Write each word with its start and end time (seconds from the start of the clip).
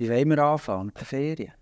Wie 0.00 0.08
wollen 0.08 0.30
wir 0.30 0.38
anfangen? 0.38 0.86
Mit 0.86 0.98
Ferien? 1.06 1.52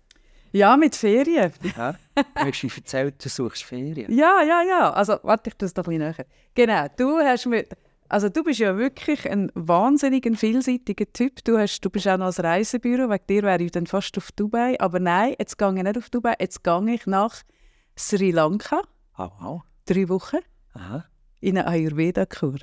Ja, 0.53 0.77
mit 0.77 0.95
Ferien. 0.95 1.51
Ja? 1.75 1.95
Du 2.15 2.23
hast 2.45 2.63
mir 2.63 2.71
erzählt, 2.73 3.23
du 3.23 3.27
suchst 3.27 3.63
Ferien. 3.63 4.09
Ja, 4.17 4.41
ja, 4.41 4.61
ja. 4.61 4.93
Also, 4.93 5.19
warte, 5.23 5.49
ich 5.49 5.57
das 5.57 5.73
doch 5.73 5.83
ein 5.87 5.99
bisschen 5.99 6.15
näher. 6.17 6.25
Genau, 6.55 6.87
du 6.95 7.17
hast 7.17 7.45
mir... 7.47 7.65
Also 8.07 8.29
du 8.29 8.41
bist 8.45 8.61
ja 8.61 8.77
wirklich 8.77 9.29
ein 9.29 9.51
wahnsinnig 9.55 10.25
vielseitiger 10.39 11.11
Typ. 11.11 11.43
Du, 11.43 11.57
hast, 11.57 11.81
du 11.81 11.89
bist 11.89 12.07
auch 12.07 12.17
noch 12.17 12.27
als 12.27 12.41
Reisebüro, 12.41 13.09
wegen 13.09 13.27
dir 13.27 13.43
wäre 13.43 13.61
ich 13.61 13.71
dann 13.71 13.87
fast 13.87 14.17
auf 14.17 14.31
Dubai. 14.31 14.79
Aber 14.79 15.01
nein, 15.01 15.35
jetzt 15.37 15.57
gehe 15.57 15.75
ich 15.75 15.83
nicht 15.83 15.97
auf 15.97 16.09
Dubai, 16.09 16.35
jetzt 16.39 16.63
gehe 16.63 16.93
ich 16.93 17.05
nach 17.07 17.43
Sri 17.97 18.31
Lanka. 18.31 18.81
Oh. 19.17 19.59
Drei 19.85 20.07
Wochen. 20.07 20.39
Aha. 20.75 21.03
In 21.41 21.57
eine 21.57 21.67
Ayurveda-Kur. 21.67 22.59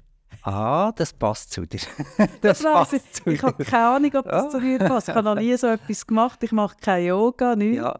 Ah, 0.46 0.92
das 0.92 1.12
passt 1.12 1.50
zu 1.50 1.66
dir. 1.66 1.80
Das, 2.40 2.62
passt 2.62 2.92
ich. 2.92 3.12
zu 3.12 3.30
ich 3.30 3.42
habe 3.42 3.64
keine 3.64 3.88
Ahnung, 3.88 4.14
ob 4.14 4.26
das 4.26 4.50
zu 4.50 4.60
mir 4.60 4.78
passt. 4.78 5.08
Ich 5.08 5.14
habe 5.16 5.24
noch 5.24 5.34
nie 5.34 5.56
so 5.56 5.66
etwas 5.66 6.06
gemacht. 6.06 6.40
Ich 6.44 6.52
mache 6.52 6.76
kein 6.80 7.04
Yoga, 7.04 7.56
nichts. 7.56 7.76
Ja. 7.76 7.96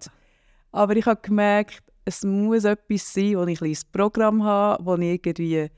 Aber 0.70 0.95
ich 0.95 1.05
habe 1.06 1.20
gemerkt, 1.20 1.83
es 2.05 2.23
muss 2.23 2.62
etwas 2.62 3.12
sein, 3.12 3.37
wo 3.37 3.45
ich 3.47 3.61
ein 3.61 3.77
Programm 3.91 4.45
habe, 4.45 4.84
wo 4.84 4.95
ich 4.95 5.03
irgendwie 5.27 5.73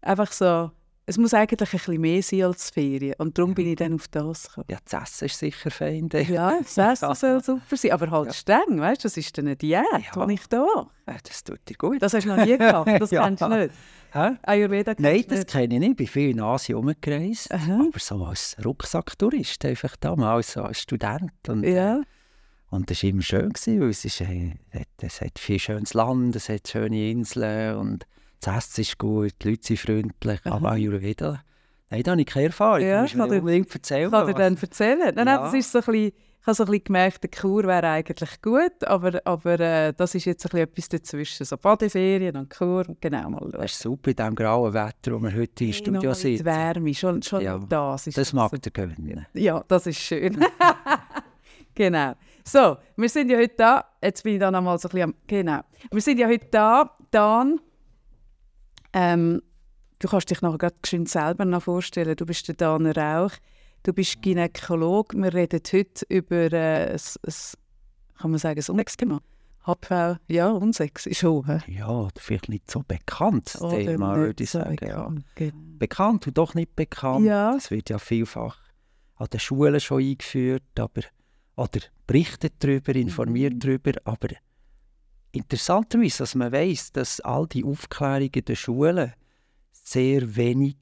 einfach 0.00 0.32
so 0.32 0.70
es 1.08 1.16
muss 1.16 1.32
eigentlich 1.32 1.72
ein 1.72 1.78
bisschen 1.78 2.00
mehr 2.02 2.22
sein 2.22 2.42
als 2.42 2.68
Ferien. 2.68 3.14
Und 3.16 3.38
darum 3.38 3.54
bin 3.54 3.66
ich 3.66 3.76
dann 3.76 3.94
auf 3.94 4.08
das 4.08 4.48
gekommen. 4.48 4.66
Ja, 4.70 4.76
das 4.84 5.02
Essen 5.02 5.24
ist 5.24 5.38
sicher 5.38 5.70
fein. 5.70 6.10
Ja, 6.12 6.58
das 6.58 6.76
Essen 6.76 7.14
soll 7.14 7.42
super 7.42 7.76
sein. 7.78 7.92
Aber 7.92 8.10
halt 8.10 8.26
ja. 8.26 8.32
streng, 8.34 8.78
weißt 8.78 9.04
du? 9.04 9.06
Das 9.06 9.16
ist 9.16 9.38
eine 9.38 9.56
Diät, 9.56 9.84
ja. 9.90 10.26
die 10.26 10.34
ich 10.34 10.46
da 10.48 10.66
mache. 11.06 11.18
Das 11.24 11.42
tut 11.42 11.60
dir 11.66 11.76
gut. 11.78 12.02
Das 12.02 12.12
hast 12.12 12.24
du 12.24 12.28
noch 12.28 12.44
nie 12.44 12.58
gehabt. 12.58 13.00
Das 13.00 13.10
ja. 13.10 13.22
kennst 13.24 13.42
du 13.42 13.48
nicht. 13.48 13.70
Hä? 14.12 14.36
Ayurveda 14.42 14.94
Nein, 14.98 15.24
das 15.28 15.46
kenne 15.46 15.74
ich 15.74 15.80
nicht. 15.80 15.90
Ich 15.92 15.96
bin 15.96 16.06
viel 16.08 16.30
in 16.30 16.40
Asien 16.40 16.76
umgereist. 16.76 17.52
Aber 17.52 17.98
so 17.98 18.22
als 18.26 18.54
Rucksacktourist, 18.62 19.64
einfach 19.64 19.96
damals 19.96 20.52
so 20.52 20.62
als 20.62 20.82
Student. 20.82 21.32
Und, 21.48 21.64
ja. 21.64 22.02
Und 22.68 22.90
das 22.90 23.02
war 23.02 23.08
immer 23.08 23.22
schön, 23.22 23.50
weil 23.54 23.88
es, 23.88 24.04
ist, 24.04 24.20
äh, 24.20 24.56
es 25.00 25.22
hat 25.22 25.38
viel 25.38 25.58
schönes 25.58 25.94
Land, 25.94 26.36
es 26.36 26.50
hat 26.50 26.68
schöne 26.68 27.10
Inseln 27.10 27.76
und 27.76 28.06
das 28.40 28.68
Essen 28.68 28.80
ist 28.82 28.98
gut, 28.98 29.32
die 29.42 29.50
Leute 29.50 29.66
sind 29.66 29.78
freundlich, 29.78 30.40
Aha. 30.44 30.54
aber 30.54 30.70
Ayurveda, 30.72 31.42
nein, 31.90 32.02
da 32.02 32.12
habe 32.12 32.20
ich 32.20 32.26
keine 32.26 32.46
Erfahrung. 32.46 32.86
Ja, 32.86 33.04
ich 33.04 33.14
kann 33.14 33.30
dir 33.30 33.38
unbedingt 33.38 33.72
erzählen. 33.74 34.10
Kann 34.10 34.26
dir 34.26 34.34
dann 34.34 34.56
erzählen? 34.56 35.14
Nein, 35.14 35.26
ja. 35.26 35.38
das 35.38 35.54
ist 35.54 35.72
so 35.72 35.78
ein 35.78 35.84
bisschen, 35.84 36.12
ich 36.40 36.46
habe 36.46 36.54
so 36.54 36.62
ein 36.62 36.66
bisschen 36.66 36.84
gemerkt, 36.84 37.22
der 37.22 37.30
Kur 37.30 37.64
wäre 37.64 37.88
eigentlich 37.88 38.40
gut, 38.40 38.84
aber, 38.84 39.20
aber 39.24 39.60
äh, 39.60 39.92
das 39.92 40.14
ist 40.14 40.24
jetzt 40.24 40.46
ein 40.46 40.50
bisschen 40.50 40.68
etwas 40.68 40.88
dazwischen. 40.88 41.44
So 41.44 41.56
Badeferien 41.56 42.36
und 42.36 42.48
Kur, 42.48 42.84
genau 43.00 43.30
mal. 43.30 43.50
Das 43.52 43.72
ist 43.72 43.80
super 43.80 44.10
in 44.10 44.16
diesem 44.16 44.34
grauen 44.34 44.72
Wetter, 44.72 45.12
wo 45.12 45.18
wir 45.18 45.34
heute 45.34 45.64
im 45.64 45.72
Studio 45.72 46.14
sind. 46.14 46.38
Die 46.38 46.44
Wärme, 46.44 46.94
schon, 46.94 47.22
schon 47.22 47.42
ja, 47.42 47.58
das 47.58 48.06
ist 48.06 48.16
Das 48.16 48.32
mag 48.32 48.50
der 48.62 48.72
gewinnen. 48.72 49.26
Ja, 49.34 49.62
das 49.66 49.86
ist 49.86 49.98
schön. 49.98 50.38
genau. 51.74 52.14
So, 52.44 52.78
wir 52.96 53.08
sind 53.10 53.30
ja 53.30 53.36
heute 53.36 53.54
da, 53.56 53.84
jetzt 54.02 54.22
bin 54.22 54.34
ich 54.34 54.40
dann 54.40 54.54
einmal 54.54 54.78
so 54.78 54.88
ein 54.88 54.92
bisschen 54.92 55.10
am, 55.10 55.14
genau. 55.26 55.60
Wir 55.90 56.00
sind 56.00 56.18
ja 56.18 56.28
heute 56.28 56.46
da, 56.50 56.96
dann 57.10 57.60
ähm, 58.92 59.42
du 59.98 60.08
kannst 60.08 60.30
dich 60.30 60.42
nachher 60.42 60.72
schön 60.84 61.06
selber 61.06 61.44
noch 61.44 61.62
vorstellen. 61.62 62.16
Du 62.16 62.26
bist 62.26 62.48
der 62.48 62.54
Dana 62.54 62.92
Rauch, 62.92 63.32
du 63.82 63.92
bist 63.92 64.22
Gynäkolog. 64.22 65.14
Wir 65.14 65.32
reden 65.32 65.60
heute 65.72 66.06
über 66.08 66.52
äh, 66.52 66.92
ein, 66.92 66.94
ein, 66.94 67.32
kann 68.18 68.30
man 68.30 68.38
sagen, 68.38 68.60
ein 68.60 68.70
Unsex-Thema. 68.72 69.20
HPV, 69.68 70.16
ja, 70.28 70.50
Unsex 70.50 71.04
ist 71.06 71.18
schon. 71.18 71.44
Ja, 71.66 72.08
vielleicht 72.16 72.48
nicht 72.48 72.70
so 72.70 72.82
bekannt, 72.86 73.54
das 73.54 73.70
Thema, 73.70 74.16
würde 74.16 74.42
ich 74.42 74.50
sagen. 74.50 74.76
Bekannt, 74.76 75.24
ja. 75.26 75.34
Genau. 75.34 75.56
bekannt 75.78 76.26
und 76.26 76.38
doch 76.38 76.54
nicht 76.54 76.74
bekannt. 76.74 77.26
Ja. 77.26 77.52
Das 77.52 77.70
wird 77.70 77.90
ja 77.90 77.98
vielfach 77.98 78.58
an 79.16 79.26
den 79.30 79.40
Schulen 79.40 79.78
schon 79.80 80.02
eingeführt, 80.02 80.62
aber, 80.78 81.02
oder 81.56 81.80
berichtet 82.06 82.54
darüber, 82.60 82.94
informiert 82.94 83.54
mhm. 83.54 83.60
darüber, 83.60 83.92
aber 84.04 84.28
interessanterweise, 85.32 86.18
dass 86.18 86.34
man 86.34 86.52
weiß, 86.52 86.92
dass 86.92 87.20
all 87.20 87.46
die 87.46 87.64
Aufklärungen 87.64 88.44
der 88.44 88.54
Schulen 88.54 89.12
sehr 89.72 90.36
wenig 90.36 90.76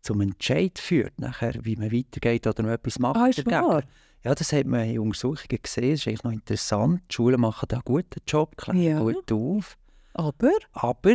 zum 0.00 0.20
Entscheid 0.20 0.78
führt, 0.78 1.18
nachher, 1.18 1.54
wie 1.62 1.76
man 1.76 1.92
weitergeht 1.92 2.46
oder 2.46 2.62
noch 2.62 2.70
etwas 2.70 2.98
macht. 2.98 3.16
Ah, 3.16 3.26
ist 3.26 3.46
wahr? 3.46 3.84
Ja, 4.24 4.34
das 4.34 4.52
hat 4.52 4.66
man 4.66 4.88
in 4.88 5.00
Untersuchungen 5.00 5.58
gesehen. 5.62 5.90
Das 5.90 6.00
ist 6.00 6.08
eigentlich 6.08 6.24
noch 6.24 6.32
interessant. 6.32 7.02
Die 7.10 7.14
Schulen 7.14 7.40
machen 7.40 7.66
da 7.68 7.76
einen 7.76 7.84
guten 7.84 8.20
Job, 8.26 8.56
klären 8.56 8.82
ja. 8.82 8.98
gut 9.00 9.30
auf. 9.32 9.76
Aber? 10.14 10.52
Aber 10.72 11.14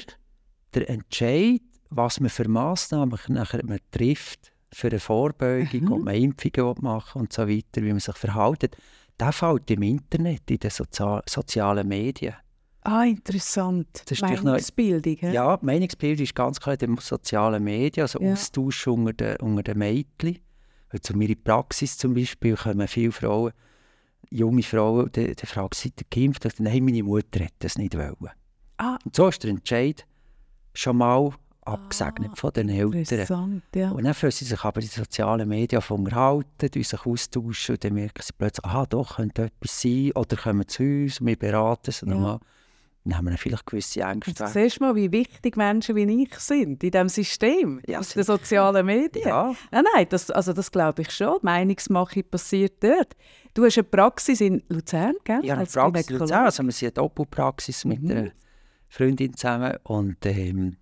der 0.73 0.89
Entscheid, 0.89 1.61
was 1.89 2.19
man 2.19 2.29
für 2.29 2.47
Massnahmen 2.47 3.17
nachher 3.29 3.66
man 3.66 3.79
trifft, 3.91 4.51
für 4.73 4.88
eine 4.88 4.99
Vorbeugung, 4.99 5.81
mhm. 5.81 5.91
ob 5.91 6.03
man 6.03 6.16
Impfungen 6.16 6.75
machen 6.81 7.22
und 7.22 7.34
so 7.34 7.47
weiter, 7.47 7.81
wie 7.81 7.91
man 7.91 7.99
sich 7.99 8.16
verhält, 8.16 8.78
der 9.19 9.31
fällt 9.31 9.72
im 9.72 9.81
Internet, 9.81 10.51
in 10.51 10.59
den 10.59 10.69
Sozi 10.69 11.19
sozialen 11.28 11.88
Medien. 11.88 12.35
Ah, 12.89 13.03
interessant. 13.03 14.03
Das 14.05 14.13
ist 14.13 14.21
Meinungsbildung. 14.21 15.17
Noch, 15.21 15.33
ja, 15.33 15.59
Meinungsbildung 15.61 16.23
ist 16.23 16.33
ganz 16.33 16.57
klar 16.57 16.81
in 16.81 16.95
den 16.95 16.97
sozialen 16.97 17.61
Medien, 17.61 18.03
also 18.03 18.21
ja. 18.21 18.31
Austausch 18.31 18.87
unter 18.87 19.11
den, 19.11 19.35
unter 19.41 19.61
den 19.61 19.77
Mädchen. 19.77 20.39
Zu 21.01 21.17
mir 21.17 21.27
in 21.27 21.43
Praxis 21.43 21.97
zum 21.97 22.13
Beispiel 22.13 22.55
kommen 22.55 22.87
viele 22.87 23.11
Frauen, 23.11 23.51
junge 24.29 24.63
Frauen, 24.63 25.11
die, 25.11 25.35
die 25.35 25.45
fragen, 25.45 25.71
seid 25.73 25.99
ihr 25.99 26.05
geimpft? 26.09 26.45
Und 26.45 26.61
nein, 26.61 26.85
meine 26.85 27.03
Mutter 27.03 27.41
hätte 27.41 27.55
das 27.59 27.77
nicht 27.77 27.93
wollen. 27.97 28.31
Ah. 28.77 28.97
Und 29.03 29.13
so 29.13 29.27
ist 29.27 29.43
der 29.43 29.51
Entscheid 29.51 30.05
schon 30.73 30.95
mal 30.95 31.33
abgesegnet 31.65 32.31
ah, 32.31 32.35
von 32.37 32.53
den 32.53 32.69
Eltern. 32.69 33.61
Ja. 33.75 33.91
Und 33.91 34.05
dann 34.05 34.13
fühlen 34.13 34.31
sie 34.31 34.45
sich 34.45 34.63
aber 34.63 34.79
in 34.79 34.87
den 34.87 35.03
sozialen 35.03 35.49
Medien 35.49 35.83
unterhalten, 35.89 36.69
sich 36.71 37.05
austauschen 37.05 37.75
und 37.75 37.83
dann 37.83 37.95
merken 37.95 38.21
sie 38.21 38.31
plötzlich, 38.37 38.65
aha, 38.65 38.85
doch, 38.85 39.17
könnte 39.17 39.43
etwas 39.43 39.81
sein, 39.81 40.13
oder 40.15 40.37
kommen 40.37 40.65
zu 40.69 40.83
uns 40.83 41.19
und 41.19 41.27
wir 41.27 41.35
beraten 41.35 41.91
sie 41.91 42.05
ja. 42.05 42.13
nochmal 42.13 42.39
dann 43.07 43.18
haben 43.18 43.29
wir 43.29 43.38
vielleicht 43.38 43.66
gewisse 43.66 44.01
Ängste. 44.01 44.34
Du 44.34 44.47
siehst 44.47 44.81
mal, 44.81 44.95
wie 44.95 45.12
wichtig 45.12 45.56
Menschen 45.56 45.95
wie 45.95 46.23
ich 46.23 46.35
sind 46.40 46.84
in 46.84 46.91
diesem 46.91 47.09
System, 47.09 47.81
ja, 47.88 48.00
aus 48.00 48.09
den 48.09 48.23
sozialen 48.23 48.85
Medien. 48.85 49.29
Ja. 49.29 49.56
Nein, 49.72 49.85
nein, 49.95 50.07
das, 50.09 50.29
also 50.29 50.51
das 50.51 50.72
glaube 50.72 51.03
ich 51.03 51.12
schon. 51.12 51.38
Die 51.41 51.46
Meinungsmache 51.46 52.23
passiert 52.23 52.84
dort. 52.84 53.16
Du 53.53 53.63
hast 53.63 53.78
eine 53.78 53.85
Praxis 53.85 54.41
in 54.41 54.62
Luzern, 54.67 55.13
gell? 55.23 55.40
Ja, 55.44 55.56
eine 55.56 55.66
Praxis 55.66 56.09
in 56.09 56.17
Luzern. 56.17 56.46
Also 56.46 56.63
wir 56.63 56.72
sind 56.72 56.88
eine 56.88 56.94
Doppelpraxis 56.94 57.85
mit 57.85 58.03
mhm. 58.03 58.12
einer 58.12 58.31
Freundin 58.90 59.34
zusammen 59.35 59.78
und 59.84 60.25
ähm, 60.25 60.78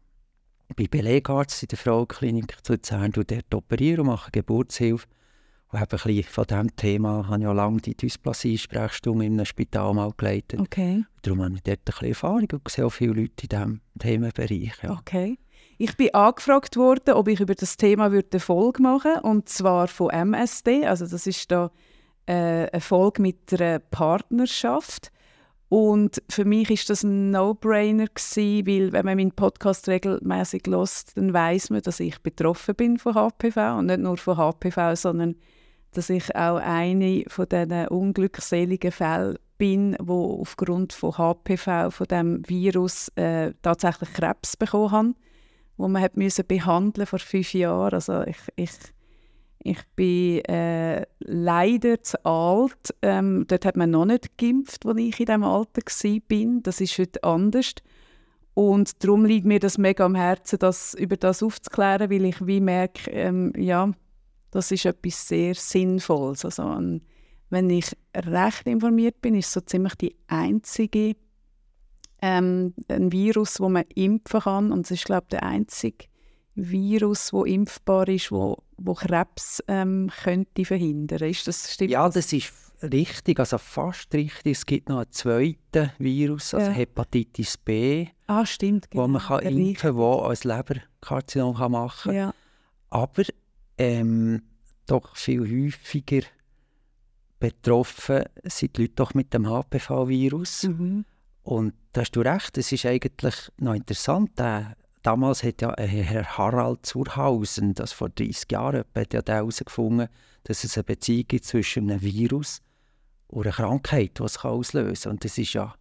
bei 0.76 0.88
Belegarzt 0.88 1.62
in 1.62 1.68
der 1.68 1.78
Frauenklinik 1.78 2.58
zu 2.64 2.74
Luzern 2.74 3.12
dort 3.12 3.54
operieren 3.54 4.02
und 4.02 4.08
machen 4.08 4.32
Geburtshilfe. 4.32 5.06
Und 5.72 5.80
ein 5.80 5.88
bisschen 5.88 6.24
von 6.24 6.46
diesem 6.46 6.76
Thema 6.76 7.28
habe 7.28 7.38
ich 7.38 7.44
ja 7.44 7.52
lange 7.52 7.82
die 7.82 7.96
Dysplasie-Sprechstunde 7.96 9.26
in 9.26 9.34
einem 9.34 9.46
Spital 9.46 9.94
mal 9.94 10.14
geleitet. 10.16 10.60
Okay. 10.60 11.04
Darum 11.22 11.44
habe 11.44 11.56
ich 11.56 11.64
dort 11.64 11.80
ein 11.80 11.84
bisschen 11.86 12.08
Erfahrung 12.10 12.48
und 12.52 12.70
sehe 12.70 12.86
auch 12.86 12.92
viele 12.92 13.14
Leute 13.14 13.44
in 13.44 13.50
diesem 13.50 13.82
Themenbereich. 14.00 14.74
Ja. 14.84 14.92
Okay. 14.92 15.38
Ich 15.78 15.98
bin 15.98 16.14
angefragt 16.14 16.78
worden, 16.78 17.16
ob 17.16 17.28
ich 17.28 17.42
über 17.42 17.56
das 17.56 17.76
Thema 17.76 18.06
eine 18.06 18.40
Folge 18.40 18.82
machen 18.82 19.12
würde, 19.16 19.22
und 19.24 19.50
zwar 19.50 19.88
von 19.88 20.10
MSD. 20.10 20.86
Also 20.86 21.06
das 21.06 21.28
ist 21.28 21.52
da 21.52 21.70
äh, 22.28 22.70
eine 22.72 22.82
Folge 22.82 23.22
mit 23.22 23.54
einer 23.54 23.80
Partnerschaft. 23.80 25.12
Und 25.68 26.22
für 26.30 26.46
mich 26.46 26.70
ist 26.70 26.90
das 26.90 27.04
ein 27.04 27.32
No-Brainer 27.32 28.06
weil 28.06 28.94
wenn 28.94 29.06
man 29.06 29.18
meinen 29.18 29.32
Podcast 29.32 29.90
regelmäßig 29.90 30.64
hört, 30.68 31.18
dann 31.18 31.34
weiß 31.34 31.72
man, 31.72 31.82
dass 31.82 32.00
ich 32.00 32.20
betroffen 32.20 32.76
bin 32.76 32.98
von 32.98 33.16
HPV 33.16 33.80
und 33.80 33.88
nicht 33.88 34.00
nur 34.00 34.18
von 34.18 34.38
HPV, 34.38 34.96
sondern 34.96 35.36
dass 35.96 36.10
ich 36.10 36.36
auch 36.36 36.58
eine 36.58 37.24
von 37.28 37.48
diesen 37.48 37.88
unglückseligen 37.88 38.92
Fällen 38.92 39.38
bin, 39.58 39.96
wo 40.00 40.40
aufgrund 40.42 40.94
von 40.94 41.18
HPV, 41.18 41.92
von 41.92 42.08
dem 42.08 42.48
Virus, 42.48 43.10
äh, 43.16 43.54
tatsächlich 43.62 44.14
Krebs 44.14 44.58
bekommen 44.58 44.92
haben, 44.92 45.16
wo 45.78 45.88
man 45.88 46.02
hat 46.02 46.18
müssen 46.18 46.46
behandeln 46.46 47.08
vor 47.08 47.20
fünf 47.20 47.54
Jahren. 47.54 47.94
Also 47.94 48.24
ich, 48.24 48.38
ich, 48.56 48.72
ich 49.60 49.80
bin 49.96 50.44
äh, 50.46 51.06
leider 51.20 52.02
zu 52.02 52.24
alt. 52.26 52.94
Ähm, 53.02 53.46
dort 53.48 53.66
hat 53.66 53.78
man 53.78 53.92
noch 53.92 54.06
nicht 54.06 54.38
geimpft, 54.38 54.86
als 54.86 55.00
ich 55.00 55.20
in 55.20 55.26
diesem 55.26 55.44
Alter 55.44 55.82
war. 55.82 56.62
Das 56.62 56.82
ist 56.82 56.98
heute 56.98 57.24
anders. 57.24 57.76
Und 58.54 59.04
darum 59.04 59.26
liegt 59.26 59.46
mir 59.46 59.60
das 59.60 59.78
mega 59.78 60.06
am 60.06 60.16
Herzen, 60.16 60.60
das, 60.60 60.94
über 60.94 61.18
das 61.18 61.44
aufzuklären, 61.44 62.10
weil 62.10 62.26
ich 62.26 62.46
wie 62.46 62.62
merke, 62.62 63.12
ähm, 63.12 63.52
ja, 63.58 63.92
das 64.56 64.72
ist 64.72 64.86
etwas 64.86 65.28
sehr 65.28 65.54
Sinnvolles. 65.54 66.46
Also 66.46 66.64
ein, 66.64 67.02
wenn 67.50 67.70
ich 67.70 67.92
recht 68.16 68.66
informiert 68.66 69.22
bin, 69.22 69.36
ist 69.36 69.52
so 69.52 69.60
ziemlich 69.62 69.96
die 69.96 70.16
einzige 70.28 71.16
ähm, 72.22 72.74
ein 72.88 73.12
Virus, 73.12 73.60
wo 73.60 73.68
man 73.68 73.84
impfen 73.94 74.40
kann 74.40 74.72
und 74.72 74.86
es 74.86 74.92
ist 74.92 75.06
glaube 75.06 75.26
ich 75.26 75.32
der 75.32 75.44
einzige 75.44 76.06
Virus, 76.56 77.34
wo 77.34 77.44
impfbar 77.44 78.08
ist, 78.08 78.32
wo, 78.32 78.64
wo 78.78 78.94
Krebs 78.94 79.62
ähm, 79.68 80.10
könnte 80.24 80.64
verhindern. 80.64 81.30
Ist 81.30 81.48
das 81.48 81.74
stimmt? 81.74 81.92
Ja, 81.92 82.08
das 82.08 82.32
ist 82.32 82.54
richtig, 82.82 83.40
also 83.40 83.58
fast 83.58 84.14
richtig. 84.14 84.54
Es 84.54 84.66
gibt 84.66 84.88
noch 84.88 85.00
einen 85.00 85.12
zweiten 85.12 85.92
Virus, 85.98 86.54
also 86.54 86.68
ja. 86.68 86.74
Hepatitis 86.74 87.58
B, 87.58 88.08
ah, 88.28 88.46
stimmt, 88.46 88.90
genau. 88.90 89.04
wo 89.04 89.08
man 89.10 89.22
kann 89.22 89.42
impfen 89.42 89.76
kann, 89.76 89.96
wo 89.98 90.20
als 90.20 90.46
Leberkarzinom 90.46 91.58
machen 91.72 92.12
kann. 92.12 92.16
Ja. 92.16 92.34
Aber 92.90 93.24
ähm, 93.78 94.42
doch 94.86 95.16
viel 95.16 95.42
häufiger 95.42 96.22
betroffen 97.40 98.24
sind 98.44 98.78
die 98.78 98.84
Leute 98.84 98.94
doch 98.96 99.14
mit 99.14 99.34
dem 99.34 99.48
HPV-Virus. 99.48 100.64
Mhm. 100.64 101.06
Und 101.44 101.74
da 101.92 102.02
hast 102.02 102.12
du 102.12 102.22
recht, 102.22 102.58
es 102.58 102.72
ist 102.72 102.86
eigentlich 102.86 103.52
noch 103.58 103.76
interessant. 103.76 104.32
Äh, 104.40 104.64
damals 105.04 105.44
hat 105.44 105.62
ja 105.62 105.76
Herr 105.78 106.38
Harald 106.38 106.86
Zurhausen, 106.86 107.74
das 107.74 107.94
vor 107.94 108.10
30 108.10 108.52
Jahren 108.52 108.84
hat 108.96 109.14
ja 109.14 109.22
herausgefunden, 109.26 110.08
dass 110.44 110.64
es 110.64 110.78
eine 110.78 110.86
Beziehung 110.86 111.28
gibt 111.28 111.46
zwischen 111.46 111.92
einem 111.92 112.02
Virus 112.02 112.62
und 113.28 113.46
einer 113.46 113.56
Krankheit, 113.56 114.18
die 114.18 114.24
es 114.24 114.44
auslösen 114.44 115.04
kann. 115.04 115.12
Und 115.12 115.26
das 115.26 115.38
ist 115.38 115.54
ja 115.54 115.76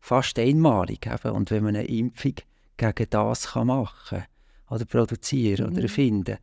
fast 0.00 0.38
einmalig. 0.38 1.06
Eben. 1.06 1.34
Und 1.34 1.50
wenn 1.50 1.64
man 1.64 1.76
eine 1.76 1.86
Impfung 1.86 2.34
gegen 2.76 3.10
das 3.10 3.48
kann 3.48 3.68
machen 3.68 4.24
oder 4.68 4.84
produzieren 4.84 5.66
mhm. 5.66 5.72
oder 5.72 5.82
erfinden, 5.82 6.38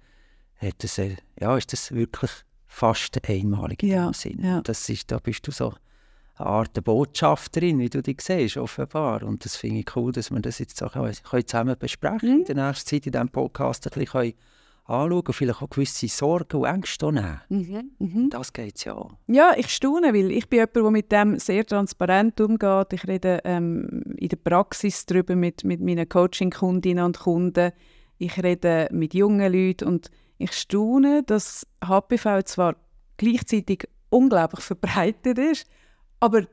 hat 0.57 0.75
das, 0.79 0.97
ja, 0.97 1.57
ist 1.57 1.73
das 1.73 1.91
wirklich 1.91 2.31
fast 2.67 3.17
einmalig 3.27 3.83
in 3.83 3.89
ja, 3.89 4.13
Sinn. 4.13 4.43
Ja. 4.43 4.61
Das 4.61 4.89
ist, 4.89 5.11
da 5.11 5.19
bist 5.19 5.47
du 5.47 5.51
so 5.51 5.73
eine 6.37 6.47
Art 6.49 6.83
Botschafterin, 6.83 7.79
wie 7.79 7.89
du 7.89 8.01
dich 8.01 8.21
siehst, 8.21 8.57
offenbar. 8.57 9.23
Und 9.23 9.45
das 9.45 9.55
finde 9.55 9.79
ich 9.79 9.95
cool, 9.95 10.11
dass 10.11 10.31
wir 10.31 10.39
das 10.39 10.59
jetzt 10.59 10.79
können, 10.79 11.13
zusammen 11.47 11.75
besprechen 11.79 12.29
mhm. 12.29 12.39
in 12.39 12.55
der 12.55 12.67
nächsten 12.67 12.89
Zeit 12.89 13.05
in 13.05 13.13
diesem 13.13 13.29
Podcast 13.29 13.87
ein 13.87 13.99
bisschen 13.99 14.33
anschauen 14.87 15.21
und 15.21 15.33
vielleicht 15.33 15.61
auch 15.61 15.69
gewisse 15.69 16.07
Sorgen 16.07 16.57
und 16.57 16.65
Ängste 16.65 17.11
nehmen. 17.11 17.41
Mhm. 17.49 17.91
Mhm. 17.99 18.29
Das 18.29 18.53
geht 18.53 18.75
es 18.75 18.83
ja 18.83 18.95
auch. 18.95 19.11
Ja, 19.27 19.53
ich 19.55 19.69
staune, 19.69 20.13
weil 20.13 20.31
ich 20.31 20.47
bin 20.47 20.59
jemand, 20.59 20.75
der 20.75 20.91
mit 20.91 21.11
dem 21.11 21.39
sehr 21.39 21.65
transparent 21.65 22.39
umgeht. 22.39 22.93
Ich 22.93 23.07
rede 23.07 23.39
ähm, 23.45 24.03
in 24.17 24.29
der 24.29 24.37
Praxis 24.37 25.05
darüber 25.05 25.35
mit, 25.35 25.63
mit 25.63 25.81
meinen 25.81 26.07
Coaching-Kundinnen 26.07 27.03
und 27.03 27.19
Kunden. 27.19 27.71
Ich 28.17 28.41
rede 28.41 28.87
mit 28.91 29.13
jungen 29.13 29.51
Leuten 29.51 29.87
und 29.87 30.11
ich 30.37 30.51
staune, 30.53 31.23
dass 31.23 31.65
HPV 31.83 32.43
zwar 32.43 32.75
gleichzeitig 33.17 33.87
unglaublich 34.09 34.63
verbreitet 34.63 35.37
ist, 35.37 35.67
aber 36.19 36.43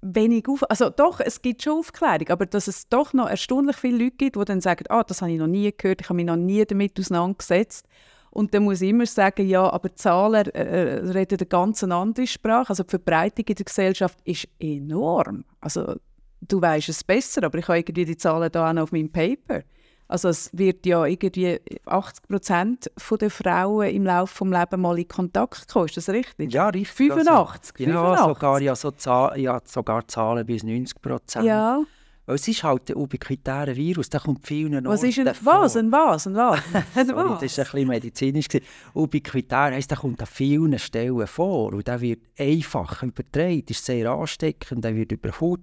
wenig 0.00 0.48
auf. 0.48 0.68
Also 0.70 0.90
doch, 0.90 1.20
es 1.20 1.42
gibt 1.42 1.62
schon 1.62 1.78
Aufklärung, 1.78 2.28
aber 2.28 2.46
dass 2.46 2.68
es 2.68 2.88
doch 2.88 3.12
noch 3.12 3.28
erstaunlich 3.28 3.76
viele 3.76 4.04
Leute 4.04 4.16
gibt, 4.16 4.36
die 4.36 4.44
dann 4.44 4.60
sagen, 4.60 4.84
ah, 4.88 5.02
das 5.02 5.22
habe 5.22 5.32
ich 5.32 5.38
noch 5.38 5.46
nie 5.46 5.72
gehört, 5.76 6.00
ich 6.00 6.08
habe 6.08 6.16
mich 6.16 6.26
noch 6.26 6.36
nie 6.36 6.64
damit 6.64 6.98
auseinandergesetzt. 6.98 7.86
Und 8.30 8.52
dann 8.52 8.64
muss 8.64 8.82
ich 8.82 8.90
immer 8.90 9.06
sagen, 9.06 9.48
ja, 9.48 9.68
aber 9.70 9.94
Zahlen 9.94 10.46
äh, 10.54 10.98
äh, 10.98 11.10
reden 11.10 11.38
eine 11.38 11.46
ganz 11.46 11.82
andere 11.82 12.26
Sprache. 12.26 12.70
Also 12.70 12.82
die 12.82 12.90
Verbreitung 12.90 13.46
in 13.46 13.54
der 13.54 13.64
Gesellschaft 13.64 14.18
ist 14.24 14.46
enorm. 14.58 15.44
Also 15.60 15.96
du 16.42 16.60
weißt 16.60 16.90
es 16.90 17.02
besser, 17.02 17.42
aber 17.44 17.58
ich 17.58 17.66
habe 17.68 17.78
irgendwie 17.78 18.04
die 18.04 18.16
Zahlen 18.16 18.52
da 18.52 18.68
auch 18.68 18.72
noch 18.74 18.82
auf 18.82 18.92
meinem 18.92 19.10
Paper. 19.10 19.62
Also 20.08 20.30
es 20.30 20.50
wird 20.54 20.86
ja 20.86 21.04
irgendwie 21.04 21.60
80 21.84 22.28
Prozent 22.28 22.90
der 23.20 23.30
Frauen 23.30 23.90
im 23.90 24.04
Laufe 24.04 24.44
des 24.44 24.52
Lebens 24.52 24.80
mal 24.80 24.98
in 24.98 25.06
Kontakt 25.06 25.68
kommen. 25.68 25.84
Ist 25.84 25.98
das 25.98 26.08
richtig? 26.08 26.52
Ja, 26.52 26.68
richtig. 26.70 26.96
85? 27.10 27.86
Also, 27.86 27.92
ja, 27.92 28.16
sogar, 28.16 28.60
ja, 28.62 28.74
so 28.74 28.90
Zahl, 28.92 29.38
ja, 29.38 29.60
sogar 29.64 30.08
Zahlen 30.08 30.46
bis 30.46 30.62
90 30.62 31.02
Prozent. 31.02 31.44
Ja. 31.44 31.82
Weil 32.24 32.34
es 32.34 32.48
ist 32.48 32.62
halt 32.62 32.90
ein 32.90 32.96
ubiquitärer 32.96 33.74
Virus, 33.74 34.10
der 34.10 34.20
kommt 34.20 34.46
vielen 34.46 34.84
was 34.84 35.02
Orten 35.02 35.08
ist 35.08 35.18
ein, 35.18 35.46
Was, 35.46 35.76
ein 35.76 35.92
was, 35.92 36.26
ein 36.26 36.34
was? 36.34 36.60
Sorry, 36.72 36.82
das 36.94 37.08
war 37.08 37.32
ein 37.32 37.38
bisschen 37.38 37.88
medizinisch. 37.88 38.46
Ubiquitär 38.94 39.72
heisst, 39.72 39.90
der 39.90 39.98
kommt 39.98 40.20
an 40.20 40.26
vielen 40.26 40.78
Stellen 40.78 41.26
vor 41.26 41.72
und 41.72 41.86
der 41.86 42.00
wird 42.00 42.20
einfach 42.38 43.02
übertragen, 43.02 43.64
ist 43.68 43.84
sehr 43.84 44.10
ansteckend, 44.10 44.84
der 44.84 44.94
wird 44.94 45.12
über 45.12 45.30
Haut, 45.40 45.60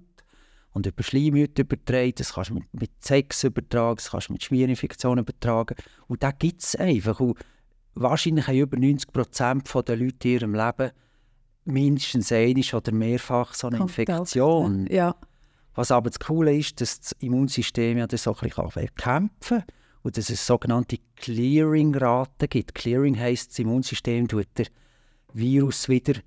und 0.76 0.84
über 0.84 1.02
Schleimhäute 1.02 1.62
übertragen. 1.62 2.12
Das 2.16 2.34
kannst 2.34 2.50
du 2.50 2.54
mit, 2.54 2.64
mit 2.74 2.90
Sex 3.02 3.44
übertragen, 3.44 3.96
das 3.96 4.10
kannst 4.10 4.28
du 4.28 4.34
mit 4.34 4.42
Schmierinfektionen 4.42 5.24
übertragen. 5.24 5.74
Und 6.06 6.22
das 6.22 6.34
gibt 6.38 6.62
es 6.62 6.76
einfach. 6.76 7.18
Und 7.18 7.38
wahrscheinlich 7.94 8.46
haben 8.46 8.58
über 8.58 8.76
90 8.76 9.10
Prozent 9.10 9.74
der 9.74 9.96
Leute 9.96 10.28
in 10.28 10.34
ihrem 10.34 10.54
Leben 10.54 10.90
mindestens 11.64 12.30
einmal 12.30 12.62
oder 12.74 12.92
mehrfach 12.92 13.54
so 13.54 13.68
eine 13.68 13.78
Infektion. 13.78 14.86
Ja. 14.90 15.16
Was 15.74 15.90
aber 15.90 16.10
das 16.10 16.20
Coole 16.20 16.54
ist, 16.54 16.78
dass 16.82 17.00
das 17.00 17.12
Immunsystem 17.20 17.96
ja 17.96 18.06
das 18.06 18.24
so 18.24 18.36
ein 18.36 18.50
bisschen 18.50 18.68
bekämpfen 18.68 19.58
kann 19.58 19.64
und 20.02 20.18
dass 20.18 20.28
es 20.28 20.46
sogenannte 20.46 20.98
Clearing-Raten 21.16 22.50
gibt. 22.50 22.74
Clearing 22.74 23.18
heisst, 23.18 23.52
das 23.52 23.60
Immunsystem 23.60 24.28
tut 24.28 24.48
der 24.58 24.66
Virus 25.32 25.88
wieder 25.88 26.20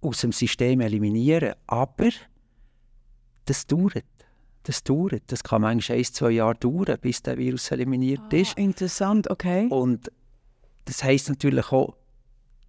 aus 0.00 0.20
dem 0.20 0.32
System 0.32 0.80
eliminieren. 0.80 1.54
Aber 1.68 2.10
das 3.44 3.66
dauert. 3.66 4.04
Das 4.64 4.82
dauert. 4.82 5.22
Das 5.26 5.42
kann 5.42 5.62
manchmal 5.62 5.98
ein, 5.98 6.04
zwei 6.04 6.30
Jahre 6.30 6.54
dauern, 6.54 6.96
bis 7.00 7.22
der 7.22 7.36
Virus 7.36 7.70
eliminiert 7.70 8.22
ah, 8.30 8.36
ist. 8.36 8.56
Interessant, 8.56 9.30
okay. 9.30 9.68
Und 9.68 10.10
das 10.86 11.04
heisst 11.04 11.28
natürlich 11.28 11.70
auch, 11.72 11.96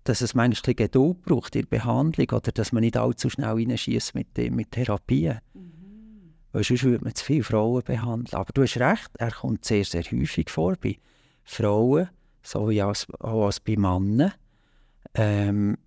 dass 0.04 0.22
es 0.22 0.36
manchmal 0.36 0.76
Geduld 0.76 1.22
braucht 1.24 1.56
in 1.56 1.62
der 1.64 1.78
Behandlung 1.78 2.28
oder 2.30 2.52
dass 2.52 2.72
man 2.72 2.82
nicht 2.82 2.98
allzu 2.98 3.30
schnell 3.30 3.50
reinschießt 3.50 4.14
mit, 4.14 4.38
mit 4.52 4.72
Therapien. 4.72 5.40
Mhm. 5.54 5.72
Weil 6.52 6.64
sonst 6.64 6.84
würde 6.84 7.04
man 7.04 7.16
zu 7.16 7.26
viele 7.26 7.44
Frauen 7.44 7.84
behandeln. 7.84 8.40
Aber 8.40 8.54
du 8.54 8.62
hast 8.62 8.78
recht, 8.78 9.10
er 9.18 9.32
kommt 9.32 9.66
sehr, 9.66 9.84
sehr 9.84 10.04
häufig 10.04 10.50
vor 10.50 10.76
bei 10.82 10.98
Frauen, 11.44 12.10
so 12.44 12.70
wie 12.70 12.82
als, 12.82 13.08
auch 13.20 13.48
als 13.48 13.60
bei 13.60 13.76
Männern. 13.76 14.34
Ähm, 15.16 15.78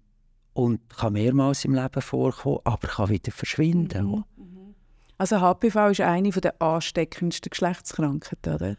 und 0.53 0.81
kann 0.89 1.13
mehrmals 1.13 1.65
im 1.65 1.75
Leben 1.75 2.03
vorkommen, 2.03 2.59
aber 2.65 2.89
kann 2.89 3.11
wieder 3.11 3.31
verschwinden. 3.31 4.07
Mhm. 4.07 4.25
Also 5.19 5.41
HPV 5.41 5.91
ist 5.91 6.01
eine 6.01 6.31
der 6.31 6.63
ansteckendsten 6.63 7.51
Geschlechtskrankheiten, 7.51 8.55
oder? 8.55 8.77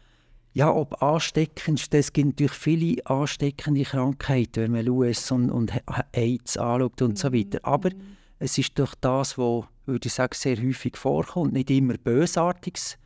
Ja, 0.52 0.72
ob 0.72 1.00
ansteckendste, 1.02 1.98
es 1.98 2.12
gibt 2.12 2.28
natürlich 2.28 2.52
viele 2.52 3.06
ansteckende 3.06 3.84
Krankheiten, 3.84 4.64
wenn 4.64 4.72
man 4.72 4.84
Lewis 4.84 5.30
und, 5.30 5.50
und 5.50 5.72
AIDS 6.12 6.56
anschaut 6.56 7.02
und 7.02 7.18
so 7.18 7.32
weiter. 7.32 7.60
Aber 7.62 7.90
mhm. 7.90 8.16
es 8.38 8.58
ist 8.58 8.76
durch 8.78 8.94
das, 8.96 9.38
was, 9.38 9.64
würde 9.86 10.06
ich 10.06 10.12
sagen, 10.12 10.34
sehr 10.34 10.56
häufig 10.56 10.96
vorkommt, 10.96 11.52
nicht 11.52 11.70
immer 11.70 11.94
bösartiges 11.98 12.96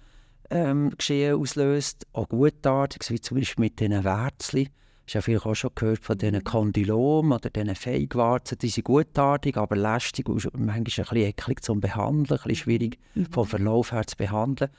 ähm, 0.50 0.90
Geschehen 0.96 1.38
auslöst, 1.38 2.06
auch 2.12 2.28
gutartiges, 2.28 3.10
wie 3.10 3.20
zum 3.20 3.38
Beispiel 3.38 3.64
mit 3.64 3.80
diesen 3.80 4.04
Wärzeln 4.04 4.68
hast 5.06 5.14
ja 5.14 5.20
vielleicht 5.20 5.46
auch 5.46 5.54
schon 5.54 5.70
gehört 5.74 6.04
von 6.04 6.18
diesen 6.18 6.42
Kondylomen 6.44 7.32
oder 7.32 7.50
diesen 7.50 7.74
Feigwarzen. 7.74 8.58
Die 8.58 8.68
sind 8.68 8.84
gutartig, 8.84 9.56
aber 9.56 9.76
lästig 9.76 10.28
und 10.28 10.44
manchmal 10.54 10.76
ein 10.76 10.84
bisschen 10.84 11.16
eklig 11.16 11.62
zum 11.62 11.80
Behandeln, 11.80 12.38
ein 12.38 12.48
bisschen 12.48 12.56
schwierig 12.56 12.98
mhm. 13.14 13.26
vom 13.26 13.46
Verlauf 13.46 13.92
her 13.92 14.06
zu 14.06 14.16
behandeln. 14.16 14.70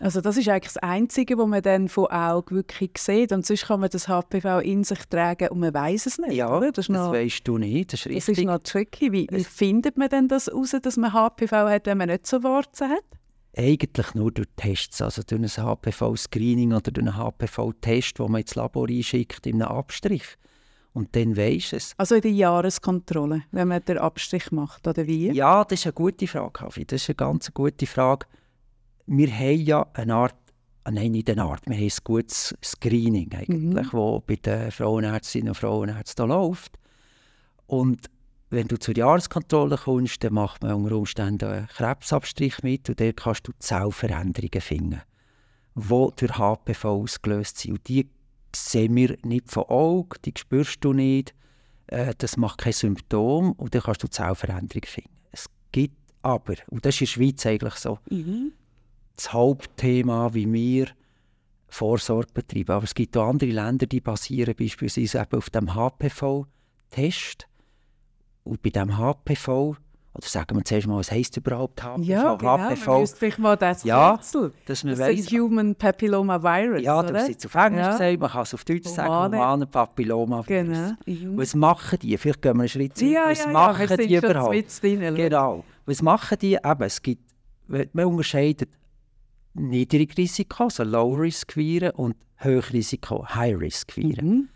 Also 0.00 0.20
das 0.20 0.36
ist 0.36 0.48
eigentlich 0.48 0.72
das 0.72 0.82
Einzige, 0.82 1.38
was 1.38 1.46
man 1.46 1.62
dann 1.62 1.88
von 1.88 2.06
Augen 2.06 2.56
wirklich 2.56 2.98
sieht. 2.98 3.32
Und 3.32 3.46
sonst 3.46 3.66
kann 3.66 3.80
man 3.80 3.90
das 3.90 4.08
HPV 4.08 4.58
in 4.60 4.84
sich 4.84 4.98
tragen 5.06 5.48
und 5.48 5.60
man 5.60 5.72
weiß 5.72 6.06
es 6.06 6.18
nicht. 6.18 6.34
Ja, 6.34 6.60
das, 6.60 6.88
das 6.88 6.88
weißt 6.88 7.46
du 7.46 7.58
nicht. 7.58 7.92
Das 7.92 8.00
ist, 8.00 8.06
richtig. 8.06 8.26
das 8.26 8.38
ist 8.38 8.44
noch 8.44 8.58
tricky. 8.58 9.12
Wie, 9.12 9.28
wie 9.30 9.44
findet 9.44 9.96
man 9.96 10.08
denn 10.08 10.28
das 10.28 10.48
heraus, 10.48 10.74
dass 10.82 10.96
man 10.96 11.12
HPV 11.12 11.52
hat, 11.68 11.86
wenn 11.86 11.98
man 11.98 12.08
nicht 12.08 12.26
so 12.26 12.42
Warzen 12.42 12.90
hat? 12.90 13.04
Eigentlich 13.56 14.14
nur 14.14 14.32
durch 14.32 14.48
Tests, 14.56 15.00
also 15.00 15.22
durch 15.22 15.58
ein 15.58 15.64
HPV-Screening 15.64 16.72
oder 16.72 16.90
durch 16.90 17.06
einen 17.06 17.16
HPV-Test, 17.16 18.18
den 18.18 18.30
man 18.32 18.40
ins 18.40 18.54
Labor 18.54 18.88
einschickt, 18.88 19.46
in 19.46 19.62
einem 19.62 19.72
Abstrich. 19.72 20.24
Und 20.92 21.16
dann 21.16 21.36
weisst 21.36 21.72
es. 21.72 21.94
Also 21.96 22.14
in 22.14 22.22
der 22.22 22.30
Jahreskontrolle, 22.30 23.42
wenn 23.50 23.68
man 23.68 23.84
den 23.84 23.98
Abstrich 23.98 24.52
macht, 24.52 24.86
oder 24.86 25.06
wie? 25.06 25.32
Ja, 25.32 25.64
das 25.64 25.80
ist 25.80 25.86
eine 25.86 25.92
gute 25.92 26.26
Frage, 26.28 26.52
Kaffee. 26.52 26.84
Das 26.84 27.02
ist 27.02 27.10
eine 27.10 27.16
ganz 27.16 27.52
gute 27.52 27.86
Frage. 27.86 28.26
Wir 29.06 29.28
haben 29.28 29.60
ja 29.60 29.86
eine 29.94 30.14
Art, 30.14 30.36
ah, 30.84 30.92
nein, 30.92 31.12
nicht 31.12 31.28
eine 31.28 31.42
Art, 31.42 31.66
wir 31.66 31.76
haben 31.76 31.82
ein 31.82 31.90
gutes 32.04 32.54
Screening 32.64 33.32
eigentlich, 33.34 33.48
mhm. 33.48 33.74
das 33.74 33.90
bei 34.24 34.36
den 34.36 34.70
Frauenärztinnen 34.70 35.48
und 35.48 35.56
Frauenärzten 35.56 36.28
läuft. 36.28 36.78
Und 37.66 38.08
wenn 38.54 38.68
du 38.68 38.78
zur 38.78 38.96
Jahreskontrolle 38.96 39.76
kommst, 39.76 40.22
dann 40.24 40.34
macht 40.34 40.62
man 40.62 40.74
unter 40.74 40.96
Umständen 40.96 41.48
einen 41.48 41.68
Krebsabstrich 41.68 42.62
mit 42.62 42.88
und 42.88 43.00
dort 43.00 43.16
kannst 43.16 43.48
du 43.48 43.52
Zellveränderungen 43.58 44.60
finden, 44.60 45.02
die 45.74 46.08
durch 46.16 46.38
HPV 46.38 46.84
ausgelöst 47.02 47.58
sind. 47.58 47.72
Und 47.72 47.88
die 47.88 48.08
sehen 48.54 48.94
wir 48.96 49.16
nicht 49.24 49.50
von 49.50 49.64
Augen, 49.64 50.16
die 50.24 50.32
spürst 50.36 50.84
du 50.84 50.92
nicht, 50.92 51.34
äh, 51.88 52.14
das 52.16 52.36
macht 52.36 52.58
kein 52.58 52.72
Symptom 52.72 53.52
und 53.52 53.74
dann 53.74 53.82
kannst 53.82 54.02
du 54.02 54.08
Zellveränderungen 54.08 54.88
finden. 54.88 55.10
Es 55.32 55.46
gibt 55.72 55.96
aber, 56.22 56.54
und 56.68 56.86
das 56.86 57.00
ist 57.00 57.00
in 57.00 57.06
der 57.06 57.06
Schweiz 57.06 57.46
eigentlich 57.46 57.74
so, 57.74 57.98
mhm. 58.10 58.52
das 59.16 59.32
Hauptthema, 59.32 60.32
wie 60.32 60.50
wir 60.50 60.88
Vorsorge 61.68 62.32
betreiben. 62.32 62.70
Aber 62.70 62.84
es 62.84 62.94
gibt 62.94 63.16
auch 63.16 63.28
andere 63.28 63.50
Länder, 63.50 63.86
die 63.86 64.00
basieren 64.00 64.54
beispielsweise 64.54 65.18
eben 65.18 65.36
auf 65.36 65.50
dem 65.50 65.74
HPV-Test 65.74 67.48
und 68.44 68.62
bei 68.62 68.70
diesem 68.70 68.96
HPV, 68.96 69.76
oder 70.16 70.26
sagen 70.28 70.56
wir 70.56 70.64
zuerst 70.64 70.86
mal, 70.86 70.98
was 70.98 71.10
heisst 71.10 71.36
überhaupt 71.36 71.82
HPV? 71.82 72.02
Ja, 72.02 72.34
genau, 72.36 72.58
HPV. 72.58 73.06
vielleicht 73.06 73.38
mal 73.38 73.56
das 73.56 73.82
ja, 73.82 74.16
dass 74.66 74.84
man 74.84 74.92
das 74.92 75.00
weiss, 75.00 75.26
Human 75.32 75.74
Papilloma 75.74 76.40
Virus, 76.40 76.82
Ja, 76.82 77.02
du 77.02 77.14
hast 77.14 77.30
es 77.30 77.46
auf 77.46 77.54
Englisch 77.54 77.84
ja. 77.84 77.92
gesagt, 77.92 78.20
man 78.20 78.30
kann 78.30 78.42
es 78.42 78.54
auf 78.54 78.64
Deutsch 78.64 78.88
sagen, 78.88 79.34
Humane 79.34 79.66
Papilloma 79.66 80.46
Virus. 80.46 80.94
Genau. 81.04 81.36
Was 81.36 81.54
machen 81.56 81.98
die? 82.00 82.16
Vielleicht 82.16 82.42
gehen 82.42 82.54
wir 82.56 82.60
einen 82.60 82.68
Schritt 82.68 82.96
zurück. 82.96 83.12
Ja, 83.12 83.30
was 83.30 83.44
ja, 83.44 83.50
machen 83.50 83.86
ja, 83.88 83.96
die 83.96 84.14
überhaupt? 84.14 84.82
Drin, 84.82 85.14
genau. 85.16 85.64
Was 85.86 86.00
machen 86.00 86.38
die? 86.40 86.54
Eben, 86.54 86.82
es 86.82 87.02
gibt, 87.02 87.22
man 87.66 88.04
unterscheidet 88.04 88.70
Niedrigrisiko, 89.54 90.64
also 90.64 90.84
Low-Risk-Viren 90.84 91.90
und 91.92 92.16
Hochrisiko, 92.42 93.26
High-Risk-Viren. 93.26 94.26
Mhm. 94.26 94.48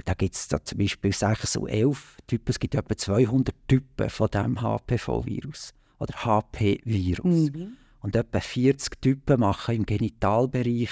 Und 0.00 0.08
da 0.08 0.14
gibt 0.14 0.34
es 0.34 0.48
zum 0.48 0.78
Beispiel 0.78 1.12
6 1.12 1.56
und 1.56 1.68
11 1.68 2.16
Typen. 2.26 2.46
Es 2.48 2.58
gibt 2.58 2.74
etwa 2.74 2.96
200 2.96 3.54
Typen 3.68 4.08
von 4.08 4.28
diesem 4.28 4.62
HPV-Virus 4.62 5.74
oder 5.98 6.24
HP-Virus. 6.24 7.50
Mhm. 7.50 7.76
Und 8.00 8.16
etwa 8.16 8.40
40 8.40 8.98
Typen 9.02 9.40
machen 9.40 9.74
im 9.74 9.84
Genitalbereich 9.84 10.88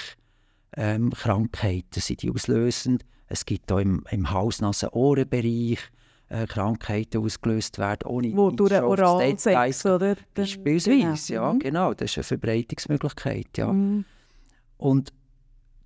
ähm, 0.77 1.09
Krankheiten, 1.09 1.99
sind 1.99 2.21
die 2.21 2.29
auslösend. 2.29 3.03
Es 3.25 3.47
gibt 3.47 3.71
auch 3.71 3.79
im, 3.79 4.03
im 4.11 4.29
Hals-Nasen-Ohren-Bereich 4.29 5.79
äh, 6.29 6.45
Krankheiten 6.45 7.23
ausgelöst 7.23 7.79
werden, 7.79 8.05
ohne 8.05 8.31
Wo 8.37 8.51
durch 8.51 8.73
Oralsex, 8.73 9.87
oder? 9.87 10.17
Beispielsweise, 10.35 11.33
ja, 11.33 11.51
mhm. 11.51 11.57
genau. 11.57 11.95
Das 11.95 12.11
ist 12.11 12.17
eine 12.17 12.23
Verbreitungsmöglichkeit, 12.25 13.57
ja. 13.57 13.73
Mhm. 13.73 14.05
Und 14.77 15.13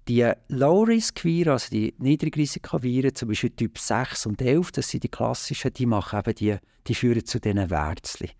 die 0.07 0.29
Low-Risk-Viren, 0.49 1.53
also 1.53 1.69
die 1.69 1.93
Niedrigrisikoviren, 1.97 3.15
zum 3.15 3.29
Beispiel 3.29 3.51
Typ 3.51 3.77
6 3.77 4.25
und 4.25 4.41
11, 4.41 4.71
das 4.71 4.89
sind 4.89 5.03
die 5.03 5.09
klassischen, 5.09 5.73
die 5.73 5.85
machen 5.85 6.19
eben 6.19 6.35
die, 6.35 6.57
die 6.87 6.95
führen 6.95 7.25
zu 7.25 7.39
diesen 7.39 7.69
Wärzeln, 7.69 8.31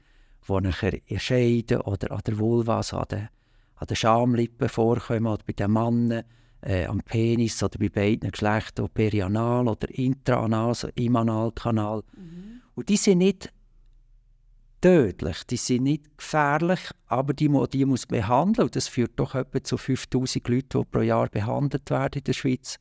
die 0.48 0.62
nachher 0.62 1.00
in 1.06 1.20
Scheiden 1.20 1.82
oder 1.82 2.12
an 2.12 2.22
der 2.26 2.38
Vulva, 2.38 2.78
also 2.78 2.98
an 2.98 3.08
den, 3.10 3.30
an 3.76 3.88
den 3.88 3.96
Schamlippen 3.96 4.70
vorkommen, 4.70 5.28
oder 5.28 5.44
bei 5.46 5.54
den 5.54 5.72
Männern, 5.72 6.24
äh, 6.62 6.86
am 6.86 7.02
Penis 7.02 7.62
oder 7.64 7.78
bei 7.80 7.90
beiden 7.90 8.32
Geschlechtern, 8.32 8.90
perianal 8.94 9.68
oder 9.68 9.90
intraanal, 9.90 10.70
also 10.70 10.90
im 10.96 11.16
Analkanal. 11.16 12.04
Mhm. 12.16 12.62
Und 12.76 12.90
die 12.90 12.98
sind 12.98 13.20
nicht 13.20 13.52
tödlich, 14.84 15.44
die 15.46 15.58
sind 15.58 15.84
nicht 15.84 16.18
gefährlich, 16.18 16.80
aber 17.08 17.34
die, 17.34 17.50
die 17.72 17.86
muss 17.86 18.10
man 18.10 18.20
behandeln. 18.20 18.66
Und 18.66 18.76
das 18.76 18.90
führt 18.90 19.14
doch 19.16 19.34
etwa 19.34 19.64
zu 19.64 19.78
5000 19.78 20.48
Leuten, 20.50 20.80
die 20.82 20.86
pro 20.92 21.00
Jahr 21.00 21.30
behandelt 21.30 21.90
werden 21.90 22.20
in 22.20 22.24
der 22.26 22.34
Schweiz, 22.34 22.80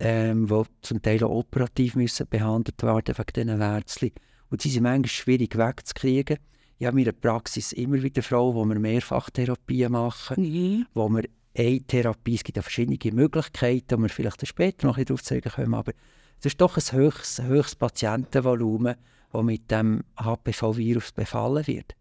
ähm, 0.00 0.46
die 0.46 0.62
zum 0.82 1.00
Teil 1.00 1.24
auch 1.24 1.30
operativ 1.30 1.96
müssen 1.96 2.26
behandelt 2.28 2.82
werden 2.82 3.16
wegen 3.16 3.32
diesen 3.34 3.58
Wärzeln. 3.58 4.12
Und 4.50 4.60
sie 4.60 4.68
sind 4.68 4.82
manchmal 4.82 5.08
schwierig 5.08 5.56
wegzukriegen. 5.56 6.38
Ich 6.76 6.86
habe 6.86 6.98
in 7.00 7.04
meiner 7.04 7.16
Praxis 7.16 7.72
immer 7.72 8.02
wieder 8.02 8.22
Frauen, 8.22 8.54
wo 8.54 8.64
wir 8.66 8.78
Mehrfachtherapien 8.78 9.90
machen, 9.90 10.42
mhm. 10.42 10.86
wo 10.92 11.08
wir 11.08 11.24
eine 11.56 11.80
Therapie, 11.80 12.34
es 12.34 12.44
gibt 12.44 12.56
ja 12.56 12.62
verschiedene 12.62 12.98
Möglichkeiten, 13.14 13.96
die 13.96 14.02
wir 14.02 14.08
vielleicht 14.10 14.46
später 14.46 14.86
noch 14.86 14.98
darauf 14.98 15.22
zeigen 15.22 15.50
können, 15.50 15.74
aber 15.74 15.92
es 16.38 16.46
ist 16.46 16.60
doch 16.60 16.76
ein 16.76 16.92
höchstes, 16.92 17.44
höchstes 17.44 17.76
Patientenvolumen, 17.76 18.94
der 19.32 19.42
mit 19.42 19.70
dem 19.70 20.04
HPV-Virus 20.16 21.12
befallen 21.12 21.66
wird. 21.66 21.94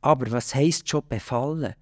Aber 0.00 0.30
was 0.30 0.54
heisst 0.54 0.88
schon 0.88 1.02
befallen? 1.08 1.74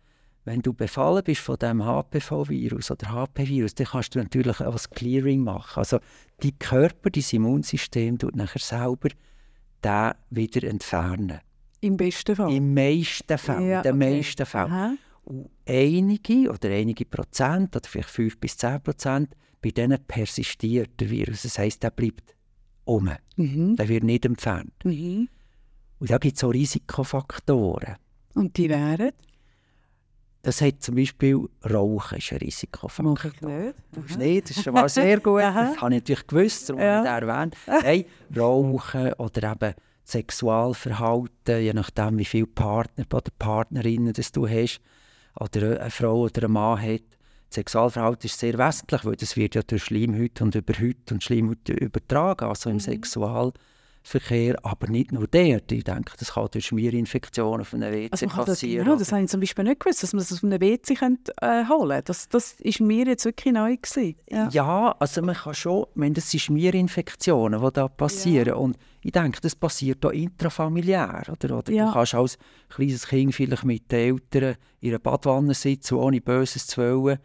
Wenn 0.45 0.61
du 0.61 0.73
befallen 0.73 1.23
bist 1.23 1.41
von 1.41 1.57
dem 1.57 1.85
HPV-Virus 1.85 2.91
oder 2.91 3.13
HP-Virus, 3.13 3.75
dann 3.75 3.87
kannst 3.87 4.15
du 4.15 4.19
natürlich 4.19 4.61
auch 4.61 4.75
ein 4.75 4.95
Clearing 4.95 5.45
machen. 5.45 5.79
Also 5.79 6.01
die 6.43 6.53
Körper, 6.53 7.11
das 7.11 7.33
Immunsystem, 7.33 8.19
tut 8.19 8.35
nachher 8.35 8.59
selber 8.59 9.11
den 9.85 10.13
wieder 10.31 10.69
entfernen. 10.69 11.41
Im 11.81 11.97
besten 11.97 12.37
Fall? 12.37 12.53
Im 12.53 12.75
meisten 12.75 13.39
Fall. 13.39 13.65
Ja, 13.65 13.81
okay. 13.81 13.93
meisten 13.93 14.47
Fall. 14.47 14.99
Und 15.25 15.51
einige 15.67 16.51
oder 16.51 16.71
einige 16.71 17.05
Prozent, 17.05 17.77
oder 17.77 17.89
vielleicht 17.89 18.11
5 18.11 18.39
bis 18.39 18.57
10 18.57 18.83
Prozent, 18.83 19.37
bei 19.61 19.71
denen 19.71 20.05
persistiert 20.05 20.91
der 21.01 21.11
Virus. 21.11 21.43
Das 21.43 21.59
heisst, 21.59 21.83
der 21.83 21.91
bleibt 21.91 22.35
um. 22.85 23.11
Mhm. 23.37 23.77
Der 23.77 23.89
wird 23.89 24.05
nicht 24.05 24.25
entfernt. 24.25 24.73
Mhm. 24.85 25.29
Und 25.99 26.11
da 26.11 26.19
gibt 26.19 26.37
es 26.37 26.45
auch 26.45 26.53
Risikofaktoren. 26.53 27.97
Und 28.35 28.57
die 28.57 28.69
wären? 28.69 29.13
Das 30.43 30.61
hat 30.61 30.83
zum 30.83 30.97
Beispiel 30.97 31.49
Rauchen 31.65 32.19
ist 32.19 32.33
ein 32.33 32.39
Risikofaktor. 32.39 33.13
Mach 33.13 33.25
ich 33.25 33.41
nicht. 33.41 33.75
Du 33.93 34.19
nicht, 34.19 34.51
das 34.51 34.57
ist 34.57 34.65
schon 34.65 34.75
mal 34.75 34.89
sehr 34.89 35.21
gut. 35.21 35.41
das 35.41 35.81
habe 35.81 35.95
ich 35.95 36.01
natürlich 36.01 36.27
gewusst, 36.27 36.69
darum 36.69 36.83
ja. 36.83 37.05
habe 37.05 37.25
ich 37.25 37.31
erwähnt. 37.31 37.57
Nein, 37.67 38.05
Rauchen 38.37 39.13
oder 39.15 39.53
eben 39.53 39.75
Sexualverhalten, 40.05 41.63
je 41.63 41.73
nachdem 41.73 42.19
wie 42.19 42.25
viele 42.25 42.47
Partner 42.47 43.05
oder 43.13 43.31
Partnerinnen 43.39 44.13
das 44.13 44.33
du 44.33 44.49
hast, 44.49 44.81
oder 45.39 45.81
eine 45.81 45.91
Frau 45.91 46.23
oder 46.23 46.47
ein 46.47 46.53
Mann 46.53 46.83
hat. 46.83 47.03
Das 47.53 47.57
Sexualverhalten 47.57 48.25
ist 48.25 48.39
sehr 48.39 48.57
westlich, 48.57 49.05
weil 49.05 49.15
das 49.15 49.37
wird 49.37 49.55
ja 49.55 49.61
durch 49.63 49.85
Schleimhäute 49.85 50.43
und 50.43 50.55
Überhäute 50.55 51.13
und 51.13 51.23
Schleimhäute 51.23 51.75
übertragen, 51.75 52.47
also 52.47 52.71
im 52.71 52.77
mhm. 52.77 52.81
Sexualverkehr, 52.81 54.57
aber 54.63 54.89
nicht 54.89 55.13
nur 55.13 55.27
der. 55.27 55.61
Ich 55.71 55.85
denke, 55.85 56.13
das 56.19 56.33
kann 56.33 56.49
durch 56.51 56.65
Schmierinfektionen 56.65 57.61
auf 57.61 57.75
einem 57.75 57.93
WC 57.93 58.09
also 58.11 58.27
passieren. 58.29 58.87
Das, 58.87 58.95
ja, 58.95 58.99
das 58.99 59.13
habe 59.13 59.25
ich 59.25 59.29
zum 59.29 59.41
Beispiel 59.41 59.65
nicht 59.65 59.81
gewusst, 59.81 60.03
dass 60.03 60.15
man 60.15 60.21
das 60.21 60.33
auf 60.33 60.43
einem 60.43 60.63
WC 60.63 60.95
könnte, 60.95 61.31
äh, 61.43 61.67
holen 61.69 61.91
könnte. 61.91 62.05
Das, 62.05 62.27
das 62.31 62.53
ist 62.61 62.81
mir 62.81 63.05
jetzt 63.05 63.27
wirklich 63.27 63.53
neu 63.53 63.77
gewesen. 63.77 64.17
Ja. 64.31 64.49
ja, 64.49 64.97
also 64.99 65.21
man 65.21 65.35
kann 65.35 65.53
schon, 65.53 65.85
wenn 65.95 66.15
das 66.15 66.31
sind 66.31 66.41
Schmierinfektionen, 66.41 67.63
die 67.63 67.71
da 67.71 67.89
passieren 67.89 68.49
ja. 68.49 68.55
und 68.55 68.79
ich 69.03 69.13
denke, 69.13 69.43
das 69.43 69.55
passiert 69.55 70.07
auch 70.07 70.13
intrafamiliär. 70.13 71.23
Oder, 71.31 71.59
oder 71.59 71.71
ja. 71.71 71.85
Du 71.85 71.93
kannst 71.93 72.15
als 72.15 72.39
kleines 72.71 73.07
Kind 73.07 73.35
vielleicht 73.35 73.65
mit 73.65 73.93
den 73.93 74.17
Eltern 74.33 74.57
in 74.81 74.89
einer 74.89 75.01
Badwanne 75.01 75.53
sitzen, 75.53 75.97
ohne 75.97 76.23
Böses 76.23 76.67
zu 76.67 76.81
wollen. 76.81 77.19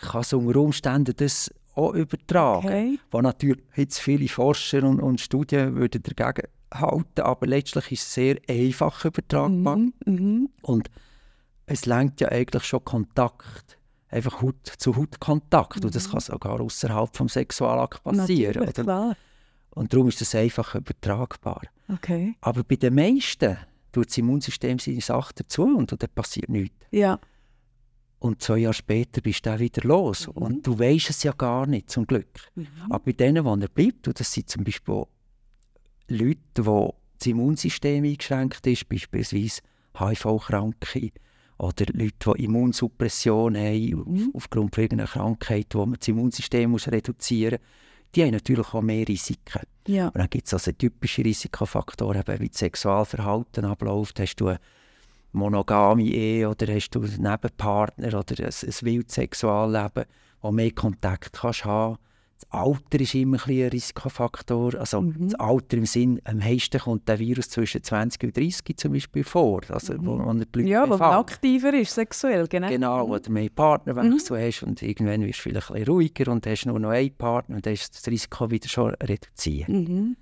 Kannst 0.00 0.34
unter 0.34 0.60
Umständen 0.60 1.14
das 1.16 1.50
auch 1.74 1.94
übertragen. 1.94 2.66
Okay. 2.66 2.98
Wo 3.10 3.20
natürlich 3.20 3.62
jetzt 3.76 4.00
viele 4.00 4.28
Forscher 4.28 4.82
und, 4.82 5.00
und 5.00 5.20
Studien 5.20 5.76
würden 5.76 6.02
dagegen 6.02 6.48
halten, 6.72 7.20
aber 7.22 7.46
letztlich 7.46 7.92
ist 7.92 8.02
es 8.02 8.14
sehr 8.14 8.36
einfach 8.48 9.04
übertragbar. 9.04 9.76
Mhm. 9.76 9.92
Mhm. 10.04 10.48
Und 10.62 10.90
es 11.66 11.86
lenkt 11.86 12.20
ja 12.20 12.28
eigentlich 12.28 12.64
schon 12.64 12.84
Kontakt 12.84 13.78
einfach 14.08 14.42
Haut 14.42 14.66
zu 14.78 14.96
Hautkontakt. 14.96 15.78
Mhm. 15.78 15.86
Und 15.86 15.94
das 15.94 16.08
mhm. 16.08 16.12
kann 16.12 16.20
sogar 16.20 16.60
außerhalb 16.60 17.16
vom 17.16 17.28
Sexualakt 17.28 18.02
passieren. 18.02 18.64
Natürlich, 18.64 18.74
klar. 18.74 19.16
Und 19.70 19.92
darum 19.92 20.08
ist 20.08 20.20
das 20.20 20.34
einfach 20.34 20.74
übertragbar. 20.74 21.62
Okay. 21.88 22.34
Aber 22.40 22.64
bei 22.64 22.76
den 22.76 22.94
meisten 22.94 23.56
tut 23.92 24.08
das 24.08 24.18
Immunsystem 24.18 24.78
seine 24.78 25.00
Sachen 25.00 25.34
dazu 25.36 25.62
und 25.62 25.90
dann 25.90 26.10
passiert 26.14 26.48
nichts. 26.48 26.74
Ja. 26.90 27.18
Und 28.20 28.42
zwei 28.42 28.58
Jahre 28.58 28.74
später 28.74 29.22
bist 29.22 29.46
du 29.46 29.54
auch 29.54 29.58
wieder 29.58 29.82
los. 29.82 30.28
Mhm. 30.28 30.32
Und 30.34 30.66
du 30.66 30.78
weißt 30.78 31.10
es 31.10 31.22
ja 31.22 31.32
gar 31.32 31.66
nicht, 31.66 31.90
zum 31.90 32.06
Glück. 32.06 32.28
Mhm. 32.54 32.68
Aber 32.88 33.00
bei 33.00 33.12
denen, 33.12 33.44
wo 33.44 33.54
er 33.54 33.68
bleibt, 33.68 34.06
und 34.06 34.20
das 34.20 34.30
sind 34.30 34.48
zum 34.48 34.62
Beispiel 34.62 35.04
Leute, 36.08 36.66
wo 36.66 36.94
das 37.18 37.26
Immunsystem 37.26 38.04
eingeschränkt 38.04 38.66
ist, 38.66 38.88
beispielsweise 38.88 39.62
HIV-Kranke 39.98 41.10
oder 41.58 41.86
Leute, 41.92 42.32
die 42.36 42.44
Immunsuppression 42.44 43.56
haben, 43.56 44.04
mhm. 44.06 44.30
aufgrund 44.34 44.74
von 44.74 44.84
irgendeiner 44.84 45.10
Krankheit, 45.10 45.68
wo 45.72 45.86
man 45.86 45.98
das 45.98 46.08
Immunsystem 46.08 46.70
muss 46.70 46.88
reduzieren 46.88 47.58
muss, 47.58 47.68
die 48.14 48.22
haben 48.24 48.32
natürlich 48.32 48.74
auch 48.74 48.82
mehr 48.82 49.06
Risiken. 49.06 49.62
Ja. 49.86 50.08
Und 50.08 50.18
dann 50.18 50.30
gibt 50.30 50.46
es 50.46 50.52
also 50.52 50.72
typische 50.72 51.24
Risikofaktoren, 51.24 52.22
wie 52.38 52.48
das 52.48 52.58
Sexualverhalten 52.58 53.64
abläuft. 53.64 54.18
Hast 54.20 54.36
du 54.36 54.48
eine 54.48 54.60
monogame 55.32 56.04
Ehe 56.04 56.48
oder 56.48 56.72
hast 56.72 56.90
du 56.90 57.02
einen 57.02 57.22
Nebenpartner 57.22 58.08
oder 58.08 58.44
ein, 58.44 58.46
ein 58.46 58.74
wildes 58.82 59.14
Sexualleben, 59.14 60.04
wo 60.42 60.50
mehr 60.50 60.72
Kontakt 60.72 61.34
kannst 61.34 61.64
haben 61.64 61.98
das 62.40 62.50
Alter 62.52 63.00
ist 63.00 63.14
immer 63.14 63.38
ein, 63.46 63.62
ein 63.62 63.68
Risikofaktor. 63.68 64.74
Also 64.76 65.02
mhm. 65.02 65.28
das 65.28 65.34
Alter 65.34 65.76
im 65.76 65.86
Sinn, 65.86 66.20
am 66.24 66.38
meisten 66.38 66.80
kommt 66.80 67.06
der 67.08 67.18
Virus 67.18 67.50
zwischen 67.50 67.82
20 67.82 68.24
und 68.24 68.36
30 68.36 68.76
zum 68.76 68.92
Beispiel 68.92 69.24
vor. 69.24 69.60
Also, 69.68 69.94
mhm. 69.94 70.06
wo, 70.06 70.18
wo 70.18 70.32
die 70.32 70.68
ja, 70.68 70.88
wo 70.88 70.96
man 70.96 71.12
aktiver 71.12 71.74
ist, 71.74 71.94
sexuell, 71.94 72.46
genau. 72.48 72.68
Genau, 72.68 73.08
wo 73.08 73.18
du 73.18 73.30
mehr 73.30 73.50
Partnerwechsel 73.50 74.38
mhm. 74.38 74.42
hast 74.42 74.62
und 74.62 74.82
irgendwann 74.82 75.22
wirst 75.22 75.40
du 75.40 75.42
vielleicht 75.42 75.70
ein 75.70 75.74
bisschen 75.74 75.92
ruhiger 75.92 76.32
und 76.32 76.46
hast 76.46 76.66
nur 76.66 76.78
noch 76.78 76.90
einen 76.90 77.14
Partner 77.14 77.56
und 77.56 77.66
dann 77.66 77.74
ist 77.74 77.94
das 77.94 78.06
Risiko 78.10 78.50
wieder 78.50 78.68
schon 78.68 78.94
reduziert. 78.94 79.68
Mhm. 79.68 80.16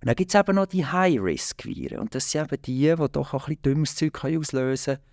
Und 0.00 0.06
dann 0.06 0.14
gibt 0.14 0.32
es 0.32 0.40
eben 0.40 0.54
noch 0.54 0.66
die 0.66 0.86
High-Risk-Viren. 0.86 1.98
Und 1.98 2.14
das 2.14 2.30
sind 2.30 2.52
eben 2.52 2.62
die, 2.62 2.94
die 2.96 3.12
doch 3.12 3.34
auch 3.34 3.48
ein 3.48 3.56
bisschen 3.56 3.74
dummes 3.74 3.96
Zeug 3.96 4.24
auslösen 4.24 4.96
können 4.96 5.08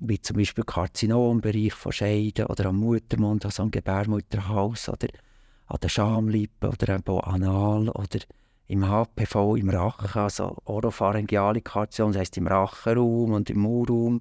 wie 0.00 0.20
zum 0.20 0.36
Beispiel 0.36 0.64
Karzinom 0.64 1.36
im 1.36 1.40
Bereich 1.40 1.74
von 1.74 1.92
Scheiden 1.92 2.46
oder 2.46 2.66
am 2.66 2.76
Muttermund, 2.76 3.44
also 3.44 3.64
am 3.64 3.70
Gebärmutterhals 3.70 4.88
oder 4.88 5.08
an 5.66 5.78
den 5.82 5.90
Schamlippen 5.90 6.70
oder 6.70 6.94
eben 6.94 7.20
anal 7.20 7.88
oder 7.88 8.20
im 8.68 8.88
HPV 8.88 9.56
im 9.56 9.70
Rachen, 9.70 10.20
also 10.20 10.56
oropharyngeale 10.64 11.62
Karzinom, 11.62 12.12
das 12.12 12.20
heisst 12.20 12.36
im 12.36 12.46
Rachenraum 12.46 13.32
und 13.32 13.50
im 13.50 13.58
Mundraum. 13.60 14.20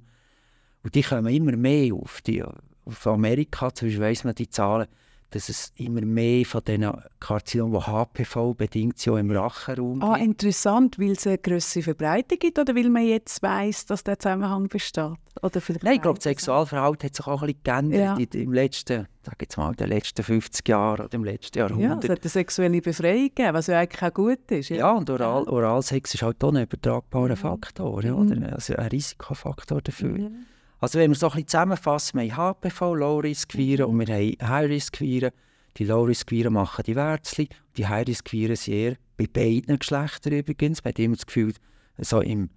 Und 0.84 0.96
die 0.96 1.04
kommen 1.04 1.34
immer 1.34 1.56
mehr 1.56 1.94
auf. 1.94 2.22
Die, 2.22 2.44
auf 2.44 3.08
Amerika 3.08 3.74
zum 3.74 3.88
Beispiel 3.90 4.04
weiss 4.04 4.24
man 4.24 4.36
die 4.36 4.50
Zahlen, 4.50 4.88
dass 5.32 5.50
es 5.50 5.74
immer 5.76 6.02
mehr 6.02 6.46
von 6.46 6.62
diesen 6.66 6.92
Karzinomen, 7.20 7.80
die 7.80 7.86
HPV-bedingt 7.86 8.98
sind, 8.98 9.18
im 9.18 9.32
Rachenraum 9.32 10.02
Ah, 10.02 10.16
interessant, 10.16 10.98
weil 11.00 11.12
es 11.12 11.28
eine 11.28 11.38
größere 11.38 11.84
Verbreitung 11.84 12.40
gibt 12.40 12.58
oder 12.58 12.76
weil 12.76 12.90
man 12.90 13.06
jetzt 13.06 13.44
weiss, 13.44 13.86
dass 13.86 14.04
der 14.04 14.20
Zusammenhang 14.20 14.68
besteht? 14.70 15.14
Oder 15.42 15.62
Nein, 15.84 15.96
ich 15.96 16.02
glaube, 16.02 16.18
das 16.18 16.24
Sexualverhalten 16.24 17.08
hat 17.08 17.16
sich 17.16 17.28
auch 17.28 17.42
ein 17.42 17.48
bisschen 17.48 17.64
geändert 17.64 18.34
ja. 18.34 18.42
im 18.42 18.54
letzten, 18.54 19.08
sag 19.22 19.40
jetzt 19.42 19.58
mal, 19.58 19.76
den 19.76 19.90
letzten 19.90 20.24
50 20.24 20.68
Jahren 20.68 21.06
oder 21.06 21.14
im 21.14 21.24
letzten 21.24 21.60
Jahrhundert. 21.60 22.04
Ja, 22.04 22.10
es 22.10 22.10
hat 22.10 22.24
eine 22.24 22.30
sexuelle 22.30 22.82
Befreiung 22.82 23.26
gegeben, 23.26 23.54
was 23.54 23.68
ja 23.68 23.80
eigentlich 23.80 24.02
auch 24.02 24.14
gut 24.14 24.50
ist. 24.50 24.70
Ja, 24.70 24.78
ja 24.78 24.92
und 24.94 25.10
Oral, 25.10 25.44
Oralsex 25.48 26.16
ist 26.16 26.24
halt 26.24 26.44
auch 26.44 26.54
ein 26.54 26.64
übertragbarer. 26.64 27.36
Faktor, 27.36 28.04
ja, 28.04 28.16
mhm. 28.16 28.32
oder 28.32 28.54
also 28.54 28.76
ein 28.76 28.88
Risikofaktor 28.88 29.82
dafür. 29.82 30.18
Mhm. 30.18 30.46
Also 30.80 31.00
wenn 31.00 31.12
wir 31.12 31.16
so 31.16 31.28
ein 31.28 31.32
bisschen 31.32 31.48
zusammenfassen, 31.48 32.20
wir 32.20 32.38
haben 32.38 32.58
HPV, 32.62 32.96
Low-Risk-Viren 32.96 33.86
und 33.86 34.00
wir 34.00 34.14
haben 34.14 34.50
High-Risk-Viren. 34.50 35.32
Die 35.78 35.86
Low-Risk-Viren 35.86 36.54
machen 36.54 36.84
die 36.86 36.96
Wärzchen, 36.96 37.48
die 37.78 37.88
High-Risk-Viren 37.88 38.56
sind 38.56 38.74
eher 38.74 38.96
bei 39.18 39.28
beiden 39.28 39.80
Geschlechtern 39.80 40.34
übrigens. 40.34 40.84
Hat 40.84 41.00
immer 41.00 41.16
das 41.16 41.26
Gefühl, 41.26 41.54
so 41.98 42.22
im, 42.22 42.50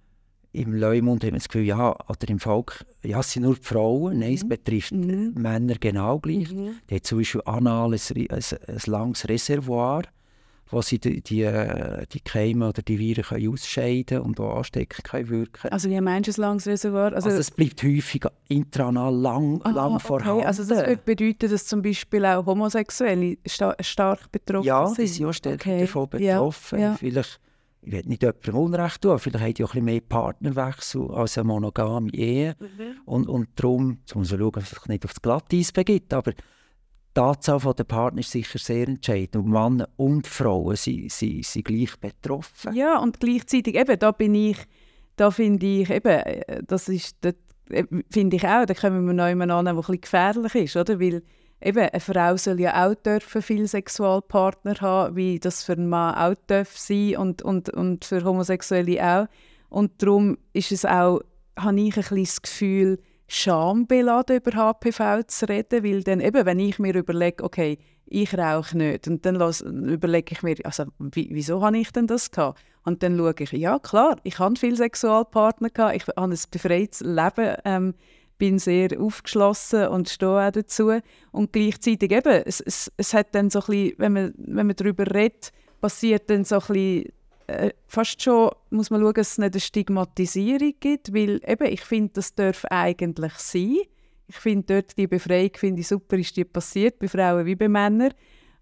im 0.53 0.73
Leumund 0.73 1.23
hat 1.23 1.31
man 1.31 1.39
das 1.39 1.49
Gefühl, 1.49 1.65
ja, 1.65 1.95
oder 2.07 2.29
im 2.29 2.39
Volk, 2.39 2.85
ja, 3.03 3.19
es 3.19 3.31
sind 3.31 3.43
nur 3.43 3.55
die 3.55 3.63
Frauen. 3.63 4.19
Nein, 4.19 4.33
es 4.33 4.43
mhm. 4.43 4.49
betrifft 4.49 4.91
mhm. 4.91 5.33
Männer 5.35 5.75
genau 5.79 6.19
gleich. 6.19 6.51
Mhm. 6.51 6.75
Die 6.89 6.95
haben 6.95 7.03
zum 7.03 7.17
Beispiel 7.19 7.41
anal 7.45 7.93
ein, 7.93 8.27
ein, 8.29 8.43
ein 8.67 8.79
langes 8.85 9.27
Reservoir 9.27 10.03
wo 10.71 10.81
sie 10.81 10.99
die, 10.99 11.21
die, 11.21 11.43
äh, 11.43 12.05
die 12.11 12.21
Keime 12.21 12.69
oder 12.69 12.81
die 12.81 12.97
Viren 12.97 13.23
können 13.23 13.51
ausscheiden 13.51 14.21
und 14.21 14.39
auch 14.39 14.57
anstecken 14.57 15.03
können 15.03 15.29
wirken. 15.29 15.69
Also 15.69 15.89
wie 15.89 15.99
meinst 15.99 16.29
du 16.29 16.41
ein 16.41 16.41
langes 16.41 16.67
Reservoir? 16.67 17.13
Also, 17.13 17.29
also 17.29 17.39
es 17.39 17.51
bleibt 17.51 17.83
häufig 17.83 18.25
intranal 18.47 19.13
lang, 19.13 19.61
ah, 19.63 19.71
lang 19.71 19.95
okay. 19.95 20.07
vorhanden. 20.07 20.45
Also 20.45 20.63
das 20.63 20.87
würde 20.87 21.01
bedeuten, 21.03 21.49
dass 21.49 21.65
zum 21.67 21.81
Beispiel 21.81 22.25
auch 22.25 22.45
Homosexuelle 22.45 23.37
sta 23.45 23.75
stark 23.81 24.31
betroffen 24.31 24.65
ja, 24.67 24.87
sind? 24.87 24.97
Ja, 24.97 25.03
die 25.03 25.07
sind 25.07 25.25
auch 25.25 25.33
stark 25.33 25.55
okay. 25.55 25.81
davon 25.81 26.09
betroffen. 26.09 26.79
Ja, 26.79 26.85
ja. 26.85 26.95
Vielleicht, 26.95 27.39
ich 27.81 27.91
will 27.91 28.03
nicht 28.05 28.21
jemandem 28.21 28.55
Unrecht 28.55 29.01
tun, 29.01 29.19
vielleicht 29.19 29.43
haben 29.43 29.53
die 29.53 29.63
auch 29.63 29.69
ein 29.69 29.71
bisschen 29.71 29.85
mehr 29.85 30.01
Partnerwechsel 30.01 31.11
als 31.11 31.37
eine 31.37 31.47
monogame 31.47 32.11
Ehe. 32.13 32.55
Mhm. 32.59 33.01
Und, 33.05 33.27
und 33.27 33.49
darum, 33.55 33.97
jetzt 34.01 34.15
muss 34.15 34.31
man 34.31 34.39
schauen, 34.39 34.51
dass 34.53 34.69
sich 34.69 34.85
nicht 34.85 35.05
aufs 35.05 35.21
Glatteis 35.21 35.71
begibt, 35.71 36.13
aber 36.13 36.31
die 37.15 37.19
Anzahl 37.19 37.59
der 37.73 37.83
Partner 37.83 38.21
ist 38.21 38.31
sicher 38.31 38.59
sehr 38.59 38.87
entscheidend. 38.87 39.35
Und 39.35 39.49
Männer 39.49 39.89
und 39.97 40.27
Frauen 40.27 40.75
sind, 40.75 41.11
sind, 41.11 41.45
sind 41.45 41.65
gleich 41.65 41.95
betroffen. 41.97 42.73
Ja, 42.73 42.99
und 42.99 43.19
gleichzeitig, 43.19 43.75
eben, 43.75 43.99
da 43.99 44.11
bin 44.11 44.33
ich, 44.33 44.57
da 45.17 45.29
finde 45.29 45.65
ich, 45.65 45.89
eben, 45.89 46.21
das 46.67 46.87
ist, 46.87 47.25
äh, 47.25 47.33
finde 48.09 48.37
ich 48.37 48.47
auch, 48.47 48.65
da 48.65 48.73
kommen 48.73 49.05
wir 49.05 49.13
noch 49.13 49.27
jemanden 49.27 49.51
an, 49.51 49.65
der 49.65 49.73
bisschen 49.73 50.01
gefährlich 50.01 50.55
ist, 50.55 50.75
oder? 50.77 50.99
Weil 50.99 51.21
eben, 51.61 51.89
eine 51.89 51.99
Frau 51.99 52.37
soll 52.37 52.61
ja 52.61 52.87
auch 52.87 52.95
dürfen 52.95 53.41
viele 53.41 53.67
Sexualpartner 53.67 54.75
haben, 54.79 55.15
wie 55.15 55.39
das 55.39 55.63
für 55.63 55.73
einen 55.73 55.89
Mann 55.89 56.15
auch 56.15 56.35
darf 56.47 56.77
sein 56.77 57.17
und, 57.17 57.41
und, 57.41 57.69
und 57.69 58.05
für 58.05 58.23
Homosexuelle 58.23 59.03
auch. 59.03 59.27
Und 59.69 60.01
darum 60.01 60.37
ist 60.53 60.71
es 60.71 60.85
auch, 60.85 61.21
habe 61.57 61.79
ich 61.79 61.95
ein 61.95 62.01
bisschen 62.01 62.23
das 62.23 62.41
Gefühl, 62.41 62.99
schambeladen 63.33 64.35
über 64.35 64.51
HPV 64.51 65.23
zu 65.27 65.47
reden, 65.47 65.85
weil 65.85 66.03
dann 66.03 66.19
eben, 66.19 66.45
wenn 66.45 66.59
ich 66.59 66.79
mir 66.79 66.93
überlege, 66.93 67.41
okay, 67.45 67.77
ich 68.05 68.37
rauche 68.37 68.77
nicht 68.77 69.07
und 69.07 69.25
dann 69.25 69.35
überlege 69.37 70.33
ich 70.33 70.43
mir, 70.43 70.57
also 70.65 70.83
wieso 70.99 71.61
habe 71.61 71.77
ich 71.77 71.91
denn 71.93 72.07
das 72.07 72.29
gehabt? 72.29 72.59
Und 72.83 73.01
dann 73.03 73.17
schaue 73.17 73.33
ich, 73.39 73.51
ja 73.53 73.79
klar, 73.79 74.17
ich 74.23 74.37
habe 74.37 74.59
viele 74.59 74.75
Sexualpartner 74.75 75.69
gehabt, 75.69 75.95
ich 75.95 76.07
habe 76.07 76.17
ein 76.17 76.37
befreites 76.51 76.99
Leben, 76.99 77.55
ähm, 77.63 77.93
bin 78.37 78.59
sehr 78.59 78.99
aufgeschlossen 78.99 79.87
und 79.87 80.09
stehe 80.09 80.47
auch 80.47 80.51
dazu 80.51 80.91
und 81.31 81.53
gleichzeitig 81.53 82.11
eben, 82.11 82.43
es, 82.45 82.59
es, 82.59 82.91
es 82.97 83.13
hat 83.13 83.33
dann 83.33 83.49
so 83.49 83.59
ein 83.59 83.65
bisschen, 83.67 83.93
wenn 83.97 84.13
man, 84.13 84.33
wenn 84.35 84.67
man 84.67 84.75
darüber 84.75 85.05
redet, 85.09 85.53
passiert 85.79 86.29
dann 86.29 86.43
so 86.43 86.55
ein 86.55 86.61
bisschen 86.67 87.13
äh, 87.51 87.73
fast 87.87 88.21
schon 88.21 88.51
muss 88.69 88.89
man 88.89 89.01
schauen, 89.01 89.13
dass 89.13 89.31
es 89.31 89.37
nicht 89.37 89.53
eine 89.53 89.59
Stigmatisierung 89.59 90.73
gibt, 90.79 91.13
weil 91.13 91.41
eben, 91.45 91.67
ich 91.67 91.81
finde, 91.81 92.13
das 92.13 92.35
darf 92.35 92.65
eigentlich 92.65 93.33
sein. 93.33 93.77
Ich 94.27 94.37
finde 94.37 94.75
dort 94.75 94.97
die 94.97 95.07
Befreiung 95.07 95.51
finde 95.55 95.81
ich 95.81 95.87
super, 95.87 96.17
ist 96.17 96.35
die 96.37 96.45
passiert, 96.45 96.99
bei 96.99 97.07
Frauen 97.07 97.45
wie 97.45 97.55
bei 97.55 97.67
Männern. 97.67 98.13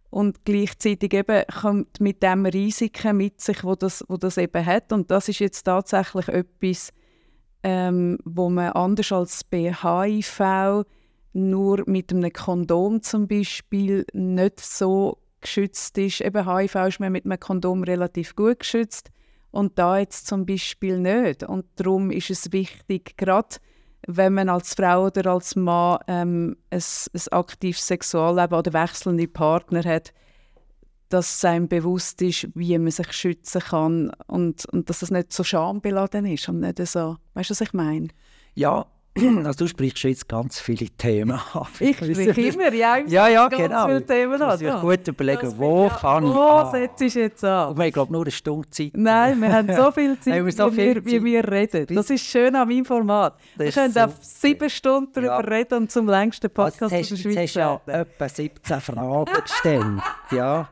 Und 0.10 0.44
gleichzeitig 0.44 1.14
eben 1.14 1.44
kommt 1.62 2.00
mit 2.00 2.24
dem 2.24 2.46
Risiken 2.46 3.18
mit 3.18 3.40
sich, 3.42 3.64
wo 3.64 3.76
das, 3.76 4.04
wo 4.08 4.18
das 4.18 4.38
eben 4.38 4.66
hat. 4.66 4.92
Und 4.92 5.12
das 5.12 5.30
ist 5.30 5.40
jetzt 5.40 5.64
tatsächlich 5.64 6.28
etwas, 6.30 6.92
ähm, 7.62 8.18
wo 8.26 8.50
man 8.50 8.72
anders 8.72 9.12
als 9.12 9.44
bei 9.44 9.72
HIV 9.72 10.86
nur 11.34 11.84
mit 11.86 12.12
einem 12.12 12.34
Kondom 12.34 13.04
zum 13.04 13.28
Beispiel 13.28 14.06
nicht 14.14 14.60
so 14.60 15.20
geschützt 15.42 15.98
ist. 15.98 16.22
Eben 16.22 16.52
HIV 16.52 16.76
ist 16.76 17.00
man 17.00 17.12
mit 17.12 17.26
einem 17.26 17.40
Kondom 17.40 17.84
relativ 17.84 18.36
gut 18.36 18.60
geschützt 18.60 19.12
und 19.52 19.78
da 19.80 20.00
jetzt 20.00 20.28
zum 20.28 20.46
Beispiel 20.46 21.00
nicht. 21.00 21.44
Und 21.44 21.66
darum 21.76 22.12
ist 22.12 22.30
es 22.30 22.52
wichtig, 22.52 23.18
gerade 23.18 23.58
wenn 24.08 24.34
man 24.34 24.50
als 24.50 24.74
Frau 24.76 25.08
oder 25.08 25.32
als 25.32 25.56
Mann 25.56 26.00
ähm, 26.08 26.58
ein, 26.70 26.82
ein 26.82 27.22
aktives 27.32 27.86
Sexualleben 27.86 28.58
oder 28.58 28.74
wechselnde 28.74 29.28
Partner 29.28 29.84
hat, 29.84 30.14
dass 31.10 31.44
einem 31.44 31.68
bewusst 31.68 32.22
ist, 32.22 32.48
wie 32.54 32.78
man 32.78 32.92
sich 32.92 33.12
schützen 33.12 33.62
kann 33.62 34.12
und, 34.28 34.66
und 34.68 34.90
dass 34.90 35.02
es 35.02 35.12
nicht 35.12 35.34
so 35.34 35.44
schambeladen 35.44 36.26
ist 36.26 36.48
und 36.48 36.60
nicht 36.60 36.78
so, 36.88 37.18
weißt 37.34 37.50
du, 37.50 37.52
was 37.52 37.62
ich 37.62 37.74
meine? 37.74 38.10
Ja, 38.54 38.86
Also 39.46 39.66
du 39.66 39.68
sprichst 39.68 40.04
jetzt 40.04 40.28
ganz 40.28 40.60
viele 40.60 40.88
Themen 40.90 41.40
an. 41.54 41.68
Ich 41.80 41.98
spreche 41.98 42.42
immer, 42.42 42.74
ja, 42.74 42.98
ja, 42.98 43.28
ja 43.28 43.48
ganz 43.48 43.64
genau. 43.64 43.86
viele 43.88 44.06
Themen 44.06 44.42
an. 44.42 44.60
Ich 44.62 44.72
muss 44.72 44.82
gut 44.82 45.08
überlegen, 45.08 45.54
wo 45.58 45.84
ja, 45.86 45.90
kann 45.90 46.26
ich 46.26 46.34
Wo 46.34 46.72
setzt 46.72 47.02
du 47.02 47.06
jetzt 47.20 47.44
an? 47.44 47.70
Und 47.70 47.78
wir 47.78 47.86
haben, 47.86 47.92
glaube 47.92 48.12
nur 48.14 48.22
eine 48.22 48.32
Stunde 48.32 48.70
Zeit. 48.70 48.92
Nein, 48.96 49.42
wir 49.42 49.52
haben 49.52 49.76
so 49.76 49.92
viel 49.92 50.20
Zeit, 50.22 50.46
wir 50.46 50.52
so 50.52 50.72
viel 50.72 50.96
wie, 50.96 51.12
wir, 51.12 51.24
wie, 51.24 51.26
wir 51.26 51.52
reden. 51.52 51.96
Das 51.96 52.10
ist 52.10 52.26
schön 52.26 52.56
an 52.56 52.68
meinem 52.68 52.86
Format. 52.86 53.36
Wir 53.56 53.72
können 53.72 53.98
auf 53.98 54.14
sieben 54.22 54.70
Stunden 54.70 55.12
darüber 55.14 55.44
ja. 55.44 55.58
reden 55.58 55.80
und 55.80 55.92
zum 55.92 56.08
längsten 56.08 56.50
Podcast 56.50 56.94
also, 56.94 57.16
der 57.16 57.22
Schweiz 57.22 57.38
hast 57.38 57.54
ja 57.56 57.82
etwa 57.88 58.30
17 58.30 58.82
Fragen 58.82 59.42
gestellt. 59.44 59.86
ja. 60.32 60.70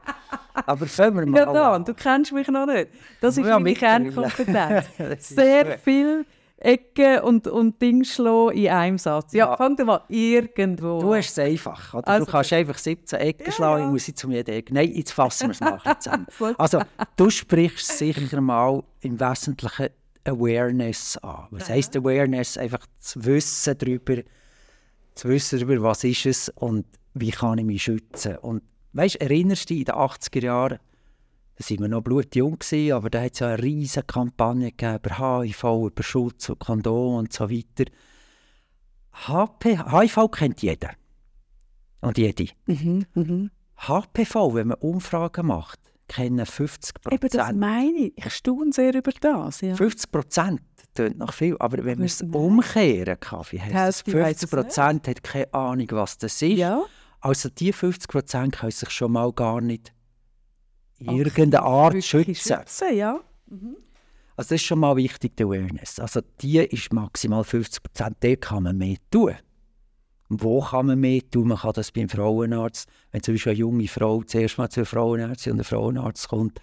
Aber 0.65 0.85
fangen 0.87 1.17
wir 1.17 1.25
mal 1.25 1.37
ja, 1.37 1.53
Dan, 1.53 1.85
du 1.85 1.93
kennst 1.93 2.33
mich 2.33 2.47
noch 2.47 2.65
nicht. 2.65 2.89
Das 3.21 3.37
ist 3.37 3.45
ja, 3.45 3.59
meine 3.59 3.75
Kernkompetenz. 3.75 5.29
Sehr 5.29 5.77
viel 5.77 6.25
Ecken 6.59 7.19
und, 7.19 7.47
und 7.47 7.79
Dings 7.81 8.17
in 8.17 8.67
einem 8.69 8.97
Satz. 8.97 9.33
Ja, 9.33 9.51
ja. 9.51 9.57
fang 9.57 9.75
mal 9.85 10.01
irgendwo 10.07 10.99
Du 10.99 11.13
hast 11.13 11.29
es 11.29 11.39
einfach. 11.39 11.93
Oder? 11.93 12.07
Also, 12.07 12.25
du 12.25 12.31
kannst 12.31 12.53
einfach 12.53 12.77
17 12.77 13.19
Ecken 13.19 13.45
ja, 13.45 13.51
schlagen, 13.51 13.85
ich 13.85 13.91
muss 13.91 14.07
ich 14.07 14.15
zu 14.15 14.29
jeder 14.29 14.53
Ecke. 14.53 14.73
Nein, 14.73 14.91
jetzt 14.91 15.11
fassen 15.11 15.47
wir 15.47 15.51
es 15.51 15.59
nachher 15.59 15.99
zusammen. 15.99 16.25
also, 16.57 16.81
du 17.15 17.29
sprichst 17.29 17.97
sicher 17.97 18.41
mal 18.41 18.83
im 19.01 19.19
Wesentlichen 19.19 19.89
Awareness 20.25 21.17
an. 21.17 21.47
Was 21.51 21.69
heisst 21.69 21.95
Awareness? 21.95 22.57
Einfach 22.57 22.85
zu 22.99 23.23
wissen 23.23 23.77
darüber, 23.77 24.23
zu 25.13 25.29
wissen 25.29 25.59
darüber, 25.59 25.83
was 25.83 26.03
ist 26.03 26.25
es 26.25 26.49
und 26.49 26.85
wie 27.13 27.31
kann 27.31 27.59
ich 27.59 27.65
mich 27.65 27.83
schützen. 27.83 28.37
Und 28.37 28.63
weißt, 28.93 29.17
erinnerst 29.17 29.69
du 29.69 29.75
dich 29.75 29.79
in 29.81 29.85
den 29.85 29.95
80er 29.95 30.43
Jahren, 30.43 30.79
da 31.57 31.69
waren 31.69 31.79
wir 31.79 31.87
noch 31.87 32.01
blutjung, 32.01 32.57
aber 32.93 33.09
da 33.09 33.21
hat 33.21 33.33
es 33.33 33.39
ja 33.39 33.47
eine 33.47 33.63
riesige 33.63 34.05
Kampagne 34.05 34.71
gegeben 34.71 34.99
über 35.03 35.41
HIV, 35.41 35.63
über 35.63 36.03
Schutz 36.03 36.49
und 36.49 36.59
Kondom 36.59 37.15
und 37.15 37.33
so 37.33 37.49
weiter. 37.49 37.91
HP, 39.11 39.77
HIV 39.77 40.31
kennt 40.31 40.61
jeder. 40.61 40.91
Und 42.01 42.17
jede. 42.19 42.49
Mhm, 42.67 43.05
mhm. 43.15 43.51
HPV, 43.75 44.53
wenn 44.53 44.67
man 44.67 44.77
Umfragen 44.77 45.47
macht, 45.47 45.79
kennen 46.07 46.45
50 46.45 47.01
Prozent. 47.01 47.23
Eben, 47.23 47.37
das 47.37 47.53
meine 47.53 47.97
ich. 47.97 48.13
Ich 48.17 48.33
staune 48.33 48.71
sehr 48.71 48.93
über 48.93 49.11
das. 49.19 49.61
Ja. 49.61 49.75
50 49.75 50.11
Prozent 50.11 50.61
klingt 50.93 51.17
noch 51.17 51.33
viel, 51.33 51.55
aber 51.59 51.83
wenn 51.83 51.97
wir 51.97 52.05
es 52.05 52.21
umkehren, 52.21 53.19
Kaffee, 53.19 53.59
heißt 53.59 54.09
50 54.09 54.49
Prozent 54.49 55.07
hat 55.07 55.23
keine 55.23 55.51
Ahnung, 55.53 55.87
was 55.91 56.19
das 56.19 56.39
ist. 56.41 56.57
Ja. 56.57 56.83
Also 57.19 57.49
die 57.49 57.73
50 57.73 58.07
Prozent 58.07 58.55
können 58.57 58.71
sich 58.71 58.89
schon 58.91 59.11
mal 59.13 59.31
gar 59.33 59.59
nicht 59.59 59.91
in 60.99 61.17
irgendeiner 61.17 61.63
Art 61.63 62.03
schützen. 62.03 62.35
schützen 62.35 62.95
ja. 62.95 63.19
mhm. 63.47 63.77
Also 64.35 64.49
das 64.49 64.61
ist 64.61 64.67
schon 64.67 64.79
mal 64.79 64.95
wichtig, 64.95 65.35
die 65.35 65.43
Awareness. 65.43 65.99
Also 65.99 66.21
die 66.41 66.59
ist 66.59 66.93
maximal 66.93 67.43
50 67.43 67.81
Prozent, 67.81 68.17
da 68.19 68.35
kann 68.35 68.63
man 68.63 68.77
mehr 68.77 68.97
tun. 69.09 69.33
wo 70.29 70.61
kann 70.61 70.85
man 70.87 70.99
mehr 70.99 71.21
tun? 71.31 71.47
Man 71.47 71.57
kann 71.57 71.73
das 71.73 71.91
beim 71.91 72.07
Frauenarzt, 72.07 72.87
wenn 73.11 73.23
zum 73.23 73.33
Beispiel 73.33 73.51
eine 73.53 73.59
junge 73.59 73.87
Frau 73.87 74.21
zuerst 74.23 74.57
mal 74.57 74.69
zu 74.69 74.81
einer 74.81 74.85
Frauenärztin 74.85 75.53
und 75.53 75.61
ein 75.61 75.63
Frauenarzt 75.63 76.27
kommt, 76.27 76.61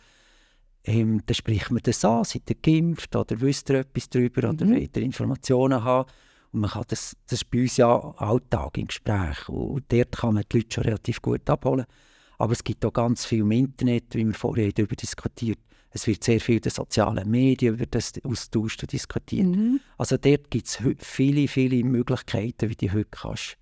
ähm, 0.85 1.23
dann 1.25 1.35
spricht 1.35 1.71
man 1.71 1.81
das 1.83 2.05
an, 2.05 2.25
seid 2.25 2.43
ihr 2.49 2.57
geimpft 2.57 3.17
oder 3.17 3.41
wisst 3.41 3.71
ihr 3.71 3.81
etwas 3.81 4.09
darüber 4.09 4.43
mhm. 4.43 4.55
oder 4.55 4.69
wollt 4.69 4.97
ihr 4.97 5.03
Informationen 5.03 5.83
haben. 5.83 6.11
Und 6.53 6.61
man 6.61 6.71
kann 6.71 6.85
das, 6.89 7.17
das 7.27 7.43
ist 7.43 7.51
bei 7.51 7.63
uns 7.63 7.77
ja 7.77 7.99
Alltag 8.17 8.79
im 8.79 8.87
Gespräch 8.87 9.49
und 9.49 9.91
dort 9.91 10.13
kann 10.13 10.35
man 10.35 10.45
die 10.53 10.59
Leute 10.59 10.75
schon 10.75 10.85
relativ 10.85 11.21
gut 11.21 11.49
abholen. 11.51 11.87
Aber 12.45 12.53
es 12.53 12.63
gibt 12.63 12.85
auch 12.85 12.93
ganz 12.93 13.25
viel 13.25 13.39
im 13.39 13.53
Internet, 13.53 14.15
wie 14.15 14.27
wir 14.27 14.35
vorher 14.35 14.71
darüber 14.71 14.95
diskutiert 14.95 15.59
Es 15.93 16.07
wird 16.07 16.23
sehr 16.23 16.39
viel 16.39 16.57
in 16.57 16.61
den 16.61 16.73
sozialen 16.73 17.31
Medien 17.31 17.73
über 17.73 17.87
das 17.87 18.13
austauscht 18.23 18.83
und 18.83 18.93
diskutiert. 18.93 19.47
Mhm. 19.47 19.81
Also 19.97 20.19
dort 20.19 20.51
gibt 20.51 20.67
es 20.67 20.79
viele, 20.99 21.49
viele 21.49 21.83
Möglichkeiten, 21.83 22.69
wie 22.69 22.75
du 22.75 22.93
heute 22.93 23.09
kannst 23.11 23.57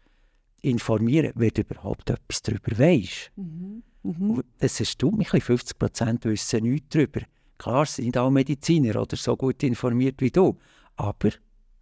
informieren, 0.62 1.30
wenn 1.36 1.50
du 1.50 1.60
überhaupt 1.60 2.10
etwas 2.10 2.42
darüber 2.42 2.76
weißt. 2.76 3.30
Mhm. 3.36 3.84
Mhm. 4.02 4.42
Das 4.58 4.80
erstaunt 4.80 5.16
mich, 5.16 5.28
50 5.28 5.78
Prozent 5.78 6.24
wissen 6.24 6.64
nichts 6.64 6.88
darüber. 6.88 7.20
Klar, 7.58 7.86
sie 7.86 8.02
sind 8.02 8.18
auch 8.18 8.30
Mediziner 8.30 9.00
oder 9.00 9.16
so 9.16 9.36
gut 9.36 9.62
informiert 9.62 10.20
wie 10.20 10.32
du, 10.32 10.58
aber 10.96 11.30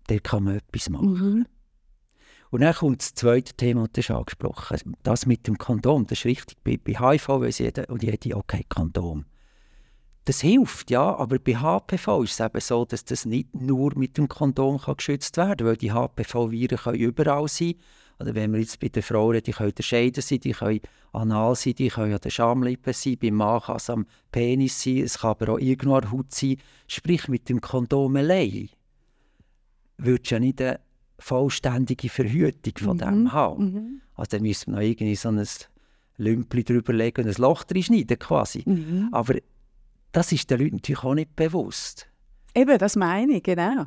da 0.07 0.19
kann 0.19 0.45
man 0.45 0.57
etwas 0.57 0.91
machen. 0.91 1.13
Mhm. 1.15 1.47
Und 2.51 2.63
dann 2.63 2.75
kommt 2.75 3.01
das 3.01 3.15
zweite 3.15 3.55
Thema, 3.55 3.87
das 3.93 4.07
ist 4.07 4.11
angesprochen. 4.11 4.97
Das 5.05 5.25
mit 5.25 5.47
dem 5.47 5.57
Kondom, 5.57 6.07
das 6.07 6.19
ist 6.19 6.25
richtig. 6.25 6.59
Bei, 6.65 6.77
bei 6.77 6.99
HIV 6.99 7.29
weiß 7.29 7.59
jeder 7.59 7.89
und 7.89 8.03
jede, 8.03 8.37
okay, 8.37 8.65
Kondom. 8.69 9.25
Das 10.25 10.41
hilft, 10.41 10.91
ja, 10.91 11.17
aber 11.17 11.39
bei 11.39 11.55
HPV 11.57 12.25
ist 12.25 12.39
es 12.39 12.41
eben 12.41 12.61
so, 12.61 12.85
dass 12.85 13.05
das 13.05 13.25
nicht 13.25 13.55
nur 13.55 13.97
mit 13.97 14.19
dem 14.19 14.29
Kondom 14.29 14.79
kann 14.79 14.97
geschützt 14.97 15.37
werden 15.37 15.57
kann, 15.59 15.67
weil 15.67 15.77
die 15.77 15.93
HPV-Viren 15.93 16.95
überall 16.95 17.49
sein 17.49 17.75
Oder 18.19 18.35
wenn 18.35 18.53
wir 18.53 18.61
jetzt 18.61 18.81
bei 18.81 18.89
den 18.89 19.03
Frauen 19.03 19.41
die 19.43 19.53
können 19.53 19.71
unterscheiden 19.71 20.23
sein, 20.23 20.41
die 20.41 20.53
können 20.53 20.81
anal 21.13 21.55
sein, 21.57 21.75
die 21.75 21.89
können 21.89 22.13
an 22.13 22.21
den 22.21 22.31
Schamlippen 22.31 22.93
sein, 22.93 23.17
beim 23.19 23.35
Mann 23.35 23.63
kann 23.63 23.77
es 23.77 23.89
am 23.89 24.07
Penis 24.31 24.83
sein, 24.83 24.99
es 24.99 25.19
kann 25.19 25.31
aber 25.31 25.55
auch 25.55 25.59
irgendwo 25.59 25.95
an 25.95 26.03
der 26.03 26.13
Haut 26.13 26.35
sein. 26.35 26.59
Sprich, 26.87 27.29
mit 27.29 27.49
dem 27.49 27.61
Kondom 27.61 28.15
allein 28.17 28.69
würdest 29.97 30.31
du 30.31 30.35
ja 30.35 30.41
nicht 30.41 30.61
eine 30.61 30.81
vollständige 31.21 32.09
Verhütung 32.09 32.73
von 32.79 32.97
mhm. 32.97 33.01
dem 33.01 33.33
haben. 33.33 33.65
Mhm. 33.65 34.01
Also 34.15 34.37
dann 34.37 34.43
müssen 34.43 34.73
wir 34.73 34.81
noch 34.81 34.87
irgendwie 34.87 35.15
so 35.15 35.29
ein 35.29 35.47
Lümpli 36.17 36.65
drüber 36.65 36.93
legen 36.93 37.25
und 37.25 37.35
ein 37.35 37.41
Loch 37.41 37.65
reinschneiden 37.71 38.19
quasi. 38.19 38.63
Mhm. 38.67 39.09
Aber 39.13 39.35
das 40.13 40.33
ist 40.33 40.51
den 40.51 40.61
Leuten 40.61 40.77
natürlich 40.77 41.05
auch 41.05 41.15
nicht 41.15 41.37
bewusst. 41.37 42.09
Eben, 42.55 42.79
das 42.79 42.97
meine 42.97 43.35
ich, 43.35 43.43
genau. 43.43 43.85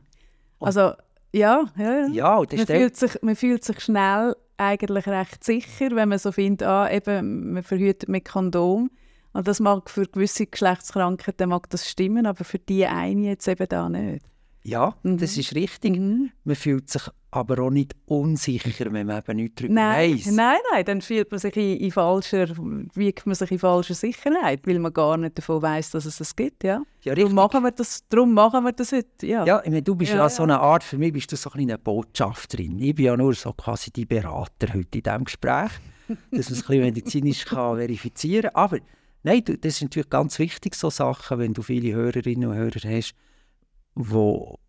Also, 0.59 0.93
ja, 1.33 1.65
ja, 1.77 2.07
ja. 2.07 2.07
ja 2.07 2.35
man, 2.39 2.67
fühlt 2.67 2.95
sich, 2.95 3.21
man 3.21 3.35
fühlt 3.35 3.63
sich 3.63 3.79
schnell 3.81 4.35
eigentlich 4.57 5.07
recht 5.07 5.43
sicher, 5.43 5.91
wenn 5.95 6.09
man 6.09 6.19
so 6.19 6.31
findet, 6.31 6.67
ah, 6.67 6.89
eben, 6.89 7.53
man 7.53 7.63
verhütet 7.63 8.07
mit 8.07 8.25
Kondom. 8.25 8.89
Und 9.33 9.47
das 9.47 9.59
mag 9.59 9.89
für 9.89 10.05
gewisse 10.05 10.45
Geschlechtskrankheiten 10.45 11.49
mag 11.49 11.69
das 11.69 11.89
stimmen, 11.89 12.25
aber 12.25 12.43
für 12.43 12.59
die 12.59 12.85
eine 12.85 13.27
jetzt 13.27 13.47
eben 13.47 13.67
da 13.67 13.89
nicht. 13.89 14.25
Ja, 14.63 14.95
mhm. 15.03 15.17
das 15.17 15.37
ist 15.37 15.53
richtig. 15.55 15.97
Mhm. 15.99 16.31
Man 16.45 16.55
fühlt 16.55 16.89
sich 16.89 17.03
aber 17.31 17.63
auch 17.63 17.69
nicht 17.69 17.95
unsicher, 18.05 18.93
wenn 18.93 19.07
man 19.07 19.17
eben 19.17 19.35
nichts 19.37 19.55
darüber 19.55 19.73
nein, 19.73 20.13
weiss. 20.13 20.25
Nein, 20.27 20.57
nein, 20.71 20.85
dann 20.85 21.01
fühlt 21.01 21.31
man 21.31 21.39
sich 21.39 21.57
in, 21.57 21.77
in, 21.77 21.91
falscher, 21.91 22.47
wiegt 22.93 23.25
man 23.25 23.35
sich 23.35 23.51
in 23.51 23.59
falscher 23.59 23.95
Sicherheit, 23.95 24.61
weil 24.65 24.79
man 24.79 24.93
gar 24.93 25.17
nicht 25.17 25.37
davon 25.37 25.61
weiß, 25.61 25.91
dass 25.91 26.05
es 26.05 26.17
das 26.17 26.35
gibt. 26.35 26.63
Ja? 26.63 26.81
Ja, 27.01 27.15
darum, 27.15 27.33
machen 27.33 27.63
wir 27.63 27.71
das, 27.71 28.07
darum 28.07 28.33
machen 28.33 28.63
wir 28.63 28.71
das 28.71 28.91
heute. 28.91 29.25
Ja, 29.25 29.45
ja 29.45 29.61
ich 29.63 29.69
meine, 29.69 29.81
du 29.81 29.95
bist 29.95 30.11
ja, 30.11 30.19
ja, 30.19 30.29
so 30.29 30.43
eine 30.43 30.59
Art, 30.59 30.83
für 30.83 30.97
mich 30.97 31.11
bist 31.11 31.31
du 31.31 31.35
so 31.35 31.51
eine 31.51 31.77
Botschafterin. 31.77 32.79
Ich 32.79 32.95
bin 32.95 33.05
ja 33.05 33.17
nur 33.17 33.33
so 33.33 33.51
quasi 33.51 33.91
die 33.91 34.05
Berater 34.05 34.73
heute 34.73 34.97
in 34.97 35.03
diesem 35.03 35.23
Gespräch, 35.25 35.71
dass 36.07 36.17
man 36.31 36.39
es 36.39 36.49
ein 36.49 36.55
bisschen 36.55 36.79
medizinisch 36.81 37.45
kann 37.45 37.77
verifizieren 37.77 38.51
kann. 38.53 38.63
Aber 38.63 38.77
nein, 39.23 39.43
das 39.43 39.77
sind 39.77 39.89
natürlich 39.89 40.09
ganz 40.09 40.39
wichtig, 40.39 40.75
so 40.75 40.89
Sachen, 40.89 41.39
wenn 41.39 41.53
du 41.53 41.63
viele 41.63 41.93
Hörerinnen 41.93 42.49
und 42.49 42.55
Hörer 42.55 42.89
hast, 42.89 43.13
wo 43.95 44.59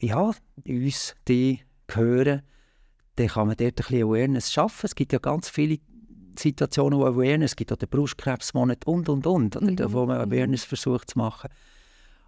ja, 0.00 0.34
uns 0.66 1.14
die 1.28 1.60
hören, 1.90 2.42
dann 3.16 3.28
kann 3.28 3.46
man 3.46 3.56
dort 3.56 3.72
ein 3.72 3.74
bisschen 3.74 4.02
Awareness 4.02 4.52
schaffen. 4.52 4.86
Es 4.86 4.94
gibt 4.94 5.12
ja 5.12 5.18
ganz 5.18 5.48
viele 5.48 5.78
Situationen, 6.38 6.98
wo 6.98 7.04
Awareness 7.04 7.52
es 7.52 7.56
gibt, 7.56 7.72
auch 7.72 7.76
den 7.76 7.88
Brustkrebsmonat 7.88 8.86
und, 8.86 9.08
und, 9.08 9.26
und, 9.26 9.56
oder, 9.56 9.88
mhm. 9.88 9.92
wo 9.92 10.06
man 10.06 10.18
mhm. 10.18 10.32
Awareness 10.32 10.64
versucht 10.64 11.10
zu 11.10 11.18
machen. 11.18 11.50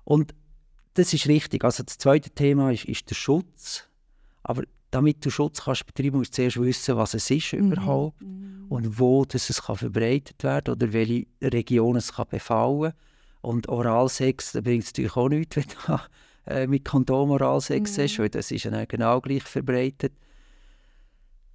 Und 0.05 0.35
das 0.95 1.12
ist 1.12 1.27
richtig. 1.27 1.64
Also 1.64 1.83
das 1.83 1.99
zweite 1.99 2.31
Thema 2.31 2.71
ist, 2.71 2.85
ist 2.85 3.11
der 3.11 3.16
Schutz. 3.16 3.88
Aber 4.42 4.62
damit 4.90 5.25
du 5.27 5.31
Schutz 5.31 5.64
kannst 5.64 5.87
betreiben, 5.87 6.19
musst 6.19 6.33
du 6.33 6.37
zuerst 6.37 6.61
wissen, 6.61 6.97
was 6.97 7.14
es 7.14 7.31
ist 7.31 7.53
mhm. 7.53 7.73
überhaupt 7.73 8.21
mhm. 8.23 8.66
und 8.69 8.99
wo 8.99 9.25
das 9.25 9.51
es 9.51 9.62
kann 9.62 9.77
verbreitet 9.77 10.42
werden 10.45 10.73
oder 10.73 10.92
welche 10.92 11.27
Regionen 11.42 11.99
es 11.99 12.14
kann 12.14 12.29
befallen. 12.31 12.92
Und 13.42 13.69
Oralsex, 13.69 14.53
da 14.53 14.61
bringt 14.61 14.85
es 14.85 14.90
natürlich 14.90 15.16
auch 15.16 15.29
nichts, 15.29 15.57
wenn 15.57 15.64
du 15.64 15.99
äh, 16.46 16.66
mit 16.66 16.85
Kondomoralsex 16.85 17.96
mhm. 17.96 18.02
hast, 18.02 18.18
weil 18.18 18.28
das 18.28 18.50
ist 18.50 18.64
ja 18.64 18.85
genau 18.85 19.20
gleich 19.20 19.42
verbreitet. 19.42 20.12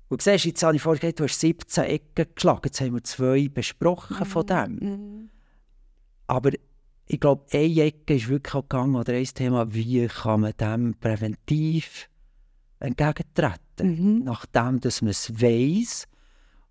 Und 0.10 0.22
siehst, 0.22 0.46
jetzt 0.46 0.64
habe 0.64 0.76
ich 0.76 0.82
vorhin 0.82 1.00
gesagt, 1.00 1.20
du 1.22 1.24
hast 1.24 1.40
17 1.40 1.84
Ecken 1.86 2.26
geschlagen, 2.36 2.62
jetzt 2.66 2.82
haben 2.82 2.94
wir 2.94 3.04
zwei 3.04 3.48
besprochen 3.48 4.18
mhm. 4.20 4.26
von 4.26 4.46
dem. 4.46 4.76
Mhm. 4.76 5.30
Aber 6.28 6.52
ich 7.08 7.20
glaube, 7.20 7.46
eine 7.54 7.82
Ecke 7.82 8.16
ist 8.16 8.28
wirklich 8.28 8.54
auch 8.54 8.62
gegangen, 8.62 8.96
oder 8.96 9.14
ein 9.14 9.26
Thema, 9.26 9.74
wie 9.74 10.08
kann 10.08 10.42
man 10.42 10.54
dem 10.58 10.96
präventiv 10.96 12.10
entgegentreten, 12.80 14.18
mhm. 14.18 14.24
nachdem 14.24 14.80
dass 14.82 15.02
man 15.02 15.12
es 15.12 15.42
weiss. 15.42 16.08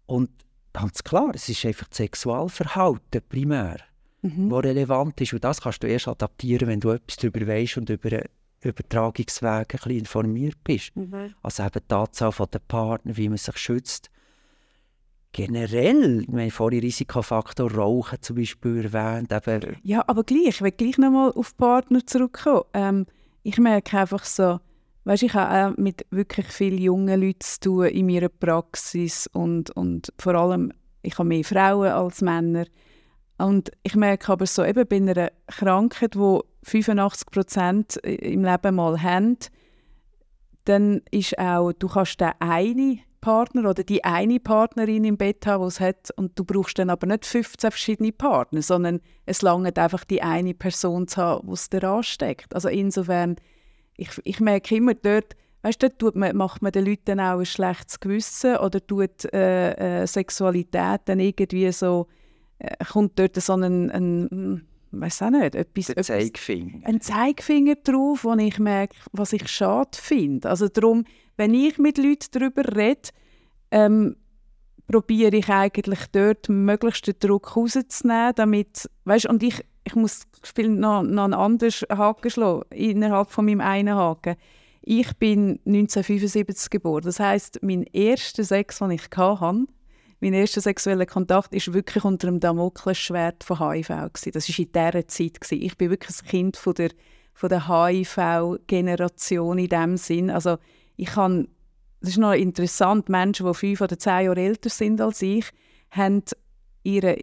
Und 0.06 0.30
ganz 0.72 1.02
klar, 1.02 1.30
es 1.34 1.48
ist 1.48 1.64
einfach 1.64 1.88
das 1.88 1.98
Sexualverhalten 1.98 3.22
primär 3.28 3.78
mhm. 4.22 4.50
was 4.50 4.64
relevant 4.64 5.20
ist. 5.20 5.32
Und 5.32 5.44
das 5.44 5.60
kannst 5.60 5.82
du 5.82 5.86
erst 5.86 6.08
adaptieren, 6.08 6.68
wenn 6.68 6.80
du 6.80 6.90
etwas 6.90 7.16
darüber 7.16 7.46
weißt 7.46 7.78
und 7.78 7.90
über 7.90 8.22
Übertragungswege 8.62 9.50
ein 9.50 9.66
bisschen 9.66 9.90
informiert 9.92 10.58
bist. 10.64 10.94
Mhm. 10.96 11.34
Also 11.42 11.62
eben 11.62 11.80
die 11.90 11.94
Anzahl 11.94 12.32
der 12.52 12.58
Partner, 12.58 13.16
wie 13.16 13.28
man 13.28 13.38
sich 13.38 13.56
schützt. 13.56 14.10
Generell, 15.32 16.24
wir 16.26 16.42
haben 16.42 16.50
vorhin 16.50 16.80
Risikofaktor 16.80 17.70
Rauchen 17.72 18.20
zum 18.20 18.36
Beispiel 18.36 18.84
erwähnt. 18.84 19.32
Eben. 19.32 19.76
Ja, 19.84 20.02
aber 20.08 20.24
gleich, 20.24 20.48
ich 20.48 20.62
will 20.62 20.72
gleich 20.72 20.98
nochmal 20.98 21.30
auf 21.32 21.56
Partner 21.56 22.04
zurückkommen. 22.04 22.64
Ähm, 22.74 23.06
ich 23.44 23.56
merke 23.58 23.98
einfach 23.98 24.24
so, 24.24 24.58
weißt, 25.04 25.22
ich 25.22 25.34
habe 25.34 25.72
auch 25.72 25.76
mit 25.78 26.04
wirklich 26.10 26.46
vielen 26.48 26.78
jungen 26.78 27.20
Leuten 27.20 27.40
zu 27.40 27.60
tun 27.60 27.86
in 27.86 28.06
meiner 28.06 28.28
Praxis 28.28 29.28
und, 29.32 29.70
und 29.70 30.12
vor 30.18 30.34
allem, 30.34 30.72
ich 31.02 31.16
habe 31.16 31.28
mehr 31.28 31.44
Frauen 31.44 31.88
als 31.88 32.22
Männer. 32.22 32.66
Und 33.40 33.70
ich 33.82 33.96
merke 33.96 34.32
aber 34.32 34.46
so, 34.46 34.64
eben 34.64 34.86
bei 34.86 34.96
einer 34.96 35.30
Krankheit, 35.46 36.14
die 36.14 36.40
85 36.62 37.30
Prozent 37.30 37.96
im 37.96 38.44
Leben 38.44 38.74
mal 38.74 39.02
haben, 39.02 39.38
dann 40.66 41.00
ist 41.10 41.38
auch, 41.38 41.72
du 41.72 41.88
kannst 41.88 42.20
den 42.20 42.32
einen 42.38 43.00
Partner 43.22 43.70
oder 43.70 43.82
die 43.82 44.04
eine 44.04 44.40
Partnerin 44.40 45.04
im 45.04 45.16
Bett 45.16 45.46
haben, 45.46 45.62
die 45.62 45.68
es 45.68 45.80
hat, 45.80 46.10
und 46.16 46.38
du 46.38 46.44
brauchst 46.44 46.78
dann 46.78 46.90
aber 46.90 47.06
nicht 47.06 47.24
15 47.24 47.70
verschiedene 47.70 48.12
Partner, 48.12 48.60
sondern 48.60 49.00
es 49.24 49.40
langt 49.40 49.78
einfach 49.78 50.04
die 50.04 50.22
eine 50.22 50.54
Person 50.54 51.08
zu 51.08 51.20
haben, 51.22 51.46
die 51.46 51.54
es 51.54 51.70
dir 51.70 51.84
ansteckt. 51.84 52.54
Also 52.54 52.68
insofern, 52.68 53.36
ich, 53.96 54.10
ich 54.24 54.40
merke 54.40 54.76
immer 54.76 54.94
dort, 54.94 55.34
weißt 55.62 55.82
du, 55.82 55.88
dort 55.90 56.16
man, 56.16 56.36
macht 56.36 56.60
man 56.62 56.72
den 56.72 56.84
Leuten 56.84 57.20
auch 57.20 57.38
ein 57.38 57.46
schlechtes 57.46 58.00
Gewissen 58.00 58.56
oder 58.56 58.86
tut 58.86 59.32
äh, 59.32 60.02
äh, 60.02 60.06
Sexualität 60.06 61.02
dann 61.06 61.20
irgendwie 61.20 61.72
so 61.72 62.06
kommt 62.92 63.18
dort 63.18 63.36
so 63.36 63.54
ein, 63.54 63.90
ein 63.90 64.66
weiß 64.92 65.22
auch 65.22 65.30
nicht, 65.30 65.54
etwas, 65.54 65.90
ein 65.90 66.02
Zeigefinger. 66.02 66.86
Ein 66.86 67.00
Zeigefinger 67.00 67.76
drauf, 67.76 68.24
wo 68.24 68.34
ich 68.34 68.58
merke, 68.58 68.96
was 69.12 69.32
ich 69.32 69.48
schade 69.48 69.96
finde. 69.96 70.48
Also 70.48 70.68
darum, 70.68 71.04
wenn 71.36 71.54
ich 71.54 71.78
mit 71.78 71.98
Leuten 71.98 72.26
darüber 72.32 72.76
rede, 72.76 73.10
ähm, 73.70 74.16
probiere 74.90 75.36
ich 75.36 75.48
eigentlich 75.48 76.00
dort 76.12 76.48
möglichst 76.48 77.06
den 77.06 77.14
Druck 77.20 77.56
rauszunehmen, 77.56 78.32
damit, 78.34 78.90
weißt, 79.04 79.26
und 79.26 79.42
ich, 79.42 79.64
ich 79.84 79.94
muss 79.94 80.26
noch, 80.56 81.02
noch 81.02 81.24
einen 81.24 81.34
anderen 81.34 81.72
Haken 81.90 82.30
schlagen, 82.30 82.62
innerhalb 82.70 83.30
von 83.30 83.44
meinem 83.44 83.60
einen 83.60 83.94
Haken. 83.94 84.36
Ich 84.82 85.14
bin 85.18 85.60
1975 85.66 86.70
geboren, 86.70 87.04
das 87.04 87.20
heißt, 87.20 87.60
mein 87.62 87.84
erster 87.84 88.42
Sex, 88.42 88.78
den 88.78 88.90
ich 88.90 89.08
hatte, 89.14 89.66
mein 90.20 90.34
erster 90.34 90.60
sexueller 90.60 91.06
Kontakt 91.06 91.54
ist 91.54 91.72
wirklich 91.72 92.04
unter 92.04 92.26
dem 92.26 92.40
Damoklesschwert 92.40 93.42
von 93.42 93.58
HIV. 93.58 93.88
Gewesen. 93.88 94.32
Das 94.32 94.48
war 94.48 94.58
in 94.58 94.72
dieser 94.72 95.08
Zeit. 95.08 95.40
Gewesen. 95.40 95.62
Ich 95.62 95.76
bin 95.78 95.90
wirklich 95.90 96.22
ein 96.22 96.28
Kind 96.28 96.56
von 96.58 96.74
der, 96.74 96.90
von 97.32 97.48
der 97.48 97.66
HIV-Generation 97.68 99.58
in 99.58 99.68
diesem 99.68 99.96
Sinn. 99.96 100.30
Also 100.30 100.58
ich 100.96 101.08
kann, 101.08 101.48
das 102.00 102.10
ist 102.10 102.18
noch 102.18 102.34
interessant, 102.34 103.08
Menschen, 103.08 103.46
die 103.46 103.54
fünf 103.54 103.80
oder 103.80 103.98
zehn 103.98 104.26
Jahre 104.26 104.40
älter 104.40 104.68
sind 104.68 105.00
als 105.00 105.22
ich, 105.22 105.46
haben 105.90 106.22
ihre, 106.82 107.16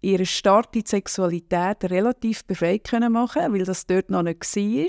in 0.00 0.18
die 0.18 0.84
Sexualität 0.84 1.84
relativ 1.84 2.44
befreit 2.44 2.84
können 2.84 3.12
machen, 3.12 3.52
weil 3.52 3.64
das 3.64 3.86
dort 3.86 4.08
noch 4.08 4.22
nicht 4.22 4.44
war 4.56 4.86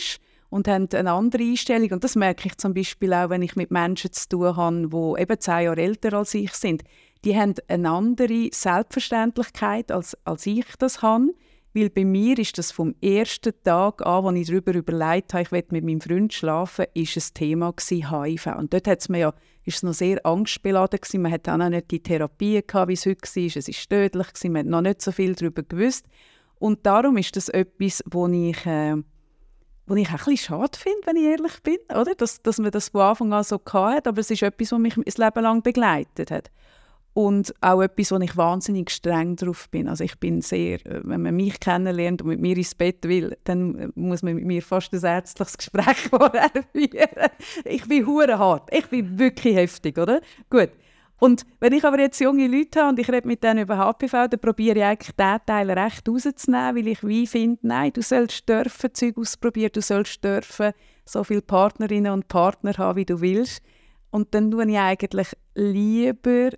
und 0.49 0.67
haben 0.67 0.87
eine 0.93 1.11
andere 1.11 1.41
Einstellung. 1.41 1.91
Und 1.91 2.03
das 2.03 2.15
merke 2.15 2.47
ich 2.47 2.57
zum 2.57 2.75
Beispiel 2.75 3.13
auch, 3.13 3.31
wenn 3.31 3.41
ich 3.41 3.55
mit 3.55 3.71
Menschen 3.71 4.13
zu 4.13 4.29
tun 4.29 4.55
habe, 4.55 4.89
die 4.89 5.21
eben 5.21 5.39
zehn 5.39 5.63
Jahre 5.65 5.81
älter 5.81 6.13
als 6.13 6.35
ich 6.35 6.53
sind 6.53 6.83
die 7.27 7.35
haben 7.35 7.55
eine 7.67 7.89
andere 7.89 8.47
Selbstverständlichkeit, 8.53 9.91
als, 9.91 10.17
als 10.23 10.45
ich 10.45 10.65
das 10.79 11.01
habe. 11.01 11.33
Weil 11.73 11.89
bei 11.89 12.05
mir 12.05 12.39
ist 12.39 12.57
das 12.57 12.71
vom 12.71 12.95
ersten 13.01 13.51
Tag 13.65 14.05
an, 14.05 14.25
als 14.25 14.39
ich 14.39 14.47
darüber 14.47 14.73
überlegt 14.73 15.33
habe, 15.33 15.43
ich 15.43 15.51
will 15.51 15.65
mit 15.69 15.83
meinem 15.83 15.99
Freund 15.99 16.33
schlafen, 16.33 16.85
ist 16.93 17.17
ein 17.17 17.33
Thema 17.33 17.73
gewesen, 17.73 18.09
HIV. 18.09 18.47
Und 18.57 18.73
dort 18.73 18.87
hat 18.87 19.01
es 19.01 19.09
mir 19.09 19.19
ja, 19.19 19.33
ist 19.65 19.83
noch 19.83 19.93
sehr 19.93 20.25
angstbeladen 20.25 21.01
gewesen. 21.01 21.21
Man 21.21 21.33
hatte 21.33 21.51
auch 21.51 21.57
noch 21.57 21.67
nicht 21.67 21.91
die 21.91 22.01
Therapie 22.01 22.63
gehabt, 22.65 22.87
wie 22.87 22.93
es 22.93 23.05
heute 23.05 23.21
war. 23.21 23.57
Es 23.57 23.67
war 23.67 23.99
tödlich 23.99 24.27
gewesen. 24.27 24.51
Man 24.53 24.59
hat 24.59 24.67
noch 24.67 24.81
nicht 24.81 25.01
so 25.01 25.11
viel 25.11 25.35
darüber 25.35 25.63
gewusst. 25.63 26.05
Und 26.59 26.85
darum 26.85 27.17
ist 27.17 27.35
das 27.35 27.49
etwas, 27.49 28.01
wo 28.09 28.25
ich, 28.29 28.65
äh, 28.65 28.95
wo 29.85 29.95
ich 29.95 30.07
auch 30.07 30.11
ein 30.11 30.17
bisschen 30.17 30.37
schade 30.37 30.79
finde, 30.79 31.05
wenn 31.05 31.17
ich 31.17 31.23
ehrlich 31.23 31.61
bin, 31.61 31.77
oder? 31.89 32.15
Dass, 32.15 32.41
dass 32.41 32.57
man 32.57 32.71
das 32.71 32.87
von 32.87 33.01
Anfang 33.01 33.33
an 33.33 33.43
so 33.43 33.59
hatte, 33.73 34.09
aber 34.09 34.21
es 34.21 34.31
ist 34.31 34.43
etwas, 34.43 34.71
was 34.71 34.79
mich 34.79 34.95
ein 34.95 35.03
Leben 35.03 35.43
lang 35.43 35.61
begleitet 35.61 36.31
hat 36.31 36.49
und 37.17 37.51
auch 37.61 37.81
etwas, 37.81 38.11
wo 38.11 38.17
ich 38.17 38.37
wahnsinnig 38.37 38.91
streng 38.91 39.35
drauf 39.37 39.71
bin. 39.71 39.87
Also 39.87 40.03
ich 40.03 40.19
bin 40.19 40.41
sehr, 40.41 40.85
äh, 40.85 41.01
wenn 41.03 41.23
man 41.23 41.35
mich 41.35 41.59
kennenlernt 41.59 42.21
und 42.21 42.27
mit 42.27 42.39
mir 42.39 42.55
ins 42.55 42.75
Bett 42.75 43.07
will, 43.07 43.35
dann 43.43 43.75
äh, 43.75 43.87
muss 43.95 44.21
man 44.21 44.35
mit 44.35 44.45
mir 44.45 44.61
fast 44.61 44.93
ein 44.93 45.03
ärztliches 45.03 45.57
Gespräch 45.57 45.97
vorher 46.11 46.51
führen. 46.71 47.31
Ich 47.65 47.87
bin 47.87 48.05
hure 48.05 48.37
hart. 48.37 48.69
Ich 48.71 48.85
bin 48.85 49.17
wirklich 49.17 49.55
heftig, 49.55 49.97
oder? 49.97 50.21
Gut. 50.51 50.69
Und 51.17 51.47
wenn 51.59 51.73
ich 51.73 51.83
aber 51.83 51.97
jetzt 51.97 52.19
junge 52.21 52.45
Leute 52.45 52.81
habe 52.81 52.89
und 52.89 52.99
ich 52.99 53.09
rede 53.09 53.27
mit 53.27 53.43
denen 53.43 53.63
über 53.63 53.79
HPV, 53.79 54.27
dann 54.27 54.39
probiere 54.39 54.77
ich 54.77 54.83
eigentlich 54.83 55.15
diesen 55.15 55.39
Teil 55.47 55.71
recht 55.71 56.07
rauszunehmen, 56.07 56.75
weil 56.75 56.87
ich 56.87 57.03
wie 57.03 57.25
finde, 57.25 57.57
nein, 57.63 57.93
du 57.93 58.03
sollst 58.03 58.47
dürfen 58.47 58.93
Zeug 58.93 59.17
ausprobieren, 59.17 59.71
du 59.73 59.81
sollst 59.81 60.23
dürfen 60.23 60.71
so 61.03 61.23
viele 61.23 61.41
Partnerinnen 61.41 62.11
und 62.11 62.27
Partner 62.27 62.77
haben, 62.77 62.95
wie 62.95 63.05
du 63.05 63.21
willst. 63.21 63.63
Und 64.11 64.35
dann 64.35 64.51
tue 64.51 64.69
ich 64.69 64.77
eigentlich 64.77 65.29
lieber 65.55 66.51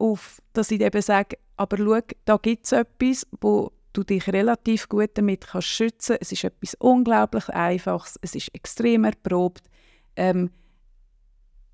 auf, 0.00 0.40
dass 0.52 0.70
ich 0.70 0.80
eben 0.80 1.02
sage, 1.02 1.36
aber 1.56 1.76
schau, 1.76 2.00
da 2.24 2.36
gibt 2.38 2.66
es 2.66 2.72
etwas, 2.72 3.26
wo 3.40 3.72
du 3.92 4.04
dich 4.04 4.26
relativ 4.28 4.88
gut 4.88 5.10
damit 5.14 5.48
kannst 5.48 5.68
schützen. 5.68 6.16
Es 6.20 6.32
ist 6.32 6.44
etwas 6.44 6.74
unglaublich 6.78 7.48
Einfaches, 7.50 8.18
es 8.22 8.34
ist 8.34 8.54
extrem 8.54 9.04
erprobt. 9.04 9.62
Ähm, 10.16 10.50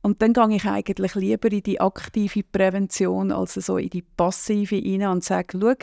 und 0.02 0.22
dann 0.22 0.32
gehe 0.32 0.56
ich 0.56 0.64
eigentlich 0.64 1.14
lieber 1.14 1.50
in 1.50 1.62
die 1.62 1.80
aktive 1.80 2.42
Prävention 2.44 3.32
als 3.32 3.54
so 3.54 3.76
in 3.76 3.90
die 3.90 4.02
passive 4.02 4.76
hinein 4.76 5.10
und 5.10 5.24
sage, 5.24 5.58
schau, 5.60 5.74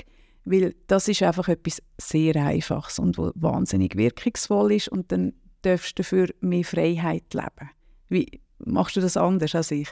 weil 0.46 0.76
das 0.88 1.08
ist 1.08 1.24
einfach 1.24 1.48
etwas 1.48 1.82
sehr 1.98 2.36
Einfaches 2.36 3.00
und 3.00 3.18
wahnsinnig 3.18 3.96
wirkungsvoll 3.96 4.74
ist 4.74 4.90
und 4.90 5.12
dann 5.12 5.34
darfst 5.62 5.98
du 5.98 6.04
dafür 6.04 6.30
mehr 6.42 6.64
Freiheit 6.64 7.34
leben. 7.34 7.70
Wie 8.10 8.42
machst 8.60 8.96
du 8.96 9.02
das 9.02 9.18
anders 9.18 9.56
als 9.56 9.72
ich? 9.72 9.90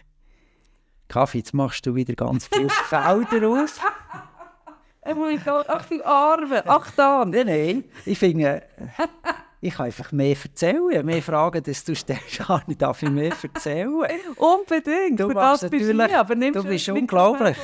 Kaffee, 1.12 1.40
jetzt 1.40 1.54
machst 1.54 1.86
du 1.86 1.94
wieder 1.94 2.14
ganz 2.14 2.48
viele 2.48 2.70
Felder 2.90 3.48
aus. 3.50 3.76
Mein 5.04 5.44
Gott, 5.44 5.66
ach 5.68 5.86
die 5.86 6.02
Arme, 6.06 6.64
ach 6.66 6.90
da. 6.96 7.26
Nein, 7.26 7.48
nein, 7.48 7.84
ich 8.06 8.18
finde, 8.18 8.64
ich 9.62 9.76
kann 9.76 9.86
einfach 9.86 10.12
mehr 10.12 10.36
erzählen. 10.44 11.06
Mehr 11.06 11.22
Fragen, 11.22 11.62
dass 11.64 11.84
du 11.84 11.96
stellst, 11.96 12.40
kann 12.48 12.64
ich 12.68 12.78
darf 12.78 13.02
mehr 13.04 13.32
erzählen. 13.42 13.90
Unbedingt, 14.36 15.20
du 15.20 15.28
für 15.28 15.34
das 15.36 15.70
bist 15.70 15.90
du, 15.90 16.20
aber 16.20 16.36
du 16.36 16.64
bist 16.64 16.90
unglaublich. 16.90 17.58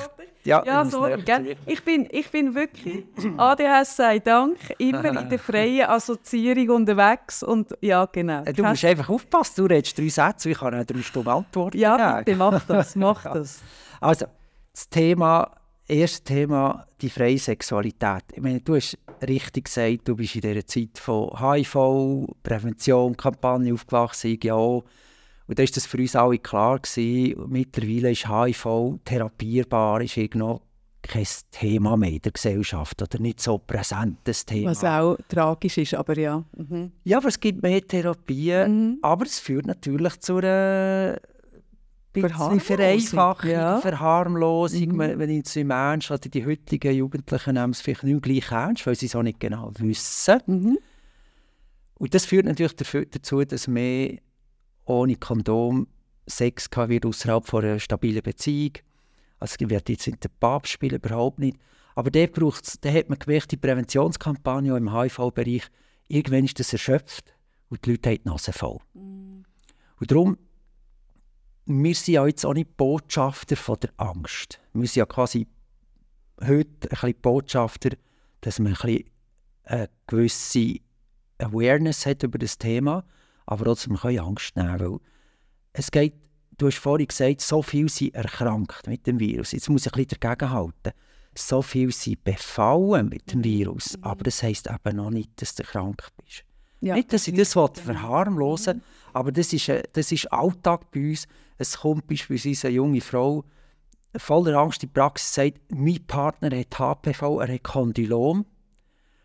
Ja, 0.43 0.63
ja 0.65 0.85
sorry, 0.85 1.21
ich, 1.65 1.83
bin, 1.83 2.07
ich 2.09 2.31
bin 2.31 2.55
wirklich, 2.55 3.03
ADHS 3.37 3.97
sei 3.97 4.19
Dank, 4.19 4.57
immer 4.77 5.19
in 5.19 5.27
der 5.27 5.39
freien 5.39 5.89
Assoziierung 5.89 6.77
unterwegs 6.77 7.43
und 7.43 7.75
ja, 7.81 8.05
genau. 8.05 8.43
Du 8.43 8.63
musst 8.63 8.85
einfach 8.85 9.09
aufpassen, 9.09 9.53
du 9.57 9.65
redest 9.65 9.97
drei 9.97 10.07
Sätze, 10.07 10.51
ich 10.51 10.57
kann 10.57 10.79
auch 10.79 10.85
drei 10.85 11.01
Stunden 11.01 11.27
antworten. 11.27 11.77
Ja, 11.77 12.19
bitte, 12.19 12.37
mach 12.37 12.63
das, 12.65 12.95
mach 12.95 13.23
das. 13.23 13.61
Also, 13.99 14.27
das 14.71 14.87
Thema, 14.87 15.51
erste 15.87 16.23
Thema, 16.23 16.85
die 17.01 17.09
freie 17.09 17.37
Sexualität. 17.37 18.23
Ich 18.33 18.41
meine, 18.41 18.61
du 18.61 18.75
hast 18.75 18.97
richtig 19.27 19.65
gesagt, 19.65 20.07
du 20.07 20.15
bist 20.15 20.35
in 20.35 20.41
dieser 20.41 20.65
Zeit 20.65 20.97
von 20.97 21.31
HIV, 21.39 22.27
Prävention, 22.43 23.15
Kampagne 23.15 23.73
aufgewachsen, 23.73 24.37
ja 24.43 24.53
auch. 24.53 24.83
Und 25.47 25.57
da 25.57 25.63
war 25.63 25.69
das 25.73 25.85
für 25.85 25.97
uns 25.97 26.15
alle 26.15 26.39
klar. 26.39 26.79
Gewesen. 26.79 27.49
Mittlerweile 27.49 28.11
ist 28.11 28.27
HIV 28.27 28.99
therapierbar, 29.05 30.01
ist 30.01 30.17
irgendwo 30.17 30.61
kein 31.01 31.25
Thema 31.51 31.95
mehr 31.95 32.11
in 32.11 32.21
der 32.21 32.33
Gesellschaft 32.33 33.01
oder 33.01 33.19
nicht 33.19 33.39
so 33.39 33.57
präsentes 33.57 34.45
Thema. 34.45 34.71
Was 34.71 34.83
auch 34.83 35.17
tragisch 35.29 35.77
ist, 35.77 35.93
aber 35.93 36.17
ja. 36.17 36.43
Mhm. 36.55 36.91
Ja, 37.05 37.17
aber 37.19 37.29
es 37.29 37.39
gibt 37.39 37.63
mehr 37.63 37.81
Therapien, 37.81 38.89
mhm. 38.89 38.97
aber 39.01 39.25
es 39.25 39.39
führt 39.39 39.67
natürlich 39.67 40.19
zu 40.19 40.37
einer 40.37 41.17
Verharmlosung, 42.21 42.59
Vereinfachung, 42.59 43.49
ja. 43.49 43.79
Verharmlosung. 43.79 44.87
Mhm. 44.89 45.19
Wenn 45.19 45.29
ich 45.29 45.55
im 45.55 45.71
Ernst 45.71 46.11
also 46.11 46.29
die 46.29 46.45
heutigen 46.45 46.93
Jugendlichen 46.93 47.53
nehmen 47.55 47.71
es 47.71 47.81
vielleicht 47.81 48.03
nicht 48.03 48.21
gleich 48.21 48.51
ernst, 48.51 48.87
weil 48.87 48.95
sie 48.95 49.07
es 49.07 49.15
auch 49.15 49.23
nicht 49.23 49.39
genau 49.39 49.71
wissen. 49.77 50.39
Mhm. 50.45 50.77
Und 51.95 52.13
das 52.13 52.25
führt 52.25 52.45
natürlich 52.45 52.75
dazu, 52.75 53.43
dass 53.43 53.67
mehr 53.67 54.17
ohne 54.85 55.15
Kondom 55.15 55.87
Sex 56.27 56.69
wird 56.75 57.05
außerhalb 57.05 57.45
von 57.45 57.63
einer 57.63 57.79
stabilen 57.79 58.21
Beziehung. 58.21 58.73
Also 59.39 59.55
ich 59.59 59.69
werde 59.69 59.93
jetzt 59.93 60.07
in 60.07 60.19
den 60.19 60.31
Papst 60.39 60.73
spielen, 60.73 60.95
überhaupt 60.95 61.39
nicht. 61.39 61.57
Aber 61.95 62.11
der 62.11 62.27
braucht's, 62.27 62.79
der 62.79 62.93
hat 62.93 63.09
man 63.09 63.17
gemerkt, 63.17 63.51
die 63.51 63.57
Präventionskampagne 63.57 64.75
im 64.77 64.93
HIV-Bereich, 64.93 65.63
irgendwann 66.07 66.45
ist 66.45 66.59
das 66.59 66.73
erschöpft 66.73 67.33
und 67.69 67.85
die 67.85 67.91
Leute 67.91 68.09
haben 68.09 68.19
die 68.23 68.29
Nase 68.29 68.53
voll. 68.53 68.77
Mm. 68.93 69.43
Und 69.99 70.11
darum, 70.11 70.37
wir 71.67 71.95
sind 71.95 72.13
ja 72.13 72.25
jetzt 72.25 72.45
auch 72.45 72.53
nicht 72.53 72.75
Botschafter 72.77 73.55
von 73.55 73.77
der 73.81 73.91
Angst. 73.97 74.59
Wir 74.73 74.87
sind 74.87 74.95
ja 74.95 75.05
quasi 75.05 75.47
heute 76.41 76.67
ein 76.83 76.89
bisschen 76.89 77.21
Botschafter, 77.21 77.89
dass 78.41 78.59
man 78.59 78.73
ein 78.73 78.79
bisschen 78.81 79.09
eine 79.63 79.89
gewisse 80.07 80.77
Awareness 81.39 82.05
hat 82.05 82.23
über 82.23 82.37
das 82.37 82.57
Thema 82.57 83.03
aber 83.47 83.65
trotzdem 83.65 83.97
können 83.97 84.19
Angst 84.19 84.55
nehmen, 84.55 84.79
weil 84.79 84.99
es 85.73 85.89
geht, 85.89 86.13
du 86.57 86.67
hast 86.67 86.77
vorhin 86.77 87.07
gesagt, 87.07 87.41
so 87.41 87.61
viele 87.63 87.89
sind 87.89 88.13
erkrankt 88.13 88.87
mit 88.87 89.07
dem 89.07 89.19
Virus. 89.19 89.53
Jetzt 89.53 89.69
muss 89.69 89.85
ich 89.85 89.93
ein 89.93 90.03
bisschen 90.03 90.19
dagegen 90.19 90.51
halten. 90.51 90.91
So 91.35 91.61
viele 91.61 91.91
sind 91.91 92.23
befallen 92.23 93.09
mit 93.09 93.31
dem 93.31 93.43
Virus, 93.43 93.97
mhm. 93.97 94.03
aber 94.03 94.23
das 94.23 94.43
heisst 94.43 94.67
eben 94.67 94.97
noch 94.97 95.09
nicht, 95.09 95.41
dass 95.41 95.55
du 95.55 95.63
krank 95.63 96.07
bist. 96.17 96.43
Ja, 96.81 96.95
nicht, 96.95 97.11
dass 97.11 97.27
ich 97.27 97.35
das 97.35 97.53
verharmlosen 97.53 98.75
will, 98.75 98.81
mhm. 98.81 98.81
aber 99.13 99.31
das 99.31 99.53
ist, 99.53 99.71
das 99.93 100.11
ist 100.11 100.31
Alltag 100.31 100.91
bei 100.91 101.09
uns. 101.09 101.27
Es 101.57 101.79
kommt 101.79 102.07
beispielsweise 102.07 102.67
eine 102.67 102.75
junge 102.75 103.01
Frau 103.01 103.43
voller 104.15 104.57
Angst 104.57 104.83
in 104.83 104.89
die 104.89 104.93
Praxis 104.93 105.33
sagt, 105.33 105.59
mein 105.69 106.05
Partner 106.05 106.57
hat 106.57 106.77
HPV, 106.77 107.39
er 107.39 107.53
hat 107.53 107.63
Kondylom 107.63 108.45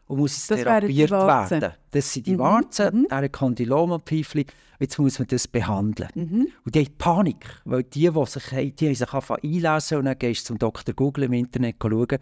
und 0.06 0.18
muss 0.18 0.36
jetzt 0.36 0.50
das 0.50 0.58
therapiert 0.60 1.10
werden. 1.10 1.72
Das 1.90 2.12
sind 2.12 2.26
die 2.26 2.34
mhm. 2.34 2.40
Warzen, 2.40 3.00
mhm. 3.00 3.06
er 3.08 3.18
hat 3.18 3.32
Kondylom 3.32 3.92
und 3.92 4.04
Pfeifli. 4.04 4.46
Jetzt 4.78 4.98
muss 4.98 5.18
man 5.18 5.28
das 5.28 5.46
behandeln. 5.46 6.10
Mhm. 6.14 6.48
Und 6.64 6.74
die 6.74 6.80
haben 6.80 6.98
Panik, 6.98 7.60
weil 7.64 7.84
die, 7.84 8.10
die 8.10 8.26
sich, 8.26 8.74
die 8.74 8.86
haben 8.86 8.94
sich 8.94 9.12
einlesen 9.14 9.98
und 9.98 10.04
dann 10.06 10.18
gehst 10.18 10.42
du 10.42 10.46
zum 10.48 10.58
Dr. 10.58 10.94
Google 10.94 11.24
im 11.24 11.32
Internet 11.32 11.76
schauen. 11.80 12.18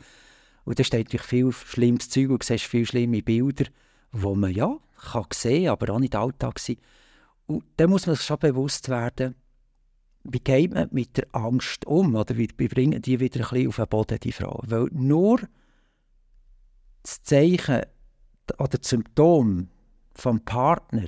Und 0.64 0.78
da 0.78 0.84
steht 0.84 1.06
natürlich 1.06 1.26
viel 1.26 1.52
schlimmes 1.52 2.10
Zeug 2.10 2.30
und 2.30 2.42
siehst 2.42 2.64
viele 2.64 2.86
schlimme 2.86 3.22
Bilder, 3.22 3.64
die 4.12 4.36
man 4.36 4.52
ja 4.52 4.76
kann 5.12 5.24
sehen, 5.32 5.70
aber 5.70 5.94
auch 5.94 5.98
nicht 5.98 6.14
Alltag 6.14 6.58
sein. 6.58 6.76
Und 7.46 7.64
dann 7.78 7.90
muss 7.90 8.06
man 8.06 8.14
sich 8.14 8.26
schon 8.26 8.38
bewusst 8.38 8.88
werden, 8.90 9.34
wie 10.24 10.40
geht 10.40 10.74
man 10.74 10.88
mit 10.92 11.16
der 11.16 11.26
Angst 11.32 11.86
um? 11.86 12.14
Oder 12.14 12.36
wie, 12.36 12.48
wie 12.56 12.68
bringen 12.68 13.00
die 13.00 13.20
wieder 13.20 13.40
ein 13.40 13.48
bisschen 13.48 13.68
auf 13.68 13.76
den 13.76 13.88
Boden, 13.88 14.20
die 14.20 14.32
Frau? 14.32 14.62
Weil 14.66 14.88
nur 14.92 15.40
das 17.02 17.22
Zeichen 17.22 17.82
oder 18.58 18.78
das 18.78 18.88
Symptom 18.88 19.68
vom 20.14 20.40
Partner 20.40 21.06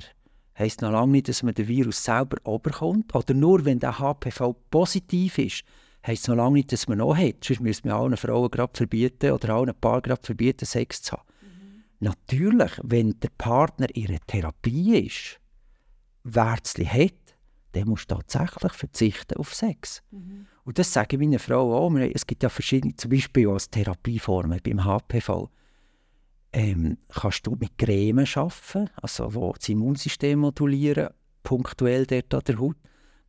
heisst 0.57 0.81
noch 0.81 0.91
lange 0.91 1.11
nicht, 1.11 1.29
dass 1.29 1.43
man 1.43 1.53
den 1.53 1.67
Virus 1.67 2.03
selber 2.03 2.37
überkommt. 2.45 3.13
Oder 3.15 3.33
nur 3.33 3.65
wenn 3.65 3.79
der 3.79 3.99
HPV 3.99 4.53
positiv 4.69 5.37
ist, 5.37 5.63
heisst 6.05 6.23
es 6.23 6.27
noch 6.27 6.35
lange 6.35 6.53
nicht, 6.53 6.71
dass 6.71 6.87
man 6.87 6.99
noch 6.99 7.15
hat. 7.15 7.43
Sonst 7.43 7.59
müssen 7.59 7.85
wir 7.85 7.95
allen 7.95 8.17
Frauen 8.17 8.51
gerade 8.51 8.75
verbieten 8.75 9.31
oder 9.31 9.49
allen 9.49 9.73
Paar 9.75 10.01
gerade 10.01 10.21
verbieten, 10.23 10.65
Sex 10.65 11.01
zu 11.01 11.13
haben. 11.13 11.23
Mhm. 11.41 11.83
Natürlich, 11.99 12.71
wenn 12.83 13.19
der 13.19 13.31
Partner 13.37 13.87
in 13.95 14.09
einer 14.09 14.19
Therapie 14.27 14.97
ist, 14.97 15.39
Wärzli 16.23 16.85
hat, 16.85 17.13
dann 17.73 17.87
muss 17.87 18.07
tatsächlich 18.07 18.71
verzichten 18.73 19.37
auf 19.37 19.53
Sex. 19.53 20.01
Mhm. 20.11 20.47
Und 20.63 20.79
das 20.79 20.93
sage 20.93 21.15
ich 21.15 21.19
meiner 21.19 21.39
Frau 21.39 21.75
auch. 21.75 21.93
Es 21.95 22.25
gibt 22.25 22.43
ja 22.43 22.49
verschiedene, 22.49 22.95
zum 22.95 23.11
Beispiel 23.11 23.49
als 23.49 23.69
Therapieformen 23.69 24.59
beim 24.63 24.85
HPV 24.85 25.49
ähm, 26.53 26.97
kannst 27.09 27.45
du 27.47 27.55
mit 27.59 27.77
Cremen 27.77 28.27
arbeiten, 28.35 28.89
also 29.01 29.33
wo 29.33 29.53
das 29.53 29.67
Immunsystem 29.69 30.39
modulieren, 30.39 31.09
punktuell 31.41 32.05
dort 32.05 32.33
an 32.33 32.41
der 32.47 32.59
Haut. 32.59 32.77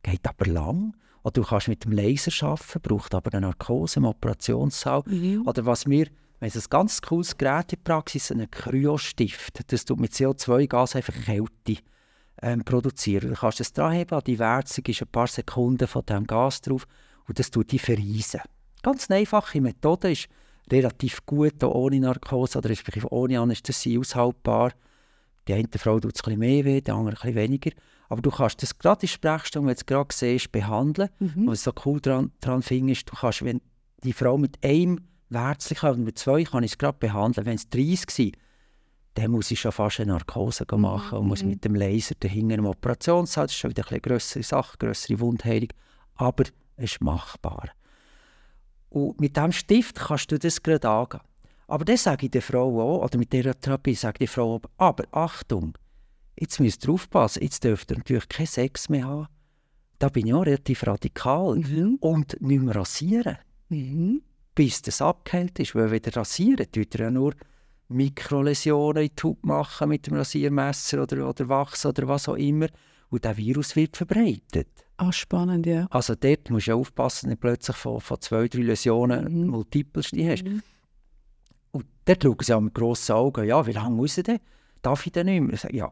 Geht 0.03 0.27
aber 0.27 0.45
lang. 0.45 0.95
Oder 1.23 1.33
du 1.33 1.43
kannst 1.43 1.67
mit 1.67 1.83
dem 1.83 1.91
Laser 1.91 2.47
arbeiten, 2.47 2.81
braucht 2.81 3.15
aber 3.15 3.33
eine 3.33 3.47
Narkose 3.47 3.99
im 3.99 4.05
Operationssaal. 4.05 5.01
Mhm. 5.07 5.47
Oder 5.47 5.65
was 5.65 5.87
wir, 5.87 6.07
wenn 6.39 6.47
es 6.47 6.55
ein 6.55 6.69
ganz 6.69 7.01
cooles 7.01 7.35
Gerät 7.35 7.73
in 7.73 7.79
der 7.83 7.91
Praxis, 7.91 8.31
einen 8.31 8.49
Kryostift, 8.49 9.71
das 9.71 9.85
du 9.85 9.95
mit 9.95 10.13
CO2-Gas 10.13 10.95
einfach 10.95 11.15
Kälte 11.25 11.81
ähm, 12.41 12.63
produzieren. 12.63 13.29
Du 13.29 13.35
kannst 13.35 13.61
es 13.61 13.73
dranheben, 13.73 14.17
an 14.17 14.23
die 14.25 14.39
Wärzung 14.39 14.85
ist 14.85 15.01
ein 15.01 15.07
paar 15.07 15.27
Sekunden 15.27 15.87
von 15.87 16.05
dem 16.05 16.25
Gas 16.27 16.61
drauf 16.61 16.87
und 17.27 17.39
das 17.39 17.51
tut 17.51 17.71
die 17.71 17.79
vereisen. 17.79 18.41
Ganz 18.83 19.09
eine 19.09 19.19
einfache 19.19 19.61
Methode 19.61 20.11
ist, 20.11 20.27
relativ 20.71 21.25
gut, 21.25 21.63
auch 21.63 21.73
ohne 21.73 21.99
Narkose 21.99 22.57
oder 22.57 22.69
respektive 22.69 23.11
ohne 23.11 23.39
Anästhesie 23.39 23.97
aushaltbar. 23.97 24.71
Die 25.47 25.53
eine 25.53 25.67
Frau 25.77 25.99
tut 25.99 26.15
es 26.15 26.21
ein 26.21 26.25
bisschen 26.25 26.39
mehr 26.39 26.65
weh, 26.65 26.81
die 26.81 26.91
andere 26.91 27.15
ein 27.15 27.21
bisschen 27.21 27.35
weniger. 27.35 27.71
Aber 28.09 28.21
du 28.21 28.31
kannst 28.31 28.61
das 28.61 28.77
gerade 28.77 29.03
in 29.03 29.07
Sprechstunde, 29.07 29.67
wenn 29.67 29.75
du 29.75 29.79
es 29.79 29.85
gerade 29.85 30.13
siehst, 30.13 30.51
behandeln. 30.51 31.09
Mhm. 31.19 31.47
Was 31.47 31.63
so 31.63 31.73
cool 31.85 31.99
daran, 32.01 32.31
finde, 32.61 32.93
ist, 32.93 33.09
du 33.09 33.15
kannst, 33.15 33.43
wenn 33.43 33.61
die 34.03 34.13
Frau 34.13 34.37
mit 34.37 34.63
einem 34.63 35.01
Wärzchen 35.29 35.89
und 35.89 36.03
mit 36.03 36.19
zwei 36.19 36.43
kann 36.43 36.63
ich 36.63 36.73
es 36.73 36.77
gerade 36.77 36.97
behandeln. 36.99 37.45
Wenn 37.45 37.55
es 37.55 37.69
30 37.69 38.33
war, 38.33 38.41
dann 39.15 39.31
muss 39.31 39.49
ich 39.49 39.59
schon 39.59 39.71
fast 39.71 39.99
eine 39.99 40.11
Narkose 40.11 40.65
mhm. 40.69 40.81
machen 40.81 41.17
und 41.17 41.27
muss 41.27 41.41
mhm. 41.41 41.49
mit 41.49 41.65
dem 41.65 41.75
Laser 41.75 42.15
dahinter 42.19 42.55
im 42.55 42.65
Operationssaal, 42.65 43.47
das 43.47 43.53
ist 43.53 43.59
schon 43.59 43.71
wieder 43.71 43.89
eine 43.89 43.99
größere 43.99 44.43
Sache, 44.43 44.77
größere 44.77 45.19
Wundheilung, 45.19 45.69
aber 46.15 46.43
es 46.77 46.91
ist 46.91 47.01
machbar. 47.01 47.69
Und 48.89 49.19
mit 49.19 49.35
diesem 49.35 49.51
Stift 49.51 49.95
kannst 49.95 50.31
du 50.31 50.37
das 50.37 50.61
gerade 50.61 50.87
angehen. 50.87 51.21
Aber 51.67 51.85
das 51.85 52.03
sage 52.03 52.27
ich 52.27 52.31
der 52.31 52.41
Frau 52.41 52.79
auch, 52.79 53.05
oder 53.05 53.17
mit 53.17 53.33
dieser 53.33 53.59
Therapie 53.59 53.95
sage 53.95 54.15
ich 54.23 54.29
der 54.29 54.35
Frau 54.35 54.55
auch, 54.55 54.61
aber 54.77 55.05
Achtung, 55.11 55.77
jetzt 56.39 56.59
müsst 56.59 56.85
ihr 56.85 56.93
aufpassen, 56.93 57.41
jetzt 57.41 57.63
dürft 57.63 57.91
ihr 57.91 57.97
natürlich 57.97 58.29
keinen 58.29 58.47
Sex 58.47 58.89
mehr 58.89 59.07
haben. 59.07 59.27
Da 59.97 60.09
bin 60.09 60.27
ich 60.27 60.33
auch 60.33 60.45
relativ 60.45 60.85
radikal. 60.85 61.55
Mhm. 61.55 61.97
Und 62.01 62.41
nicht 62.41 62.61
mehr 62.61 62.75
rasieren. 62.75 63.37
Mhm. 63.69 64.21
Bis 64.53 64.81
das 64.81 65.01
abgeheilt 65.01 65.57
ist. 65.59 65.73
Weil 65.73 65.89
wenn 65.89 66.03
ihr 66.05 66.15
rasieren, 66.15 66.69
tut 66.71 66.95
ihr 66.95 67.05
ja 67.05 67.11
nur 67.11 67.33
Mikroläsionen 67.87 69.03
in 69.03 69.11
die 69.15 69.23
Haut 69.23 69.45
machen 69.45 69.89
mit 69.89 70.07
dem 70.07 70.15
Rasiermesser 70.15 71.03
oder, 71.03 71.29
oder 71.29 71.49
Wachs 71.49 71.85
oder 71.85 72.07
was 72.07 72.27
auch 72.27 72.35
immer. 72.35 72.67
Und 73.09 73.23
der 73.23 73.37
Virus 73.37 73.75
wird 73.75 73.95
verbreitet. 73.95 74.67
Ah, 74.97 75.11
spannend, 75.11 75.65
ja. 75.65 75.87
Also 75.89 76.15
dort 76.15 76.49
musst 76.49 76.67
du 76.67 76.73
aufpassen, 76.73 77.29
dass 77.29 77.35
du 77.35 77.41
plötzlich 77.41 77.75
von, 77.75 78.01
von 78.01 78.19
zwei, 78.21 78.47
drei 78.47 78.61
Läsionen 78.61 79.41
mhm. 79.41 79.47
Multiples 79.47 80.07
hast. 80.07 80.45
Mhm. 80.45 80.63
Und 81.71 81.85
dort 82.05 82.23
schauen 82.23 82.37
sie 82.41 82.53
auch 82.53 82.61
mit 82.61 82.73
grossen 82.73 83.13
Augen, 83.13 83.45
ja, 83.45 83.65
wie 83.67 83.73
lange 83.73 83.95
muss 83.95 84.17
ich 84.17 84.23
denn? 84.23 84.39
Darf 84.81 85.05
ich 85.05 85.11
denn 85.11 85.27
nicht 85.27 85.41
mehr? 85.41 85.57
Sage, 85.57 85.77
ja, 85.77 85.91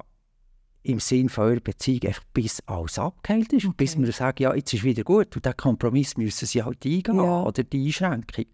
im 0.83 0.99
Sinn 0.99 1.29
von 1.29 1.45
eurer 1.45 1.59
Beziehung, 1.59 2.03
einfach 2.07 2.23
bis 2.33 2.61
alles 2.65 2.99
abgeheilt 2.99 3.53
ist. 3.53 3.65
Okay. 3.65 3.75
Bis 3.77 3.97
wir 3.97 4.11
sagen, 4.11 4.43
ja, 4.43 4.53
jetzt 4.53 4.73
ist 4.73 4.83
wieder 4.83 5.03
gut. 5.03 5.35
Und 5.35 5.45
diesen 5.45 5.57
Kompromiss 5.57 6.17
müssen 6.17 6.45
sie 6.45 6.63
halt 6.63 6.85
eingehen, 6.85 7.15
ja. 7.15 7.43
oder 7.43 7.63
die 7.63 7.87
Einschränkung. 7.87 8.45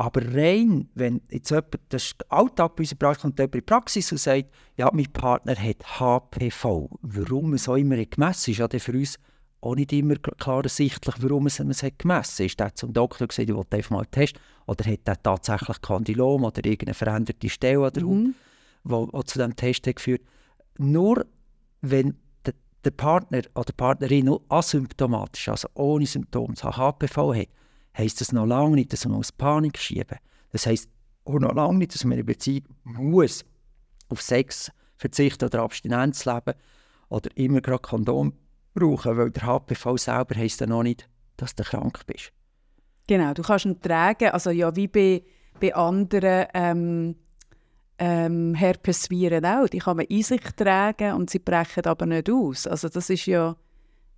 Aber 0.00 0.22
rein, 0.34 0.88
wenn 0.94 1.20
jetzt 1.30 1.50
jemand, 1.50 1.78
das 1.90 2.04
ist 2.04 2.32
Alltag 2.32 2.74
bei 2.74 2.84
unserer 2.84 2.96
Praxis, 2.96 3.20
kommt 3.20 3.38
jemand 3.38 3.54
in 3.54 3.60
die 3.60 3.66
Praxis 3.66 4.12
und 4.12 4.16
sagt, 4.16 4.46
ja, 4.78 4.88
mein 4.94 5.12
Partner 5.12 5.54
hat 5.54 6.00
HPV. 6.00 6.88
Warum 7.02 7.52
es 7.52 7.68
auch 7.68 7.76
immer 7.76 8.02
gemessen 8.02 8.52
ist, 8.52 8.56
ja, 8.56 8.68
für 8.78 8.92
uns 8.92 9.18
auch 9.60 9.74
nicht 9.74 9.92
immer 9.92 10.14
klar 10.16 10.62
ersichtlich, 10.62 11.16
warum 11.18 11.48
es, 11.48 11.60
es 11.60 11.82
hat 11.82 11.98
gemessen 11.98 12.46
Ist 12.46 12.58
er 12.62 12.74
zum 12.74 12.94
Doktor 12.94 13.28
gesagt, 13.28 13.50
ich 13.50 13.54
wollte 13.54 13.76
einfach 13.76 13.90
mal 13.90 14.06
testen, 14.06 14.40
oder 14.66 14.90
hat 14.90 15.00
er 15.04 15.22
tatsächlich 15.22 15.82
Kandylom 15.82 16.44
oder 16.44 16.64
irgendeine 16.64 16.94
veränderte 16.94 17.50
Stelle 17.50 17.84
an 17.84 17.92
der 17.92 18.04
mhm. 18.06 18.34
Haut, 18.88 19.12
die 19.12 19.24
zu 19.26 19.38
diesem 19.38 19.54
Test 19.54 19.86
hat 19.86 19.96
geführt 19.96 20.22
Nur 20.78 21.26
wenn 21.82 22.16
der, 22.46 22.54
der 22.86 22.90
Partner 22.92 23.42
oder 23.54 23.64
die 23.66 23.72
Partnerin 23.74 24.24
nur 24.24 24.40
asymptomatisch, 24.48 25.50
also 25.50 25.68
ohne 25.74 26.06
Symptome, 26.06 26.54
HPV 26.54 27.34
hat, 27.34 27.48
heisst 27.96 28.20
das 28.20 28.32
noch 28.32 28.46
lange 28.46 28.76
nicht, 28.76 28.92
dass 28.92 29.04
man 29.06 29.18
aus 29.18 29.32
Panik 29.32 29.78
schieben 29.78 30.18
Das 30.52 30.66
heisst 30.66 30.88
auch 31.24 31.38
noch 31.38 31.54
lange 31.54 31.78
nicht, 31.78 31.94
dass 31.94 32.04
man 32.04 32.18
in 32.18 32.26
Beziehung 32.26 32.64
muss 32.84 33.44
auf 34.08 34.22
Sex 34.22 34.70
verzichten 34.96 35.46
oder 35.46 35.62
Abstinenz 35.62 36.24
leben 36.24 36.54
oder 37.08 37.30
immer 37.36 37.60
gerade 37.60 37.82
Kondom 37.82 38.34
brauchen, 38.74 39.16
weil 39.16 39.30
der 39.30 39.44
HPV 39.44 39.96
selber 39.96 40.34
heisst 40.34 40.60
ja 40.60 40.66
noch 40.66 40.82
nicht, 40.82 41.08
dass 41.36 41.54
du 41.54 41.62
krank 41.62 42.00
bist. 42.06 42.32
Genau, 43.06 43.34
du 43.34 43.42
kannst 43.42 43.64
ihn 43.64 43.80
tragen, 43.80 44.30
also 44.30 44.50
ja, 44.50 44.74
wie 44.76 44.86
bei, 44.86 45.22
bei 45.60 45.74
anderen 45.74 46.46
ähm, 46.54 47.16
ähm, 47.98 48.54
Herpesviren 48.54 49.44
auch. 49.44 49.68
Die 49.68 49.78
kann 49.78 49.96
man 49.96 50.06
in 50.06 50.22
sich 50.22 50.40
tragen 50.56 51.14
und 51.14 51.30
sie 51.30 51.38
brechen 51.38 51.84
aber 51.84 52.06
nicht 52.06 52.30
aus. 52.30 52.66
Also 52.66 52.88
das 52.88 53.10
ist 53.10 53.26
ja, 53.26 53.56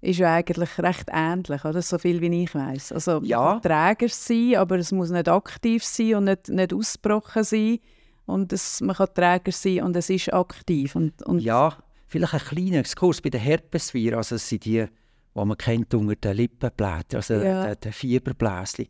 ist 0.03 0.19
ja 0.19 0.35
eigentlich 0.35 0.79
recht 0.79 1.09
ähnlich, 1.11 1.65
oder? 1.65 1.81
so 1.81 1.97
viel 1.97 2.21
wie 2.21 2.43
ich 2.43 2.55
weiß. 2.55 2.93
Also 2.93 3.21
ja. 3.23 3.59
Träger 3.61 4.09
sein, 4.09 4.57
aber 4.57 4.77
es 4.77 4.93
muss 4.93 5.11
nicht 5.11 5.29
aktiv 5.29 5.85
sein 5.85 6.17
und 6.17 6.25
nicht, 6.25 6.49
nicht 6.49 6.75
ausgebrochen 6.75 7.45
sein. 7.45 7.79
Und 8.27 8.53
es, 8.53 8.81
man 8.81 8.97
kann 8.97 9.09
Träger 9.15 9.53
sein 9.53 9.83
und 9.83 9.97
es 9.97 10.11
ist 10.11 10.33
aktiv. 10.33 10.95
Und, 10.97 11.23
und 11.23 11.41
ja, 11.41 11.77
Vielleicht 12.13 12.35
ein 12.35 12.41
kleiner 12.41 12.81
Exkurs 12.81 13.23
bei 13.23 13.31
den 13.31 13.41
Herpesviren, 13.41 14.19
also 14.19 14.35
das 14.35 14.47
sind 14.47 14.67
die, 14.67 14.85
die 14.85 14.89
man 15.33 15.57
kennt 15.57 15.95
unter 15.95 16.15
den 16.15 16.37
Lippenblättern, 16.37 17.17
also 17.17 17.35
ja. 17.37 17.69
den, 17.69 17.81
den 17.81 17.93
Fieberbläschen. 17.95 18.87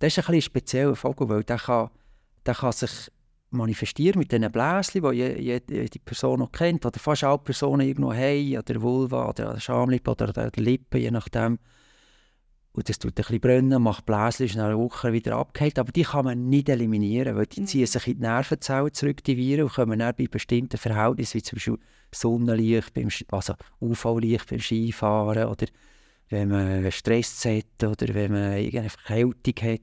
Das 0.00 0.12
ist 0.12 0.18
ein 0.18 0.24
bisschen 0.24 0.42
spezieller 0.42 0.96
Vogel, 0.96 1.28
weil 1.28 1.44
der 1.44 1.58
kann, 1.58 1.90
der 2.44 2.56
kann 2.56 2.72
sich 2.72 2.90
manifestieren 3.56 4.18
mit 4.18 4.32
diesen 4.32 4.50
Bläschen, 4.50 5.02
die 5.02 5.16
jede, 5.16 5.74
jede 5.74 5.98
Person 6.00 6.40
noch 6.40 6.52
kennt, 6.52 6.84
oder 6.86 6.98
fast 6.98 7.24
alle 7.24 7.38
Personen 7.38 7.86
irgendwo 7.86 8.12
haben, 8.12 8.58
oder 8.58 8.82
Vulva, 8.82 9.28
oder 9.28 9.58
Schamlippe, 9.58 10.10
oder 10.10 10.32
der 10.32 10.50
Lippe, 10.56 10.98
je 10.98 11.10
nachdem. 11.10 11.58
Und 12.72 12.88
das 12.90 12.98
tut 12.98 13.12
ein 13.12 13.14
bisschen 13.14 13.40
brennen, 13.40 13.82
macht 13.82 14.04
Bläschen, 14.04 14.44
ist 14.44 14.54
nach 14.54 14.66
einer 14.66 14.78
Woche 14.78 15.10
wieder 15.12 15.36
abgeheilt. 15.36 15.78
Aber 15.78 15.90
die 15.92 16.02
kann 16.02 16.26
man 16.26 16.50
nicht 16.50 16.68
eliminieren, 16.68 17.34
weil 17.34 17.46
die 17.46 17.62
mhm. 17.62 17.66
ziehen 17.66 17.86
sich 17.86 18.06
in 18.06 18.16
die 18.16 18.20
Nervenzellen 18.20 18.92
zurück, 18.92 19.24
die 19.24 19.36
Viren, 19.38 19.64
und 19.64 19.72
kommen 19.72 19.98
dann 19.98 20.14
bei 20.14 20.26
bestimmten 20.26 20.76
Verhältnissen, 20.76 21.38
wie 21.38 21.42
zum 21.42 21.56
Beispiel 21.56 21.78
Sonnenlicht, 22.14 22.92
beim, 22.92 23.08
also 23.30 23.54
UV-Licht 23.80 24.50
beim 24.50 24.60
Skifahren, 24.60 25.48
oder 25.48 25.66
wenn 26.28 26.48
man 26.50 26.92
Stress 26.92 27.46
hat, 27.46 27.82
oder 27.82 28.14
wenn 28.14 28.32
man 28.32 28.58
irgendeine 28.58 28.90
Verkältung 28.90 29.54
hat. 29.70 29.80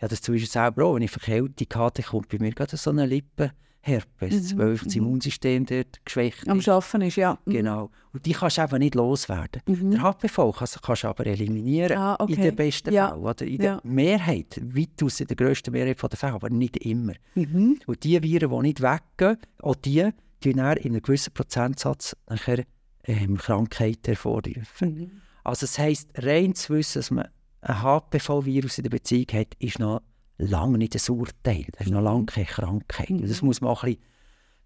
Ja, 0.00 0.08
das 0.08 0.20
zum 0.20 0.34
Beispiel 0.34 0.50
selber 0.50 0.84
auch. 0.84 0.94
Wenn 0.94 1.02
ich 1.02 1.10
Verkältung 1.10 1.66
hatte, 1.74 2.02
kommt 2.02 2.28
bei 2.28 2.38
mir 2.38 2.52
gerade 2.52 2.76
so 2.76 2.90
eine 2.90 3.06
Lippe 3.06 3.52
Herpes, 3.86 4.54
mhm. 4.54 4.58
weil 4.58 4.76
das 4.78 4.94
mhm. 4.94 5.02
Immunsystem 5.02 5.66
dort 5.66 6.04
geschwächt 6.04 6.48
Am 6.48 6.58
ist. 6.58 6.68
Am 6.68 6.76
Arbeiten 6.76 7.02
ist, 7.02 7.16
ja. 7.16 7.38
Mhm. 7.44 7.52
Genau. 7.52 7.90
Und 8.14 8.24
die 8.24 8.32
kannst 8.32 8.56
du 8.56 8.62
einfach 8.62 8.78
nicht 8.78 8.94
loswerden. 8.94 9.60
Mhm. 9.66 9.90
Der 9.90 10.02
HPV 10.02 10.52
kannst, 10.52 10.82
kannst 10.82 11.04
du 11.04 11.08
aber 11.08 11.26
eliminieren, 11.26 11.98
ah, 11.98 12.16
okay. 12.18 12.32
in 12.32 12.40
den 12.40 12.56
besten 12.56 12.94
ja. 12.94 13.10
Fällen. 13.10 13.22
Oder 13.22 13.44
in 13.44 13.62
ja. 13.62 13.76
der 13.76 13.80
Mehrheit, 13.84 14.60
weitaus 14.62 15.20
in 15.20 15.26
der 15.26 15.36
grössten 15.36 15.72
Mehrheit 15.72 16.00
der 16.02 16.18
Fälle, 16.18 16.32
aber 16.32 16.48
nicht 16.48 16.78
immer. 16.78 17.12
Mhm. 17.34 17.78
Und 17.86 18.04
die 18.04 18.22
Viren, 18.22 18.50
die 18.50 18.62
nicht 18.62 18.80
weggehen, 18.80 19.36
auch 19.60 19.74
die, 19.74 20.08
die 20.42 20.50
in 20.50 20.60
einem 20.60 21.02
gewissen 21.02 21.34
Prozentsatz 21.34 22.16
nachher 22.28 22.64
ähm, 23.04 23.36
Krankheiten 23.36 24.06
hervorrufen. 24.06 24.64
Mhm. 24.80 25.10
Also 25.44 25.66
das 25.66 25.78
heisst, 25.78 26.08
rein 26.16 26.54
zu 26.54 26.72
wissen, 26.72 27.00
dass 27.00 27.10
man 27.10 27.28
ein 27.64 27.82
HPV-Virus 27.82 28.78
in 28.78 28.84
der 28.84 28.90
Beziehung 28.90 29.26
hat, 29.32 29.54
ist 29.58 29.78
noch 29.78 30.02
lange 30.38 30.78
nicht 30.78 30.94
ein 30.94 31.14
Urteil. 31.14 31.66
Das 31.72 31.86
ist 31.86 31.92
noch 31.92 32.02
lange 32.02 32.26
keine 32.26 32.46
Krankheit. 32.46 33.10
Mhm. 33.10 33.26
Das 33.26 33.42
muss 33.42 33.60
man 33.60 33.70
auch 33.70 33.84
ein 33.84 33.94
bisschen, 33.94 34.04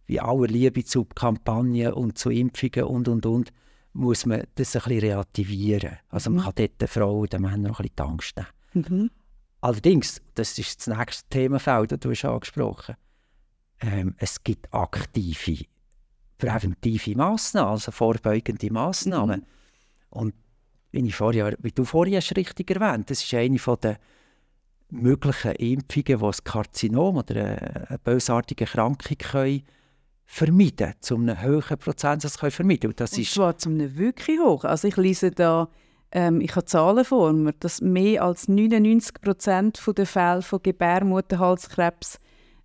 wie 0.07 0.21
aller 0.21 0.47
Liebe 0.47 0.85
zu 0.85 1.05
Kampagnen 1.05 1.93
und 1.93 2.19
zu 2.19 2.31
Impfungen 2.31 2.85
und, 2.85 3.09
und, 3.09 3.27
und, 3.27 3.53
muss 3.93 4.27
man 4.27 4.45
das 4.55 4.75
ein 4.77 4.83
bisschen 4.83 5.01
relativieren. 5.01 5.99
Also 6.09 6.31
man 6.31 6.41
mhm. 6.41 6.45
kann 6.45 6.55
dort 6.57 6.81
den 6.81 6.89
Frauen 6.89 7.21
und 7.21 7.33
den 7.33 7.43
Männern 7.43 7.63
noch 7.63 7.81
ein 7.81 7.89
bisschen 7.89 7.97
die 7.97 8.03
Angst 8.03 8.37
nehmen. 8.37 8.87
Mhm. 8.89 9.11
Allerdings, 9.61 10.23
das 10.35 10.59
ist 10.59 10.87
das 10.87 10.97
nächste 10.97 11.29
Themenfeld, 11.31 11.93
das 11.93 12.01
du 12.01 12.11
hast 12.11 12.25
angesprochen 12.25 12.97
ähm, 13.81 14.15
es 14.19 14.43
gibt 14.43 14.73
aktive, 14.73 15.65
präventive 16.37 17.17
Massnahmen, 17.17 17.71
also 17.71 17.91
vorbeugende 17.91 18.73
Massnahmen. 18.73 19.41
Mhm. 19.41 19.47
Und 20.11 20.35
wie, 21.07 21.13
vorher, 21.13 21.57
wie 21.61 21.73
du 21.73 21.85
vorhin 21.85 22.17
hast 22.17 22.37
richtig 22.37 22.71
erwähnt, 22.71 23.11
das 23.11 23.23
ist 23.23 23.35
eine 23.35 23.59
der 23.83 23.99
möglichen 24.91 25.53
Impfungen, 25.53 26.19
die 26.19 26.25
ein 26.25 26.45
Karzinom 26.45 27.17
oder 27.17 27.37
eine 27.37 27.99
bösartige 28.03 28.65
Krankung 28.65 29.19
können 29.19 29.63
vermeiden 30.31 30.93
zu 31.01 31.17
einem 31.17 31.43
hohen 31.43 31.79
Prozentsatz 31.79 32.39
können 32.39 32.53
vermeiden 32.53 32.93
das 32.95 33.17
Und 33.17 33.27
zwar 33.27 33.57
zu 33.57 33.71
einem 33.71 33.97
wirklich 33.97 34.39
hoch. 34.39 34.65
Also 34.65 34.89
ich 34.89 34.97
lese 34.97 35.31
da, 35.31 35.69
ähm, 36.13 36.43
ich 36.43 36.55
habe 36.55 36.67
Zahlen 36.67 37.05
vor 37.05 37.33
mir, 37.33 37.53
dass 37.59 37.81
mehr 37.81 38.23
als 38.23 38.47
99 38.47 39.23
Prozent 39.23 39.83
der 39.97 40.07
Fälle 40.07 40.43
von 40.43 40.63
Gebärmutterhalskrebs 40.63 42.19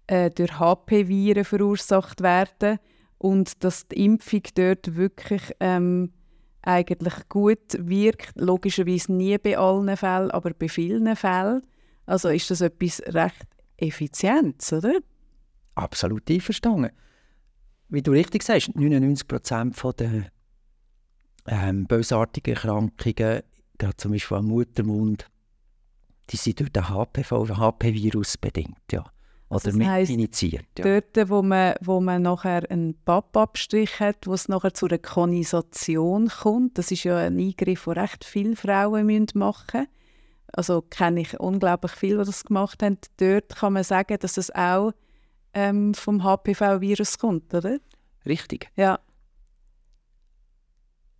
äh, 0.07 0.29
durch 0.29 0.59
HP-Viren 0.59 1.45
verursacht 1.45 2.21
werden 2.21 2.79
und 3.17 3.63
dass 3.63 3.87
die 3.87 4.03
Impfung 4.03 4.41
dort 4.55 4.95
wirklich 4.95 5.43
ähm, 5.61 6.11
eigentlich 6.63 7.29
gut 7.29 7.77
wirkt. 7.77 8.33
Logischerweise 8.35 9.13
nie 9.13 9.37
bei 9.37 9.57
allen 9.57 9.95
Fällen, 9.95 10.31
aber 10.31 10.51
bei 10.51 10.67
vielen 10.67 11.15
Fällen. 11.15 11.61
Also 12.05 12.29
ist 12.29 12.49
das 12.51 12.61
etwas 12.61 13.01
recht 13.07 13.47
Effizientes, 13.77 14.71
oder? 14.73 14.99
Absolut 15.75 16.29
einverstanden. 16.29 16.91
Wie 17.89 18.01
du 18.01 18.11
richtig 18.11 18.43
sagst, 18.43 18.75
99 18.75 19.27
Prozent 19.27 19.81
der 19.99 20.25
ähm, 21.47 21.85
bösartigen 21.85 22.55
Erkrankungen, 22.55 23.41
gerade 23.77 23.97
zum 23.97 24.11
Beispiel 24.11 24.37
am 24.37 24.45
Muttermund, 24.45 25.27
die 26.29 26.37
sind 26.37 26.59
durch 26.59 26.71
den 26.71 26.89
HPV, 26.89 27.49
HP-Virus 27.49 28.37
bedingt. 28.37 28.77
Ja. 28.91 29.05
Oder 29.53 29.65
also 29.65 29.77
mit 29.77 30.09
initiiert. 30.09 30.65
Ja. 30.77 30.99
Dort, 30.99 31.29
wo 31.29 31.41
man, 31.41 31.75
wo 31.81 31.99
man 31.99 32.21
nachher 32.21 32.69
einen 32.69 32.95
Pappabstrich 33.05 33.99
hat, 33.99 34.27
wo 34.27 34.33
es 34.33 34.49
nachher 34.49 34.73
zu 34.73 34.87
einer 34.87 34.97
Konisation 34.97 36.29
kommt, 36.29 36.77
das 36.77 36.91
ist 36.91 37.03
ja 37.03 37.17
ein 37.17 37.39
Eingriff, 37.39 37.85
den 37.85 37.93
recht 37.93 38.23
viele 38.23 38.55
Frauen 38.55 39.27
machen 39.33 39.81
müssen 39.81 39.87
also 40.55 40.81
kenne 40.81 41.21
ich 41.21 41.39
unglaublich 41.39 41.91
viele, 41.93 42.19
die 42.19 42.25
das 42.25 42.45
gemacht 42.45 42.83
haben. 42.83 42.97
Dort 43.17 43.55
kann 43.55 43.73
man 43.73 43.83
sagen, 43.83 44.17
dass 44.19 44.37
es 44.37 44.53
auch 44.53 44.91
ähm, 45.53 45.93
vom 45.93 46.23
HPV-Virus 46.23 47.17
kommt, 47.17 47.53
oder? 47.53 47.79
Richtig. 48.25 48.69
Ja. 48.75 48.99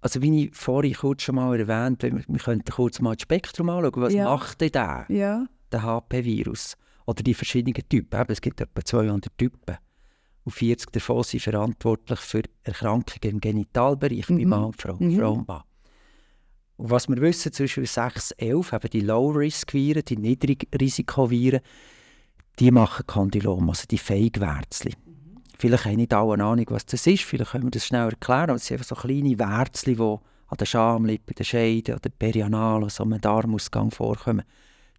Also 0.01 0.21
wie 0.21 0.45
ich 0.45 0.55
vorhin 0.55 0.93
kurz 0.93 1.23
schon 1.23 1.35
mal 1.35 1.59
erwähnt 1.59 2.03
habe, 2.03 2.23
wir 2.27 2.39
könnten 2.39 2.71
kurz 2.71 2.99
mal 2.99 3.15
das 3.15 3.23
Spektrum 3.23 3.69
anschauen. 3.69 4.01
Was 4.03 4.13
ja. 4.13 4.25
macht 4.25 4.61
denn 4.61 4.71
der, 4.71 5.05
ja. 5.09 5.45
der 5.71 5.83
HP-Virus? 5.83 6.77
Oder 7.05 7.23
die 7.23 7.33
verschiedenen 7.33 7.87
Typen. 7.87 8.19
Eben, 8.19 8.31
es 8.31 8.41
gibt 8.41 8.61
etwa 8.61 8.83
200 8.83 9.37
Typen. 9.37 9.77
Und 10.45 10.51
40 10.51 10.91
davon 10.91 11.23
sind 11.23 11.41
verantwortlich 11.41 12.19
für 12.19 12.43
Erkrankungen 12.63 13.35
im 13.35 13.39
Genitalbereich, 13.39 14.29
mhm. 14.29 14.37
bei 14.37 14.45
Mann 14.45 14.63
und 14.65 14.81
Frau, 14.81 14.95
mhm. 14.99 15.17
Frau 15.17 15.33
und 15.33 15.47
Mann. 15.47 15.63
Und 16.77 16.89
was 16.89 17.07
wir 17.07 17.17
wissen, 17.17 17.53
zwischen 17.53 17.85
6 17.85 18.31
und 18.31 18.41
11, 18.41 18.73
eben 18.73 18.89
die 18.89 18.99
Low-Risk-Viren, 19.01 20.03
die 20.05 20.17
Niedrigrisikoviren, 20.17 21.61
die 22.59 22.71
machen 22.71 23.07
Kondylom, 23.07 23.69
also 23.69 23.85
die 23.89 23.97
Feigwärzchen. 23.97 24.93
Mhm. 25.05 25.41
Vielleicht 25.57 25.85
haben 25.85 25.95
nicht 25.95 26.13
alle 26.13 26.33
eine 26.33 26.43
Ahnung, 26.43 26.65
was 26.69 26.85
das 26.85 27.07
ist, 27.07 27.23
vielleicht 27.23 27.51
können 27.51 27.65
wir 27.65 27.71
das 27.71 27.85
schnell 27.85 28.09
erklären, 28.09 28.49
aber 28.49 28.55
es 28.55 28.65
sind 28.65 28.75
einfach 28.79 28.95
so 28.95 28.95
kleine 28.95 29.39
Wärzchen, 29.39 29.95
die 29.95 30.01
an 30.01 30.57
der 30.57 30.65
Schamlippe, 30.65 31.33
der 31.33 31.43
Scheide 31.43 31.95
oder 31.95 32.09
Perianal, 32.09 32.83
also 32.83 33.03
am 33.03 33.19
Darmausgang 33.19 33.91
vorkommen. 33.91 34.43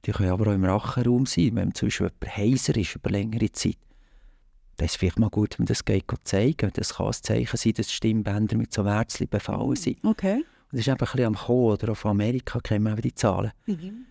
Die 0.05 0.13
können 0.13 0.31
aber 0.31 0.49
auch 0.49 0.55
im 0.55 0.65
Rachenraum 0.65 1.27
sein, 1.27 1.53
wenn 1.55 1.75
zum 1.75 1.89
Beispiel 1.89 2.09
jemand 2.09 2.37
heiser 2.37 2.77
ist 2.77 2.95
über 2.95 3.11
längere 3.11 3.51
Zeit. 3.53 3.79
Das 4.77 4.93
ist 4.93 4.97
vielleicht 4.97 5.19
mal 5.19 5.31
gut, 5.31 5.59
wenn 5.59 5.65
man 5.65 5.69
das 5.69 5.85
geht 5.85 6.05
zeigen. 6.25 6.71
Das 6.75 6.95
kann 6.95 7.07
ein 7.07 7.13
Zeichen 7.13 7.57
sein, 7.57 7.73
dass 7.75 7.93
Stimmbänder 7.93 8.57
mit 8.57 8.73
so 8.73 8.85
Wärzchen 8.85 9.29
befallen 9.29 9.77
sind. 9.77 10.03
Okay. 10.05 10.45
das 10.71 10.81
ist 10.81 10.89
einfach 10.89 11.15
ein 11.15 11.19
bisschen 11.19 11.27
am 11.27 11.47
Kommen, 11.47 11.73
oder 11.73 11.93
auch 11.93 11.97
von 11.97 12.11
Amerika 12.11 12.61
kennen 12.61 12.97
wir 12.97 13.01
die 13.01 13.15
Zahlen. 13.15 13.53
Mhm. 13.67 14.07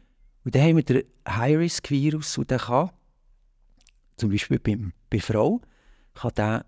Und 0.45 0.55
dann 0.55 0.61
haben 0.61 0.77
wir 0.77 0.83
den 0.83 1.03
High-Risk-Virus 1.27 2.37
und 2.37 2.51
der 2.51 2.59
kann, 2.59 2.91
zum 4.17 4.29
Beispiel 4.29 4.59
beim, 4.59 4.93
bei 5.09 5.19
Frau, 5.19 5.61
kann 6.13 6.31
der 6.37 6.65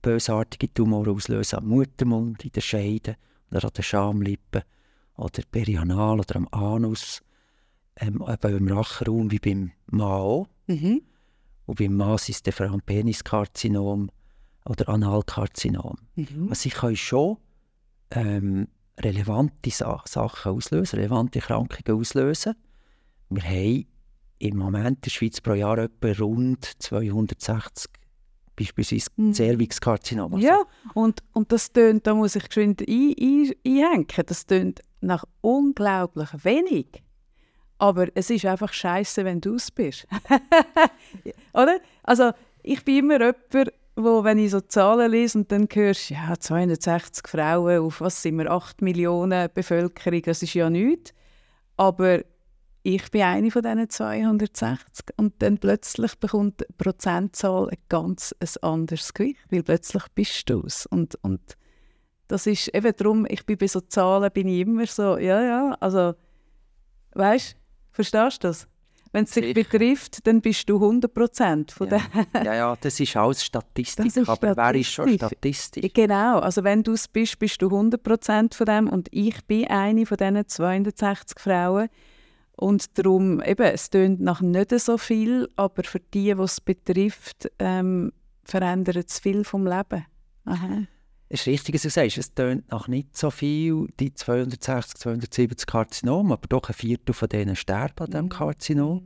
bösartige 0.00 0.72
Tumore 0.72 1.10
auslösen 1.10 1.58
am 1.58 1.68
Muttermund, 1.68 2.44
in 2.44 2.52
der 2.52 2.60
Scheide 2.60 3.16
oder 3.50 3.64
an 3.64 3.70
den 3.76 3.82
Schamlippen 3.82 4.62
oder 5.16 5.42
perianal 5.50 6.20
oder 6.20 6.36
am 6.36 6.48
Anus, 6.52 7.22
ähm, 8.00 8.24
eben 8.26 8.56
im 8.56 8.68
Rachenraum 8.68 9.30
wie 9.30 9.38
beim 9.38 9.72
Mann 9.86 10.46
Mhm. 10.68 11.02
Und 11.66 11.78
beim 11.78 11.96
Mann 11.96 12.14
ist 12.14 12.46
es 12.46 12.54
vor 12.54 12.66
allem 12.66 12.80
Peniskarzinom 12.82 14.10
oder 14.64 14.88
Analkarzinom. 14.88 15.96
Mhm. 16.14 16.48
Also 16.50 16.66
ich 16.66 16.74
kann 16.74 16.94
schon 16.94 17.38
ähm, 18.10 18.68
relevante 18.98 19.70
Sa 19.70 20.02
Sachen 20.06 20.52
auslösen, 20.52 20.96
relevante 20.96 21.40
Krankheiten 21.40 21.92
auslösen. 21.92 22.54
Wir 23.30 23.42
haben 23.42 23.86
im 24.38 24.56
Moment 24.56 24.98
in 24.98 25.00
der 25.02 25.10
Schweiz 25.10 25.40
pro 25.40 25.54
Jahr 25.54 25.78
etwa 25.78 26.12
rund 26.12 26.64
260 26.78 27.90
beispielsweise 28.56 29.10
mhm. 29.16 29.34
Cervixkarzinom. 29.34 30.34
Also. 30.34 30.46
Ja, 30.46 30.62
und, 30.94 31.22
und 31.32 31.52
das 31.52 31.72
tönt, 31.72 32.06
da 32.06 32.14
muss 32.14 32.36
ich 32.36 32.48
geschwind 32.48 32.82
ein, 32.82 33.14
ein, 33.20 33.52
einhängen, 33.64 34.06
das 34.26 34.46
tönt 34.46 34.80
nach 35.00 35.24
unglaublich 35.40 36.28
wenig. 36.44 37.02
Aber 37.78 38.08
es 38.14 38.30
ist 38.30 38.44
einfach 38.44 38.72
scheiße, 38.72 39.24
wenn 39.24 39.40
du 39.40 39.54
es 39.54 39.70
bist. 39.70 40.06
Oder? 41.52 41.78
Also, 42.02 42.32
ich 42.62 42.84
bin 42.84 42.98
immer 42.98 43.20
jemand, 43.20 43.72
wo, 43.94 44.24
wenn 44.24 44.38
ich 44.38 44.50
so 44.50 44.60
Zahlen 44.60 45.10
lese 45.10 45.38
und 45.38 45.52
dann 45.52 45.68
hörst, 45.72 46.10
ja, 46.10 46.34
260 46.38 47.26
Frauen 47.26 47.80
auf 47.80 48.00
was 48.00 48.22
sind 48.22 48.38
wir, 48.38 48.50
8 48.50 48.82
Millionen 48.82 49.48
Bevölkerung, 49.52 50.22
das 50.22 50.42
ist 50.42 50.54
ja 50.54 50.70
nichts. 50.70 51.12
Aber 51.76 52.20
ich 52.82 53.10
bin 53.10 53.22
eine 53.22 53.50
von 53.50 53.62
diesen 53.62 53.90
260 53.90 55.10
und 55.16 55.34
dann 55.42 55.58
plötzlich 55.58 56.14
bekommt 56.16 56.60
die 56.60 56.72
Prozentzahl 56.78 57.68
ein 57.68 57.78
ganz 57.88 58.34
ein 58.40 58.48
anderes 58.62 59.12
Gewicht, 59.12 59.40
weil 59.50 59.62
plötzlich 59.62 60.04
bist 60.14 60.48
du 60.48 60.62
es. 60.64 60.86
Und, 60.86 61.16
und 61.22 61.40
das 62.28 62.46
ist 62.46 62.74
eben 62.74 62.94
darum, 62.96 63.26
ich 63.28 63.44
bin 63.44 63.58
bei 63.58 63.66
so 63.66 63.80
Zahlen 63.80 64.30
bin 64.32 64.48
ich 64.48 64.60
immer 64.60 64.86
so, 64.86 65.18
ja, 65.18 65.42
ja, 65.42 65.76
also, 65.80 66.14
weißt, 67.14 67.56
verstehst 67.98 68.44
du 68.44 68.48
das? 68.48 68.68
Wenn 69.10 69.24
es 69.24 69.30
dich 69.32 69.54
betrifft, 69.54 70.26
dann 70.26 70.40
bist 70.40 70.68
du 70.68 70.76
100 70.76 71.12
Prozent 71.12 71.72
von 71.72 71.88
ja. 71.88 72.00
ja, 72.44 72.54
ja, 72.54 72.76
das 72.80 73.00
ist 73.00 73.16
alles 73.16 73.42
Statistik, 73.42 74.06
ist 74.06 74.18
aber 74.18 74.34
Statistik. 74.34 74.56
wer 74.56 74.74
ist 74.74 74.90
schon 74.92 75.08
Statistik? 75.14 75.94
Genau, 75.94 76.38
also 76.38 76.62
wenn 76.62 76.82
du 76.82 76.92
es 76.92 77.08
bist, 77.08 77.38
bist 77.38 77.60
du 77.62 77.66
100 77.66 78.02
Prozent 78.02 78.54
von 78.54 78.66
dem 78.66 78.88
und 78.88 79.08
ich 79.10 79.42
bin 79.46 79.66
eine 79.66 80.04
von 80.04 80.18
diesen 80.18 80.46
260 80.46 81.40
Frauen 81.40 81.88
und 82.56 82.98
darum, 82.98 83.42
eben, 83.42 83.66
es 83.66 83.88
tönt 83.88 84.20
nach 84.20 84.42
nicht 84.42 84.78
so 84.78 84.98
viel, 84.98 85.48
aber 85.56 85.84
für 85.84 86.00
die, 86.00 86.34
die 86.34 86.42
es 86.42 86.60
betrifft, 86.60 87.50
ähm, 87.58 88.12
verändert 88.44 89.08
es 89.08 89.18
viel 89.18 89.42
vom 89.42 89.66
Leben. 89.66 90.04
Aha. 90.44 90.82
Es 91.30 91.40
ist 91.40 91.46
richtig, 91.46 91.74
was 91.74 91.82
du 91.82 91.90
sagst, 91.90 92.16
es 92.16 92.32
tönt 92.32 92.70
nach 92.70 92.88
nicht 92.88 93.16
so 93.16 93.30
viel, 93.30 93.88
die 94.00 94.14
260, 94.14 94.98
270 94.98 95.66
Karzinomen, 95.66 96.32
aber 96.32 96.46
doch 96.48 96.68
ein 96.68 96.74
Viertel 96.74 97.12
von 97.12 97.28
denen 97.28 97.54
sterben 97.54 98.04
an 98.04 98.06
diesem 98.06 98.24
mhm. 98.24 98.28
Karzinom. 98.30 99.02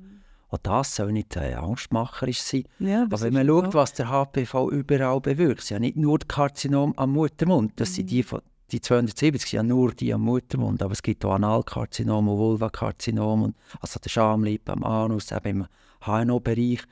Und 0.49 0.67
das 0.67 0.95
soll 0.95 1.13
nicht 1.13 1.35
äh, 1.37 1.55
angstmacherisch 1.55 2.43
sein. 2.43 2.65
Ja, 2.79 3.05
aber 3.05 3.21
wenn 3.23 3.33
man 3.33 3.47
schaut, 3.47 3.75
was 3.75 3.95
der 3.95 4.11
HPV 4.11 4.71
überall 4.71 5.21
bewirkt, 5.21 5.69
ja 5.71 5.81
nicht 5.81 5.97
nur 5.97 6.19
die 6.19 6.29
Karzinom 6.29 6.93
am 6.97 7.13
Muttermund, 7.13 7.73
das 7.77 7.91
mhm. 7.91 7.95
sind 7.95 8.11
die, 8.11 8.23
von, 8.23 8.43
die 8.71 8.81
270 8.81 9.51
sind 9.51 9.57
ja 9.57 9.63
nur 9.63 9.93
die 9.93 10.15
am 10.15 10.21
Muttermund, 10.21 10.83
aber 10.83 10.93
es 10.93 11.03
gibt 11.03 11.25
auch 11.25 11.35
Analkarzinom 11.35 12.29
und 12.29 12.39
Vulvakarzinom, 12.39 13.55
also 13.81 13.99
der 13.99 14.11
Schamlippe, 14.11 14.73
am 14.73 14.85
Anus, 14.85 15.33
eben 15.33 15.63
im 15.63 15.67
HNO-Bereich. 16.03 16.83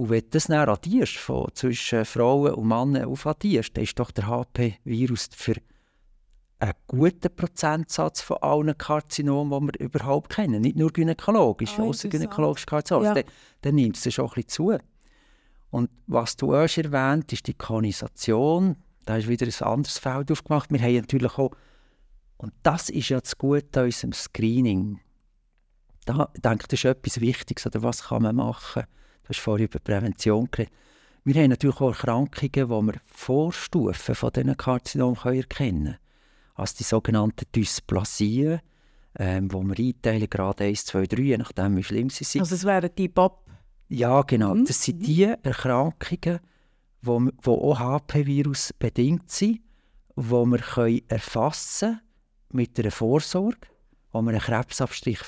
Und 0.00 0.08
wenn 0.08 0.20
du 0.20 0.28
das 0.30 0.46
dann 0.46 0.66
addierst, 0.66 1.18
von 1.18 1.50
zwischen 1.52 2.06
Frauen 2.06 2.54
und 2.54 2.66
Männern 2.66 3.04
aufaddierst, 3.04 3.76
dann 3.76 3.84
ist 3.84 3.98
doch 3.98 4.10
der 4.10 4.28
HP-Virus 4.28 5.28
für 5.36 5.56
einen 6.58 6.72
guten 6.86 7.36
Prozentsatz 7.36 8.22
von 8.22 8.38
allen 8.38 8.78
Karzinomen, 8.78 9.68
die 9.68 9.80
wir 9.80 9.84
überhaupt 9.84 10.30
kennen. 10.30 10.62
Nicht 10.62 10.78
nur 10.78 10.90
gynäkologisch, 10.90 11.78
oh, 11.78 11.90
außer 11.90 12.08
gynäkologisch 12.08 12.64
Karzinom. 12.64 13.04
Ja. 13.04 13.12
Dann, 13.12 13.24
dann 13.60 13.74
nimmt 13.74 13.98
es 13.98 14.14
schon 14.14 14.24
ein 14.24 14.32
bisschen 14.32 14.48
zu. 14.48 14.78
Und 15.68 15.90
was 16.06 16.34
du 16.34 16.54
erst 16.54 16.78
erwähnt 16.78 17.30
ist 17.34 17.46
die 17.46 17.52
Konisation. 17.52 18.76
Da 19.04 19.18
ist 19.18 19.28
wieder 19.28 19.46
ein 19.46 19.68
anderes 19.68 19.98
Feld 19.98 20.32
aufgemacht. 20.32 20.72
Wir 20.72 20.80
haben 20.80 20.94
natürlich 20.94 21.36
auch, 21.36 21.50
und 22.38 22.54
das 22.62 22.88
ist 22.88 23.10
ja 23.10 23.20
das 23.20 23.36
Gute 23.36 23.80
an 23.80 23.84
unserem 23.84 24.14
Screening. 24.14 24.98
Da 26.06 26.30
denke 26.42 26.62
ich, 26.62 26.68
das 26.68 26.78
ist 26.80 26.84
etwas 26.86 27.20
Wichtiges, 27.20 27.66
oder 27.66 27.82
was 27.82 28.04
kann 28.04 28.22
man 28.22 28.36
machen? 28.36 28.84
Du 29.30 29.36
hast 29.36 29.44
vorhin 29.44 29.66
über 29.66 29.78
Prävention 29.78 30.48
geredet. 30.50 30.72
Wir 31.22 31.40
haben 31.40 31.50
natürlich 31.50 31.80
auch 31.80 31.90
Erkrankungen, 31.90 32.50
die 32.52 32.68
wir 32.92 33.00
Vorstufen 33.06 34.16
von 34.16 34.32
diesen 34.32 34.56
Karzinomen 34.56 35.16
erkennen 35.24 35.48
können. 35.48 35.98
Also 36.56 36.74
die 36.80 36.82
sogenannten 36.82 37.44
Dysplasien, 37.54 38.60
ähm, 39.16 39.52
wo 39.52 39.62
wir 39.62 39.78
einteilen, 39.78 40.28
gerade 40.28 40.64
1, 40.64 40.84
2, 40.86 41.06
3, 41.06 41.22
je 41.22 41.38
nachdem, 41.38 41.76
wie 41.76 41.84
schlimm 41.84 42.10
sie 42.10 42.24
sind. 42.24 42.40
Also 42.40 42.56
es 42.56 42.64
wären 42.64 42.90
die 42.98 43.06
BOP? 43.06 43.46
Ja, 43.88 44.22
genau. 44.22 44.52
Mhm. 44.52 44.64
Das 44.64 44.82
sind 44.82 45.06
die 45.06 45.22
Erkrankungen, 45.22 46.40
die 47.00 47.08
auch 47.48 47.78
HP-Virus 47.78 48.72
bedingt 48.72 49.30
sind, 49.30 49.60
die 50.16 50.22
wir 50.24 50.58
können 50.58 51.02
erfassen 51.06 51.88
können 51.88 52.00
mit 52.50 52.80
einer 52.80 52.90
Vorsorge, 52.90 53.68
wo 54.10 54.22
wir 54.22 54.30
einen 54.30 54.40
Krebsabstrich 54.40 55.20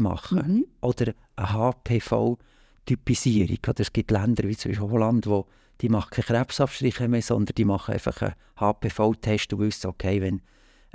machen 0.00 0.38
können. 0.40 0.56
Mhm. 0.56 0.66
Oder 0.80 1.14
eine 1.36 1.48
HPV- 1.48 2.36
Typisierung. 2.84 3.58
Oder 3.66 3.80
es 3.80 3.92
gibt 3.92 4.10
Länder 4.10 4.44
wie 4.44 4.56
zum 4.56 4.70
Beispiel 4.70 4.90
Holland, 4.90 5.26
wo 5.26 5.46
die 5.80 5.88
machen 5.88 6.10
keine 6.10 6.26
Krebsabstriche 6.26 7.08
mehr, 7.08 7.22
sondern 7.22 7.54
die 7.54 7.64
machen 7.64 7.94
einfach 7.94 8.20
einen 8.22 8.34
HPV-Test 8.56 9.52
und 9.52 9.60
wissen, 9.60 9.88
okay, 9.88 10.20
wenn 10.20 10.40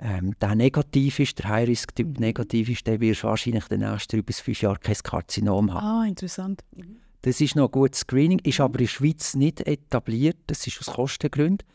ähm, 0.01 0.33
der 0.39 0.55
negativ 0.55 1.19
ist, 1.19 1.39
der 1.39 1.49
High-Risk-Typ 1.49 2.07
mhm. 2.07 2.13
negativ 2.19 2.69
ist, 2.69 2.87
dann 2.87 3.01
wirst 3.01 3.23
du 3.23 3.27
wahrscheinlich 3.27 3.65
in 3.69 3.79
den 3.79 3.91
nächsten 3.91 4.15
drei 4.15 4.21
bis 4.21 4.39
fünf 4.39 4.61
Jahren 4.61 4.79
kein 4.79 4.95
Karzinom 4.95 5.73
haben. 5.73 5.85
Ah, 5.85 6.07
interessant. 6.07 6.63
Mhm. 6.75 6.97
Das 7.21 7.41
ist 7.41 7.55
noch 7.55 7.67
ein 7.67 7.71
gutes 7.71 8.01
Screening, 8.01 8.39
ist 8.39 8.59
mhm. 8.59 8.65
aber 8.65 8.79
in 8.79 8.85
der 8.85 8.91
Schweiz 8.91 9.35
nicht 9.35 9.61
etabliert, 9.67 10.37
das 10.47 10.65
ist 10.65 10.79
aus 10.79 10.93
Kostengründen. 10.93 11.67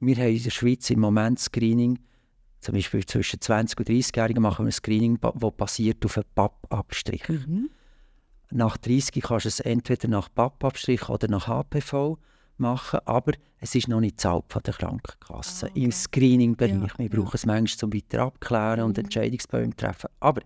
Mhm. 0.00 0.06
Wir 0.06 0.16
haben 0.16 0.36
in 0.36 0.42
der 0.42 0.50
Schweiz 0.50 0.88
im 0.88 1.00
Moment 1.00 1.38
Screening, 1.38 1.98
zum 2.60 2.74
Beispiel 2.74 3.04
zwischen 3.04 3.40
20 3.40 3.78
und 3.78 3.88
30-Jährigen 3.88 4.42
machen 4.42 4.64
wir 4.64 4.70
ein 4.70 4.72
Screening, 4.72 5.18
das 5.20 5.52
basiert 5.56 6.04
auf 6.04 6.16
einem 6.16 6.26
PAP-Abstrich. 6.34 7.28
Mhm. 7.28 7.68
Nach 8.50 8.76
30 8.76 9.22
kannst 9.22 9.44
du 9.44 9.48
es 9.48 9.60
entweder 9.60 10.08
nach 10.08 10.28
PAP-Abstrich 10.32 11.08
oder 11.08 11.28
nach 11.28 11.48
HPV 11.48 12.18
machen, 12.58 13.00
aber 13.04 13.32
es 13.58 13.74
ist 13.74 13.88
noch 13.88 14.00
nicht 14.00 14.20
zahlt 14.20 14.44
von 14.48 14.62
der 14.62 14.74
Krankenkasse. 14.74 15.66
Ah, 15.66 15.70
okay. 15.70 15.84
Im 15.84 15.92
Screening-Bereich. 15.92 16.72
Ja, 16.74 16.98
wir 16.98 17.10
brauchen 17.10 17.28
ja. 17.28 17.34
es 17.34 17.46
manchmal 17.46 17.78
zum 17.78 17.92
weiter 17.92 18.22
abklären 18.22 18.84
und 18.84 18.96
mhm. 18.96 19.04
Entscheidungsbäume 19.04 19.74
treffen. 19.74 20.08
Aber 20.20 20.42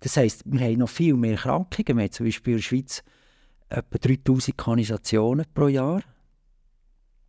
das 0.00 0.16
heisst, 0.16 0.42
wir 0.46 0.60
haben 0.60 0.78
noch 0.78 0.88
viel 0.88 1.14
mehr 1.14 1.36
Krankungen. 1.36 1.98
Wir 1.98 2.04
haben 2.04 2.12
zum 2.12 2.26
Beispiel 2.26 2.54
in 2.54 2.58
der 2.58 2.62
Schweiz 2.62 3.02
etwa 3.68 3.98
3000 3.98 4.56
Konisationen 4.56 5.46
pro 5.52 5.68
Jahr. 5.68 6.02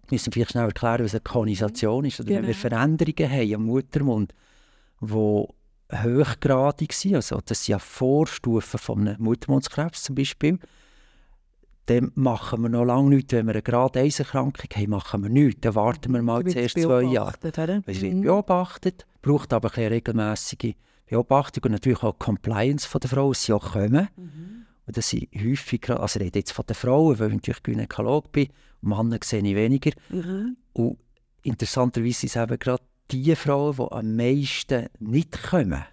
Wir 0.07 0.15
müssen 0.15 0.31
vielleicht 0.31 0.51
schnell 0.51 0.65
erklären, 0.65 1.03
was 1.03 1.13
eine 1.13 1.21
Konisation 1.21 2.05
ist. 2.05 2.19
Oder 2.19 2.29
genau. 2.29 2.39
wenn 2.39 2.47
wir 2.47 2.53
genau. 2.53 2.69
Veränderungen 2.69 3.31
haben 3.31 3.55
am 3.55 3.65
Muttermund, 3.65 4.33
die 5.01 5.45
hochgradig 5.91 6.93
sind, 6.93 7.15
also 7.15 7.39
das 7.45 7.65
sind 7.65 7.73
ja 7.73 7.79
Vorstufen 7.79 8.79
von 8.79 9.07
einem 9.07 9.21
Muttermundskrebs 9.21 10.03
zum 10.03 10.15
Beispiel, 10.15 10.59
dann 11.87 12.11
machen 12.15 12.61
wir 12.61 12.69
noch 12.69 12.85
lange 12.85 13.09
nichts. 13.09 13.33
Wenn 13.33 13.47
wir 13.47 13.53
eine 13.53 13.61
grad 13.61 13.97
1 13.97 14.19
Erkrankung 14.19 14.69
haben, 14.73 14.89
machen 14.89 15.23
wir 15.23 15.29
nichts. 15.29 15.61
Dann 15.61 15.75
warten 15.75 16.13
wir 16.13 16.21
mal 16.21 16.45
zuerst 16.45 16.79
zwei 16.79 17.03
Jahre. 17.03 17.33
Es 17.85 18.01
wird 18.01 18.13
mhm. 18.13 18.21
beobachtet, 18.21 19.05
braucht 19.21 19.51
aber 19.51 19.75
eine 19.75 19.91
regelmäßige 19.91 20.75
Beobachtung 21.07 21.63
und 21.65 21.71
natürlich 21.71 22.03
auch 22.03 22.17
Compliance 22.17 22.87
von 22.87 23.01
der 23.01 23.09
Frau, 23.09 23.29
dass 23.29 23.43
sie 23.43 23.53
auch 23.53 23.73
kommen. 23.73 24.07
Mhm. 24.15 24.65
Und 24.85 24.97
das 24.97 25.09
sind 25.09 25.27
häufig, 25.35 25.89
also 25.89 26.19
ich 26.19 26.25
rede 26.25 26.39
jetzt 26.39 26.53
von 26.53 26.65
den 26.65 26.75
Frauen, 26.75 27.19
weil 27.19 27.27
ich 27.29 27.35
natürlich 27.35 27.63
Gynäkolog 27.63 28.31
bin, 28.31 28.47
Männer 28.81 29.19
sehe 29.23 29.41
ich 29.41 29.55
weniger. 29.55 29.91
Mhm. 30.09 30.57
Und 30.73 30.97
interessanterweise 31.43 32.21
sind 32.21 32.29
es 32.29 32.35
eben 32.35 32.59
gerade 32.59 32.83
die 33.11 33.35
Frauen, 33.35 33.75
die 33.75 33.91
am 33.91 34.15
meisten 34.15 34.87
nicht 34.99 35.43
kommen, 35.43 35.85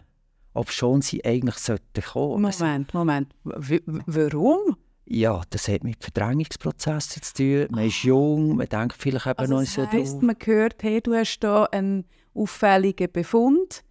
ob 0.55 0.71
schon 0.71 1.03
sie 1.03 1.25
eigentlich 1.25 1.57
sollten 1.57 2.03
kommen. 2.03 2.43
Moment, 2.43 2.95
Moment. 2.95 3.35
W 3.45 3.81
warum? 4.07 4.77
Ja, 5.11 5.41
das 5.51 5.69
hat 5.69 5.85
mit 5.85 6.03
Verdrängungsprozessen 6.03 7.23
zu 7.23 7.35
tun. 7.35 7.67
Man 7.71 7.87
ist 7.87 8.03
jung, 8.03 8.57
man 8.57 8.69
denkt 8.69 8.97
vielleicht 8.99 9.27
eben 9.27 9.39
also 9.39 9.55
noch 9.55 9.61
nicht 9.61 9.73
so 9.73 9.87
heisst, 9.87 10.15
drauf. 10.15 10.23
Man 10.23 10.37
hört, 10.45 10.83
hey, 10.83 11.01
du 11.01 11.15
hast 11.15 11.41
da 11.41 11.65
einen 11.65 12.05
auffälligen 12.35 13.11
Befund. 13.11 13.83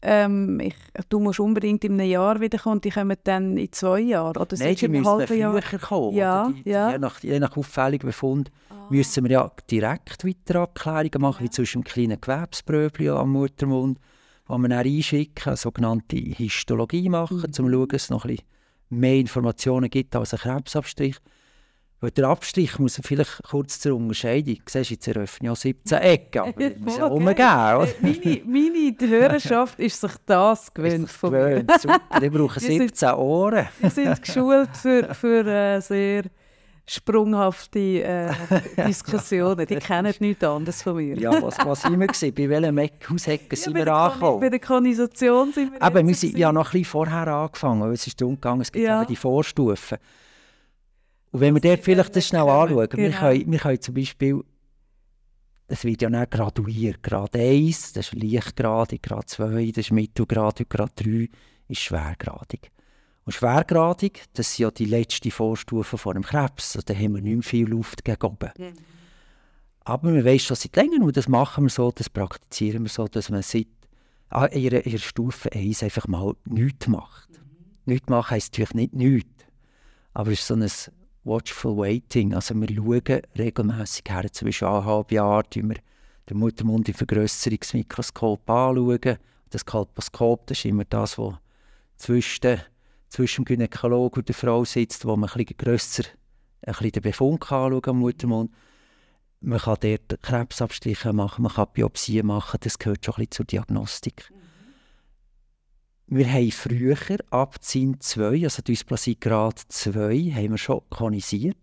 Ähm, 0.00 0.60
ich, 0.60 0.76
du 1.08 1.18
musst 1.18 1.40
unbedingt 1.40 1.84
in 1.84 1.94
einem 1.94 2.08
Jahr 2.08 2.40
wiederkommen, 2.40 2.80
die 2.80 2.90
kommen 2.90 3.16
dann 3.24 3.56
in 3.56 3.72
zwei 3.72 4.00
Jahren. 4.00 4.36
Oder 4.36 4.56
Nein, 4.56 4.76
die 4.76 4.88
müssen 4.88 5.26
früher 5.26 5.60
kommen. 5.80 6.16
Ja, 6.16 6.50
die, 6.50 6.70
ja. 6.70 6.92
Je, 6.92 6.98
nach, 6.98 7.20
je 7.20 7.40
nach 7.40 7.56
auffälligen 7.56 8.06
Befund 8.06 8.50
müssen 8.90 9.24
wir 9.24 9.30
ja 9.30 9.52
direkt 9.70 10.24
weiter 10.24 10.60
Abklärungen 10.60 11.20
machen, 11.20 11.44
ja. 11.44 11.44
wie 11.44 11.50
zum 11.50 11.62
Beispiel 11.62 11.78
einem 11.78 11.84
kleinen 11.84 12.20
Gewebsbröbchen 12.20 13.08
am 13.10 13.32
Muttermund, 13.32 13.98
die 14.48 14.52
wir 14.52 14.68
dann 14.68 14.72
einschicken, 14.72 15.48
eine 15.48 15.56
sogenannte 15.56 16.16
Histologie 16.16 17.08
machen, 17.08 17.38
mhm. 17.38 17.44
um 17.44 17.52
zu 17.52 17.62
schauen, 17.68 17.88
dass 17.88 18.02
es 18.02 18.10
noch 18.10 18.24
ein 18.24 18.30
bisschen 18.30 18.46
mehr 18.90 19.16
Informationen 19.16 19.90
gibt 19.90 20.14
als 20.14 20.32
ein 20.32 20.40
Krebsabstrich. 20.40 21.16
Weil 22.00 22.12
der 22.12 22.28
Abstrich 22.28 22.78
muss 22.78 23.00
vielleicht 23.02 23.42
kurz 23.42 23.80
zur 23.80 23.96
Unterscheidung. 23.96 24.54
Du 24.54 24.62
siehst, 24.66 24.90
jetzt 24.90 25.08
eröffne 25.08 25.48
ich 25.48 25.50
auch 25.50 25.56
17 25.56 25.98
Ecken, 25.98 26.42
aber 26.42 26.60
ich 26.60 26.78
muss 26.78 26.96
ja 26.96 27.06
umgehen. 27.06 27.36
Äh, 27.36 27.86
meine, 28.00 28.42
meine 28.46 28.96
Hörerschaft 29.00 29.80
ist 29.80 30.00
sich 30.00 30.12
das 30.24 30.72
gewöhnt. 30.74 31.10
Von 31.10 31.32
gewöhnt. 31.32 31.72
Super, 31.80 32.20
die 32.20 32.30
brauchen 32.30 32.60
17 32.60 32.94
sind, 32.94 33.14
Ohren. 33.14 33.66
Die 33.82 33.88
sind 33.90 34.22
geschult 34.22 34.76
für, 34.76 35.12
für 35.12 35.44
äh, 35.46 35.80
sehr 35.80 36.24
sprunghafte 36.86 38.02
äh, 38.02 38.30
Diskussionen. 38.86 39.66
Die 39.66 39.76
kennen 39.76 40.14
nichts 40.20 40.44
anderes 40.44 40.82
von 40.82 40.96
mir. 40.96 41.18
ja, 41.18 41.42
was, 41.42 41.82
sind 41.82 41.98
wir 41.98 42.06
gewesen? 42.06 42.32
Bei 42.32 42.48
welchem 42.48 42.78
Haushecke 43.10 43.56
sind 43.56 43.76
ja, 43.76 43.84
wir 43.84 43.92
angekommen? 43.92 44.40
Bei 44.40 44.48
der 44.48 44.60
Konisation 44.60 45.52
sind 45.52 45.72
wir 45.72 45.82
Aber 45.82 46.06
wir 46.06 46.14
sind 46.14 46.38
ja 46.38 46.52
noch 46.52 46.68
ein 46.68 46.72
bisschen 46.72 46.84
vorher 46.86 47.26
angefangen, 47.26 47.82
weil 47.82 47.92
es 47.92 48.06
ist 48.06 48.20
darum 48.20 48.36
gegangen, 48.36 48.62
es 48.62 48.70
gibt 48.70 48.86
ja. 48.86 49.04
die 49.04 49.16
Vorstufen. 49.16 49.98
Und 51.30 51.40
wenn 51.40 51.54
wir 51.54 51.60
dort 51.60 51.84
vielleicht 51.84 52.16
das 52.16 52.26
schnell 52.26 52.48
anschauen, 52.48 52.88
genau. 52.88 53.02
wir, 53.02 53.10
können, 53.10 53.52
wir 53.52 53.58
können 53.58 53.80
zum 53.80 53.94
Beispiel, 53.94 54.42
es 55.66 55.84
wird 55.84 56.02
ja 56.02 56.08
nicht 56.08 56.30
graduiert, 56.30 57.02
Grad 57.02 57.36
1, 57.36 57.92
das 57.92 58.12
ist 58.12 58.22
leichtgradig, 58.22 59.02
Grad 59.02 59.28
2, 59.28 59.66
das 59.66 59.86
ist 59.86 59.92
mittelgradig, 59.92 60.70
Grad 60.70 60.92
3 60.96 61.28
ist 61.68 61.80
schwergradig. 61.80 62.70
Und 63.24 63.32
schwergradig, 63.32 64.24
das 64.32 64.54
sind 64.54 64.62
ja 64.62 64.70
die 64.70 64.86
letzte 64.86 65.30
Vorstufe 65.30 65.98
vor 65.98 66.14
dem 66.14 66.22
Krebs, 66.22 66.76
also 66.76 66.86
da 66.86 66.94
haben 66.94 67.14
wir 67.14 67.20
nicht 67.20 67.34
mehr 67.34 67.42
viel 67.42 67.68
Luft 67.68 68.04
gegen 68.04 68.22
oben. 68.22 68.50
Mhm. 68.56 68.72
Aber 69.80 70.14
wir 70.14 70.24
wissen 70.24 70.46
schon 70.46 70.56
seit 70.56 70.76
längerem, 70.76 71.02
und 71.02 71.16
das 71.16 71.28
machen 71.28 71.64
wir 71.64 71.70
so, 71.70 71.90
das 71.90 72.08
praktizieren 72.08 72.84
wir 72.84 72.88
so, 72.88 73.06
dass 73.06 73.28
man 73.28 73.42
seit 73.42 73.68
ah, 74.30 74.46
ihrer, 74.46 74.86
ihrer 74.86 74.98
Stufe 74.98 75.52
1 75.52 75.82
einfach 75.82 76.08
mal 76.08 76.34
nichts 76.46 76.88
macht. 76.88 77.28
Mhm. 77.30 77.36
Nichts 77.84 78.08
machen 78.08 78.30
heisst 78.30 78.54
natürlich 78.54 78.74
nicht 78.74 78.94
nichts, 78.94 79.44
aber 80.14 80.32
es 80.32 80.40
ist 80.40 80.46
so 80.46 80.54
ein 80.54 80.66
Watchful 81.28 81.76
Waiting. 81.76 82.34
Also 82.34 82.54
wir 82.54 82.68
schauen 82.68 83.22
regelmässig 83.36 84.04
her, 84.08 84.32
zwischen 84.32 84.66
eineinhalb 84.66 85.12
Jahren 85.12 85.44
wir 85.52 85.76
den 86.28 86.38
Muttermund 86.38 86.88
im 86.88 86.94
Vergrößerungsmikroskop 86.94 88.48
anschauen. 88.48 89.18
Das 89.50 89.64
Kalposkop, 89.64 90.46
das 90.46 90.58
ist 90.58 90.64
immer 90.64 90.84
das, 90.84 91.18
was 91.18 91.34
zwischen, 91.96 92.60
zwischen 93.08 93.44
dem 93.44 93.56
Gynäkologen 93.56 94.20
und 94.20 94.28
der 94.28 94.34
Frau 94.34 94.64
sitzt, 94.64 95.04
wo 95.04 95.16
man 95.16 95.30
ein 95.30 95.46
grösser 95.56 96.04
ein 96.62 96.90
den 96.90 97.02
Befund 97.02 97.42
anschauen 97.42 97.82
am 97.84 97.98
Muttermund. 97.98 98.50
Man 99.40 99.60
kann 99.60 99.76
dort 99.80 100.22
Krebsabstriche 100.22 101.12
machen, 101.12 101.42
man 101.42 101.52
kann 101.52 101.68
Biopsien 101.72 102.26
machen, 102.26 102.58
das 102.60 102.78
gehört 102.78 103.04
schon 103.04 103.14
ein 103.14 103.26
bisschen 103.26 103.30
zur 103.30 103.46
Diagnostik. 103.46 104.32
Wir 106.10 106.32
haben 106.32 106.50
früher, 106.50 106.96
ab 107.28 107.62
ZIN 107.62 108.00
2, 108.00 108.44
also 108.44 108.62
Dysplasie 108.62 109.20
Grad 109.20 109.58
2, 109.68 110.32
haben 110.34 110.52
wir 110.52 110.56
schon 110.56 110.80
konisiert. 110.88 111.58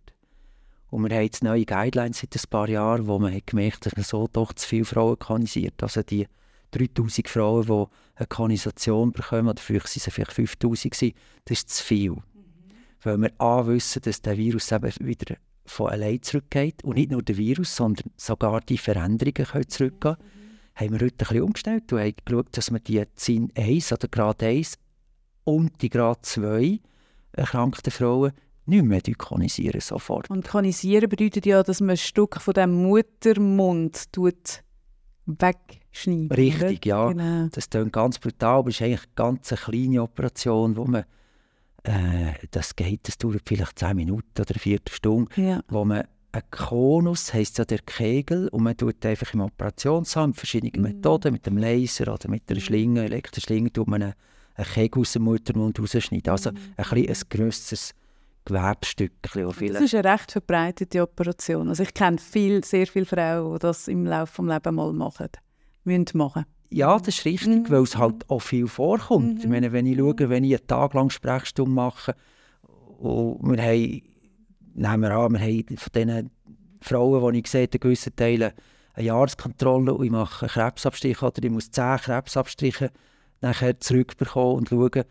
Und 0.91 1.09
wir 1.09 1.15
haben 1.15 1.23
jetzt 1.23 1.43
neue 1.43 1.65
Guidelines 1.65 2.19
seit 2.19 2.35
ein 2.35 2.49
paar 2.51 2.69
Jahren, 2.69 3.07
wo 3.07 3.17
man 3.17 3.33
hat 3.33 3.47
gemerkt 3.47 3.87
dass 3.87 3.95
man 3.95 4.05
so 4.05 4.29
doch 4.31 4.53
zu 4.53 4.67
viele 4.67 4.85
Frauen 4.85 5.17
konisiert. 5.17 5.81
Also 5.81 6.03
die 6.03 6.27
3000 6.71 7.27
Frauen, 7.27 7.65
die 7.65 7.85
eine 8.17 8.27
Konisation 8.27 9.13
bekommen, 9.13 9.47
oder 9.47 9.59
früher 9.59 9.79
waren 9.79 9.91
es 9.95 10.13
vielleicht 10.13 10.33
5000, 10.33 11.15
das 11.45 11.57
ist 11.57 11.69
zu 11.71 11.83
viel. 11.83 12.11
Mhm. 12.11 12.21
Weil 13.01 13.17
wir 13.17 13.31
A 13.39 13.65
wissen, 13.65 14.03
dass 14.03 14.21
der 14.21 14.37
Virus 14.37 14.71
eben 14.71 14.93
wieder 14.99 15.37
von 15.65 15.89
allein 15.89 16.21
zurückgeht. 16.21 16.83
Und 16.83 16.97
nicht 16.97 17.09
nur 17.09 17.23
der 17.23 17.37
Virus, 17.37 17.75
sondern 17.75 18.11
sogar 18.15 18.61
die 18.61 18.77
Veränderungen 18.77 19.33
können 19.33 19.69
zurückgehen. 19.69 20.17
Mhm 20.19 20.44
haben 20.75 20.91
wir 20.91 21.05
heute 21.05 21.13
ein 21.13 21.17
bisschen 21.17 21.41
umgestellt 21.41 21.93
und 21.93 21.99
haben 21.99 22.13
geschaut, 22.23 22.57
dass 22.57 22.71
wir 22.71 22.79
die 22.79 23.03
ZIN 23.15 23.51
1 23.55 23.93
oder 23.93 24.07
Grad 24.07 24.43
1 24.43 24.77
und 25.45 25.81
die 25.81 25.89
Grad 25.89 26.25
2 26.25 26.79
erkrankten 27.33 27.91
Frauen 27.91 28.31
nicht 28.65 28.83
mehr 28.83 29.01
konisieren 29.17 29.79
sofort. 29.79 30.29
Und 30.29 30.47
konisieren 30.47 31.09
bedeutet 31.09 31.45
ja, 31.45 31.61
dass 31.63 31.81
man 31.81 31.91
ein 31.91 31.97
Stück 31.97 32.41
von 32.41 32.53
dem 32.53 32.73
Muttermund 32.83 34.11
tut 34.11 34.63
wegschneiden. 35.25 36.31
Richtig, 36.31 36.85
ja. 36.85 37.09
Genau. 37.09 37.47
Das 37.51 37.69
klingt 37.69 37.93
ganz 37.93 38.19
brutal, 38.19 38.59
aber 38.59 38.69
es 38.69 38.75
ist 38.75 38.81
eigentlich 38.81 39.03
eine 39.03 39.15
ganz 39.15 39.49
kleine 39.49 40.01
Operation, 40.01 40.75
wo 40.75 40.85
man 40.85 41.05
äh, 41.83 42.33
das 42.51 42.75
geht, 42.75 43.07
das 43.07 43.17
dauert 43.17 43.43
vielleicht 43.45 43.79
10 43.79 43.95
Minuten 43.95 44.41
oder 44.41 44.51
eine 44.51 44.59
Viertelstunde, 44.59 45.41
ja. 45.41 45.61
wo 45.67 45.85
man 45.85 46.07
ein 46.35 46.43
Konus 46.51 47.33
heisst 47.33 47.57
ja 47.59 47.65
der 47.65 47.79
Kegel 47.79 48.49
und 48.49 48.63
man 48.63 48.75
tut 48.75 49.05
einfach 49.05 49.33
im 49.33 49.41
Operationssaal 49.41 50.27
mit 50.27 50.35
verschiedenen 50.35 50.81
mm. 50.81 50.81
Methoden, 50.81 51.31
mit 51.31 51.45
dem 51.45 51.57
Laser 51.57 52.13
oder 52.13 52.29
mit 52.29 52.49
der 52.49 52.57
mhm. 52.57 52.61
Schlinge, 52.61 53.05
Elektroschlinge, 53.05 53.71
tut 53.71 53.87
man 53.87 54.03
einen, 54.03 54.13
einen 54.55 54.67
Kegel 54.67 55.01
aus 55.01 55.13
dem 55.13 55.23
Muttermund 55.23 55.79
rausschneiden. 55.79 56.29
Also 56.29 56.51
mm. 56.51 56.55
ein, 56.75 56.85
bisschen 56.89 57.07
ein 57.07 57.29
grösseres 57.29 57.95
Gewebstück. 58.43 59.13
Das 59.21 59.35
ist 59.81 59.95
eine 59.95 60.11
recht 60.11 60.31
verbreitete 60.33 61.01
Operation. 61.01 61.69
Also 61.69 61.83
ich 61.83 61.93
kenne 61.93 62.17
viel, 62.17 62.65
sehr 62.65 62.85
viele 62.85 63.05
Frauen, 63.05 63.53
die 63.53 63.59
das 63.59 63.87
im 63.87 64.05
Laufe 64.05 64.41
des 64.41 64.51
Lebens 64.51 64.75
mal 64.75 64.91
machen, 64.91 65.29
müssen 65.85 66.17
machen. 66.17 66.45
Ja, 66.69 66.97
das 66.97 67.19
ist 67.19 67.25
richtig, 67.25 67.69
mm. 67.69 67.71
weil 67.71 67.83
es 67.83 67.95
halt 67.95 68.29
auch 68.29 68.41
viel 68.41 68.67
vorkommt. 68.67 69.39
Ich 69.39 69.45
mhm. 69.45 69.51
meine, 69.51 69.71
wenn 69.71 69.85
ich 69.85 69.97
schaue, 69.97 70.29
wenn 70.29 70.43
ich 70.43 70.57
einen 70.57 70.67
Tag 70.67 70.93
lang 70.95 71.09
Sprechstunde 71.09 71.71
mache 71.71 72.13
und 72.97 73.55
wir 73.55 73.63
haben 73.63 74.01
nehmen 74.75 75.01
wir 75.01 75.11
an, 75.11 75.33
wir 75.33 75.39
haben 75.39 75.77
von 75.77 75.91
diesen 75.93 76.31
Frauen, 76.81 77.33
die 77.33 77.39
ich 77.39 77.47
sehe, 77.47 77.65
in 77.65 77.79
gewissen 77.79 78.15
Teilen 78.15 78.51
eine 78.93 79.05
Jahreskontrolle 79.05 79.93
und 79.93 80.05
ich 80.05 80.11
mache 80.11 80.45
einen 80.45 80.51
Krebsabstrich 80.51 81.21
oder 81.21 81.43
ich 81.43 81.49
muss 81.49 81.71
zehn 81.71 81.97
Krebsabstriche 81.97 82.91
nachher 83.41 83.79
zurückbekommen 83.79 84.57
und 84.57 84.69
schauen, 84.69 85.03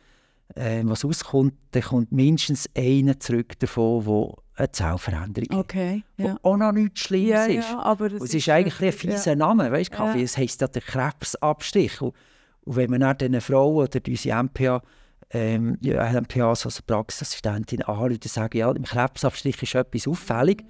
äh, 0.55 0.83
was 0.85 1.05
rauskommt, 1.05 1.55
dann 1.73 1.83
kommt 1.83 2.13
mindestens 2.13 2.69
einer 2.77 3.19
zurück 3.19 3.59
davon, 3.59 4.05
der 4.05 4.45
eine 4.57 4.71
Zellveränderung 4.71 5.59
okay, 5.59 6.05
ja. 6.17 6.37
auch 6.43 6.57
noch 6.57 6.73
nichts 6.73 7.01
Schlimmes 7.01 7.31
ja, 7.31 7.45
ist. 7.47 7.71
Ja, 7.71 7.81
aber 7.81 8.07
es 8.07 8.23
ist, 8.23 8.35
ist 8.35 8.49
eigentlich 8.49 8.81
ein 8.81 8.93
fieser 8.93 9.33
ja. 9.33 9.37
Name, 9.37 9.71
weißt 9.71 9.93
du, 9.93 9.99
ja. 9.99 10.15
es 10.17 10.37
heisst 10.39 10.61
ja 10.61 10.69
der 10.69 10.83
Krebsabstrich. 10.83 12.01
Und, 12.01 12.15
und 12.63 12.77
wenn 12.77 12.91
man 12.91 13.01
dann 13.01 13.19
diesen 13.19 13.41
Frauen 13.41 13.85
oder 13.85 14.01
unsere 14.07 14.43
MPA 14.43 14.83
ähm, 15.31 15.79
ja, 15.81 16.21
MPAs 16.21 16.67
als 16.67 16.83
Praxisassistentin 16.83 17.83
anrufen 17.83 18.13
und 18.15 18.25
sagen, 18.25 18.59
ja, 18.59 18.71
im 18.71 18.85
Krebsabstrich 18.85 19.63
ist 19.63 19.75
etwas 19.75 20.07
auffällig, 20.09 20.65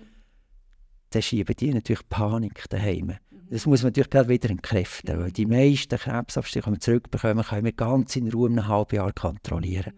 dann 1.10 1.22
schieben 1.22 1.54
die 1.56 1.72
natürlich 1.72 2.08
Panik 2.08 2.64
daheim. 2.70 3.14
Das 3.50 3.66
muss 3.66 3.82
man 3.82 3.88
natürlich 3.88 4.10
gerade 4.10 4.28
wieder 4.28 4.50
entkräften, 4.50 5.18
weil 5.18 5.30
die 5.30 5.46
meisten 5.46 5.98
Krebsabstriche, 5.98 6.64
die 6.66 6.76
wir 6.76 6.80
zurückbekommen, 6.80 7.44
können 7.44 7.64
wir 7.64 7.72
ganz 7.72 8.16
in 8.16 8.30
Ruhe 8.30 8.48
ein 8.48 8.66
halbes 8.66 8.96
Jahr 8.96 9.12
kontrollieren. 9.12 9.92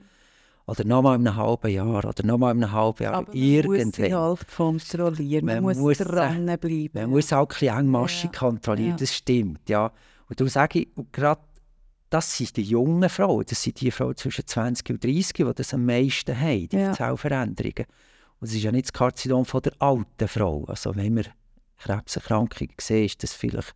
Oder 0.66 0.84
nochmal 0.84 1.16
in 1.16 1.26
einem 1.28 1.36
halben 1.36 1.70
Jahr, 1.70 2.04
oder 2.04 2.24
nochmal 2.24 2.54
in 2.56 2.64
einem 2.64 2.72
halben 2.72 3.04
Jahr. 3.04 3.14
Aber 3.14 3.28
man 3.28 3.36
irgendwann. 3.36 3.86
muss 3.86 3.96
sie 3.96 4.14
halt 4.14 4.56
kontrollieren, 4.56 5.46
man, 5.46 5.62
man 5.62 5.78
muss, 5.78 5.98
dranbleiben. 5.98 6.90
Man 6.92 7.10
muss 7.10 7.32
auch 7.32 7.42
ein 7.42 7.48
bisschen 7.48 7.78
engmaschig 7.78 8.30
ja. 8.32 8.38
kontrollieren, 8.38 8.90
ja. 8.90 8.96
das 8.96 9.14
stimmt, 9.14 9.68
ja. 9.68 9.92
Und 10.28 10.40
darum 10.40 10.48
sage 10.48 10.80
ich, 10.80 10.88
gerade 11.12 11.40
das 12.10 12.36
sind 12.36 12.56
die 12.56 12.62
jungen 12.62 13.08
Frauen, 13.08 13.44
das 13.48 13.62
sind 13.62 13.80
die 13.80 13.90
Frauen 13.90 14.16
zwischen 14.16 14.46
20 14.46 14.90
und 14.90 15.04
30, 15.04 15.32
die 15.32 15.52
das 15.54 15.74
am 15.74 15.84
meisten 15.84 16.38
haben, 16.38 16.68
die 16.68 16.76
ja. 16.76 16.92
Zellveränderungen. 16.92 17.86
Und 18.40 18.48
es 18.48 18.54
ist 18.54 18.62
ja 18.62 18.72
nicht 18.72 18.86
das 18.86 18.92
Karzinom 18.92 19.44
von 19.44 19.62
der 19.62 19.72
alten 19.78 20.28
Frau. 20.28 20.64
Also 20.64 20.94
wenn 20.94 21.16
wir 21.16 21.24
Krebserkrankungen 21.78 22.74
sehen, 22.80 23.06
ist 23.06 23.22
das 23.22 23.32
vielleicht 23.32 23.74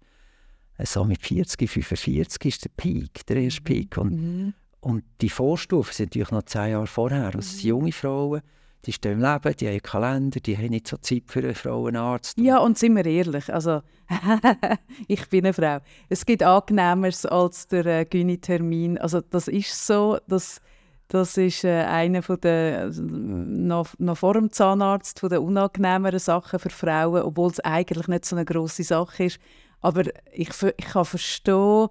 so 0.85 1.05
mit 1.05 1.23
40, 1.23 1.69
45 1.69 2.45
ist 2.45 2.65
der 2.65 2.71
Peak, 2.71 3.27
der 3.27 3.37
erste 3.37 3.63
Peak. 3.63 3.97
Und, 3.99 4.13
mhm. 4.13 4.55
und 4.81 5.05
die 5.21 5.29
Vorstufen 5.29 5.93
sind 5.93 6.11
natürlich 6.11 6.31
noch 6.31 6.45
zehn 6.45 6.73
Jahre 6.73 6.87
vorher. 6.87 7.35
Also 7.35 7.57
mhm. 7.57 7.63
junge 7.63 7.93
Frauen, 7.93 8.43
die 8.87 8.93
stehen 8.93 9.13
im 9.13 9.21
Leben, 9.21 9.57
die 9.57 9.69
haben 9.69 9.83
Kalender, 9.83 10.41
die 10.41 10.57
haben 10.57 10.71
nicht 10.71 10.89
so 10.89 10.97
Zeit 10.97 11.25
für 11.27 11.41
einen 11.41 11.55
Frauenarzt. 11.55 12.39
Ja, 12.39 12.59
und 12.59 12.79
sind 12.79 12.97
wir 12.97 13.05
ehrlich, 13.05 13.53
also 13.53 13.83
ich 15.09 15.29
bin 15.29 15.45
eine 15.45 15.53
Frau. 15.53 15.79
Es 16.09 16.25
gibt 16.25 16.43
Angenehmeres 16.43 17.27
als 17.27 17.67
der 17.67 17.87
äh, 17.87 18.05
Gyni-Termin. 18.05 18.99
Also 18.99 19.21
das 19.21 19.49
ist 19.49 19.87
so, 19.87 20.19
dass 20.27 20.61
das 21.09 21.37
ist 21.37 21.65
äh, 21.65 21.83
eine 21.83 22.23
von 22.23 22.41
der, 22.41 22.83
also, 22.83 23.03
noch, 23.03 23.89
noch 23.99 24.17
vor 24.17 24.35
dem 24.35 24.53
Zahnarzt 24.53 25.19
von 25.19 25.29
den 25.29 25.41
unangenehmeren 25.41 26.21
Sachen 26.21 26.61
für 26.61 26.71
Frauen, 26.71 27.23
obwohl 27.23 27.51
es 27.51 27.61
eigentlich 27.61 28.07
nicht 28.07 28.25
so 28.25 28.37
eine 28.37 28.45
große 28.45 28.85
Sache 28.85 29.25
ist. 29.25 29.41
Aber 29.81 30.05
ich, 30.33 30.51
ich 30.77 30.85
kann 30.87 31.05
verstehen, 31.05 31.89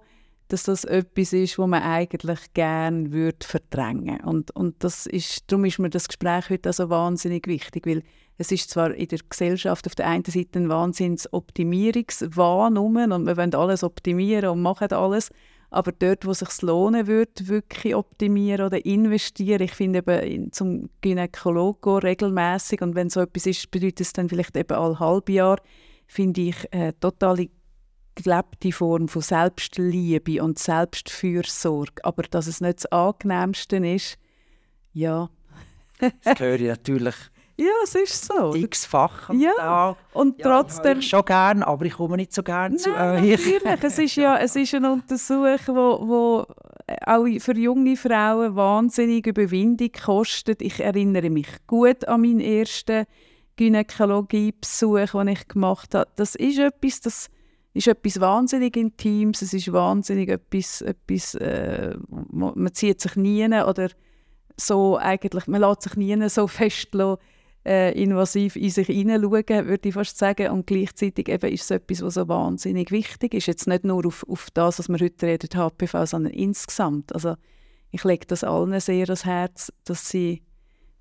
dass 0.52 0.64
das 0.64 0.84
etwas 0.84 1.32
ist, 1.32 1.58
was 1.58 1.66
man 1.68 1.82
eigentlich 1.82 2.52
gerne 2.54 3.12
würde 3.12 3.46
verdrängen. 3.46 4.20
Und 4.20 4.50
und 4.56 4.82
das 4.82 5.06
ist 5.06 5.50
darum 5.50 5.64
ist 5.64 5.78
mir 5.78 5.90
das 5.90 6.08
Gespräch 6.08 6.50
heute 6.50 6.72
so 6.72 6.90
wahnsinnig 6.90 7.46
wichtig, 7.46 7.86
weil 7.86 8.02
es 8.38 8.50
ist 8.50 8.70
zwar 8.70 8.94
in 8.94 9.06
der 9.06 9.18
Gesellschaft 9.28 9.86
auf 9.86 9.94
der 9.94 10.06
einen 10.06 10.24
Seite 10.24 10.58
ein 10.58 10.68
wahnsinns 10.70 11.30
Optimierungswahn 11.32 12.78
und 12.78 13.26
wir 13.26 13.36
wollen 13.36 13.54
alles 13.54 13.84
optimieren 13.84 14.50
und 14.50 14.62
machen 14.62 14.92
alles, 14.92 15.30
aber 15.70 15.92
dort, 15.92 16.26
wo 16.26 16.30
es 16.30 16.38
sich 16.38 16.62
lohnen 16.62 17.06
würde, 17.06 17.48
wirklich 17.48 17.94
optimieren 17.94 18.66
oder 18.66 18.84
investieren, 18.84 19.60
ich 19.60 19.72
finde 19.72 19.98
eben 19.98 20.52
zum 20.52 20.88
Gynäkologen 21.02 21.98
regelmäßig 21.98 22.80
und 22.80 22.94
wenn 22.94 23.10
so 23.10 23.20
etwas 23.20 23.46
ist, 23.46 23.70
bedeutet 23.70 24.00
es 24.00 24.12
dann 24.14 24.28
vielleicht 24.28 24.56
eben 24.56 24.76
alle 24.76 24.98
halbe 24.98 25.32
Jahr, 25.32 25.60
finde 26.06 26.40
ich 26.40 26.56
äh, 26.72 26.92
totale 26.98 27.50
gelebte 28.22 28.72
Form 28.72 29.08
von 29.08 29.22
Selbstliebe 29.22 30.42
und 30.42 30.58
Selbstfürsorge. 30.58 32.04
Aber 32.04 32.22
dass 32.22 32.46
es 32.46 32.60
nicht 32.60 32.78
das 32.78 32.86
Angenehmste 32.86 33.76
ist, 33.76 34.18
ja. 34.92 35.30
das 35.98 36.38
höre 36.38 36.60
ich 36.60 36.68
natürlich 36.68 37.14
ja, 37.60 37.72
es 37.84 37.94
ist 37.94 38.24
so. 38.24 38.54
X-fach 38.54 39.28
am 39.28 39.38
ja. 39.38 39.52
Tag. 39.56 39.96
Und 40.14 40.38
ja, 40.38 40.44
trotzdem... 40.44 41.00
Ich 41.00 41.08
schon 41.08 41.24
gerne, 41.24 41.66
aber 41.66 41.84
ich 41.84 41.92
komme 41.92 42.16
nicht 42.16 42.32
so 42.32 42.42
gerne 42.42 42.76
zu 42.76 42.90
euch. 42.90 42.96
Natürlich, 42.96 43.62
es 43.82 43.98
ist 43.98 44.16
ja 44.16 44.38
es 44.38 44.56
ist 44.56 44.74
ein 44.74 44.86
Untersuch, 44.86 45.68
wo, 45.68 46.08
wo 46.08 46.46
auch 47.06 47.26
für 47.38 47.56
junge 47.56 47.96
Frauen 47.96 48.56
wahnsinnig 48.56 49.26
Überwindung 49.26 49.90
kostet. 49.92 50.62
Ich 50.62 50.80
erinnere 50.80 51.28
mich 51.28 51.48
gut 51.66 52.08
an 52.08 52.22
meinen 52.22 52.40
ersten 52.40 53.04
Gynäkologiebesuch, 53.56 55.10
den 55.12 55.28
ich 55.28 55.46
gemacht 55.46 55.94
habe. 55.94 56.10
Das 56.16 56.34
ist 56.36 56.58
etwas, 56.58 57.00
das 57.00 57.28
ist 57.72 57.86
etwas 57.86 58.20
wahnsinnig 58.20 58.76
Intimes, 58.76 59.42
es 59.42 59.52
ist 59.52 59.72
wahnsinnig 59.72 60.28
etwas, 60.28 60.82
etwas 60.82 61.34
äh, 61.36 61.96
man 62.08 62.74
zieht 62.74 63.00
sich 63.00 63.16
nie 63.16 63.46
oder 63.46 63.90
so 64.56 64.98
eigentlich, 64.98 65.46
man 65.46 65.60
lässt 65.60 65.82
sich 65.82 65.96
nie 65.96 66.28
so 66.28 66.46
festlassen, 66.46 67.18
äh, 67.64 67.92
invasiv 68.00 68.56
in 68.56 68.70
sich 68.70 68.86
hineinschauen, 68.86 69.66
würde 69.66 69.88
ich 69.88 69.94
fast 69.94 70.18
sagen. 70.18 70.50
Und 70.50 70.66
gleichzeitig 70.66 71.28
eben 71.28 71.52
ist 71.52 71.62
es 71.62 71.70
etwas, 71.70 72.02
was 72.02 72.14
so 72.14 72.28
wahnsinnig 72.28 72.90
wichtig 72.90 73.34
ist. 73.34 73.46
Jetzt 73.46 73.68
nicht 73.68 73.84
nur 73.84 74.06
auf, 74.06 74.24
auf 74.28 74.48
das, 74.54 74.78
was 74.78 74.88
wir 74.88 74.98
heute 74.98 75.26
reden, 75.26 75.50
HPV, 75.54 76.06
sondern 76.06 76.32
insgesamt. 76.32 77.14
Also 77.14 77.34
ich 77.90 78.04
lege 78.04 78.26
das 78.26 78.44
allen 78.44 78.78
sehr 78.80 79.04
ans 79.04 79.24
Herz, 79.24 79.72
dass 79.84 80.08
sie 80.08 80.42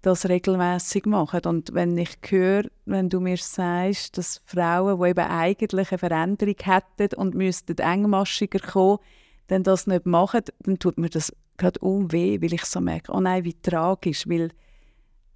das 0.02 0.30
regelmäßig 0.30 1.06
machen. 1.06 1.42
Und 1.46 1.74
wenn 1.74 1.98
ich 1.98 2.18
höre, 2.28 2.64
wenn 2.86 3.10
du 3.10 3.20
mir 3.20 3.38
sagst, 3.38 4.18
dass 4.18 4.42
Frauen, 4.46 5.00
die 5.00 5.10
eben 5.10 5.28
eigentlich 5.28 5.92
eine 5.92 5.98
Veränderung 5.98 6.56
hätten 6.62 7.16
und 7.16 7.36
müssten 7.36 7.78
engmaschiger 7.78 8.60
kommen, 8.60 9.00
dann 9.48 9.64
das 9.64 9.88
nicht 9.88 10.06
machen, 10.06 10.42
dann 10.64 10.80
tut 10.80 10.98
mir 10.98 11.10
das 11.10 11.34
gerade 11.58 11.80
weh, 11.82 12.42
weil 12.42 12.54
ich 12.54 12.66
so 12.66 12.80
merke, 12.80 13.12
oh 13.12 13.20
nein, 13.20 13.44
wie 13.44 13.60
tragisch, 13.62 14.28
weil 14.28 14.52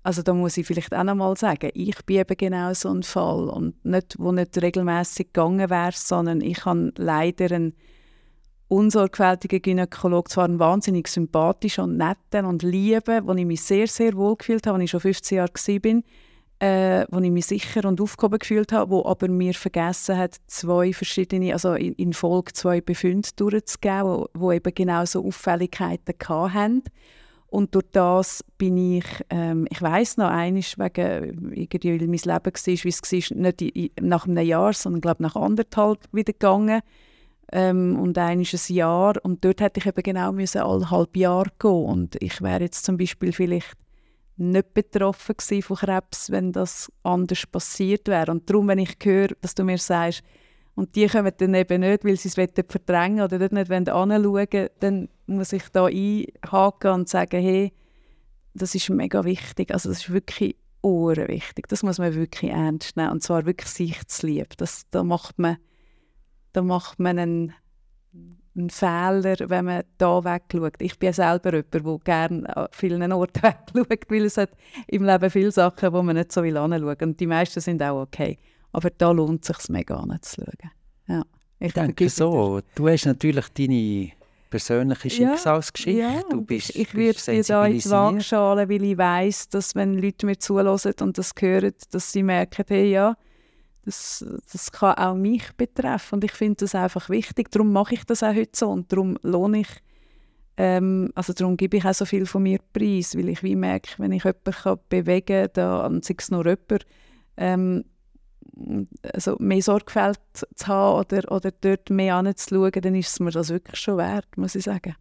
also 0.03 0.22
da 0.22 0.34
muss 0.34 0.57
ich 0.57 0.68
vielleicht 0.68 0.93
auch 0.93 1.03
noch 1.03 1.16
mal 1.16 1.36
sagen, 1.38 1.72
ich 1.74 2.05
bin 2.05 2.18
eben 2.18 2.38
genau 2.38 2.74
so 2.74 2.89
ein 2.89 3.03
Fall 3.03 3.47
und 3.49 3.86
nicht, 3.86 4.16
wo 4.20 4.34
nicht 4.34 4.61
regelmäßig 4.61 5.28
gegangen 5.28 5.70
wäre, 5.70 5.93
sondern 5.93 6.41
ich 6.41 6.66
habe 6.66 6.91
leider 6.97 7.55
einen 7.55 7.74
unsorgfältigen 8.68 9.61
Gynäkologen, 9.61 10.30
zwar 10.30 10.45
einen 10.45 10.59
wahnsinnig 10.59 11.07
sympathischen 11.07 11.84
und 11.84 11.97
netten 11.97 12.45
und 12.45 12.64
lieben, 12.64 13.28
wo 13.28 13.34
ich 13.34 13.45
mich 13.45 13.61
sehr, 13.61 13.88
sehr 13.88 14.14
wohl 14.16 14.36
gefühlt 14.36 14.66
habe, 14.66 14.76
als 14.76 14.86
ich 14.86 14.91
schon 14.91 14.99
15 15.01 15.36
Jahre 15.38 15.51
war, 15.53 16.01
äh, 16.59 17.05
wo 17.09 17.20
ich 17.20 17.32
mich 17.32 17.45
sicher 17.45 17.86
und 17.86 17.99
aufgehoben 17.99 18.39
gefühlt 18.39 18.72
habe, 18.72 18.91
wo 18.91 19.05
aber 19.05 19.28
mir 19.28 19.53
vergessen 19.53 20.18
hat, 20.18 20.38
zwei 20.47 20.93
verschiedene, 20.93 21.53
also 21.53 21.74
in, 21.74 21.93
in 21.93 22.14
Folge 22.14 22.53
zwei 22.53 22.80
Befunde 22.80 23.30
durchzugeben, 23.36 24.03
wo, 24.05 24.30
wo 24.34 24.51
eben 24.51 24.74
genau 24.74 25.05
so 25.05 25.26
Auffälligkeiten 25.26 26.16
hatten. 26.30 26.84
Und 27.47 27.76
durch 27.76 27.86
das 27.91 28.43
bin 28.57 28.78
ich, 28.78 29.05
ähm, 29.30 29.68
ich 29.70 29.80
weiß 29.80 30.18
noch, 30.18 30.30
eines 30.30 30.80
wegen, 30.80 31.53
irgendwie, 31.53 32.01
weil 32.01 32.07
mein 32.07 32.18
Leben 32.18 32.28
war, 32.28 32.43
wie 32.45 32.89
es 32.89 33.32
war, 33.32 33.38
nicht 33.38 33.61
in, 33.61 33.91
nach 34.01 34.26
einem 34.26 34.43
Jahr, 34.43 34.74
sondern 34.74 35.01
glaube 35.01 35.22
nach 35.22 35.36
anderthalb 35.36 35.99
wieder 36.11 36.34
gegangen. 36.34 36.82
Ähm, 37.52 38.00
und 38.00 38.18
eines 38.18 38.70
ein 38.70 38.76
Jahr. 38.76 39.16
Und 39.24 39.44
dort 39.44 39.62
hätte 39.62 39.80
ich 39.80 39.86
eben 39.86 40.02
genau 40.02 40.32
müssen 40.32 40.62
alle 40.62 40.89
halb 40.89 41.16
Jahr 41.18 41.46
gehen 41.60 41.86
Und 41.86 42.22
ich 42.22 42.41
wäre 42.41 42.62
jetzt 42.62 42.86
zum 42.86 42.98
Beispiel 42.98 43.32
vielleicht 43.32 43.78
nicht 44.38 44.74
betroffen 44.74 45.36
von 45.62 45.78
Krebs, 45.78 46.32
wenn 46.32 46.52
das 46.52 46.91
anders 47.04 47.46
passiert 47.46 48.08
wäre. 48.08 48.32
Und 48.32 48.50
darum, 48.50 48.68
wenn 48.68 48.80
ich 48.80 48.98
höre, 49.04 49.30
dass 49.41 49.56
du 49.56 49.64
mir 49.64 49.78
sagst, 49.78 50.24
und 50.76 50.96
die 50.96 51.08
kommen 51.08 51.32
dann 51.38 51.54
eben 51.54 51.82
nicht, 51.82 52.04
weil 52.04 52.18
sie 52.18 52.30
es 52.30 52.36
verdrängen 52.68 53.22
oder 53.22 53.38
dort 53.38 53.52
nicht 53.52 53.72
anschauen 53.72 54.24
wollen, 54.24 54.70
dann 54.80 55.10
muss 55.28 55.54
ich 55.54 55.70
da 55.70 55.86
einhaken 55.86 56.91
und 56.91 57.10
sagen, 57.10 57.41
hey, 57.41 57.72
das 58.56 58.74
ist 58.74 58.89
mega 58.89 59.24
wichtig. 59.24 59.72
Also 59.72 59.89
das 59.89 60.00
ist 60.00 60.12
wirklich 60.12 60.56
wichtig. 60.82 61.68
Das 61.68 61.84
muss 61.84 62.00
man 62.00 62.16
wirklich 62.16 62.52
ernst 62.52 62.98
nehmen. 62.98 63.12
Und 63.12 63.24
zwar 63.24 63.46
wirklich 63.46 63.70
sich 63.70 64.08
zu 64.08 64.28
lieb. 64.28 64.58
Das, 64.58 64.84
da 64.89 65.04
macht 65.04 65.38
man, 65.38 65.58
da 66.54 66.62
macht 66.62 66.99
man 66.99 67.20
einen, 67.20 67.54
einen 68.56 68.70
Fehler, 68.70 69.36
wenn 69.49 69.66
man 69.66 69.84
da 69.97 70.24
wegschaut. 70.24 70.76
Ich 70.80 70.97
bin 70.97 71.12
selber 71.14 71.54
jemand, 71.54 71.74
der 71.74 71.99
gerne 72.04 72.58
an 72.58 72.68
vielen 72.72 73.12
Orten 73.12 73.41
wegschaut, 73.74 74.10
weil 74.10 74.26
es 74.26 74.38
hat 74.38 74.51
im 74.88 75.04
Leben 75.04 75.30
viele 75.30 75.51
Sachen, 75.51 75.91
wo 75.91 76.01
man 76.01 76.16
nicht 76.16 76.32
so 76.32 76.43
will 76.43 76.58
anschauen. 76.58 76.97
Und 77.01 77.20
die 77.20 77.28
meisten 77.28 77.60
sind 77.60 77.82
auch 77.84 78.04
okay. 78.04 78.38
Aber 78.72 78.89
da 78.89 79.12
lohnt 79.12 79.47
es 79.47 79.56
sich 79.56 79.70
mega 79.70 79.95
anzuschauen. 79.95 80.72
Ja, 81.08 81.24
ich, 81.60 81.68
ich 81.68 81.74
denke 81.74 82.10
so. 82.10 82.62
Du 82.76 82.88
hast 82.88 83.06
natürlich 83.06 83.49
deine 83.49 84.12
persönliche 84.49 85.10
Schicksalsgeschichte. 85.10 85.99
Ja, 85.99 86.12
ja. 86.12 86.24
Du 86.30 86.41
bist, 86.41 86.76
ich 86.76 86.93
würde 86.93 87.20
dir 87.20 87.43
da 87.43 87.66
in 87.66 87.80
die 87.80 87.89
Waagschale, 87.89 88.70
weil 88.70 88.84
ich 88.84 88.97
weiss, 88.97 89.49
dass 89.49 89.74
wenn 89.74 89.97
Leute 89.97 90.28
mir 90.28 90.38
zulassen 90.38 90.93
und 91.01 91.18
das 91.18 91.32
hören, 91.39 91.74
dass 91.89 92.12
sie 92.12 92.22
merken, 92.22 92.64
hey, 92.68 92.91
ja, 92.91 93.16
das, 93.86 94.25
das 94.51 94.71
kann 94.71 94.95
auch 94.95 95.15
mich 95.15 95.51
betreffen 95.53 96.15
und 96.15 96.23
ich 96.23 96.31
finde 96.31 96.57
das 96.57 96.75
einfach 96.75 97.09
wichtig. 97.09 97.51
Darum 97.51 97.71
mache 97.71 97.95
ich 97.95 98.03
das 98.05 98.23
auch 98.23 98.34
heute 98.34 98.51
so 98.53 98.69
und 98.69 98.91
darum 98.91 99.17
lohne 99.21 99.61
ich, 99.61 99.69
ähm, 100.57 101.09
also 101.15 101.34
darum 101.34 101.57
gebe 101.57 101.77
ich 101.77 101.86
auch 101.86 101.93
so 101.93 102.05
viel 102.05 102.25
von 102.25 102.43
mir 102.43 102.59
preis, 102.73 103.17
weil 103.17 103.29
ich 103.29 103.43
wie 103.43 103.55
merke, 103.55 103.91
wenn 103.97 104.11
ich 104.11 104.23
jemanden 104.23 104.79
bewegen 104.89 105.49
kann, 105.53 106.01
sei 106.01 106.15
es 106.17 106.31
nur 106.31 106.45
jemand, 106.45 106.86
ähm, 107.38 107.86
also 109.13 109.36
mehr 109.39 109.61
Sorgfalt 109.61 110.19
zu 110.34 110.67
haben 110.67 110.99
oder, 110.99 111.31
oder 111.31 111.51
dort 111.51 111.89
mehr 111.89 112.15
anzuschauen, 112.15 112.71
dann 112.71 112.95
ist 112.95 113.09
es 113.09 113.19
mir 113.19 113.31
das 113.31 113.49
wirklich 113.49 113.79
schon 113.79 113.97
wert, 113.97 114.38
muss 114.38 114.55
ich 114.55 114.63
sagen. 114.63 114.95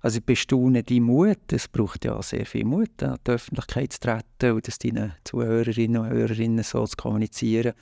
Also 0.00 0.18
ich 0.18 0.24
bestaune 0.24 0.82
deinen 0.82 1.02
Mut. 1.02 1.52
Es 1.52 1.68
braucht 1.68 2.04
ja 2.04 2.20
sehr 2.22 2.46
viel 2.46 2.64
Mut, 2.64 3.02
an 3.02 3.18
die 3.26 3.30
Öffentlichkeit 3.32 3.92
zu 3.92 4.00
treten 4.00 4.52
und 4.52 4.68
das 4.68 4.78
deinen 4.78 5.12
Zuhörerinnen 5.24 6.00
und 6.00 6.10
Hörerinnen 6.10 6.62
so 6.62 6.86
zu 6.86 6.96
kommunizieren. 6.96 7.72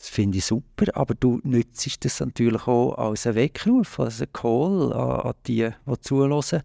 Das 0.00 0.08
finde 0.08 0.38
ich 0.38 0.46
super, 0.46 0.86
aber 0.94 1.14
du 1.14 1.40
nützt 1.42 2.02
das 2.06 2.20
natürlich 2.20 2.66
auch 2.66 2.94
als 2.94 3.26
einen 3.26 3.36
Weckruf, 3.36 4.00
als 4.00 4.22
einen 4.22 4.32
Call 4.32 4.94
an, 4.94 5.20
an 5.20 5.34
die, 5.46 5.68
die 5.86 6.00
zuhören. 6.00 6.62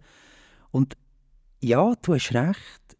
Und 0.71 0.95
ja, 1.59 1.93
du 2.01 2.13
hast 2.13 2.33
recht, 2.33 2.97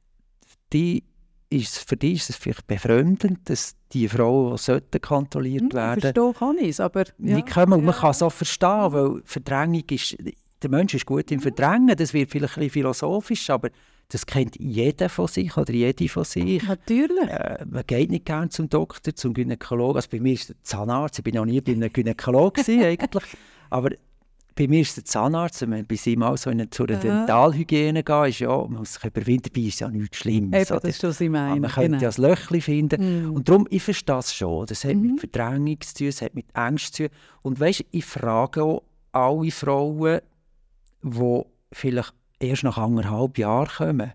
die 0.73 1.05
ist, 1.49 1.87
für 1.87 1.95
dich 1.95 2.15
ist 2.15 2.31
es 2.31 2.35
vielleicht 2.35 2.67
befremdend, 2.67 3.49
dass 3.49 3.77
die 3.93 4.09
Frauen, 4.09 4.59
die 4.93 4.99
kontrolliert 4.99 5.61
hm, 5.61 5.73
werden 5.73 6.01
Verstehen 6.01 6.33
kann 6.33 6.57
ich 6.57 6.69
es, 6.69 6.79
aber... 6.81 7.05
Ja, 7.17 7.41
können, 7.41 7.85
man 7.85 7.95
kann 7.95 8.11
es 8.11 8.21
auch 8.21 8.33
verstehen, 8.33 8.91
weil 8.91 9.21
Verdrängung 9.23 9.85
ist... 9.89 10.17
Der 10.61 10.69
Mensch 10.69 10.95
ist 10.95 11.05
gut 11.05 11.31
im 11.31 11.39
Verdrängen, 11.39 11.95
das 11.95 12.13
wird 12.13 12.31
vielleicht 12.31 12.57
ein 12.57 12.61
bisschen 12.61 12.71
philosophisch, 12.71 13.49
aber 13.49 13.69
das 14.09 14.25
kennt 14.25 14.55
jeder 14.59 15.09
von 15.09 15.27
sich 15.27 15.57
oder 15.57 15.73
jede 15.73 16.07
von 16.07 16.23
sich. 16.23 16.61
Natürlich. 16.63 17.27
Äh, 17.27 17.65
man 17.69 17.83
geht 17.85 18.11
nicht 18.11 18.25
gerne 18.25 18.49
zum 18.49 18.69
Doktor, 18.69 19.15
zum 19.15 19.33
Gynäkologen. 19.33 19.95
Also 19.95 20.09
bei 20.11 20.19
mir 20.19 20.33
ist 20.33 20.49
der 20.49 20.55
Zahnarzt, 20.61 21.17
ich 21.19 21.23
bin 21.23 21.35
noch 21.35 21.45
nie 21.45 21.59
bei 21.61 21.71
einem 21.71 21.91
Gynäkologen 21.91 22.63
eigentlich, 22.83 23.23
aber 23.69 23.89
bei 24.55 24.67
mir 24.69 24.81
ist 24.81 24.95
der 24.95 25.03
Zahnarzt, 25.03 25.61
wenn 25.61 25.69
man 25.69 25.85
bei 25.85 25.97
ihm 26.05 26.23
auch 26.23 26.37
so 26.37 26.49
in, 26.49 26.71
zu 26.71 26.83
einer 26.83 26.97
Dentalhygiene 26.97 28.03
geht, 28.03 28.29
ist 28.29 28.39
ja, 28.39 28.55
man 28.55 28.73
muss 28.79 28.93
sich 28.93 29.03
überwinden, 29.03 29.49
dabei 29.53 29.67
ist 29.67 29.81
ja 29.81 29.89
nichts 29.89 30.17
Schlimmes. 30.17 30.69
Eben, 30.69 30.79
das 30.79 30.89
ist, 30.89 31.03
was 31.03 31.19
ich 31.19 31.29
meine. 31.29 31.59
Man 31.59 31.69
könnte 31.69 31.97
genau. 31.97 32.03
ja 32.03 32.09
ein 32.09 32.21
Löchchen 32.21 32.61
finden. 32.61 33.27
Mm. 33.27 33.33
Und 33.35 33.49
darum, 33.49 33.67
ich 33.69 33.83
verstehe 33.83 34.15
das 34.15 34.33
schon. 34.33 34.65
Das 34.65 34.85
hat 34.85 34.95
mm. 34.95 35.01
mit 35.01 35.11
mhm. 35.11 35.17
Verdrängung 35.17 35.81
zu 35.81 35.93
tun, 35.95 36.07
es 36.07 36.21
hat 36.21 36.35
mit 36.35 36.45
Angst 36.53 36.95
zu 36.95 37.09
tun. 37.09 37.17
Und 37.41 37.59
weißt, 37.59 37.83
ich 37.91 38.05
frage 38.05 38.63
auch 38.63 38.83
alle 39.11 39.51
Frauen, 39.51 40.21
die 41.03 41.41
vielleicht 41.73 42.13
erst 42.39 42.63
nach 42.63 42.77
anderthalb 42.77 43.37
Jahren 43.37 43.67
kommen, 43.67 44.13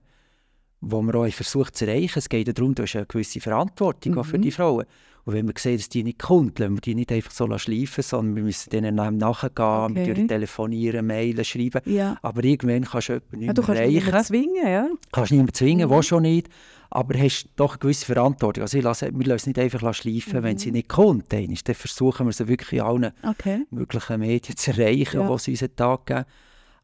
wo 0.80 1.02
man 1.02 1.14
auch 1.14 1.28
versucht 1.30 1.76
zu 1.76 1.86
erreichen. 1.86 2.18
Es 2.18 2.28
geht 2.28 2.56
darum, 2.56 2.74
du 2.74 2.82
hast 2.82 2.96
eine 2.96 3.06
gewisse 3.06 3.40
Verantwortung 3.40 4.14
-hmm. 4.14 4.24
für 4.24 4.38
die 4.38 4.50
Frauen. 4.50 4.86
Und 5.24 5.34
wenn 5.34 5.46
wir 5.46 5.54
sehen, 5.58 5.76
dass 5.76 5.88
die 5.88 6.02
nicht 6.02 6.18
kommt, 6.18 6.58
lassen 6.58 6.74
wir 6.74 6.80
die 6.80 6.94
nicht 6.94 7.12
einfach 7.12 7.30
so 7.30 7.46
schleifen, 7.58 8.02
sondern 8.02 8.36
wir 8.36 8.42
müssen 8.42 8.70
denen 8.70 8.94
nachgehen, 8.94 9.90
okay. 9.90 10.14
mit 10.14 10.28
telefonieren, 10.28 11.06
mailen, 11.06 11.44
schreiben. 11.44 11.82
Ja. 11.84 12.16
Aber 12.22 12.42
irgendwann 12.42 12.84
kannst 12.84 13.10
du 13.10 13.12
jemanden 13.14 13.38
nicht 13.38 13.46
ja, 13.48 13.52
du 13.52 13.62
kannst 13.62 13.80
erreichen. 13.80 14.04
niemanden 14.04 14.24
zwingen, 14.24 14.66
ja. 14.66 14.88
Kannst 15.12 15.30
niemanden 15.30 15.54
zwingen, 15.54 15.90
mhm. 15.90 16.02
schon 16.02 16.22
nicht. 16.22 16.48
Aber 16.88 17.18
hast 17.18 17.48
doch 17.56 17.72
eine 17.72 17.78
gewisse 17.78 18.06
Verantwortung. 18.06 18.62
Also 18.62 18.80
lasse, 18.80 19.10
wir 19.12 19.26
lassen 19.26 19.50
nicht 19.50 19.58
einfach 19.58 19.94
schleifen, 19.94 20.40
mhm. 20.40 20.42
wenn 20.42 20.58
sie 20.58 20.72
nicht 20.72 20.88
kommt. 20.88 21.32
Dann, 21.32 21.54
versuchen 21.56 22.26
wir 22.26 22.32
sie 22.32 22.48
wirklich 22.48 22.82
allen 22.82 23.12
okay. 23.22 23.66
möglichen 23.70 24.20
Medien 24.20 24.56
zu 24.56 24.70
erreichen, 24.70 25.20
ja. 25.20 25.30
die 25.30 25.38
sie 25.38 25.50
unseren 25.52 25.76
Tag 25.76 26.06
geben. 26.06 26.24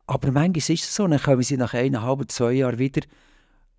Aber 0.06 0.30
manchmal 0.30 0.58
ist 0.58 0.70
es 0.70 0.94
so, 0.94 1.06
dann 1.06 1.20
kommen 1.20 1.42
sie 1.42 1.56
nach 1.56 1.74
eineinhalb, 1.74 2.30
zwei 2.30 2.52
Jahren 2.52 2.78
wieder 2.78 3.02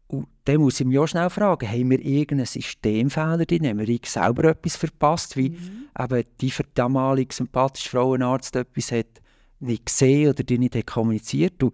und 0.07 0.27
dann 0.45 0.61
muss 0.61 0.79
ich 0.79 0.85
mich 0.85 0.97
auch 0.99 1.07
schnell 1.07 1.29
fragen, 1.29 1.69
haben 1.69 1.89
wir 1.89 1.99
irgendeinen 1.99 2.45
Systemfehler 2.45 3.45
drin? 3.45 3.67
Haben 3.67 3.85
wir 3.85 3.99
selber 4.05 4.45
etwas 4.45 4.77
verpasst? 4.77 5.35
Wie 5.35 5.49
mhm. 5.49 5.89
eben 5.99 6.23
die 6.39 6.53
damalige 6.73 7.33
sympathische 7.33 7.89
Frauenarzt 7.89 8.55
etwas 8.55 8.91
hat 8.91 9.21
nicht 9.59 9.85
gesehen 9.85 10.29
oder 10.29 10.43
die 10.43 10.59
nicht 10.59 10.87
kommuniziert. 10.87 11.61
Und 11.61 11.73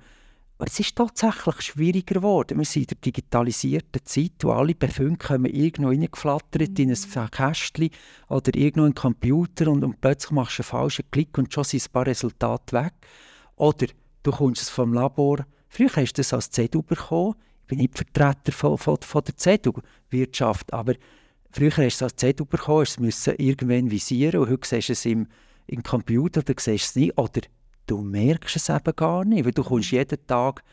es 0.59 0.79
ist 0.79 0.95
tatsächlich 0.95 1.61
schwieriger 1.61 2.15
geworden. 2.15 2.57
Wir 2.57 2.65
sind 2.65 2.83
in 2.83 2.87
der 2.87 2.97
digitalisierten 3.05 4.03
Zeit, 4.03 4.31
wo 4.41 4.51
alle 4.51 4.73
Befunde 4.73 5.17
kommen 5.17 5.53
irgendwo 5.53 5.89
reingeflattert 5.89 6.69
mhm. 6.69 6.75
in 6.77 6.89
ein 6.89 6.97
mhm. 7.15 7.31
Kästchen 7.31 7.89
oder 8.29 8.55
irgendwo 8.55 8.81
in 8.81 8.85
einen 8.85 8.95
Computer 8.95 9.67
und, 9.67 9.83
und 9.83 10.01
plötzlich 10.01 10.31
machst 10.31 10.57
du 10.57 10.63
einen 10.63 10.69
falschen 10.69 11.05
Klick 11.11 11.37
und 11.37 11.53
schon 11.53 11.65
sind 11.65 11.85
ein 11.85 11.91
paar 11.91 12.07
Resultate 12.07 12.75
weg. 12.75 12.93
Oder 13.57 13.87
du 14.23 14.31
kommst 14.31 14.61
es 14.61 14.69
vom 14.69 14.93
Labor. 14.93 15.45
Früher 15.67 15.89
hast 15.95 16.13
du 16.13 16.19
das 16.21 16.33
als 16.33 16.49
CEDU 16.49 16.81
bekommen. 16.81 17.35
Ich 17.61 17.67
bin 17.67 17.77
nicht 17.79 17.95
Vertreter 17.95 18.51
von, 18.51 18.77
von, 18.77 18.97
von 19.01 19.23
der 19.23 19.37
CEDU-Wirtschaft, 19.37 20.73
aber 20.73 20.93
früher 21.51 21.71
hast 21.71 21.77
du 21.77 21.83
es 21.85 22.01
als 22.03 22.15
CEDU 22.15 22.45
bekommen, 22.45 22.81
hast 22.81 22.99
es 22.99 23.27
irgendwann 23.27 23.91
visieren 23.91 24.41
und 24.41 24.49
heute 24.49 24.67
siehst 24.67 24.89
du 24.89 24.93
es 24.93 25.05
im, 25.05 25.27
im 25.67 25.83
Computer, 25.83 26.41
oder 26.41 26.53
siehst 26.57 26.85
es 26.85 26.95
nicht. 26.95 27.17
Oder 27.17 27.41
du 27.87 28.01
merkst 28.01 28.55
es 28.55 28.69
eben 28.69 28.95
gar 28.95 29.25
nicht, 29.25 29.45
weil 29.45 29.51
du 29.51 29.63
kommst 29.63 29.91
jeden 29.91 30.25
Tag 30.27 30.63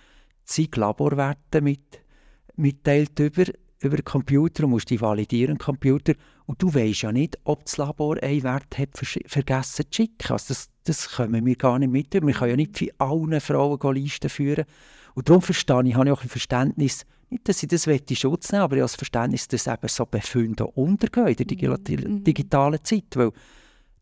zig 0.44 0.74
Laborwerte 0.76 1.60
mit, 1.60 2.02
mitteilt 2.56 3.18
über, 3.18 3.44
über 3.80 3.96
den 3.96 4.04
Computer 4.04 4.64
und 4.64 4.70
musst 4.70 4.90
die 4.90 5.00
validieren, 5.00 5.58
Computer. 5.58 6.14
Und 6.46 6.62
du 6.62 6.72
weißt 6.72 7.02
ja 7.02 7.12
nicht, 7.12 7.38
ob 7.44 7.64
das 7.64 7.78
Labor 7.78 8.22
einen 8.22 8.42
Wert 8.42 8.78
hat 8.78 8.90
vergessen 9.26 9.84
zu 9.90 9.96
schicken. 9.96 10.32
Also 10.32 10.46
das, 10.48 10.68
das 10.84 11.08
können 11.08 11.44
wir 11.44 11.56
gar 11.56 11.78
nicht 11.78 11.90
mit. 11.90 12.12
Wir 12.12 12.20
können 12.20 12.50
ja 12.50 12.56
nicht 12.56 12.78
für 12.78 12.90
alle 12.98 13.40
Frauen 13.40 13.94
Listen 13.94 14.28
führen. 14.28 14.64
Und 15.14 15.28
darum 15.28 15.42
verstehe 15.42 15.82
ich, 15.84 15.94
habe 15.94 16.06
ich 16.06 16.12
auch 16.12 16.22
ein 16.22 16.28
Verständnis, 16.28 17.06
nicht, 17.30 17.48
dass 17.48 17.62
ich 17.62 17.68
das 17.68 17.86
in 17.86 18.16
Schutz 18.16 18.50
nehmen 18.50 18.64
aber 18.64 18.76
ich 18.76 18.80
habe 18.80 18.90
das 18.90 18.96
Verständnis, 18.96 19.46
dass 19.46 19.68
eben 19.68 19.88
so 19.88 20.04
Befunde 20.04 20.66
untergehen 20.66 21.28
in 21.28 21.58
der 21.58 22.08
mhm. 22.08 22.24
digitalen 22.24 22.82
Zeit. 22.82 23.04
Weil 23.14 23.30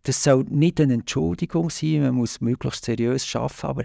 das 0.02 0.22
soll 0.22 0.44
nicht 0.48 0.80
eine 0.80 0.94
Entschuldigung 0.94 1.68
sein, 1.68 2.02
man 2.02 2.14
muss 2.14 2.40
möglichst 2.40 2.86
seriös 2.86 3.36
arbeiten, 3.36 3.66
aber 3.66 3.84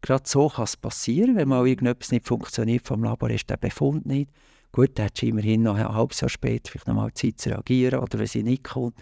gerade 0.00 0.22
so 0.26 0.48
kann 0.48 0.64
es 0.64 0.76
passieren, 0.76 1.34
wenn 1.36 1.48
mal 1.48 1.66
irgendetwas 1.66 2.12
nicht 2.12 2.26
funktioniert 2.26 2.86
vom 2.86 3.02
Labor, 3.02 3.30
ist 3.30 3.50
der 3.50 3.56
Befund 3.56 4.06
nicht. 4.06 4.30
Gut, 4.74 4.98
dann 4.98 5.06
hat 5.06 5.22
immerhin 5.22 5.62
noch 5.62 5.76
ein 5.76 5.88
halbes 5.88 6.20
Jahr 6.20 6.28
später 6.28 6.72
vielleicht 6.72 6.88
noch 6.88 6.96
mal 6.96 7.14
Zeit 7.14 7.38
zu 7.38 7.50
reagieren 7.50 8.00
oder 8.00 8.18
wenn 8.18 8.26
sie 8.26 8.42
nicht 8.42 8.64
kommt. 8.64 8.96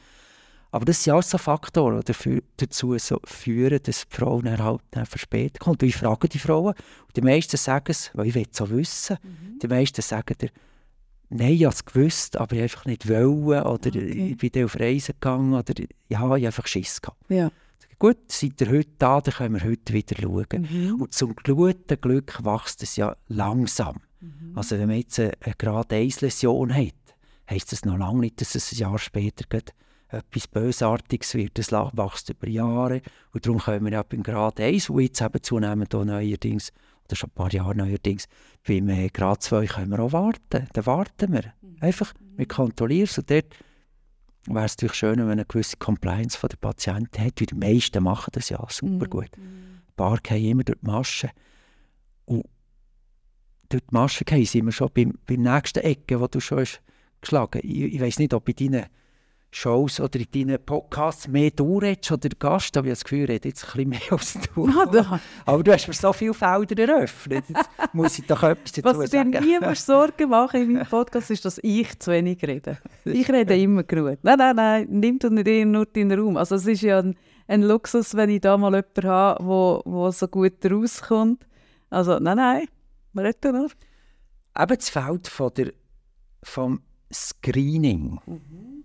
Aber 0.71 0.85
das 0.85 1.03
sind 1.03 1.15
alles 1.15 1.31
so 1.31 1.39
Faktoren, 1.39 2.01
die 2.01 2.05
dafür, 2.05 2.43
dazu 2.59 2.99
so 2.99 3.19
führen, 3.25 3.81
dass 3.83 4.07
die 4.07 4.15
Frau 4.15 4.43
dann 4.43 4.63
halt 4.63 4.83
dann 4.91 5.07
verspätet 5.07 5.61
kommt. 5.61 5.83
Und 5.83 5.89
ich 5.89 5.97
frage 5.97 6.29
die 6.29 6.39
Frauen, 6.39 6.75
und 6.75 7.17
die 7.17 7.23
meisten 7.23 7.57
sagen 7.57 7.87
es, 7.89 8.11
weil 8.13 8.27
ich 8.27 8.35
will 8.35 8.47
es 8.51 8.59
so 8.59 8.69
wissen, 8.69 9.17
mhm. 9.23 9.61
die 9.61 9.69
meisten 9.69 10.03
sagen 10.03 10.35
dir, 10.39 10.51
Nein, 11.31 11.55
ich 11.55 11.65
habe 11.65 11.75
es 11.75 11.87
gewusst, 11.87 12.37
aber 12.37 12.55
ich 12.57 12.63
einfach 12.63 12.85
nicht 12.85 13.09
wollen. 13.09 13.63
Oder 13.63 13.89
okay. 13.89 14.33
ich 14.33 14.37
bin 14.37 14.51
dann 14.53 14.65
auf 14.65 14.79
Reisen 14.79 15.15
gegangen. 15.15 15.55
Oder 15.55 15.73
ja, 15.79 15.87
ich 16.09 16.19
habe 16.19 16.35
einfach 16.35 16.67
Schiss 16.67 17.01
gehabt. 17.01 17.19
Ja. 17.31 17.51
Gut, 17.99 18.19
seid 18.31 18.61
ihr 18.61 18.69
heute 18.69 18.91
da, 18.99 19.23
dann 19.23 19.33
können 19.33 19.55
wir 19.55 19.65
heute 19.65 19.95
wieder 19.95 20.17
schauen. 20.21 20.69
Mhm. 20.71 21.01
Und 21.01 21.15
zum 21.15 21.35
guten 21.35 21.99
Glück 21.99 22.45
wächst 22.45 22.83
es 22.83 22.97
ja 22.97 23.17
langsam. 23.29 24.03
Mhm. 24.23 24.53
Also 24.57 24.79
wenn 24.79 24.89
man 24.89 24.97
jetzt 24.97 25.19
eine, 25.21 25.33
eine 25.41 25.55
Grad 25.57 25.93
1 25.93 26.23
Läsion 26.23 26.75
hat, 26.75 26.95
heisst 27.51 27.73
das 27.73 27.85
noch 27.85 27.99
lange 27.99 28.21
nicht, 28.21 28.41
dass 28.41 28.55
es 28.55 28.73
ein 28.73 28.79
Jahr 28.79 28.99
später 28.99 29.45
geht 29.49 29.75
etwas 30.13 30.47
Bösartiges 30.47 31.35
wird. 31.35 31.59
Das 31.59 31.73
wächst 31.73 32.29
über 32.29 32.49
Jahre. 32.49 33.01
Und 33.33 33.47
darum 33.47 33.59
können 33.59 33.85
wir 33.85 33.93
ja 33.93 34.03
beim 34.03 34.23
Grad 34.23 34.61
1, 34.61 34.91
wo 34.91 34.99
jetzt 34.99 35.23
eben 35.23 35.43
zunehmend 35.43 35.95
auch 35.95 36.05
neuerdings 36.05 36.71
oder 37.07 37.17
schon 37.17 37.31
ein 37.31 37.35
paar 37.35 37.53
Jahre 37.53 37.75
neuerdings, 37.75 38.29
beim 38.67 38.89
äh, 38.89 39.09
Grad 39.09 39.43
2 39.43 39.67
können 39.67 39.91
wir 39.91 40.01
auch 40.01 40.13
warten. 40.13 40.69
Dann 40.73 40.87
warten 40.87 41.33
wir. 41.33 41.53
Mhm. 41.61 41.77
Einfach, 41.81 42.13
wir 42.37 42.47
kontrollieren 42.47 43.05
es. 43.05 43.19
Und 43.19 43.31
dort 43.31 43.47
wäre 44.47 44.65
es 44.65 44.77
natürlich 44.77 44.95
schön, 44.95 45.19
wenn 45.19 45.27
man 45.27 45.33
eine 45.33 45.45
gewisse 45.45 45.77
Compliance 45.77 46.39
von 46.39 46.49
der 46.49 46.59
Patienten 46.59 47.23
hat. 47.23 47.41
Wie 47.41 47.47
die 47.47 47.55
meisten 47.55 48.03
machen 48.03 48.31
das 48.33 48.51
ja 48.51 48.65
super 48.69 49.07
gut. 49.07 49.31
Mhm. 49.37 49.81
Ein 49.89 49.95
paar 49.97 50.19
gehen 50.19 50.51
immer 50.53 50.65
durch 50.65 50.79
die 50.79 50.87
Masche. 50.87 51.31
Und 52.25 52.45
durch 53.73 53.83
die 53.91 53.95
Masche 53.95 54.25
gehen 54.25 54.45
sind 54.45 54.67
wir 54.67 54.73
schon 54.73 54.91
beim, 54.95 55.15
beim 55.27 55.43
nächsten 55.43 55.81
Ecke, 55.81 56.21
wo 56.21 56.27
du 56.27 56.41
schon 56.41 56.61
hast 56.61 56.81
geschlagen 57.21 57.61
hast. 57.63 57.65
Ich, 57.65 57.95
ich 57.95 58.01
weiß 58.01 58.19
nicht, 58.19 58.35
ob 58.35 58.45
bei 58.45 58.53
deinen 58.53 58.87
Shows 59.55 60.01
oder 60.01 60.19
in 60.19 60.27
deinen 60.33 60.65
Podcasts 60.65 61.29
mehr 61.29 61.51
du 61.51 61.79
redest 61.79 62.11
oder 62.11 62.31
der 62.31 62.39
Gast, 62.39 62.75
aber 62.77 62.87
ich 62.87 62.91
habe 62.91 62.95
das 62.95 63.05
Gefühl, 63.05 63.31
ich 63.31 63.45
jetzt 63.45 63.65
ein 63.65 63.67
bisschen 63.73 63.89
mehr 63.91 64.01
als 64.11 64.39
du. 64.55 64.67
Ja, 64.67 65.21
aber 65.45 65.63
du 65.63 65.73
hast 65.73 65.89
mir 65.89 65.95
so 65.95 66.13
viele 66.13 66.33
Felder 66.33 66.89
eröffnet. 66.89 67.45
Jetzt 67.49 67.71
muss 67.93 68.19
ich 68.19 68.27
doch 68.27 68.43
etwas 68.43 68.73
dazu 68.73 68.99
Was 68.99 69.11
sagen. 69.11 69.35
Was 69.35 69.41
dir 69.43 69.47
niemand 69.47 69.79
Sorgen 69.79 70.31
machen 70.31 70.63
in 70.63 70.73
meinem 70.73 70.87
Podcast, 70.87 71.31
ist, 71.31 71.45
dass 71.45 71.61
ich 71.63 71.99
zu 71.99 72.11
wenig 72.13 72.43
rede. 72.43 72.79
Ich 73.05 73.29
rede 73.29 73.59
immer 73.59 73.83
genug. 73.83 74.19
Nein, 74.23 74.39
nein, 74.39 74.57
nein, 74.57 74.87
nimm 74.89 75.19
du 75.19 75.29
nicht 75.29 75.67
nur 75.67 75.85
deinen 75.85 76.19
Raum. 76.19 76.39
Also 76.39 76.55
es 76.55 76.67
ist 76.67 76.81
ja 76.81 77.01
ein, 77.01 77.15
ein 77.47 77.63
Luxus, 77.63 78.15
wenn 78.15 78.31
ich 78.31 78.41
da 78.41 78.57
mal 78.57 78.73
jemanden 78.75 79.05
habe, 79.05 79.45
wo, 79.45 79.83
wo 79.85 80.11
so 80.11 80.29
gut 80.29 80.65
rauskommt. 80.65 81.47
Also 81.91 82.19
nein, 82.19 82.39
nein, 82.39 82.69
rede 83.21 83.53
nur. 83.53 83.71
Eben 84.59 84.77
das 84.77 84.89
Feld 84.89 85.29
von 85.29 85.53
der, 85.55 85.73
vom 86.43 86.83
Screening. 87.13 88.21
Mhm 88.27 88.85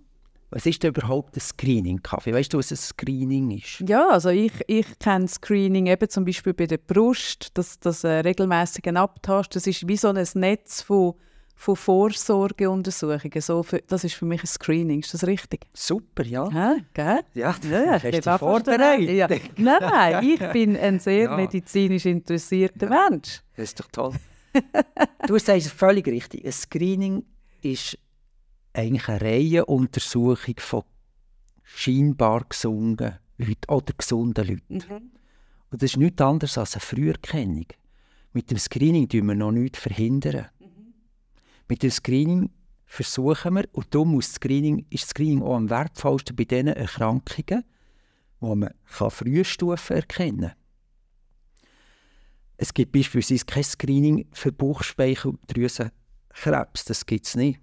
was 0.49 0.65
ist 0.65 0.81
denn 0.81 0.89
überhaupt 0.89 1.35
ein 1.35 1.41
Screening-Kaffee? 1.41 2.33
Weißt 2.33 2.53
du, 2.53 2.57
was 2.57 2.71
ein 2.71 2.77
Screening 2.77 3.51
ist? 3.51 3.83
Ja, 3.87 4.09
also 4.09 4.29
ich, 4.29 4.53
ich 4.67 4.97
kenne 4.99 5.27
Screening 5.27 5.87
eben 5.87 6.09
zum 6.09 6.23
Beispiel 6.23 6.53
bei 6.53 6.67
der 6.67 6.77
Brust, 6.77 7.49
das, 7.55 7.79
das 7.79 8.03
äh, 8.03 8.19
regelmäßigen 8.19 8.95
Abtast. 8.95 9.55
Das 9.55 9.67
ist 9.67 9.87
wie 9.87 9.97
so 9.97 10.07
ein 10.07 10.25
Netz 10.35 10.81
von, 10.81 11.15
von 11.57 11.75
Vorsorgeuntersuchungen. 11.75 13.41
So 13.41 13.63
für, 13.63 13.81
das 13.87 14.03
ist 14.03 14.13
für 14.13 14.25
mich 14.25 14.43
ein 14.43 14.47
Screening. 14.47 14.99
Ist 14.99 15.13
das 15.13 15.25
richtig? 15.25 15.65
Super, 15.73 16.23
ja. 16.23 16.47
Ja, 16.51 16.77
gell? 16.93 17.19
Ja, 17.33 17.55
ja, 17.63 17.83
ja 17.83 17.91
hast 17.93 18.03
dich 18.03 18.23
vorbereitet? 18.23 19.09
Ja. 19.09 19.27
Nein, 19.27 19.77
nein, 19.81 20.23
ich 20.29 20.51
bin 20.53 20.77
ein 20.77 20.99
sehr 20.99 21.23
ja. 21.23 21.35
medizinisch 21.35 22.05
interessierter 22.05 22.89
ja. 22.89 23.09
Mensch. 23.09 23.41
Das 23.55 23.63
ist 23.65 23.79
doch 23.79 23.87
toll. 23.91 24.13
du 25.27 25.39
sagst 25.39 25.69
völlig 25.69 26.07
richtig. 26.07 26.45
Ein 26.45 26.51
Screening 26.51 27.25
ist 27.63 27.97
eigentlich 28.73 29.09
eine 29.09 29.21
Reihenuntersuchung 29.21 30.55
von 30.59 30.83
scheinbar 31.63 32.45
gesunden 32.47 33.17
Leuten 33.37 33.69
oder 33.69 33.93
gesunden 33.97 34.47
Leuten. 34.47 34.75
Mhm. 34.75 35.11
Und 35.71 35.81
das 35.81 35.91
ist 35.91 35.97
nichts 35.97 36.21
anderes 36.21 36.57
als 36.57 36.75
eine 36.75 36.81
Früherkennung. 36.81 37.65
Mit 38.31 38.51
dem 38.51 38.59
Screening 38.59 39.09
tun 39.09 39.25
wir 39.25 39.35
noch 39.35 39.51
nichts 39.51 39.79
verhindern. 39.79 40.45
Mit 41.67 41.83
dem 41.83 41.91
Screening 41.91 42.49
versuchen 42.85 43.55
wir, 43.55 43.65
und 43.73 43.93
darum 43.93 44.11
muss 44.11 44.33
Screening, 44.33 44.85
ist 44.89 45.03
das 45.03 45.09
Screening 45.09 45.43
auch 45.43 45.55
am 45.55 45.69
wertvollsten 45.69 46.35
bei 46.35 46.45
diesen 46.45 46.67
Erkrankungen, 46.67 47.63
wo 48.39 48.55
man 48.55 48.73
Frühstufen 48.85 49.95
erkennen 49.95 50.39
kann. 50.39 50.53
Es 52.57 52.73
gibt 52.73 52.91
beispielsweise 52.91 53.45
kein 53.45 53.63
Screening 53.63 54.27
für 54.31 54.51
Bauchspeicheldrüsenkrebs, 54.51 56.85
das 56.85 57.05
gibt 57.05 57.27
es 57.27 57.35
nicht. 57.35 57.59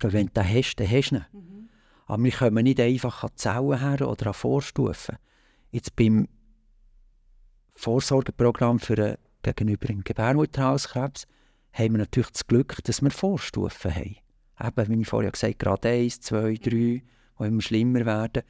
Wenn 0.00 0.26
du 0.26 0.32
den 0.32 0.48
hast, 0.48 0.76
dann 0.76 0.90
hast 0.90 1.10
du 1.10 1.16
ihn. 1.16 1.26
Mhm. 1.32 1.68
Aber 2.06 2.22
wir 2.22 2.32
kommen 2.32 2.64
nicht 2.64 2.80
einfach 2.80 3.24
an 3.24 3.30
Zellen 3.34 3.80
her 3.80 4.08
oder 4.08 4.28
an 4.28 4.34
Vorstufen. 4.34 5.16
Jetzt 5.70 5.96
beim 5.96 6.28
Vorsorgeprogramm 7.74 8.78
für 8.78 9.18
gegenüber 9.42 9.86
dem 9.86 10.02
Gebärmutterhalskrebs 10.02 11.26
haben 11.76 11.92
wir 11.92 11.98
natürlich 11.98 12.30
das 12.30 12.46
Glück, 12.46 12.82
dass 12.84 13.02
wir 13.02 13.10
Vorstufen 13.10 13.94
haben. 13.94 14.16
Eben, 14.62 14.88
wie 14.88 15.02
ich 15.02 15.08
vorher 15.08 15.30
gesagt 15.30 15.64
habe, 15.66 15.76
Grad 15.76 15.86
1, 15.86 16.20
2, 16.22 16.54
3, 16.54 16.70
die 16.70 17.02
immer 17.38 17.60
schlimmer 17.60 18.06
werden, 18.06 18.42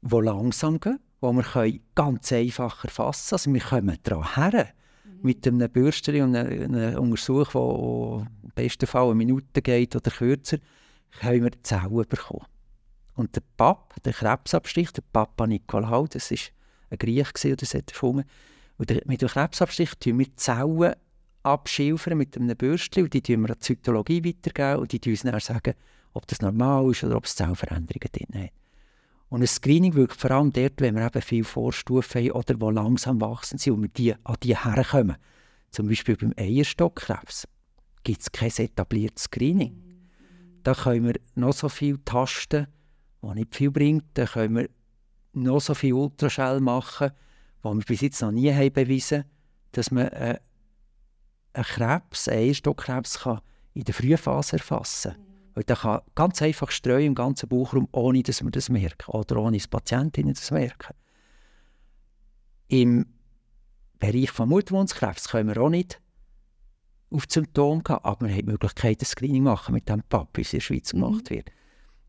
die 0.00 0.16
langsam 0.16 0.80
gehen, 0.80 0.98
die 1.20 1.26
wir 1.26 1.80
ganz 1.94 2.32
einfach 2.32 2.84
erfassen 2.84 3.28
können. 3.28 3.38
Also 3.38 3.52
wir 3.54 3.60
kommen 3.60 3.98
daran 4.02 4.34
her 4.34 4.68
mhm. 5.04 5.18
mit 5.22 5.46
einem 5.46 5.70
Bürstchen 5.70 6.22
und 6.22 6.36
einer 6.36 7.00
Untersuchung, 7.00 8.26
die 8.42 8.46
im 8.46 8.52
besten 8.54 8.86
Fall 8.86 9.06
eine 9.06 9.14
Minute 9.16 9.60
geht 9.60 9.94
oder 9.94 10.10
kürzer 10.10 10.58
haben 11.20 11.44
wir 11.44 11.62
Zellen 11.62 12.06
bekommen. 12.08 12.46
Und 13.14 13.36
der 13.36 13.42
Pap, 13.58 14.02
der 14.02 14.14
Krebsabstich, 14.14 14.92
der 14.92 15.02
Papa 15.12 15.46
Nikolaou, 15.46 16.06
das 16.06 16.30
war 16.30 16.38
ein 16.88 16.98
Griech, 16.98 17.32
der 17.42 17.56
das 17.56 17.74
hat 17.74 17.90
erfunden. 17.90 18.24
Und 18.78 18.88
der, 18.88 19.02
mit 19.04 19.20
dem 19.20 19.28
Krebsabstich 19.28 19.94
tun 19.96 20.18
wir 20.18 20.34
Zellen 20.36 20.94
abschilfern 21.42 22.18
mit 22.18 22.36
einem 22.36 22.56
Bürstchen 22.56 23.04
und 23.04 23.14
die 23.14 23.22
tun 23.22 23.42
wir 23.42 23.50
an 23.50 23.56
die 23.56 23.60
Zytologie 23.60 24.24
weitergeben 24.24 24.80
und 24.80 24.92
die 24.92 25.10
uns 25.10 25.22
dann 25.22 25.40
sagen, 25.40 25.74
ob 26.12 26.26
das 26.26 26.40
normal 26.40 26.90
ist 26.90 27.04
oder 27.04 27.16
ob 27.16 27.24
es 27.24 27.36
Zellveränderungen 27.36 28.08
drin 28.12 28.44
hat. 28.44 28.50
Und 29.28 29.40
ein 29.40 29.46
Screening 29.46 29.94
wirkt 29.94 30.20
vor 30.20 30.30
allem 30.30 30.52
dort, 30.52 30.80
wenn 30.80 30.94
wir 30.94 31.06
eben 31.06 31.22
viele 31.22 31.44
Vorstufen 31.44 32.22
haben 32.22 32.32
oder 32.32 32.54
die 32.54 32.74
langsam 32.74 33.20
wachsen 33.20 33.58
sind 33.58 33.74
und 33.74 33.82
wir 33.82 33.88
die, 33.88 34.14
an 34.24 34.36
die 34.42 34.56
herkommen. 34.56 35.16
Zum 35.70 35.88
Beispiel 35.88 36.16
beim 36.16 36.34
Eierstockkrebs 36.36 37.48
gibt 38.04 38.20
es 38.20 38.30
kein 38.30 38.50
etabliertes 38.50 39.24
Screening 39.24 39.92
da 40.62 40.74
können 40.74 41.06
wir 41.06 41.20
noch 41.34 41.52
so 41.52 41.68
viel 41.68 41.98
tasten, 42.04 42.66
was 43.20 43.34
nicht 43.34 43.54
viel 43.54 43.70
bringt. 43.70 44.04
Da 44.14 44.26
können 44.26 44.56
wir 44.56 44.68
noch 45.32 45.60
so 45.60 45.74
viel 45.74 45.94
Ultraschall 45.94 46.60
machen, 46.60 47.10
was 47.62 47.76
wir 47.76 47.84
bis 47.84 48.00
jetzt 48.00 48.22
noch 48.22 48.32
nie 48.32 48.52
haben 48.52 48.72
bewiesen 48.72 49.24
dass 49.74 49.90
man 49.90 50.08
äh, 50.08 50.38
einen 51.52 51.64
Krebs, 51.64 52.28
einen 52.28 52.38
Eierstockkrebs 52.38 53.20
kann 53.20 53.40
in 53.74 53.84
der 53.84 53.94
Frühphase 53.94 54.56
erfassen 54.56 55.12
kann. 55.12 55.20
Mhm. 55.20 55.26
Weil 55.54 55.64
der 55.64 55.76
kann 55.76 56.00
ganz 56.14 56.42
einfach 56.42 56.70
streuen 56.70 57.06
im 57.06 57.14
ganzen 57.14 57.48
Bauchraum, 57.48 57.88
ohne 57.92 58.22
dass 58.22 58.42
wir 58.42 58.50
das 58.50 58.68
merken. 58.68 59.10
Oder 59.10 59.36
ohne 59.36 59.58
dass 59.58 59.68
Patientinnen 59.68 60.34
das 60.34 60.50
merken. 60.50 60.94
Im 62.68 63.06
Bereich 63.98 64.30
von 64.30 64.48
Muttermundskrebs 64.48 65.28
können 65.28 65.54
wir 65.54 65.62
auch 65.62 65.68
nicht 65.68 66.00
auf 67.10 67.26
die 67.26 67.34
Symptome 67.34 67.82
gehabt, 67.82 68.04
aber 68.06 68.26
man 68.26 68.34
hat 68.34 68.42
die 68.42 68.50
Möglichkeit, 68.50 69.02
ein 69.02 69.04
Screening 69.04 69.42
machen 69.42 69.74
mit 69.74 69.88
dem 69.88 70.02
PAP, 70.02 70.38
wie 70.38 70.40
es 70.40 70.52
in 70.52 70.58
der 70.58 70.64
Schweiz 70.64 70.92
mhm. 70.92 71.00
gemacht 71.00 71.30
wird. 71.30 71.50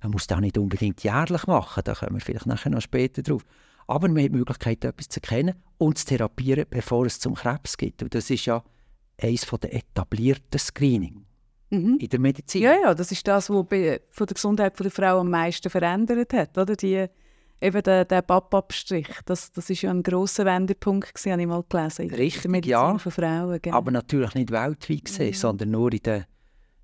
Man 0.01 0.11
muss 0.11 0.27
das 0.27 0.39
nicht 0.39 0.57
unbedingt 0.57 1.03
jährlich 1.03 1.45
machen, 1.47 1.83
da 1.83 1.93
kommen 1.93 2.15
wir 2.15 2.21
vielleicht 2.21 2.45
nachher 2.45 2.69
noch 2.69 2.81
später 2.81 3.21
drauf. 3.21 3.45
Aber 3.87 4.07
man 4.07 4.23
hat 4.23 4.31
die 4.31 4.37
Möglichkeit, 4.37 4.83
etwas 4.85 5.09
zu 5.09 5.21
erkennen 5.21 5.55
und 5.77 5.97
zu 5.97 6.05
therapieren, 6.05 6.65
bevor 6.69 7.05
es 7.05 7.19
zum 7.19 7.35
Krebs 7.35 7.77
geht. 7.77 8.01
Und 8.01 8.15
das 8.15 8.29
ist 8.29 8.45
ja 8.45 8.63
eines 9.21 9.41
der 9.41 9.73
etablierten 9.73 10.59
Screening 10.59 11.25
mhm. 11.69 11.97
in 11.99 12.09
der 12.09 12.19
Medizin. 12.19 12.63
Ja, 12.63 12.73
ja, 12.73 12.93
das 12.93 13.11
ist 13.11 13.27
das, 13.27 13.49
was 13.49 13.65
von 14.09 14.27
der 14.27 14.33
Gesundheit 14.33 14.79
der 14.79 14.91
Frau 14.91 15.19
am 15.19 15.29
meisten 15.29 15.69
verändert 15.69 16.33
hat, 16.33 16.57
oder? 16.57 16.75
Die, 16.75 17.05
eben 17.61 17.83
der, 17.83 18.05
der 18.05 18.21
Pappabstrich, 18.21 19.07
das, 19.25 19.51
das 19.51 19.69
ist 19.69 19.81
ja 19.81 19.91
ein 19.91 20.03
grosser 20.03 20.45
Wendepunkt, 20.45 21.13
gewesen, 21.13 21.31
habe 21.31 21.41
ich 21.41 21.47
mal 21.47 21.63
gelesen. 21.67 22.09
Richtig, 22.13 22.65
ja. 22.65 22.97
Von 22.97 23.11
Frauen, 23.11 23.59
genau. 23.61 23.77
Aber 23.77 23.91
natürlich 23.91 24.33
nicht 24.35 24.51
weltweit 24.51 25.05
gesehen, 25.05 25.29
mhm. 25.29 25.33
sondern 25.33 25.71
nur 25.71 25.91
in 25.91 25.99
den 25.99 26.25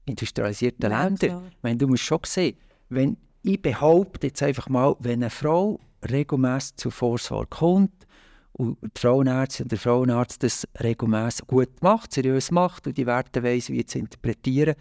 industrialisierten 0.05 0.89
ja, 0.89 1.03
Ländern. 1.03 1.51
Meine, 1.61 1.77
du 1.77 1.87
musst 1.87 2.03
schon 2.03 2.19
sehen, 2.25 2.57
wenn 2.89 3.17
ich 3.41 3.61
behaupte 3.61 4.27
jetzt 4.27 4.43
einfach 4.43 4.67
mal, 4.67 4.95
wenn 4.99 5.21
eine 5.21 5.29
Frau 5.29 5.79
regelmäßig 6.09 6.75
zur 6.75 6.91
Vorsorge 6.91 7.47
kommt 7.49 8.07
und 8.59 8.77
die 8.81 8.99
Frauenärztin 8.99 9.69
der 9.69 9.77
Frauenarzt 9.77 10.43
das 10.43 10.67
regelmäßig 10.83 11.47
gut 11.47 11.81
macht, 11.81 12.11
seriös 12.11 12.51
macht 12.51 12.87
und 12.87 12.97
die 12.97 13.05
Werte 13.05 13.41
weiss, 13.41 13.69
wie 13.69 13.85
zu 13.85 13.99
interpretieren, 13.99 14.75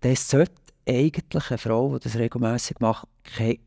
dann 0.00 0.16
sollte 0.16 0.52
eigentlich 0.88 1.50
eine 1.50 1.58
Frau, 1.58 1.96
die 1.96 2.02
das 2.02 2.18
regelmäßig 2.18 2.80
macht, 2.80 3.06
keinen 3.22 3.58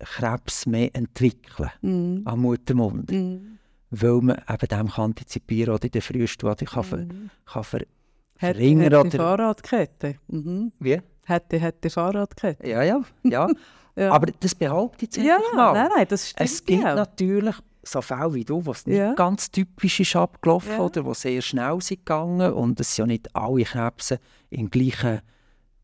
Krebs 0.00 0.66
mehr 0.66 0.90
entwickeln 0.94 1.70
mm. 1.80 2.26
am 2.26 2.40
Muttermund. 2.40 3.12
Mm. 3.12 3.58
Weil 3.90 4.20
man 4.20 4.42
eben 4.48 4.68
dem 4.68 4.88
kann 4.90 5.04
antizipieren 5.04 5.74
oder 5.74 5.84
in 5.84 5.92
der 5.92 6.02
Frühstudie 6.02 6.64
kann, 6.64 6.82
ver, 6.82 6.96
mm. 6.96 7.30
kann 7.46 7.64
ver, 7.64 7.82
verringern. 8.34 8.82
Hätte, 8.82 8.98
hätte 8.98 9.16
Fahrradkette. 9.16 10.14
Mhm. 10.26 10.72
Wie? 10.80 11.00
Hätte, 11.24 11.60
hätte 11.60 11.88
Fahrradkette. 11.88 12.68
Ja, 12.68 12.82
ja, 12.82 13.00
ja. 13.22 13.48
ja. 13.96 14.10
Aber 14.10 14.26
das 14.40 14.56
behauptet 14.56 15.12
sich 15.12 15.22
ja, 15.22 15.38
mal. 15.54 15.72
Nein, 15.72 15.90
nein, 15.94 16.06
das 16.08 16.30
stimmt 16.30 16.50
Es 16.50 16.64
gibt 16.64 16.82
ja. 16.82 16.96
natürlich 16.96 17.54
so 17.84 18.02
Fälle 18.02 18.34
wie 18.34 18.44
du, 18.44 18.64
was 18.66 18.86
nicht 18.86 18.96
ja. 18.96 19.14
ganz 19.14 19.50
typisch 19.50 20.00
ist 20.00 20.16
abgelaufen 20.16 20.72
ja. 20.72 20.80
oder 20.80 21.04
wo 21.04 21.14
sehr 21.14 21.42
schnell 21.42 21.80
sind 21.80 22.00
gegangen 22.00 22.52
und 22.52 22.80
es 22.80 22.94
sind 22.94 23.04
ja 23.04 23.06
nicht 23.06 23.36
alle 23.36 23.64
Krebse 23.64 24.18
im 24.50 24.70
gleichen 24.70 25.20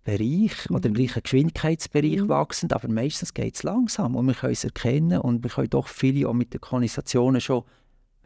Bereich 0.05 0.69
mhm. 0.69 0.77
oder 0.77 0.87
im 0.87 0.95
gleichen 0.95 1.23
Geschwindigkeitsbereich 1.23 2.23
mhm. 2.23 2.29
wachsen, 2.29 2.73
aber 2.73 2.89
meistens 2.89 3.35
geht 3.35 3.57
es 3.57 3.63
langsam 3.63 4.17
und 4.17 4.27
wir 4.27 4.35
können 4.35 4.53
es 4.53 4.65
erkennen 4.65 5.21
und 5.21 5.43
wir 5.43 5.51
können 5.51 5.71
doch 5.71 5.89
viele 5.89 6.29
auch 6.29 6.35
mit 6.35 6.55
den 6.55 6.61
Konisationen 6.61 7.41
schon 7.41 7.65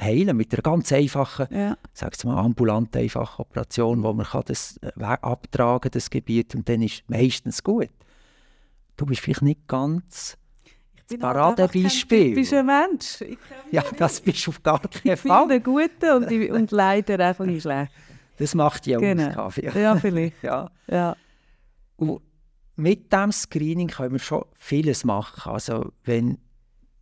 heilen, 0.01 0.37
mit 0.37 0.53
einer 0.53 0.63
ganz 0.63 0.93
einfachen, 0.93 1.47
ja. 1.51 1.77
sag's 1.93 2.25
mal, 2.25 2.39
ambulant 2.39 2.97
einfachen 2.97 3.43
Operation, 3.43 4.03
wo 4.03 4.13
man 4.13 4.27
kann 4.27 4.43
das 4.47 4.77
äh, 4.79 4.93
abtragen 5.01 5.91
das 5.91 6.11
Gebiet 6.11 6.55
und 6.55 6.69
dann 6.69 6.83
ist 6.83 7.05
meistens 7.09 7.63
gut. 7.63 7.91
Du 8.97 9.07
bist 9.07 9.21
vielleicht 9.21 9.43
nicht 9.43 9.67
ganz 9.67 10.37
das 11.09 11.19
Paradebeispiel. 11.19 12.31
Du 12.31 12.35
bist 12.35 12.53
ein 12.53 12.67
Mensch. 12.67 13.25
ja, 13.71 13.83
das 13.97 14.21
bist 14.21 14.47
du 14.47 14.51
auf 14.51 14.63
gar 14.63 14.81
keinen 14.81 15.17
Fall. 15.17 15.43
Ich 15.43 15.49
bin 15.49 15.63
Gute 15.63 16.17
und, 16.17 16.51
und 16.51 16.71
leider 16.71 17.19
einfach 17.21 17.45
nicht 17.45 17.63
schlecht. 17.63 17.93
Das 18.37 18.55
macht 18.55 18.87
ja 18.87 18.99
genau. 18.99 19.47
aus, 19.47 19.57
Ja, 19.57 19.97
vielleicht. 19.97 20.35
ja. 20.43 20.71
ja. 20.89 21.17
Und 21.97 22.21
mit 22.77 23.13
diesem 23.13 23.33
Screening 23.33 23.89
können 23.89 24.13
wir 24.13 24.19
schon 24.19 24.45
vieles 24.55 25.05
machen. 25.05 25.51
Also 25.51 25.93
wenn, 26.05 26.39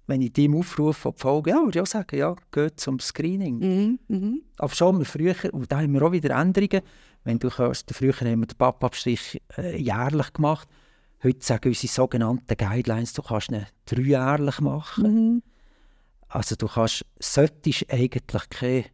wenn 0.06 0.20
ich 0.20 0.32
dem 0.32 0.54
aufrufe, 0.54 1.08
ob 1.08 1.20
Folge, 1.20 1.50
ja, 1.50 1.56
würde 1.56 1.78
ich 1.78 1.82
auch 1.82 1.86
sagen, 1.86 2.16
ja, 2.16 2.34
geht 2.50 2.78
zum 2.78 2.98
Screening. 2.98 3.58
Mhm, 3.58 3.98
mh. 4.08 4.32
Aber 4.58 4.74
schon 4.74 4.98
mal 4.98 5.04
früher, 5.04 5.34
und 5.52 5.70
da 5.72 5.80
haben 5.80 5.94
wir 5.94 6.02
auch 6.02 6.12
wieder 6.12 6.36
Änderungen, 6.38 6.82
wenn 7.24 7.38
du 7.38 7.48
kannst, 7.48 7.90
früher 7.94 8.12
haben 8.12 8.40
wir 8.40 8.46
den 8.46 8.58
Pappabstrich 8.58 9.40
äh, 9.56 9.76
jährlich 9.76 10.32
gemacht, 10.32 10.68
heute 11.22 11.44
sagen 11.44 11.68
unsere 11.68 11.92
sogenannten 11.92 12.56
Guidelines, 12.56 13.12
du 13.12 13.22
kannst 13.22 13.50
ihn 13.50 13.66
dreijährlich 13.86 14.60
machen. 14.60 15.04
Mhm. 15.04 15.42
Also 16.28 16.56
du 16.56 16.66
kannst, 16.66 17.04
solltest 17.18 17.90
eigentlich 17.90 18.48
keine 18.50 18.84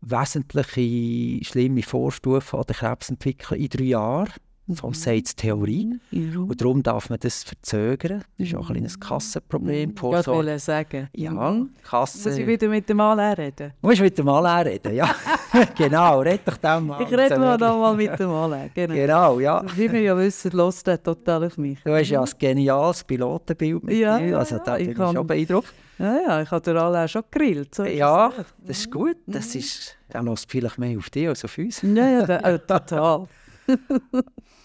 wesentliche 0.00 1.44
schlimme 1.44 1.82
Vorstufe 1.82 2.58
an 2.58 2.64
der 2.66 2.76
Krebsentwicklung 2.76 3.58
in 3.58 3.68
drei 3.68 3.84
Jahren 3.84 4.32
mhm. 4.70 4.94
sagt 4.94 5.16
die 5.16 5.34
Theorie. 5.36 6.00
Mhm. 6.10 6.44
Und 6.44 6.60
darum 6.60 6.82
darf 6.82 7.10
man 7.10 7.18
das 7.20 7.42
verzögern. 7.42 8.24
Das 8.38 8.48
ist 8.48 8.54
auch 8.54 8.68
ein 8.68 8.74
kleines 8.74 8.98
Kassenproblem. 8.98 9.90
Mhm. 9.90 9.94
Ich 9.94 10.02
wollte 10.26 10.58
sagen. 10.58 11.08
Ja, 11.14 11.32
mhm. 11.32 11.70
Kasse. 11.82 12.28
Muss 12.28 12.38
ich 12.38 12.46
wieder 12.46 12.68
mit 12.68 12.88
dem 12.88 12.96
Mann 12.98 13.18
reden? 13.18 13.72
Muss 13.82 14.00
mit 14.00 14.16
dem 14.16 14.26
Mann 14.26 14.66
reden, 14.66 14.94
ja. 14.94 15.14
genau, 15.76 16.20
red 16.20 16.40
doch 16.44 16.56
dem 16.56 16.86
mal. 16.86 17.02
Ich 17.02 17.10
rede 17.10 17.38
mal 17.38 17.58
nochmal 17.58 17.94
mit 17.96 18.18
dem 18.18 18.30
Mann. 18.30 18.70
Genau. 18.74 18.94
genau, 18.94 19.40
ja. 19.40 19.64
Wie 19.74 19.90
wir 19.90 20.00
ja 20.00 20.16
wissen, 20.16 20.50
lässt 20.52 20.86
er 20.88 21.02
total 21.02 21.44
auf 21.44 21.58
mich. 21.58 21.78
Du 21.82 21.92
hast 21.92 22.08
ja 22.08 22.22
ein 22.22 22.30
geniales 22.38 23.04
Pilotenbild 23.04 23.82
mit 23.82 23.96
ja, 23.96 24.18
dir. 24.18 24.38
Also 24.38 24.58
da 24.58 24.76
bin 24.76 24.90
ich 24.90 24.96
schon 24.96 25.26
beeindruckt. 25.26 25.72
Ja, 25.98 26.18
ja, 26.26 26.42
ich 26.42 26.50
habe 26.50 26.80
alle 26.80 27.04
auch 27.04 27.08
schon 27.08 27.22
gegrillt. 27.30 27.74
So 27.74 27.84
ja, 27.84 28.32
das 28.64 28.78
ist 28.78 28.90
gut. 28.90 29.16
Das 29.26 29.54
ist, 29.54 29.96
er 30.08 30.22
lässt 30.22 30.50
vielleicht 30.50 30.78
mehr 30.78 30.96
auf 30.96 31.10
dich 31.10 31.28
als 31.28 31.44
auf 31.44 31.58
uns. 31.58 31.82
Ja, 31.82 32.24
ja, 32.24 32.40
oh, 32.42 32.58
total. 32.58 33.28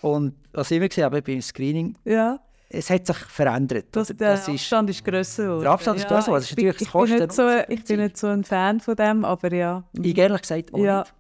Und 0.05 0.35
was 0.53 0.69
ich 0.69 0.77
immer 0.77 0.87
gesehen 0.87 1.05
habe 1.05 1.19
beim 1.23 1.41
Screening, 1.41 1.97
ja. 2.05 2.39
es 2.69 2.91
hat 2.91 3.07
sich 3.07 3.17
verändert. 3.17 3.87
Das, 3.91 4.09
der 4.09 4.33
das 4.33 4.47
Abstand 4.47 4.87
ist, 4.91 4.97
ist 4.97 5.03
grösser. 5.03 5.59
Der 5.61 5.71
Abstand 5.71 5.97
ist 5.97 6.07
grösser. 6.07 6.31
Das 6.33 6.43
ist 6.43 6.51
natürlich 6.51 6.79
ich, 6.79 6.91
bin 6.91 7.17
nicht 7.17 7.33
so, 7.33 7.49
ich 7.67 7.83
bin 7.85 7.99
nicht 7.99 8.15
so 8.15 8.27
ein 8.27 8.43
Fan 8.43 8.79
von 8.79 8.95
dem, 8.95 9.25
aber 9.25 9.51
ja. 9.51 9.83
Ich 9.99 10.15
ehrlich 10.15 10.41
gesagt 10.43 10.71
auch 10.75 10.77
ja. 10.77 10.99
nicht. 10.99 11.13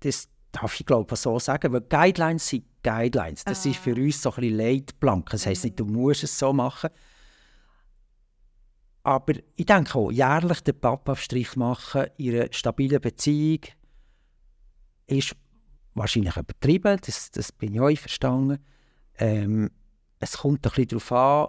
Das 0.00 0.28
darf 0.52 0.78
ich 0.78 0.84
glaube 0.84 1.16
so 1.16 1.38
sagen, 1.38 1.72
weil 1.72 1.80
Guidelines 1.80 2.48
sind 2.48 2.66
Guidelines. 2.82 3.44
Das 3.44 3.64
ah. 3.64 3.70
ist 3.70 3.78
für 3.78 3.94
uns 3.94 4.20
so 4.20 4.28
ein 4.28 4.34
bisschen 4.42 4.58
Leitplanken. 4.58 5.30
Das 5.32 5.46
heisst 5.46 5.64
nicht, 5.64 5.80
du 5.80 5.86
musst 5.86 6.22
es 6.22 6.38
so 6.38 6.52
machen. 6.52 6.90
Aber 9.04 9.32
ich 9.56 9.64
denke 9.64 9.94
auch, 9.94 10.10
jährlich 10.10 10.60
den 10.60 10.78
Pappabstrich 10.78 11.56
machen 11.56 12.08
in 12.18 12.34
einer 12.34 12.52
stabilen 12.52 13.00
Beziehung 13.00 13.60
ist 15.06 15.34
wahrscheinlich 16.00 16.36
übertrieben, 16.36 16.98
das, 17.04 17.30
das 17.30 17.52
bin 17.52 17.74
ich 17.74 17.80
auch 17.80 17.96
verstanden. 17.96 18.58
Ähm, 19.18 19.70
es 20.18 20.38
kommt 20.38 20.66
ein 20.66 20.70
bisschen 20.70 20.88
darauf 20.88 21.12
an, 21.12 21.48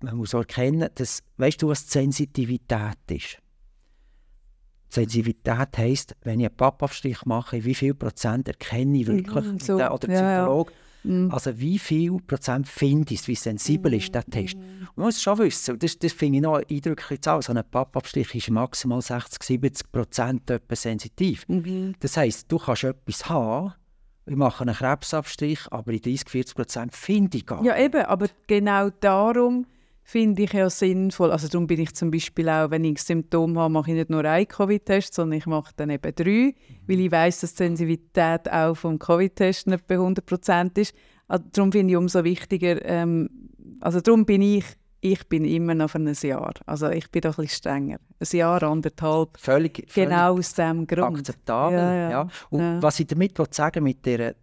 man 0.00 0.16
muss 0.16 0.34
auch 0.34 0.40
erkennen, 0.40 0.88
dass, 0.94 1.22
weißt 1.36 1.62
du, 1.62 1.68
was 1.68 1.86
die 1.86 1.92
Sensitivität 1.92 2.98
ist? 3.10 3.38
Sensitivität 4.88 5.76
heisst, 5.76 6.16
wenn 6.22 6.40
ich 6.40 6.46
einen 6.46 6.56
Pappaufstrich 6.56 7.24
mache, 7.24 7.64
wie 7.64 7.74
viel 7.74 7.94
Prozent 7.94 8.48
erkenne 8.48 8.98
ich 8.98 9.06
wirklich, 9.06 9.44
mhm, 9.44 9.58
so. 9.58 9.74
oder 9.74 9.98
Psychologe, 9.98 10.72
ja, 10.72 10.76
ja. 10.76 10.83
Mhm. 11.04 11.30
Also 11.30 11.58
wie 11.58 11.78
viel 11.78 12.16
Prozent 12.26 12.68
finde 12.68 13.14
ich 13.14 13.26
wie 13.28 13.34
sensibel 13.34 13.92
mhm. 13.92 13.98
ist 13.98 14.14
der 14.14 14.24
Test. 14.24 14.54
Und 14.54 14.96
man 14.96 15.06
muss 15.06 15.22
schon 15.22 15.38
wissen, 15.38 15.78
das, 15.78 15.98
das 15.98 16.12
finde 16.12 16.38
ich 16.38 16.42
noch 16.42 16.62
eindrücklich 16.68 17.20
zu 17.20 17.40
So 17.40 17.52
ein 17.52 17.62
Pappabstrich 17.70 18.34
ist 18.34 18.50
maximal 18.50 19.00
60, 19.00 19.42
70 19.42 19.92
Prozent 19.92 20.52
sensitiv. 20.72 21.44
Mhm. 21.48 21.94
Das 22.00 22.16
heisst, 22.16 22.50
du 22.50 22.58
kannst 22.58 22.84
etwas 22.84 23.28
haben, 23.28 23.74
ich 24.26 24.36
mache 24.36 24.62
einen 24.62 24.74
Krebsabstrich, 24.74 25.60
aber 25.70 25.92
in 25.92 26.00
30, 26.00 26.28
40 26.28 26.56
Prozent 26.56 26.94
finde 26.94 27.36
ich 27.36 27.46
gar 27.46 27.60
nicht. 27.60 27.68
Ja 27.68 27.78
eben, 27.78 28.02
aber 28.06 28.28
genau 28.46 28.88
darum 28.88 29.66
finde 30.04 30.42
ich 30.42 30.52
ja 30.52 30.68
sinnvoll. 30.68 31.32
Also 31.32 31.48
darum 31.48 31.66
bin 31.66 31.80
ich 31.80 31.94
zum 31.94 32.10
Beispiel 32.10 32.48
auch, 32.48 32.70
wenn 32.70 32.84
ich 32.84 33.02
Symptome 33.02 33.58
habe, 33.58 33.72
mache 33.72 33.90
ich 33.90 33.96
nicht 33.96 34.10
nur 34.10 34.24
einen 34.24 34.46
Covid-Test, 34.46 35.14
sondern 35.14 35.38
ich 35.38 35.46
mache 35.46 35.72
dann 35.76 35.90
eben 35.90 36.14
drei, 36.14 36.54
weil 36.86 37.00
ich 37.00 37.10
weiß, 37.10 37.40
dass 37.40 37.54
die 37.54 37.64
Sensitivität 37.64 38.50
auch 38.52 38.74
vom 38.74 38.98
Covid-Test 38.98 39.66
nicht 39.66 39.86
bei 39.86 39.96
100% 39.96 40.78
ist. 40.78 40.94
Also 41.26 41.44
darum 41.52 41.72
finde 41.72 41.92
ich 41.92 41.96
umso 41.96 42.22
wichtiger, 42.22 42.84
ähm, 42.84 43.30
also 43.80 44.00
darum 44.00 44.26
bin 44.26 44.42
ich, 44.42 44.66
ich 45.00 45.26
bin 45.28 45.46
immer 45.46 45.74
noch 45.74 45.90
für 45.90 45.98
ein 45.98 46.14
Jahr. 46.22 46.52
Also 46.66 46.90
ich 46.90 47.10
bin 47.10 47.22
doch 47.22 47.38
ein 47.38 47.44
bisschen 47.44 47.58
strenger. 47.58 47.98
Ein 48.20 48.36
Jahr, 48.36 48.62
anderthalb. 48.62 49.38
Völlig, 49.38 49.84
völlig 49.88 50.10
genau 50.10 50.34
aus 50.38 50.52
dem 50.52 50.86
Grund. 50.86 51.18
Akzeptabel, 51.18 51.78
ja. 51.78 51.94
ja. 51.94 52.10
ja. 52.10 52.28
Und 52.50 52.60
ja. 52.60 52.82
was 52.82 53.00
ich 53.00 53.06
damit 53.06 53.38
sagen 53.54 53.84
mit 53.84 54.04
der 54.04 54.34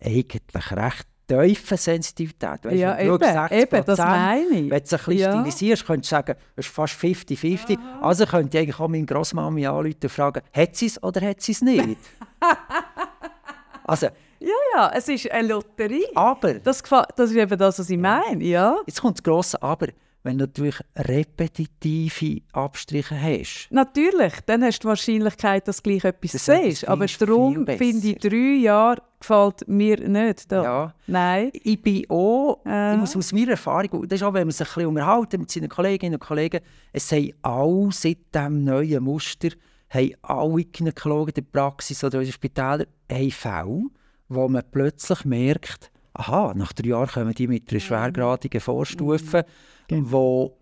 eigentlich 0.00 0.42
recht 0.70 1.08
tiefen 1.26 1.76
Sensitivität. 1.76 2.64
Weißt, 2.64 2.76
ja, 2.76 2.98
eben, 2.98 3.22
eben, 3.50 3.84
das 3.84 3.98
meine 3.98 4.48
ich. 4.48 4.70
Wenn 4.70 4.70
du 4.70 4.74
es 4.76 4.92
ein 4.92 4.98
bisschen 4.98 5.18
ja. 5.18 5.32
stilisierst, 5.32 5.86
könntest 5.86 6.12
du 6.12 6.16
sagen, 6.16 6.34
es 6.56 6.66
ist 6.66 6.74
fast 6.74 6.94
50-50. 6.94 7.78
Also 8.00 8.26
könnte 8.26 8.56
ich 8.56 8.62
eigentlich 8.62 8.80
auch 8.80 8.88
meine 8.88 9.06
Grossmami 9.06 9.66
anrufen 9.66 9.96
und 10.02 10.10
fragen, 10.10 10.42
hat 10.52 10.76
sie 10.76 10.86
es 10.86 11.02
oder 11.02 11.20
hat 11.22 11.40
sie 11.40 11.52
es 11.52 11.62
nicht? 11.62 11.98
also, 13.84 14.06
ja, 14.40 14.48
ja, 14.74 14.92
es 14.94 15.08
ist 15.08 15.30
eine 15.30 15.48
Lotterie. 15.48 16.04
Aber... 16.14 16.54
Das, 16.54 16.82
das 16.82 17.30
ist 17.30 17.36
eben 17.36 17.58
das, 17.58 17.78
was 17.78 17.88
ich 17.88 17.98
meine, 17.98 18.44
ja. 18.44 18.76
Jetzt 18.86 19.00
kommt 19.00 19.18
das 19.18 19.22
grosse 19.22 19.62
Aber 19.62 19.88
wenn 20.24 20.38
du 20.38 20.46
natürlich 20.46 20.76
repetitive 20.96 22.40
Abstriche 22.52 23.20
hast. 23.20 23.68
Natürlich, 23.70 24.32
dann 24.46 24.64
hast 24.64 24.78
du 24.80 24.86
die 24.86 24.88
Wahrscheinlichkeit, 24.88 25.68
dass 25.68 25.82
du 25.82 25.90
gleich 25.90 26.04
etwas 26.04 26.32
das 26.32 26.46
siehst. 26.46 26.88
Aber 26.88 27.06
darum 27.06 27.66
finde 27.66 28.08
ich, 28.08 28.18
drei 28.18 28.56
Jahre 28.62 29.02
gefällt 29.20 29.68
mir 29.68 30.08
nicht. 30.08 30.50
Da. 30.50 30.62
Ja. 30.62 30.94
Nein. 31.06 31.50
Ich 31.52 31.80
bin 31.80 32.08
auch, 32.08 32.60
äh. 32.64 32.94
ich 32.94 33.00
muss 33.00 33.16
aus 33.16 33.32
meiner 33.32 33.52
Erfahrung, 33.52 34.08
das 34.08 34.20
ist 34.20 34.22
auch, 34.22 34.32
wenn 34.32 34.46
man 34.46 34.52
sich 34.52 34.66
ein 34.66 34.74
bisschen 34.74 34.88
unterhalten 34.88 35.40
mit 35.40 35.50
seinen 35.50 35.68
Kolleginnen 35.68 36.14
und 36.14 36.20
Kollegen, 36.20 36.60
es 36.92 37.08
sei 37.08 37.34
all 37.42 37.88
seit 37.92 38.34
diesem 38.34 38.64
neuen 38.64 39.04
Muster, 39.04 39.50
haben 39.90 40.14
alle 40.22 40.64
Gynäkologen 40.64 41.34
der 41.34 41.42
Praxis 41.42 42.02
oder 42.02 42.20
in 42.20 42.24
den 42.24 42.32
Spitälern 42.32 42.86
Fälle, 43.30 43.82
wo 44.28 44.48
man 44.48 44.62
plötzlich 44.72 45.24
merkt, 45.26 45.90
aha, 46.14 46.54
nach 46.54 46.72
drei 46.72 46.88
Jahren 46.88 47.08
kommen 47.08 47.34
die 47.34 47.48
mit 47.48 47.70
einer 47.70 47.80
schwergradigen 47.80 48.60
Vorstufe, 48.60 49.44
mhm. 49.90 50.10
wo 50.10 50.56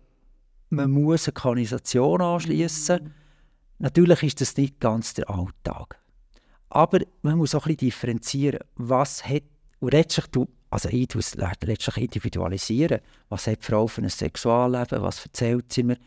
man 0.69 0.91
muss 0.91 1.27
eine 1.27 1.33
Kanalisation 1.33 2.21
anschließen. 2.21 3.03
Mhm. 3.03 3.11
Natürlich 3.79 4.23
ist 4.23 4.41
das 4.41 4.57
nicht 4.57 4.79
ganz 4.79 5.13
der 5.13 5.29
Alltag. 5.29 5.99
Aber 6.69 6.99
man 7.21 7.37
muss 7.37 7.53
auch 7.53 7.65
ein 7.65 7.75
bisschen 7.75 7.89
differenzieren, 7.89 8.59
was 8.75 9.27
hat, 9.27 9.43
und 9.79 9.93
letztlich, 9.93 10.25
also 10.71 10.89
ich 10.89 11.07
tue 11.07 11.19
es 11.19 11.35
letztlich 11.35 11.97
individualisieren, 11.97 13.01
was 13.29 13.45
hat 13.45 13.61
die 13.61 13.65
Frau 13.65 13.85
für 13.85 14.01
ein 14.01 14.09
Sexualleben, 14.09 15.01
was 15.01 15.23
erzählt 15.25 15.71
sie 15.71 15.83
mir. 15.83 15.97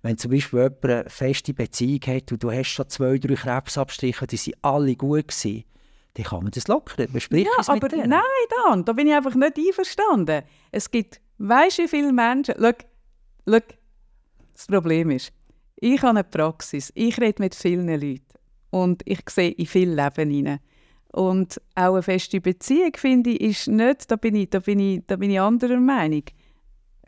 Wenn 0.00 0.16
zum 0.16 0.30
Beispiel 0.30 0.60
jemand 0.60 0.84
eine 0.84 1.10
feste 1.10 1.52
Beziehung 1.52 2.00
hat 2.06 2.30
und 2.30 2.42
du 2.42 2.50
hast 2.50 2.68
schon 2.68 2.88
zwei, 2.88 3.18
drei 3.18 3.34
Krebsabstriche, 3.34 4.26
die 4.26 4.36
sind 4.36 4.56
alle 4.62 4.96
gut 4.96 5.28
gewesen, 5.28 5.64
dann 6.14 6.24
kann 6.24 6.42
man 6.42 6.52
das 6.52 6.68
lockern. 6.68 7.08
Man 7.12 7.20
spricht 7.20 7.46
ja, 7.46 7.72
aber 7.72 7.88
denen. 7.88 8.10
nein, 8.10 8.20
Dan, 8.66 8.84
da 8.84 8.92
bin 8.92 9.08
ich 9.08 9.14
einfach 9.14 9.34
nicht 9.34 9.58
einverstanden. 9.58 10.42
Es 10.70 10.90
gibt, 10.90 11.20
weißt 11.38 11.78
du, 11.78 11.82
wie 11.82 11.88
viele 11.88 12.12
Menschen, 12.12 12.54
schau, 12.58 12.72
schau, 13.48 13.58
das 14.52 14.66
Problem 14.66 15.10
ist, 15.10 15.32
ich 15.76 16.00
habe 16.02 16.10
eine 16.10 16.24
Praxis, 16.24 16.92
ich 16.94 17.20
rede 17.20 17.42
mit 17.42 17.54
vielen 17.54 17.88
Leuten 17.88 18.22
und 18.70 19.02
ich 19.04 19.20
sehe 19.28 19.50
in 19.50 19.66
viel 19.66 19.90
Leben 19.90 20.30
hinein. 20.30 20.60
Und 21.12 21.60
auch 21.74 21.94
eine 21.94 22.02
feste 22.02 22.40
Beziehung, 22.40 22.92
finde 22.96 23.30
ich, 23.30 23.40
ist 23.40 23.68
nicht, 23.68 24.10
da 24.10 24.16
bin 24.16 24.34
ich, 24.34 24.50
da 24.50 24.60
bin 24.60 24.80
ich, 24.80 25.02
da 25.06 25.16
bin 25.16 25.30
ich 25.30 25.40
anderer 25.40 25.78
Meinung. 25.78 26.24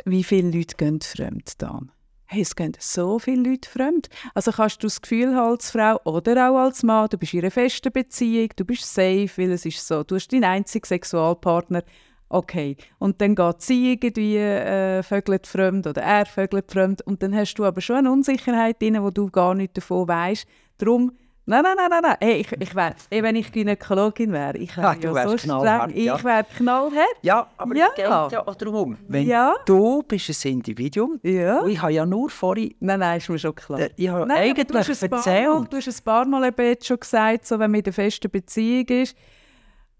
Wie 0.05 0.23
viele 0.23 0.51
Leute 0.51 0.77
gehen 0.77 1.01
fremd 1.01 1.61
dann? 1.63 1.91
Hey, 2.29 2.43
es 2.43 2.57
gehen 2.57 2.73
so 2.79 3.19
viele 3.19 3.51
Leute 3.51 3.69
fremd. 3.71 4.09
Also 4.35 4.51
kannst 4.51 4.83
du 4.83 4.89
das 4.89 5.01
Gefühl 5.01 5.37
haben 5.37 5.53
als 5.53 5.71
Frau 5.71 6.01
oder 6.05 6.51
auch 6.51 6.59
als 6.59 6.83
Mann, 6.83 7.09
du 7.09 7.19
bist 7.19 7.35
in 7.35 7.41
einer 7.41 7.51
festen 7.53 7.93
Beziehung, 7.93 8.49
du 8.57 8.65
bist 8.65 8.93
safe, 8.93 9.31
weil 9.37 9.53
es 9.53 9.65
ist 9.65 9.87
so, 9.87 10.03
du 10.03 10.17
hast 10.17 10.33
deinen 10.33 10.45
einzigen 10.45 10.85
Sexualpartner 10.85 11.83
Okay, 12.29 12.77
und 12.99 13.21
dann 13.21 13.37
geht 13.37 13.63
sie 13.63 13.93
irgendwie 13.93 14.37
äh, 14.39 15.05
vögelt 15.05 15.47
fremd 15.47 15.87
oder 15.87 16.03
er 16.03 16.27
vögelt 16.27 16.73
fremd 16.73 17.01
und 17.03 17.23
dann 17.23 17.33
hast 17.33 17.55
du 17.55 17.65
aber 17.65 17.81
schon 17.81 17.99
eine 17.99 18.11
Unsicherheit 18.11 18.83
drin, 18.83 19.01
wo 19.01 19.11
du 19.11 19.31
gar 19.31 19.55
nicht 19.55 19.77
davon 19.77 20.09
weißt. 20.09 20.45
Darum, 20.79 21.13
nein, 21.47 21.63
nein, 21.63 21.77
nein, 21.77 21.89
nein, 21.91 22.03
nein. 22.03 22.17
Hey, 22.21 22.41
ich, 22.41 22.53
ich 22.53 22.75
wär, 22.75 22.95
hey, 23.11 23.23
wenn 23.23 23.37
ich 23.37 23.51
Gynäkologin 23.51 24.33
wäre, 24.33 24.59
ich 24.59 24.77
wäre 24.77 24.97
ja, 25.01 25.13
ja 25.13 25.29
so 25.29 25.39
streng, 25.39 25.91
ich 25.95 26.25
wäre 26.25 26.45
knallhart. 26.57 27.17
Ja, 27.23 27.47
aber 27.57 27.75
ja. 27.75 27.87
es 27.89 27.95
geht 27.95 28.05
ja 28.05 28.47
auch 28.47 28.55
darum, 28.55 28.97
wenn 29.09 29.27
ja. 29.27 29.55
du 29.65 30.03
bist 30.03 30.45
ein 30.45 30.53
Individuum, 30.53 31.19
ja. 31.23 31.61
und 31.61 31.71
ich 31.71 31.81
habe 31.81 31.93
ja 31.93 32.05
nur 32.05 32.29
vorhin... 32.29 32.75
Nein, 32.81 33.01
nein, 33.01 33.19
ist 33.19 33.29
mir 33.29 33.39
schon 33.39 33.55
klar. 33.55 33.81
Äh, 33.81 33.91
ich 33.97 34.09
habe 34.09 34.27
nein, 34.27 34.39
eigentlich 34.39 34.67
du 34.67 34.75
erzählt... 34.77 35.11
Mal, 35.11 35.67
du 35.71 35.77
hast 35.77 35.89
ein 35.89 36.05
paar 36.05 36.25
Mal 36.27 36.53
jetzt 36.59 36.87
schon 36.87 37.01
gesagt, 37.01 37.47
so, 37.47 37.59
wenn 37.59 37.71
man 37.71 37.79
in 37.79 37.85
der 37.85 37.93
festen 37.93 38.31
Beziehung 38.31 38.87
ist, 38.87 39.17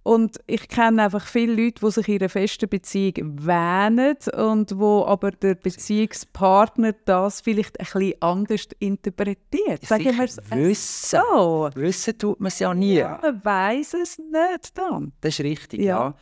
und 0.07 0.39
ich 0.47 0.69
kenne 0.69 1.03
einfach 1.03 1.27
viele 1.27 1.65
Leute, 1.65 1.85
die 1.85 1.91
sich 1.91 2.07
in 2.07 2.21
einer 2.21 2.29
festen 2.29 2.69
Beziehung 2.69 3.45
wähnen 3.45 4.17
und 4.37 4.79
wo 4.79 5.05
aber 5.05 5.33
der 5.33 5.57
Beziehungspartner 5.57 6.95
das 7.07 7.41
vielleicht 7.41 7.81
ein 7.81 7.87
bisschen 7.87 8.23
anders 8.23 8.69
interpretiert. 8.79 9.85
Sagen 9.85 10.05
wir 10.05 10.23
es 10.23 10.39
wissen. 10.51 11.21
so. 11.35 11.71
Wissen 11.75 12.17
tut 12.17 12.39
man 12.39 12.47
es 12.47 12.61
ja 12.61 12.73
nie. 12.73 12.99
Ja, 12.99 13.19
man 13.21 13.45
weiß 13.45 13.95
es 13.95 14.17
nicht 14.19 14.79
dann. 14.79 15.13
Das 15.23 15.41
ist 15.41 15.45
richtig, 15.45 15.81
ja. 15.81 15.99
ja. 15.99 16.15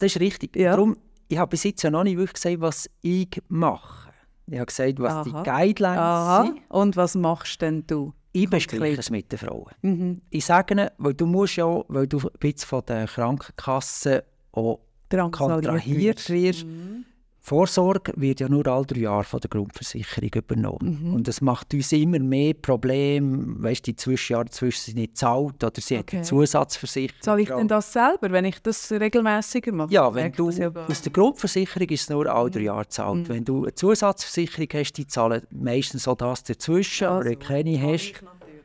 Das 0.00 0.16
ist 0.16 0.20
richtig. 0.20 0.56
Ja. 0.56 0.72
Darum, 0.72 0.96
ich 1.28 1.38
habe 1.38 1.50
bis 1.50 1.62
jetzt 1.62 1.84
ja 1.84 1.92
noch 1.92 2.02
nicht 2.02 2.16
wirklich 2.16 2.42
gesagt, 2.42 2.60
was 2.60 2.90
ich 3.02 3.40
mache. 3.46 4.10
Ich 4.48 4.56
habe 4.56 4.66
gesagt, 4.66 4.98
was 4.98 5.12
Aha. 5.12 5.22
die 5.22 5.48
Guidelines 5.48 5.98
Aha. 6.00 6.44
sind. 6.44 6.60
Und 6.70 6.96
was 6.96 7.14
machst 7.14 7.62
denn 7.62 7.86
du? 7.86 8.14
Ich 8.32 8.48
bespreche 8.48 8.98
es 9.00 9.10
mit 9.10 9.30
den 9.30 9.38
Frauen. 9.38 9.70
Mhm. 9.82 10.22
Ich 10.30 10.44
sage 10.44 10.74
ihnen, 10.74 10.88
weil 10.98 11.14
du 11.14 11.26
musst 11.26 11.56
ja, 11.56 11.84
weil 11.88 12.06
du 12.06 12.18
ein 12.18 12.28
bisschen 12.38 12.66
von 12.66 12.82
der 12.86 13.06
Krankenkasse 13.06 14.24
auch 14.52 14.80
kontrahiert 15.10 16.30
wirst, 16.30 16.64
mhm. 16.64 17.04
Vorsorge 17.44 18.12
wird 18.14 18.38
ja 18.38 18.48
nur 18.48 18.64
alle 18.68 18.86
drei 18.86 19.00
Jahre 19.00 19.24
von 19.24 19.40
der 19.40 19.50
Grundversicherung 19.50 20.30
übernommen. 20.32 21.00
Mhm. 21.02 21.14
Und 21.14 21.26
das 21.26 21.40
macht 21.40 21.74
uns 21.74 21.90
immer 21.90 22.20
mehr 22.20 22.54
Probleme, 22.54 23.60
weißt 23.64 23.84
die 23.84 23.96
Zwischenjahre 23.96 24.44
dazwischen 24.44 24.80
sind 24.80 24.96
nicht 24.96 25.16
zahlt 25.16 25.64
oder 25.64 25.72
sie 25.80 25.94
okay. 25.94 25.98
hat 25.98 26.14
eine 26.14 26.22
Zusatzversicherung. 26.22 27.20
Zahle 27.20 27.42
ich 27.42 27.48
denn 27.48 27.66
das 27.66 27.92
selber, 27.92 28.30
wenn 28.30 28.44
ich 28.44 28.62
das 28.62 28.92
regelmäßiger 28.92 29.72
mache? 29.72 29.92
Ja, 29.92 30.14
wenn 30.14 30.30
du, 30.30 30.50
ja 30.50 30.70
aus 30.70 31.02
der 31.02 31.10
Grundversicherung 31.10 31.88
ist 31.88 32.02
es 32.02 32.10
nur 32.10 32.32
alle 32.32 32.48
drei 32.48 32.60
mhm. 32.60 32.66
Jahre 32.66 32.86
zahlt. 32.86 33.28
Mhm. 33.28 33.28
Wenn 33.28 33.44
du 33.44 33.64
eine 33.64 33.74
Zusatzversicherung 33.74 34.68
hast, 34.74 34.92
die 34.92 35.08
zahlen 35.08 35.42
meistens 35.50 36.04
so 36.04 36.14
das 36.14 36.44
dazwischen, 36.44 37.08
also, 37.08 37.28
aber 37.28 37.34
keine 37.34 37.82
hast, 37.82 38.22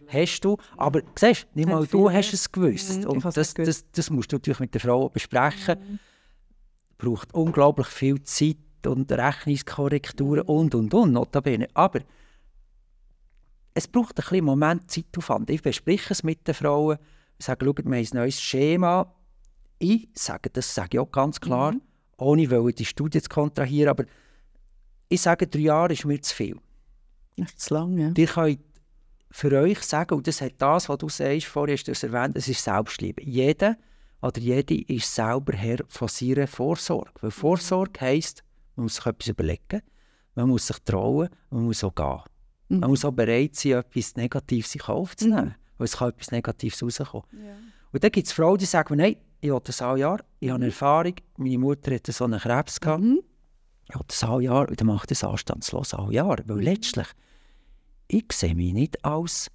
hast 0.08 0.42
du. 0.42 0.56
Aber 0.78 1.02
siehst, 1.16 1.48
nicht 1.56 1.68
mal 1.68 1.88
du 1.88 2.12
hast 2.12 2.32
es 2.32 2.52
gewusst. 2.52 3.00
Mhm, 3.00 3.10
und 3.10 3.26
das, 3.26 3.56
das, 3.56 3.86
das, 3.92 4.10
musst 4.12 4.32
du 4.32 4.36
natürlich 4.36 4.60
mit 4.60 4.76
der 4.76 4.82
Frau 4.82 5.10
besprechen. 5.10 5.80
Mhm. 5.80 6.00
Braucht 7.00 7.34
unglaublich 7.34 7.88
viel 7.88 8.22
Zeit 8.22 8.58
und 8.86 9.12
Rechnungskorrekturen 9.12 10.44
mhm. 10.44 10.50
und, 10.50 10.76
und, 10.76 10.94
und, 10.94 11.12
notabene. 11.14 11.68
Aber 11.74 12.02
es 13.74 13.88
braucht 13.88 14.20
ein 14.20 14.24
bisschen 14.24 14.46
Moment 14.46 14.92
Zeitaufwand. 14.92 15.50
Ich 15.50 15.62
bespreche 15.62 16.14
es 16.14 16.24
mit 16.24 16.48
den 16.48 16.54
Frauen, 16.54 16.98
ich 17.40 17.46
sage, 17.46 17.66
schaut, 17.66 17.78
wir 17.78 17.86
haben 17.86 17.94
ein 17.94 18.08
neues 18.14 18.42
Schema. 18.42 19.14
Ich 19.80 20.10
sage, 20.14 20.50
das 20.50 20.74
sage 20.74 20.90
ich 20.94 21.00
auch 21.00 21.12
ganz 21.12 21.40
klar, 21.40 21.74
mhm. 21.74 21.82
ohne 22.18 22.74
die 22.74 22.86
Studie 22.86 23.22
zu 23.22 23.30
kontrahieren, 23.30 23.90
aber 23.90 24.06
ich 25.10 25.22
sage, 25.22 25.48
drei 25.48 25.60
Jahre 25.60 25.94
ist 25.94 26.06
mir 26.06 26.22
zu 26.22 26.36
viel. 26.36 26.58
Das 27.38 27.52
ist 27.52 27.60
zu 27.62 27.74
lang, 27.74 27.98
ja. 27.98 28.12
Ihr 28.16 28.28
könnt 28.28 28.60
für 29.30 29.52
euch 29.52 29.82
sagen, 29.84 30.16
und 30.16 30.28
das 30.28 30.42
hat 30.42 30.54
das, 30.58 30.90
was 30.90 30.98
du 30.98 31.10
sagst, 31.10 31.46
vorher 31.46 31.76
hast 31.76 31.88
du 31.88 31.92
es 31.92 32.04
erwähnt, 32.04 32.36
es 32.36 32.48
ist 32.48 32.64
Selbstliebe. 32.64 33.24
Jeder 33.24 33.78
oder 34.22 34.40
jede 34.40 34.82
ist 34.82 35.14
selber 35.14 35.54
Herr 35.54 35.80
von 35.88 36.08
seiner 36.08 36.48
Vorsorge. 36.48 37.12
Weil 37.22 37.32
Vorsorge 37.32 38.02
heisst, 38.02 38.44
man 38.78 38.86
muss 38.86 38.96
sich 38.96 39.06
etwas 39.06 39.28
überlegen, 39.28 39.82
man 40.36 40.48
muss 40.48 40.68
sich 40.68 40.78
trauen, 40.80 41.30
man 41.50 41.64
muss 41.64 41.84
auch 41.84 41.94
gehen. 41.94 42.22
Mhm. 42.70 42.80
Man 42.80 42.90
muss 42.92 43.04
auch 43.04 43.12
bereit 43.12 43.56
sein, 43.56 43.74
etwas 43.74 44.16
Negatives 44.16 44.76
in 44.76 44.82
Kauf 44.82 45.18
zu 45.18 45.28
nehmen, 45.28 45.46
mhm. 45.46 45.56
weil 45.78 45.86
es 45.86 45.98
kann 45.98 46.10
etwas 46.10 46.32
Negatives 46.32 46.82
rauskommen. 46.82 47.26
Ja. 47.34 47.56
Und 47.92 48.04
dann 48.04 48.12
gibt 48.12 48.28
es 48.28 48.34
Frauen, 48.34 48.58
die 48.58 48.66
sagen, 48.66 48.98
nein, 48.98 49.18
ich 49.42 49.50
habe 49.50 49.64
das 49.66 49.82
ein 49.82 49.98
Jahr, 49.98 50.20
ich 50.40 50.50
habe 50.50 50.56
eine 50.56 50.66
mhm. 50.66 50.72
Erfahrung, 50.72 51.16
meine 51.38 51.58
Mutter 51.58 51.94
hatte 51.94 52.12
so 52.12 52.24
einen 52.24 52.40
Krebs 52.40 52.80
gehabt, 52.80 53.04
mhm. 53.04 53.22
ich 53.90 53.96
habe 53.96 54.06
das 54.08 54.24
ein 54.24 54.42
Jahr 54.42 54.70
und 54.70 54.80
dann 54.80 54.88
mache 54.88 55.04
ich 55.06 55.08
das 55.08 55.24
anstandslos 55.24 55.94
ein 55.94 56.12
Jahr. 56.12 56.38
Weil 56.46 56.58
mhm. 56.58 56.64
letztlich, 56.64 57.08
ich 58.08 58.32
sehe 58.32 58.56
mich 58.56 58.74
nicht 58.74 59.04
als 59.04 59.50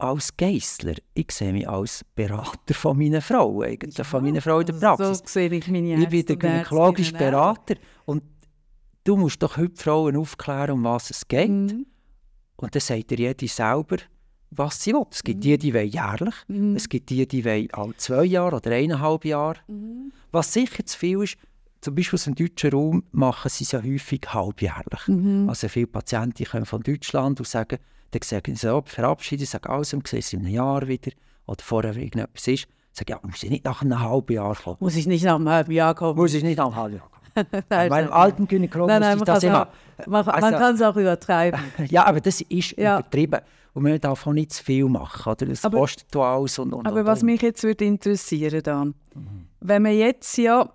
als 0.00 0.36
Geissler. 0.36 0.94
Ich 1.14 1.30
sehe 1.32 1.52
mich 1.52 1.68
als 1.68 2.04
Berater 2.14 2.74
von 2.74 2.98
meiner 2.98 3.20
Frau, 3.20 3.62
eigentlich, 3.62 3.96
ja, 3.96 4.04
von 4.04 4.24
meiner 4.24 4.40
Frau 4.40 4.60
in 4.60 4.66
der 4.66 4.72
Praxis. 4.74 5.18
So 5.18 5.24
sehe 5.26 5.52
ich 5.52 5.68
meine 5.68 6.02
Ich 6.02 6.08
bin 6.08 6.26
der 6.26 6.36
gynäkologische 6.36 7.12
Berater. 7.12 7.74
Und 8.06 8.22
du 9.04 9.16
musst 9.16 9.42
doch 9.42 9.56
heute 9.56 9.76
Frauen 9.76 10.16
aufklären, 10.16 10.72
um 10.72 10.84
was 10.84 11.10
es 11.10 11.26
geht. 11.26 11.50
Mhm. 11.50 11.86
Und 12.56 12.74
dann 12.74 12.80
sagt 12.80 13.10
dir 13.10 13.18
jede 13.18 13.48
selber, 13.48 13.96
was 14.50 14.82
sie 14.82 14.92
will. 14.92 15.06
Es 15.10 15.22
gibt 15.22 15.38
mhm. 15.38 15.42
die, 15.42 15.58
die 15.58 15.74
wollen 15.74 15.88
jährlich. 15.88 16.34
Mhm. 16.48 16.76
Es 16.76 16.88
gibt 16.88 17.10
die, 17.10 17.26
die 17.26 17.44
wollen 17.44 17.68
alle 17.72 17.96
zwei 17.96 18.24
Jahre 18.24 18.56
oder 18.56 18.70
eineinhalb 18.70 19.24
Jahre. 19.24 19.58
Mhm. 19.68 20.12
Was 20.32 20.52
sicher 20.52 20.84
zu 20.84 20.98
viel 20.98 21.22
ist, 21.22 21.36
zum 21.80 21.94
Beispiel 21.94 22.16
aus 22.16 22.24
dem 22.24 22.34
deutschen 22.34 22.72
Raum 22.72 23.04
machen 23.12 23.48
sie 23.48 23.64
es 23.64 23.72
ja 23.72 23.82
häufig 23.82 24.20
halbjährlich. 24.28 25.08
Mhm. 25.08 25.48
Also 25.48 25.68
viele 25.68 25.86
Patienten 25.86 26.44
kommen 26.44 26.66
von 26.66 26.82
Deutschland 26.82 27.40
und 27.40 27.46
sagen, 27.46 27.78
dann 28.10 28.22
sagen 28.22 28.54
sie, 28.54 28.66
so, 28.66 28.82
verabschieden, 28.84 29.46
sagen, 29.46 29.70
also, 29.70 29.96
wir 29.96 30.02
sehen 30.06 30.22
sie 30.22 30.36
in 30.36 30.46
einem 30.46 30.54
Jahr 30.54 30.86
wieder 30.86 31.12
oder 31.46 31.62
vorher 31.62 31.96
irgendetwas 31.96 32.48
ist. 32.48 32.68
Sage, 32.92 33.12
ja, 33.12 33.20
muss 33.22 33.42
ich 33.42 33.50
nicht 33.50 33.64
nach 33.64 33.82
einem 33.82 34.00
halben 34.00 34.32
Jahr 34.32 34.56
kommen? 34.56 34.76
Muss 34.80 34.96
ich 34.96 35.06
nicht 35.06 35.24
nach 35.24 35.36
einem 35.36 35.48
halben 35.48 35.72
Jahr 35.72 35.94
kommen? 35.94 36.18
Muss 36.18 36.34
ich 36.34 36.42
nicht 36.42 36.58
nach 36.58 36.66
einem 36.66 36.76
halben 36.76 36.96
Jahr 36.96 37.08
kommen? 37.08 37.64
nein, 37.70 37.88
Beim 37.88 38.12
alten 38.12 38.48
Gynäkologen 38.48 38.98
nein, 38.98 39.16
nein, 39.16 39.24
das 39.24 39.44
immer... 39.44 39.68
Man, 40.06 40.26
also, 40.26 40.50
man 40.50 40.58
kann 40.58 40.74
es 40.74 40.82
auch 40.82 40.96
übertreiben. 40.96 41.60
ja, 41.88 42.04
aber 42.04 42.20
das 42.20 42.40
ist 42.40 42.76
ja. 42.76 42.98
übertrieben. 42.98 43.40
Und 43.72 43.84
man 43.84 44.00
darf 44.00 44.26
auch 44.26 44.32
nicht 44.32 44.52
zu 44.52 44.64
viel 44.64 44.86
machen. 44.86 45.30
Oder? 45.30 45.46
Das 45.46 45.64
aber, 45.64 45.78
kostet 45.78 46.14
alles. 46.16 46.58
Und, 46.58 46.72
und, 46.72 46.86
aber 46.86 47.00
und, 47.00 47.06
was 47.06 47.22
mich 47.22 47.40
jetzt 47.42 47.62
würde 47.62 47.84
interessieren 47.84 48.62
dann, 48.64 48.94
mhm. 49.14 49.46
wenn 49.60 49.82
man 49.82 49.92
jetzt 49.92 50.36
ja 50.36 50.68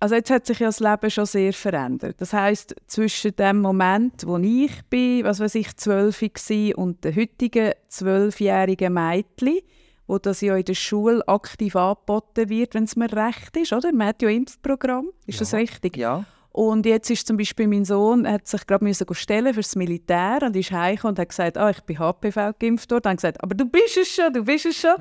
also 0.00 0.14
jetzt 0.14 0.30
hat 0.30 0.46
sich 0.46 0.60
ja 0.60 0.68
das 0.68 0.80
Leben 0.80 1.10
schon 1.10 1.26
sehr 1.26 1.52
verändert. 1.52 2.20
Das 2.20 2.32
heißt 2.32 2.74
zwischen 2.86 3.34
dem 3.36 3.60
Moment, 3.60 4.26
wo 4.26 4.36
ich 4.38 4.72
bin, 4.88 5.24
was 5.24 5.40
weiß 5.40 5.56
ich, 5.56 5.76
zwölf 5.76 6.22
war 6.22 6.78
und 6.78 7.04
der 7.04 7.16
heutigen 7.16 7.72
zwölfjährigen 7.88 8.94
Mädchen, 8.94 9.58
wo 10.06 10.18
das 10.18 10.40
ja 10.40 10.56
in 10.56 10.64
der 10.64 10.74
Schule 10.74 11.26
aktiv 11.26 11.74
angeboten 11.76 12.48
wird, 12.48 12.74
wenn 12.74 12.84
es 12.84 12.96
mir 12.96 13.12
recht 13.12 13.56
ist, 13.56 13.72
oder? 13.72 13.92
Man 13.92 14.08
hat 14.08 14.22
ja 14.22 14.28
Impfprogramm, 14.28 15.10
ist 15.26 15.36
ja. 15.36 15.40
das 15.40 15.54
richtig? 15.54 15.96
Ja. 15.96 16.24
Und 16.58 16.86
jetzt 16.86 17.08
ist 17.10 17.26
zum 17.26 17.36
Beispiel 17.36 17.68
mein 17.68 17.84
Sohn, 17.84 18.26
hat 18.26 18.48
sich 18.48 18.66
gerade 18.66 18.84
müssen 18.84 19.06
stellen 19.12 19.54
fürs 19.54 19.76
Militär 19.76 20.38
und 20.42 20.56
ist 20.56 20.72
heimgekommen 20.72 21.12
und 21.12 21.18
hat 21.20 21.28
gesagt, 21.28 21.58
ah, 21.58 21.70
ich 21.70 21.80
bin 21.82 21.98
HPV 21.98 22.52
geimpft 22.58 22.90
worden. 22.90 23.02
Dann 23.02 23.16
gesagt, 23.16 23.42
aber 23.44 23.54
du 23.54 23.64
bist 23.64 23.96
es 23.96 24.08
schon, 24.08 24.32
du 24.32 24.42
bist 24.42 24.66
es 24.66 24.76
schon. 24.76 24.96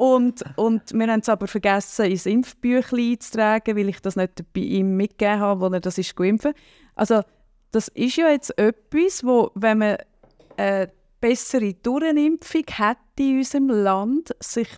Und, 0.00 0.42
und 0.56 0.94
wir 0.94 1.08
haben 1.08 1.20
es 1.20 1.28
aber 1.28 1.46
vergessen, 1.46 2.06
ins 2.06 2.24
Impfbüchlein 2.24 3.10
einzutragen, 3.10 3.76
weil 3.76 3.90
ich 3.90 4.00
das 4.00 4.16
nicht 4.16 4.50
bei 4.54 4.62
ihm 4.62 4.96
mitgegeben 4.96 5.40
habe, 5.40 5.60
wo 5.60 5.66
er 5.66 5.80
das 5.80 5.98
ist 5.98 6.18
impfen. 6.18 6.54
Also 6.94 7.20
das 7.70 7.88
ist 7.88 8.16
ja 8.16 8.30
jetzt 8.30 8.58
etwas, 8.58 9.22
wo, 9.22 9.50
wenn 9.56 9.76
man 9.76 9.98
äh, 10.56 10.88
bessere 11.20 11.74
Durchnimpfung 11.74 12.64
hätte 12.66 12.98
in 13.18 13.36
unserem 13.40 13.68
Land 13.68 14.34
sich 14.40 14.68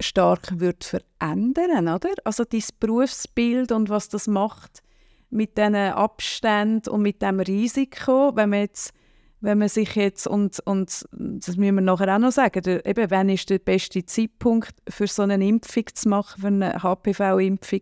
stark 0.00 0.60
wird 0.60 0.84
verändern, 0.84 1.88
oder? 1.88 2.10
Also 2.24 2.44
dein 2.44 2.62
Berufsbild 2.78 3.72
und 3.72 3.88
was 3.88 4.10
das 4.10 4.26
macht 4.26 4.82
mit 5.30 5.56
diesen 5.56 5.76
Abständen 5.76 6.90
und 6.90 7.00
mit 7.00 7.22
dem 7.22 7.40
Risiko, 7.40 8.36
wenn 8.36 8.50
man 8.50 8.60
jetzt 8.60 8.92
wenn 9.40 9.58
man 9.58 9.68
sich 9.68 9.94
jetzt, 9.94 10.26
und, 10.26 10.60
und 10.64 11.04
das 11.12 11.56
müssen 11.56 11.74
wir 11.74 11.82
nachher 11.82 12.14
auch 12.14 12.18
noch 12.18 12.32
sagen, 12.32 12.62
der, 12.62 12.86
eben, 12.86 13.10
wann 13.10 13.28
ist 13.28 13.50
der 13.50 13.58
beste 13.58 14.04
Zeitpunkt 14.04 14.74
für 14.88 15.06
so 15.06 15.22
eine 15.22 15.46
Impfung 15.46 15.84
zu 15.94 16.08
machen, 16.08 16.40
für 16.40 16.46
eine 16.46 16.82
HPV-Impfung, 16.82 17.80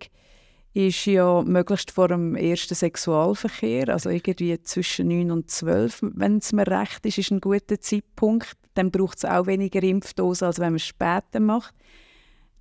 ist 0.74 1.06
ja 1.06 1.42
möglichst 1.42 1.92
vor 1.92 2.08
dem 2.08 2.34
ersten 2.34 2.74
Sexualverkehr, 2.74 3.88
also 3.90 4.10
irgendwie 4.10 4.60
zwischen 4.62 5.08
9 5.08 5.30
und 5.30 5.48
12, 5.48 6.00
wenn 6.14 6.38
es 6.38 6.52
mir 6.52 6.66
recht 6.66 7.06
ist, 7.06 7.18
ist 7.18 7.30
ein 7.30 7.40
guter 7.40 7.80
Zeitpunkt. 7.80 8.54
Dann 8.74 8.90
braucht 8.90 9.18
es 9.18 9.24
auch 9.24 9.46
weniger 9.46 9.82
Impfdosen, 9.82 10.46
als 10.46 10.58
wenn 10.58 10.72
man 10.72 10.76
es 10.76 10.86
später 10.86 11.38
macht. 11.38 11.72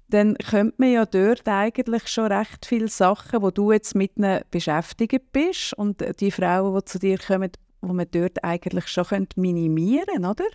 Dann 0.10 0.36
könnte 0.36 0.76
man 0.78 0.92
ja 0.92 1.08
dort 1.08 1.48
eigentlich 1.48 2.08
schon 2.08 2.32
recht 2.32 2.68
viele 2.68 2.88
Sachen, 2.88 3.42
wo 3.42 3.50
du 3.50 3.72
jetzt 3.72 3.96
mit 3.96 4.16
ihnen 4.16 4.42
beschäftigt 4.52 5.32
bist 5.32 5.74
und 5.74 6.06
die 6.20 6.30
Frauen, 6.30 6.76
die 6.76 6.86
zu 6.86 7.00
dir 7.00 7.18
kommen, 7.18 7.50
wo 7.84 7.94
man 7.94 8.08
dort 8.10 8.44
eigentlich 8.44 8.88
schon 8.88 9.28
minimieren 9.36 10.06
könnte, 10.06 10.30
oder? 10.30 10.46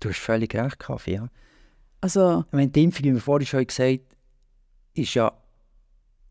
Du 0.00 0.08
hast 0.10 0.18
völlig 0.18 0.54
recht, 0.54 0.78
Kaffee, 0.78 1.14
ja. 1.14 1.28
Also, 2.00 2.44
ich 2.46 2.52
meine, 2.52 2.68
die 2.68 2.84
Impfung, 2.84 3.04
wie 3.04 3.14
wir 3.14 3.20
vorhin 3.20 3.46
schon 3.46 3.66
gesagt 3.66 4.00
ist 4.94 5.14
ja 5.14 5.32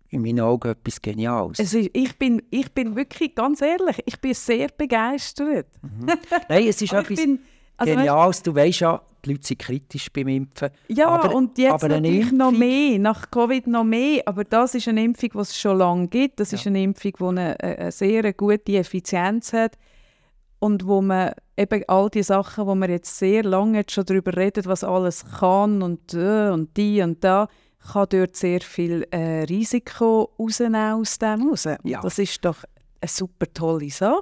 in 0.10 0.22
meinen 0.22 0.42
Augen 0.42 0.70
etwas 0.70 1.02
Geniales. 1.02 1.60
Es 1.60 1.74
ist, 1.74 1.90
ich, 1.94 2.18
bin, 2.18 2.42
ich 2.50 2.72
bin 2.74 2.96
wirklich, 2.96 3.36
ganz 3.36 3.62
ehrlich, 3.62 4.02
ich 4.06 4.20
bin 4.20 4.34
sehr 4.34 4.70
begeistert. 4.70 5.68
Mhm. 5.82 6.08
Nein, 6.50 6.68
es 6.68 6.82
ist 6.82 6.94
etwas 6.94 7.18
bin, 7.18 7.40
also 7.76 7.94
Geniales. 7.94 8.44
Du 8.44 8.56
weißt 8.56 8.80
ja, 8.82 9.02
die 9.24 9.32
Leute 9.32 9.48
sind 9.48 9.60
kritisch 9.60 10.12
beim 10.12 10.28
Impfen. 10.30 10.70
Ja, 10.88 11.10
aber, 11.10 11.36
und 11.36 11.58
jetzt 11.58 11.74
aber 11.74 11.90
natürlich 11.90 12.22
Impfung, 12.22 12.38
noch 12.38 12.52
mehr, 12.52 13.00
nach 13.00 13.30
Covid 13.30 13.68
noch 13.68 13.84
mehr. 13.84 14.24
Aber 14.26 14.44
das 14.44 14.76
ist 14.76 14.88
eine 14.88 15.04
Impfung, 15.04 15.30
die 15.34 15.40
es 15.40 15.58
schon 15.58 15.78
lange 15.78 16.08
gibt. 16.08 16.40
Das 16.40 16.52
ja. 16.52 16.58
ist 16.58 16.68
eine 16.68 16.82
Impfung, 16.82 17.14
die 17.20 17.24
eine, 17.24 17.60
eine 17.60 17.92
sehr 17.92 18.34
gute 18.34 18.78
Effizienz 18.78 19.54
hat 19.54 19.78
und 20.60 20.88
wo 20.88 21.02
man 21.02 21.34
eben 21.56 21.84
all 21.88 22.10
die 22.10 22.24
Sachen, 22.24 22.66
wo 22.66 22.76
man 22.76 22.90
jetzt 22.90 23.18
sehr 23.18 23.44
lange 23.44 23.80
jetzt 23.80 23.92
schon 23.92 24.06
darüber 24.06 24.36
redet, 24.36 24.66
was 24.66 24.84
alles 24.84 25.26
kann 25.40 25.82
und, 25.82 26.14
äh, 26.14 26.50
und 26.50 26.76
die 26.78 27.02
und 27.02 27.24
da, 27.24 27.48
kann 27.92 28.08
dort 28.10 28.36
sehr 28.36 28.62
viel 28.62 29.08
äh, 29.12 29.44
Risiko 29.44 30.34
rausnehmen 30.38 30.94
aus 30.94 31.20
dem 31.20 31.50
raus. 31.50 31.68
Ja. 31.84 32.02
Das 32.02 32.20
ist 32.20 32.44
doch 32.44 32.64
eine 33.00 33.10
super 33.10 33.52
tolle 33.54 33.90
Sache. 33.90 34.22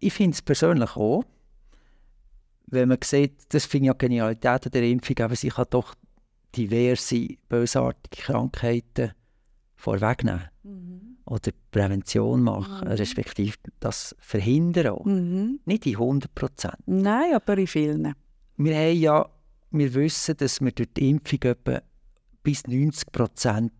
Ich 0.00 0.12
finde 0.12 0.34
es 0.34 0.42
persönlich 0.42 0.96
auch. 0.96 1.24
Wenn 2.66 2.88
man 2.88 2.98
sieht, 3.02 3.44
das 3.50 3.64
finde 3.64 3.84
ich 3.84 3.88
ja 3.88 3.94
Genialität 3.94 4.74
der 4.74 4.82
Impfung, 4.82 5.18
aber 5.20 5.36
sie 5.36 5.50
kann 5.50 5.66
doch 5.70 5.94
diverse 6.54 7.28
bösartige 7.48 8.22
Krankheiten 8.22 9.12
vorwegnehmen. 9.76 10.50
Mhm 10.64 11.05
oder 11.26 11.50
Prävention 11.70 12.42
machen, 12.42 12.88
mhm. 12.88 12.94
respektive 12.94 13.56
das 13.80 14.14
verhindern 14.18 14.88
auch. 14.88 15.04
Mhm. 15.04 15.60
Nicht 15.64 15.86
in 15.86 15.94
100 15.94 16.34
Prozent. 16.34 16.76
Nein, 16.86 17.34
aber 17.34 17.58
in 17.58 17.66
vielen. 17.66 18.14
Wir, 18.56 18.76
haben 18.76 18.96
ja, 18.96 19.28
wir 19.70 19.94
wissen, 19.94 20.36
dass 20.36 20.60
wir 20.60 20.72
durch 20.72 20.92
die 20.94 21.10
Impfung 21.10 21.42
etwa 21.42 21.82
bis 22.42 22.66
90 22.66 23.12
Prozent 23.12 23.72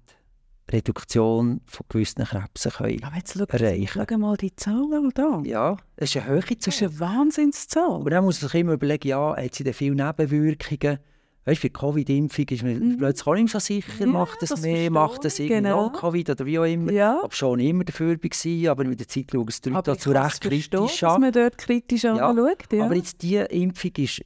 Reduktion 0.71 1.61
von 1.67 1.87
gewissen 1.89 2.25
Krebsen 2.25 2.73
können 2.73 3.05
Aber 3.05 3.17
jetzt 3.17 3.39
schau, 3.39 3.45
erreichen 3.45 3.89
Schau 4.09 4.19
mal 4.19 4.37
die 4.37 4.55
Zahlen 4.57 5.11
da. 5.15 5.41
Ja, 5.45 5.77
das 5.95 6.11
ist 6.15 6.17
eine 6.17 6.35
hohe 6.35 6.41
Zahl. 6.41 6.57
Das 6.57 6.75
ist 6.75 6.83
eine 6.83 7.01
Wahnsinnszahl. 7.01 8.01
Aber 8.01 8.11
dann 8.11 8.25
muss 8.25 8.43
man 8.43 8.51
sich 8.51 8.61
immer 8.61 8.73
überlegen, 8.73 9.09
ja, 9.09 9.37
hat 9.37 9.55
sie 9.55 9.63
denn 9.63 9.75
viele 9.75 9.95
Nebenwirkungen? 9.95 10.99
Weißt, 11.47 11.61
für 11.61 11.69
die 11.69 11.73
Covid-Impfung 11.73 12.45
ist 12.49 12.63
man 12.63 12.79
mhm. 12.79 12.97
plötzlich 12.99 13.27
auch 13.27 13.35
nicht 13.35 13.51
so 13.51 13.59
sicher, 13.59 14.01
ja, 14.01 14.07
macht 14.07 14.43
das, 14.43 14.51
das 14.51 14.63
mehr, 14.63 14.91
macht 14.91 15.25
das 15.25 15.39
irgendwie 15.39 15.63
genau. 15.63 15.91
Covid 15.91 16.31
oder 16.31 16.45
wie 16.45 16.59
auch 16.59 16.65
immer. 16.65 16.93
Ja. 16.93 17.21
Ob 17.23 17.35
schon 17.35 17.61
immer 17.61 17.85
dafür 17.85 18.19
war, 18.19 18.71
aber 18.71 18.85
mit 18.85 19.01
der 19.01 19.09
Zeit 19.09 19.31
schauen 19.31 19.47
es 19.49 19.61
die 19.61 19.71
Leute 19.71 19.93
da 19.93 19.99
zu 19.99 20.11
Recht 20.11 20.41
kritisch 20.41 21.03
an. 21.05 21.09
dass 21.13 21.19
man 21.19 21.33
dort 21.33 21.59
kritisch 21.59 22.03
ja. 22.03 22.15
anschaut. 22.17 22.73
Ja. 22.73 22.85
Aber 22.85 22.97
jetzt 22.97 23.23
diese 23.23 23.45
Impfung 23.45 23.93
ist 23.97 24.23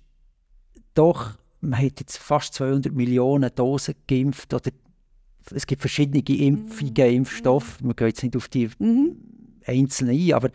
doch, 0.94 1.32
man 1.60 1.78
hat 1.78 2.00
jetzt 2.00 2.16
fast 2.16 2.54
200 2.54 2.92
Millionen 2.92 3.50
Dosen 3.54 3.94
geimpft 4.08 4.52
oder 4.54 4.70
es 5.52 5.66
gibt 5.66 5.82
verschiedene 5.82 6.22
Impfungen, 6.26 6.94
mhm. 6.96 7.16
Impfstoffe, 7.16 7.80
man 7.82 7.96
geht 7.96 8.08
jetzt 8.08 8.22
nicht 8.22 8.36
auf 8.36 8.48
die 8.48 8.70
mhm. 8.78 9.16
einzelnen 9.66 10.16
ein, 10.16 10.32
aber 10.32 10.50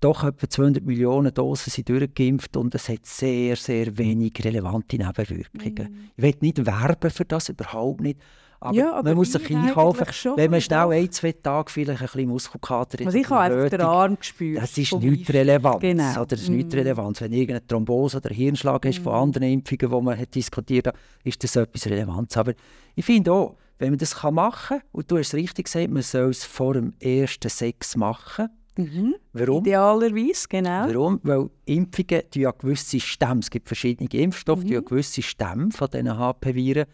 doch 0.00 0.24
etwa 0.24 0.48
200 0.48 0.84
Millionen 0.84 1.34
Dosen 1.34 1.70
sind 1.70 1.88
durchgeimpft 1.88 2.56
und 2.56 2.74
es 2.74 2.88
hat 2.88 3.04
sehr, 3.04 3.56
sehr 3.56 3.96
wenig 3.98 4.32
relevante 4.44 4.96
Nebenwirkungen. 4.96 5.92
Mm. 5.92 6.10
Ich 6.16 6.22
will 6.22 6.34
nicht 6.40 6.64
werben 6.64 7.10
für 7.10 7.24
das, 7.24 7.48
überhaupt 7.48 8.00
nicht. 8.00 8.18
Aber, 8.60 8.74
ja, 8.74 8.92
aber 8.92 9.10
man 9.10 9.18
muss 9.18 9.32
sich 9.32 9.54
einkaufen, 9.54 10.04
wenn 10.36 10.50
man 10.50 10.60
schnell 10.60 10.88
ein, 10.90 11.12
zwei 11.12 11.30
Tage 11.30 11.70
vielleicht 11.70 12.00
ein 12.00 12.06
bisschen 12.06 12.28
Muskelkater 12.28 12.98
hat. 12.98 13.06
Also 13.06 13.18
ich 13.18 13.30
habe 13.30 13.54
einfach 13.54 13.70
den 13.70 13.80
Arm 13.82 14.18
gespürt. 14.18 14.62
Das 14.62 14.76
ist 14.76 14.92
nichts 14.94 15.32
relevant. 15.32 15.80
Genau. 15.80 16.12
Oder 16.12 16.26
das 16.26 16.42
ist 16.42 16.48
mm. 16.48 16.56
nichts 16.56 16.74
relevant. 16.74 17.20
Wenn 17.20 17.32
irgendeine 17.32 17.66
Thrombose 17.66 18.16
oder 18.16 18.30
Hirnschlag 18.30 18.84
mm. 18.84 18.92
von 18.94 19.14
anderen 19.14 19.48
Impfungen, 19.48 19.90
die 19.90 20.04
man 20.04 20.18
hat 20.18 20.34
diskutiert 20.34 20.88
hat, 20.88 20.96
ist 21.22 21.42
das 21.44 21.54
etwas 21.54 21.86
Relevantes. 21.86 22.36
Aber 22.36 22.52
ich 22.96 23.04
finde 23.04 23.32
auch, 23.32 23.56
wenn 23.78 23.90
man 23.90 23.98
das 23.98 24.20
machen 24.24 24.78
kann, 24.78 24.88
und 24.90 25.08
du 25.08 25.18
hast 25.18 25.28
es 25.28 25.34
richtig 25.34 25.66
gesagt, 25.66 25.90
man 25.90 26.02
soll 26.02 26.30
es 26.30 26.44
vor 26.44 26.74
dem 26.74 26.94
ersten 26.98 27.48
Sex 27.48 27.96
machen, 27.96 28.48
Mhm. 28.78 29.16
Warum? 29.32 29.64
Idealerweise, 29.64 30.46
genau. 30.48 30.86
Warum? 30.86 31.20
Weil 31.24 31.50
Impfungen 31.64 32.22
die 32.32 32.40
ja 32.40 32.52
gewisse 32.52 33.00
Stämme, 33.00 33.40
es 33.40 33.50
gibt 33.50 33.66
verschiedene 33.66 34.08
Impfstoffe, 34.10 34.60
mhm. 34.60 34.66
die 34.66 34.74
ja 34.74 34.80
gewisse 34.80 35.20
Stämme 35.20 35.72
von 35.72 35.88
diesen 35.90 36.16
HP-Viren 36.16 36.86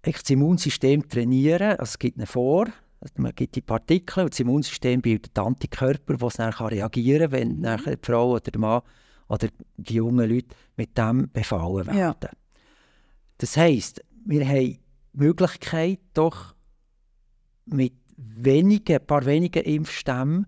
das 0.00 0.30
Immunsystem 0.30 1.06
trainieren. 1.06 1.72
Also 1.72 1.84
es 1.84 1.98
gibt 1.98 2.16
ihnen 2.16 2.26
vor, 2.26 2.66
also 3.00 3.14
man 3.18 3.32
gibt 3.34 3.56
die 3.56 3.60
Partikel 3.60 4.24
und 4.24 4.32
das 4.32 4.40
Immunsystem 4.40 5.02
bildet 5.02 5.38
Antikörper, 5.38 6.16
die 6.16 6.36
dann 6.36 6.52
reagieren 6.52 7.30
kann, 7.30 7.32
wenn 7.32 7.58
mhm. 7.60 7.84
die 7.84 7.98
Frau 8.02 8.32
oder 8.32 8.40
der 8.40 8.58
Mann 8.58 8.82
oder 9.28 9.48
die 9.76 9.94
jungen 9.94 10.28
Leute 10.28 10.56
mit 10.76 10.96
dem 10.96 11.30
befallen 11.30 11.86
werden. 11.86 11.98
Ja. 11.98 12.16
Das 13.36 13.56
heisst, 13.56 14.02
wir 14.24 14.46
haben 14.46 14.56
die 14.56 14.80
Möglichkeit, 15.12 16.00
doch 16.14 16.54
mit 17.66 17.92
wenige, 18.36 18.96
ein 18.96 19.06
paar 19.06 19.24
wenige 19.24 19.60
Impfstämme 19.60 20.46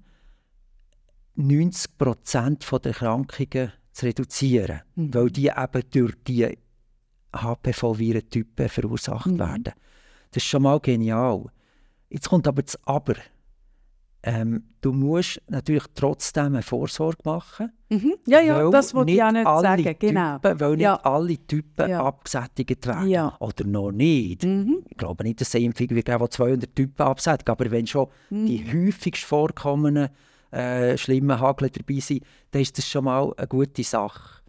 90 1.37 1.99
Prozent 1.99 2.71
der 2.71 2.87
Erkrankungen 2.87 3.73
zu 3.93 4.07
reduzieren, 4.07 4.83
mhm. 4.95 5.15
weil 5.15 5.31
die 5.31 5.49
eben 5.49 5.91
durch 5.91 6.15
die 6.27 6.59
HPV-Virentypen 7.35 8.69
verursacht 8.69 9.27
mhm. 9.27 9.39
werden. 9.39 9.73
Das 10.31 10.43
ist 10.43 10.49
schon 10.49 10.63
mal 10.63 10.81
genial. 10.81 11.47
Jetzt 12.09 12.29
kommt 12.29 12.47
aber 12.47 12.63
das 12.63 12.79
Aber. 12.85 13.15
Ähm, 14.27 14.65
du 14.81 14.95
musst 14.95 15.39
natürlich 15.49 15.85
trotzdem 15.95 16.47
eine 16.47 16.63
Vorsorge 16.63 17.19
machen. 17.25 17.71
Mhm. 17.91 18.15
Ja, 18.27 18.41
ja, 18.41 18.71
das 18.71 18.95
wollte 18.95 19.13
ich 19.13 19.23
auch 19.23 19.33
nicht 19.33 19.45
sagen. 19.45 19.97
Genau. 19.99 20.39
Typen, 20.39 20.61
weil 20.61 20.81
ja. 20.81 20.93
nicht 20.93 21.05
alle 21.05 21.47
Typen 21.47 21.91
ja. 21.91 22.03
abgesättigt 22.03 22.87
werden. 22.87 23.09
Ja. 23.09 23.37
Oder 23.39 23.67
noch 23.67 23.93
nicht. 23.93 24.45
Mhm. 24.45 24.79
Ich 24.89 24.97
glaube 24.97 25.25
nicht, 25.25 25.43
dass 25.43 25.55
es 25.55 25.61
die 25.61 25.71
200 25.71 26.75
Typen 26.75 27.03
absättigt. 27.03 27.51
Aber 27.51 27.71
wenn 27.71 27.87
schon 27.87 28.09
mhm. 28.31 28.47
die 28.47 28.65
häufigst 28.65 29.25
vorkommenden 29.25 30.09
äh, 30.53 30.97
schlimmen 30.97 31.39
Hagel 31.39 31.69
dabei 31.69 32.01
sind, 32.01 32.25
dann 32.53 32.63
ist 32.63 32.79
das 32.79 32.89
schon 32.89 33.05
mal 33.05 33.31
eine 33.37 33.47
gute 33.47 33.83
Sache. 33.83 34.41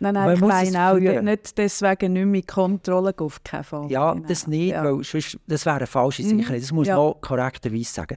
Nein, 0.00 0.14
nein, 0.14 0.36
ich 0.36 0.40
meine 0.40 0.92
auch 0.92 1.22
nicht 1.22 1.58
deswegen 1.58 2.12
nicht 2.12 2.26
mehr 2.26 2.42
Kontrolle 2.42 3.12
auf 3.18 3.42
keinen 3.42 3.64
Fall. 3.64 3.90
Ja, 3.90 4.14
genau. 4.14 4.26
das 4.26 4.46
nicht, 4.46 4.74
weil 4.74 5.02
sonst, 5.02 5.38
das 5.46 5.66
wäre 5.66 5.76
eine 5.76 5.86
falsche 5.86 6.22
mhm. 6.22 6.38
Sicherheit. 6.38 6.62
Das 6.62 6.72
muss 6.72 6.86
man 6.86 6.96
auch 6.96 7.20
korrekterweise 7.20 7.92
sagen. 7.92 8.16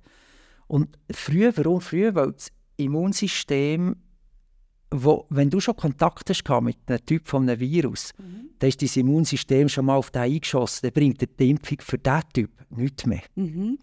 Und 0.71 0.97
früher, 1.11 1.51
warum 1.57 1.81
früher? 1.81 2.15
Weil 2.15 2.31
das 2.31 2.49
Immunsystem, 2.77 3.93
wo, 4.89 5.25
wenn 5.29 5.49
du 5.49 5.59
schon 5.59 5.75
Kontakt 5.75 6.29
hast 6.29 6.47
mit 6.61 6.77
einem 6.87 7.05
Typ 7.05 7.27
von 7.27 7.43
einem 7.43 7.59
Virus, 7.59 8.13
mhm. 8.17 8.51
dann 8.57 8.69
ist 8.69 8.81
dein 8.81 9.01
Immunsystem 9.01 9.67
schon 9.67 9.87
mal 9.87 9.97
auf 9.97 10.11
den 10.11 10.21
eingeschossen. 10.21 10.79
Dann 10.83 10.93
bringt 10.93 11.27
die 11.37 11.49
Impfung 11.49 11.79
für 11.81 11.97
diesen 11.97 12.21
Typ 12.33 12.51
nichts 12.69 13.05
mehr. 13.05 13.23
Mhm. 13.35 13.79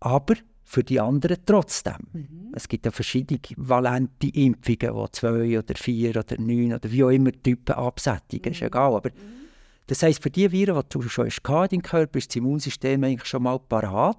Aber 0.00 0.34
für 0.62 0.84
die 0.84 1.00
anderen 1.00 1.38
trotzdem. 1.46 1.96
Mhm. 2.12 2.52
Es 2.52 2.68
gibt 2.68 2.84
ja 2.84 2.92
verschiedene 2.92 3.40
valente 3.56 4.28
Impfungen, 4.28 4.78
die 4.78 5.12
zwei 5.12 5.58
oder 5.58 5.74
vier 5.74 6.10
oder 6.10 6.38
neun 6.38 6.74
oder 6.74 6.92
wie 6.92 7.02
auch 7.02 7.08
immer 7.08 7.32
Typen 7.32 7.76
absättigen, 7.76 8.50
mhm. 8.50 8.54
ist 8.56 8.60
egal. 8.62 8.94
Aber 8.94 9.08
mhm. 9.08 9.48
das 9.86 10.02
heisst, 10.02 10.22
für 10.22 10.30
die 10.30 10.52
Viren, 10.52 10.82
die 10.82 10.98
du 10.98 11.08
schon 11.08 11.28
hast, 11.28 11.38
in 11.38 11.68
deinem 11.70 11.82
Körper, 11.82 12.18
ist 12.18 12.28
das 12.28 12.36
Immunsystem 12.36 13.04
eigentlich 13.04 13.24
schon 13.24 13.44
mal 13.44 13.58
parat 13.58 14.18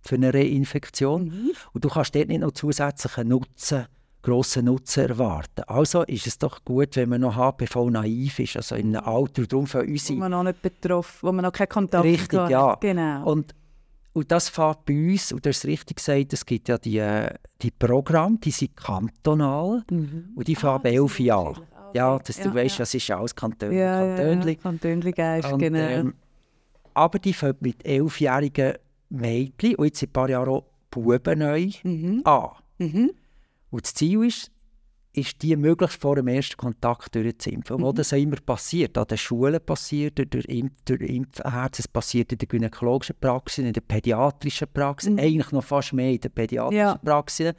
für 0.00 0.14
eine 0.16 0.32
Reinfektion. 0.32 1.24
Mhm. 1.24 1.50
Und 1.72 1.84
du 1.84 1.88
kannst 1.88 2.14
dort 2.14 2.28
nicht 2.28 2.40
noch 2.40 2.52
zusätzlichen 2.52 3.28
Nutzen, 3.28 3.86
grossen 4.22 4.66
Nutzen 4.66 5.08
erwarten. 5.08 5.62
Also 5.66 6.02
ist 6.02 6.26
es 6.26 6.38
doch 6.38 6.64
gut, 6.64 6.96
wenn 6.96 7.08
man 7.08 7.20
noch 7.20 7.36
HPV-naiv 7.36 8.38
ist, 8.38 8.56
also 8.56 8.74
in 8.74 8.96
einem 8.96 9.06
Alter. 9.06 9.46
Darum 9.46 9.66
für 9.66 9.82
unsere... 9.82 10.16
Wo 10.16 10.20
man 10.20 10.30
noch 10.30 10.42
nicht 10.44 10.62
betroffen, 10.62 11.18
wo 11.22 11.32
man 11.32 11.44
noch 11.44 11.52
keinen 11.52 11.68
Kontakt 11.68 12.04
Richtig, 12.04 12.38
hat. 12.38 12.50
ja. 12.50 12.74
Genau. 12.80 13.30
Und 13.30 13.54
und 14.18 14.32
das 14.32 14.48
fährt 14.48 14.84
bei 14.84 15.12
uns, 15.12 15.30
und 15.30 15.46
du 15.46 15.50
hast 15.50 15.64
richtig 15.64 15.98
gesagt, 15.98 16.32
es 16.32 16.44
gibt 16.44 16.68
ja 16.68 16.76
die, 16.76 16.98
äh, 16.98 17.32
die 17.62 17.70
Programme, 17.70 18.36
die 18.38 18.50
sind 18.50 18.76
kantonal 18.76 19.84
mhm. 19.88 20.30
und 20.34 20.48
die 20.48 20.56
ah, 20.56 20.60
fahren 20.60 20.84
elf 20.86 21.20
Jahre. 21.20 21.50
Okay. 21.50 21.62
Ja, 21.94 22.18
das, 22.18 22.36
du 22.36 22.48
ja, 22.48 22.54
weißt, 22.54 22.74
ja. 22.74 22.78
das 22.82 22.94
ist 22.94 23.06
ja 23.06 23.18
alles 23.18 23.36
Kanton, 23.36 23.72
ja, 23.72 24.00
Kantönli. 24.00 24.50
Ja, 24.50 24.60
Kantönli 24.60 25.12
genau. 25.12 25.78
Ähm, 25.78 26.14
aber 26.94 27.18
die 27.20 27.32
fangen 27.32 27.58
mit 27.60 27.86
elfjährigen 27.86 28.74
Mädchen 29.10 29.76
und 29.76 29.86
jetzt 29.86 30.02
ein 30.02 30.12
paar 30.12 30.28
Jahre 30.28 30.50
auch 30.50 30.64
Buben 30.90 31.38
neu 31.38 31.70
mhm. 31.82 32.22
an. 32.24 32.50
Mhm. 32.78 33.12
Und 33.70 33.84
das 33.84 33.94
Ziel 33.94 34.24
ist, 34.24 34.50
ist 35.12 35.42
die 35.42 35.56
möglichst 35.56 36.00
vor 36.00 36.16
dem 36.16 36.28
ersten 36.28 36.56
Kontakt 36.56 37.14
durchzuimpfen. 37.14 37.78
Mhm. 37.78 37.82
Wo 37.82 37.92
das 37.92 38.12
immer 38.12 38.36
passiert, 38.36 38.96
an 38.96 39.06
den 39.06 39.18
Schulen 39.18 39.60
passiert, 39.64 40.18
durch, 40.18 40.44
Impf 40.46 40.80
durch 40.84 41.00
Impfherzen, 41.00 41.82
es 41.82 41.88
passiert 41.88 42.32
in 42.32 42.38
der 42.38 42.48
gynäkologischen 42.48 43.16
Praxis, 43.20 43.64
in 43.64 43.72
der 43.72 43.80
pädiatrischen 43.80 44.68
Praxis, 44.72 45.10
mhm. 45.10 45.18
eigentlich 45.18 45.52
noch 45.52 45.64
fast 45.64 45.92
mehr 45.92 46.12
in 46.12 46.20
der 46.20 46.28
pädiatrischen 46.28 46.78
ja. 46.78 46.96
Praxis. 46.96 47.52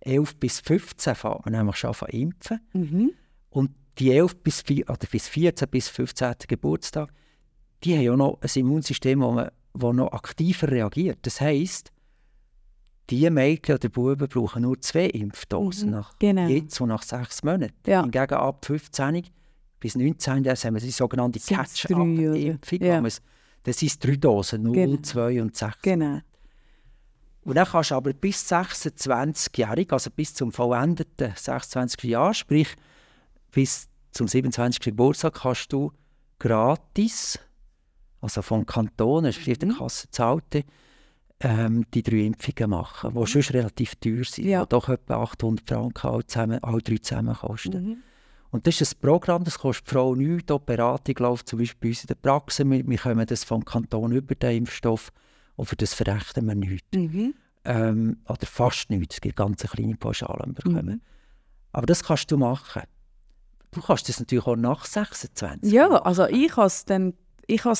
11 0.00 0.36
bis 0.36 0.60
15 0.60 1.14
fängt 1.14 1.44
man 1.44 1.54
nämlich 1.54 1.76
schon 1.76 1.90
an 1.90 2.08
impfen. 2.08 2.60
Mhm. 2.72 3.12
Und 3.50 3.70
die 3.98 4.12
11 4.12 4.36
bis, 4.36 4.62
4, 4.62 4.88
oder 4.88 5.06
bis 5.10 5.28
14 5.28 5.68
bis 5.68 5.88
15. 5.88 6.34
Geburtstag, 6.48 7.12
die 7.84 7.94
haben 7.94 8.02
ja 8.02 8.16
noch 8.16 8.38
ein 8.40 8.50
Immunsystem, 8.54 9.20
das 9.20 9.52
noch 9.74 10.12
aktiver 10.12 10.70
reagiert. 10.70 11.18
Das 11.22 11.40
heisst, 11.40 11.92
die 13.10 13.28
Mädchen 13.28 13.74
oder 13.74 13.88
Buben 13.88 14.28
brauchen 14.28 14.62
nur 14.62 14.80
zwei 14.80 15.06
Impfdosen 15.06 15.90
mhm, 15.90 15.94
nach 15.96 16.18
genau. 16.18 16.46
jetzt 16.46 16.80
und 16.80 16.88
nach 16.88 17.02
sechs 17.02 17.42
Monaten. 17.42 17.74
Ja. 17.86 18.02
Hingegen 18.02 18.34
ab 18.34 18.64
15 18.64 19.26
bis 19.80 19.96
19 19.96 20.44
das 20.44 20.64
haben 20.64 20.74
wir 20.74 20.80
die 20.80 20.90
sogenannte 20.90 21.40
Catch-up-Impfung. 21.40 22.80
Ja. 22.80 23.02
Das 23.62 23.78
sind 23.78 24.04
drei 24.04 24.16
Dosen, 24.16 24.62
0, 24.62 24.72
genau. 24.72 25.00
2 25.02 25.42
und 25.42 25.56
6. 25.56 25.82
Genau. 25.82 26.20
Und 27.42 27.54
dann 27.54 27.66
kannst 27.66 27.90
du 27.90 27.94
aber 27.94 28.12
bis 28.12 28.50
26-jährig, 28.50 29.92
also 29.92 30.10
bis 30.10 30.34
zum 30.34 30.52
vollendeten 30.52 31.32
26. 31.34 32.04
Jahr, 32.04 32.34
sprich 32.34 32.68
bis 33.50 33.88
zum 34.12 34.28
27. 34.28 34.80
Geburtstag, 34.80 35.34
kannst 35.34 35.72
du 35.72 35.92
gratis, 36.38 37.38
also 38.20 38.42
vom 38.42 38.66
Kanton, 38.66 39.32
sprich 39.32 39.60
mhm. 39.60 39.68
der 39.68 39.78
Kasse 39.78 40.10
zahlte, 40.10 40.64
ähm, 41.40 41.86
die 41.94 42.02
drei 42.02 42.26
Impfungen 42.26 42.70
machen, 42.70 43.12
die 43.14 43.18
mhm. 43.18 43.26
schon 43.26 43.42
relativ 43.42 43.94
teuer 43.96 44.24
sind, 44.24 44.46
ja. 44.46 44.62
die 44.62 44.68
doch 44.68 44.88
etwa 44.88 45.22
800 45.22 45.68
Franken 45.68 46.06
alle, 46.06 46.26
zusammen, 46.26 46.62
alle 46.62 46.82
drei 46.82 46.98
zusammen 46.98 47.34
kosten. 47.34 47.84
Mhm. 47.84 47.96
Und 48.50 48.66
das 48.66 48.80
ist 48.80 48.96
ein 48.96 49.00
Programm, 49.00 49.44
das 49.44 49.58
kostet 49.58 49.86
die 49.86 49.90
Frau 49.92 50.14
nichts. 50.14 50.52
Die 50.52 50.58
Beratung 50.64 51.14
läuft 51.18 51.48
zum 51.48 51.60
Beispiel 51.60 51.80
bei 51.80 51.88
uns 51.90 52.02
in 52.02 52.08
der 52.08 52.14
Praxis. 52.16 52.66
Wir, 52.66 52.86
wir 52.86 52.98
kommen 52.98 53.26
das 53.26 53.44
vom 53.44 53.64
Kanton 53.64 54.12
über 54.12 54.34
den 54.34 54.58
Impfstoff 54.58 55.12
und 55.56 55.66
für 55.66 55.76
das 55.76 55.94
verrechnen 55.94 56.46
wir 56.46 56.54
nichts. 56.56 56.88
Mhm. 56.92 57.34
Ähm, 57.64 58.16
oder 58.28 58.46
fast 58.46 58.90
nichts. 58.90 59.16
Es 59.16 59.20
gibt 59.20 59.36
ganz 59.36 59.62
kleine 59.62 59.94
Pauschalen. 59.94 60.56
Mhm. 60.64 61.00
Aber 61.72 61.86
das 61.86 62.02
kannst 62.02 62.30
du 62.30 62.36
machen. 62.38 62.82
Du 63.70 63.80
kannst 63.80 64.08
das 64.08 64.18
natürlich 64.18 64.46
auch 64.46 64.56
nach 64.56 64.84
26. 64.84 65.72
Ja, 65.72 65.88
also 65.88 66.26
ich 66.26 66.56
habe 66.56 66.66
es 66.66 66.84
dann, 66.84 67.14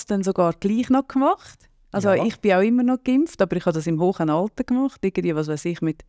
dann 0.06 0.22
sogar 0.22 0.54
gleich 0.54 0.90
noch 0.90 1.08
gemacht. 1.08 1.68
Also 1.92 2.10
ja. 2.10 2.24
ich 2.24 2.40
bin 2.40 2.52
auch 2.52 2.62
immer 2.62 2.82
noch 2.82 3.02
geimpft, 3.02 3.40
aber 3.42 3.56
ich 3.56 3.66
habe 3.66 3.74
das 3.74 3.86
im 3.86 4.00
hohen 4.00 4.30
Alter 4.30 4.64
gemacht. 4.64 5.00
Irgendwie, 5.02 5.34
was 5.34 5.48
weiß 5.48 5.64
ich, 5.64 5.82
mit... 5.82 6.04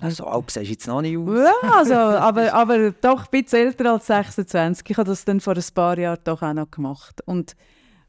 Also 0.00 0.24
alt 0.24 0.50
siehst 0.50 0.66
du 0.66 0.70
jetzt 0.70 0.86
noch 0.86 1.02
nicht 1.02 1.16
aus. 1.16 1.38
Ja, 1.38 1.70
also, 1.72 1.94
aber, 1.94 2.52
aber 2.52 2.90
doch 2.92 3.24
ein 3.24 3.30
bisschen 3.30 3.66
älter 3.66 3.92
als 3.92 4.06
26. 4.06 4.88
Ich 4.90 4.96
habe 4.96 5.08
das 5.08 5.24
dann 5.24 5.40
vor 5.40 5.56
ein 5.56 5.64
paar 5.74 5.98
Jahren 5.98 6.20
doch 6.24 6.42
auch 6.42 6.52
noch 6.52 6.70
gemacht. 6.70 7.20
Und, 7.26 7.56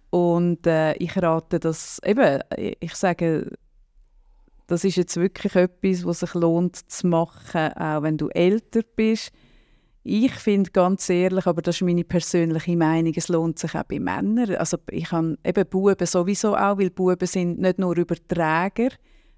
und 0.10 0.68
äh, 0.68 0.94
ich 0.96 1.18
rate 1.18 1.60
das, 1.60 2.00
eben, 2.04 2.42
ich 2.80 2.94
sage, 2.96 3.52
das 4.68 4.84
ist 4.84 4.98
jetzt 4.98 5.18
wirklich 5.18 5.56
etwas, 5.56 6.06
was 6.06 6.20
sich 6.20 6.34
lohnt 6.36 6.76
zu 6.76 7.08
machen, 7.08 7.74
auch 7.74 8.04
wenn 8.04 8.18
du 8.18 8.28
älter 8.30 8.82
bist 8.96 9.32
ich 10.04 10.32
finde 10.34 10.72
ganz 10.72 11.10
ehrlich, 11.10 11.46
aber 11.46 11.62
das 11.62 11.76
ist 11.76 11.82
meine 11.82 12.04
persönliche 12.04 12.76
Meinung, 12.78 13.14
es 13.16 13.28
lohnt 13.28 13.60
sich 13.60 13.76
auch 13.76 13.84
bei 13.84 14.00
Männern. 14.00 14.56
Also 14.56 14.78
ich 14.90 15.12
habe 15.12 15.38
eben 15.44 15.68
Buben 15.70 16.08
sowieso 16.08 16.56
auch, 16.56 16.78
weil 16.78 16.90
Buben 16.90 17.28
sind 17.28 17.60
nicht 17.60 17.80
nur 17.80 17.98
Überträger 17.98 18.90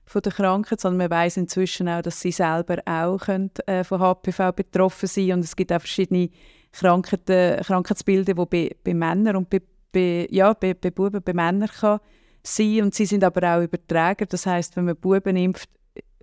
von 0.05 0.21
der 0.21 0.31
Krankheit, 0.31 0.79
sondern 0.79 1.09
man 1.09 1.17
weiß 1.17 1.38
inzwischen 1.38 1.89
auch, 1.89 2.01
dass 2.01 2.19
sie 2.21 2.31
selber 2.31 2.77
auch 2.85 3.17
können, 3.17 3.51
äh, 3.65 3.83
von 3.83 4.01
HPV 4.01 4.51
betroffen 4.51 5.07
sein 5.07 5.33
und 5.33 5.39
es 5.39 5.55
gibt 5.55 5.73
auch 5.73 5.79
verschiedene 5.79 6.29
Krankheiten, 6.71 7.61
Krankheitsbilder, 7.63 8.33
die 8.33 8.45
bei, 8.45 8.75
bei 8.83 8.93
Männern 8.93 9.38
und 9.38 9.49
bei, 9.49 9.61
bei, 9.91 10.27
ja, 10.29 10.53
bei, 10.53 10.73
bei 10.73 10.91
Buben, 10.91 11.21
bei 11.23 11.33
Männern 11.33 11.69
kann 11.69 11.99
sein 12.43 12.83
und 12.83 12.95
sie 12.95 13.05
sind 13.05 13.23
aber 13.23 13.55
auch 13.55 13.63
Überträger. 13.63 14.25
Das 14.25 14.45
heißt, 14.45 14.75
wenn 14.75 14.85
man 14.85 14.95
Buben 14.95 15.35
impft, 15.35 15.69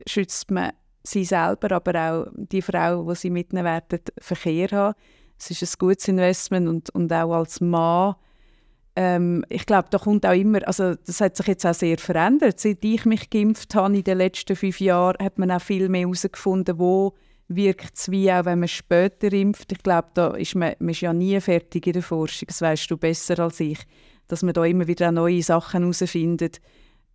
schützt 0.06 0.50
man 0.50 0.72
sie 1.10 1.24
selber, 1.24 1.72
aber 1.72 1.94
auch 1.94 2.26
die 2.34 2.62
Frau, 2.62 3.04
die 3.08 3.14
sie 3.16 3.30
mitnehmen 3.30 3.64
werden, 3.64 4.00
Verkehr 4.18 4.68
haben. 4.70 4.94
Es 5.38 5.50
ist 5.50 5.62
ein 5.62 5.78
gutes 5.78 6.08
Investment 6.08 6.68
und, 6.68 6.90
und 6.90 7.12
auch 7.12 7.32
als 7.32 7.60
Mann 7.60 8.14
ähm, 9.00 9.44
ich 9.48 9.64
glaube, 9.64 9.86
da 9.92 9.98
kommt 9.98 10.26
auch 10.26 10.32
immer, 10.32 10.58
also 10.66 10.96
das 10.96 11.20
hat 11.20 11.36
sich 11.36 11.46
jetzt 11.46 11.64
auch 11.64 11.72
sehr 11.72 11.98
verändert. 11.98 12.58
Seit 12.58 12.84
ich 12.84 13.04
mich 13.04 13.30
geimpft 13.30 13.76
habe 13.76 13.94
in 13.94 14.02
den 14.02 14.18
letzten 14.18 14.56
fünf 14.56 14.80
Jahren, 14.80 15.24
hat 15.24 15.38
man 15.38 15.52
auch 15.52 15.62
viel 15.62 15.88
mehr 15.88 16.00
herausgefunden, 16.00 16.80
wo 16.80 17.14
wirkt 17.46 17.96
es 17.96 18.10
wie 18.10 18.32
auch, 18.32 18.44
wenn 18.44 18.58
man 18.58 18.66
später 18.66 19.32
impft. 19.32 19.70
Ich 19.70 19.84
glaube, 19.84 20.08
da 20.14 20.34
ist 20.34 20.56
man, 20.56 20.74
man 20.80 20.88
ist 20.88 21.02
ja 21.02 21.12
nie 21.12 21.40
fertig 21.40 21.86
in 21.86 21.92
der 21.92 22.02
Forschung, 22.02 22.48
das 22.48 22.60
weißt 22.60 22.90
du 22.90 22.96
besser 22.96 23.38
als 23.38 23.60
ich, 23.60 23.78
dass 24.26 24.42
man 24.42 24.52
da 24.52 24.64
immer 24.64 24.88
wieder 24.88 25.12
neue 25.12 25.44
Sachen 25.44 25.82
herausfindet. 25.82 26.60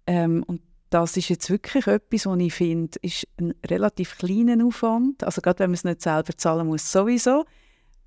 Ähm, 0.07 0.41
und 0.47 0.61
das 0.93 1.17
ist 1.17 1.29
jetzt 1.29 1.49
wirklich 1.49 1.87
etwas, 1.87 2.25
was 2.25 2.39
ich 2.39 2.53
finde, 2.53 2.99
ist 3.01 3.27
ein 3.39 3.53
relativ 3.65 4.17
kleiner 4.17 4.63
Aufwand. 4.63 5.23
Also 5.23 5.41
gerade 5.41 5.59
wenn 5.59 5.71
man 5.71 5.75
es 5.75 5.83
nicht 5.83 6.01
selber 6.01 6.37
zahlen 6.37 6.67
muss, 6.67 6.91
sowieso. 6.91 7.45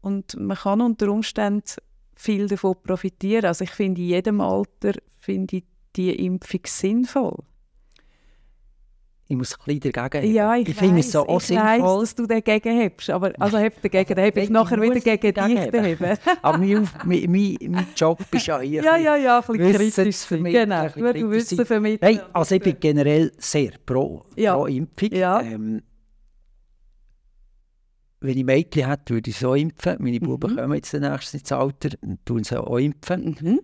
Und 0.01 0.39
man 0.39 0.57
kann 0.57 0.81
unter 0.81 1.11
Umständen 1.11 1.65
viel 2.15 2.47
davon 2.47 2.77
profitieren. 2.83 3.47
Also 3.47 3.65
ich 3.65 3.71
finde, 3.71 4.01
in 4.01 4.07
jedem 4.09 4.41
Alter 4.41 4.93
finde 5.19 5.57
ich 5.57 5.65
die 5.97 6.25
Impfung 6.25 6.61
sinnvoll 6.65 7.43
ich 9.29 9.37
muss 9.37 9.55
ein 9.55 9.81
bisschen 9.81 9.93
dagegen 9.93 10.33
Ja, 10.33 10.55
ich, 10.55 10.69
ich 10.69 10.77
finde 10.77 11.01
es 11.01 11.11
so 11.11 11.27
auch 11.27 11.41
sinnvoll. 11.41 11.67
Weiss, 11.67 12.01
dass 12.01 12.15
du 12.15 12.27
dagegen 12.27 12.79
hebst, 12.79 13.11
aber 13.11 13.33
also 13.39 13.59
heb 13.59 13.83
dagegen, 13.83 14.15
dann 14.15 14.25
heb 14.25 14.37
ich 14.37 14.51
nachher 14.51 14.81
wieder 14.81 15.01
gegen 15.01 15.35
dich 15.35 15.73
heben. 15.73 16.19
aber 16.43 16.59
mein, 16.59 16.89
mein, 17.05 17.31
mein, 17.31 17.57
mein 17.69 17.87
Job 17.97 18.21
ist 18.31 18.47
ja 18.47 18.61
hier 18.61 18.85
Ja, 18.85 18.97
ja, 18.97 19.17
ja, 19.17 19.41
ein 19.41 19.57
bisschen 19.57 19.73
kritisch 19.75 20.17
vermitteln. 20.19 20.71
Genau, 20.71 21.13
du 21.13 21.31
Wissen 21.31 21.67
vermitteln. 21.67 22.09
Hey, 22.09 22.21
also 22.33 22.55
ich 22.55 22.63
bin 22.63 22.77
generell 22.79 23.33
sehr 23.39 23.73
pro, 23.85 24.25
ja. 24.37 24.55
pro 24.55 24.67
Impfung. 24.67 25.11
Ja. 25.11 25.41
Ähm, 25.41 25.83
wenn 28.21 28.39
ich 28.39 28.45
Mädchen 28.45 28.89
hätte, 28.89 29.15
würde 29.15 29.31
ich 29.31 29.37
so 29.37 29.55
impfen. 29.55 29.97
Meine 29.99 30.21
Buben 30.21 30.53
mhm. 30.53 30.57
kommen 30.57 30.75
jetzt 30.75 30.93
nächstes 30.93 31.41
ins 31.41 31.53
Alter 31.53 31.91
und 32.01 32.25
tun 32.25 32.45
sie 32.45 32.61
auch 32.61 32.79
impfen. 32.79 33.37
Mhm. 33.41 33.61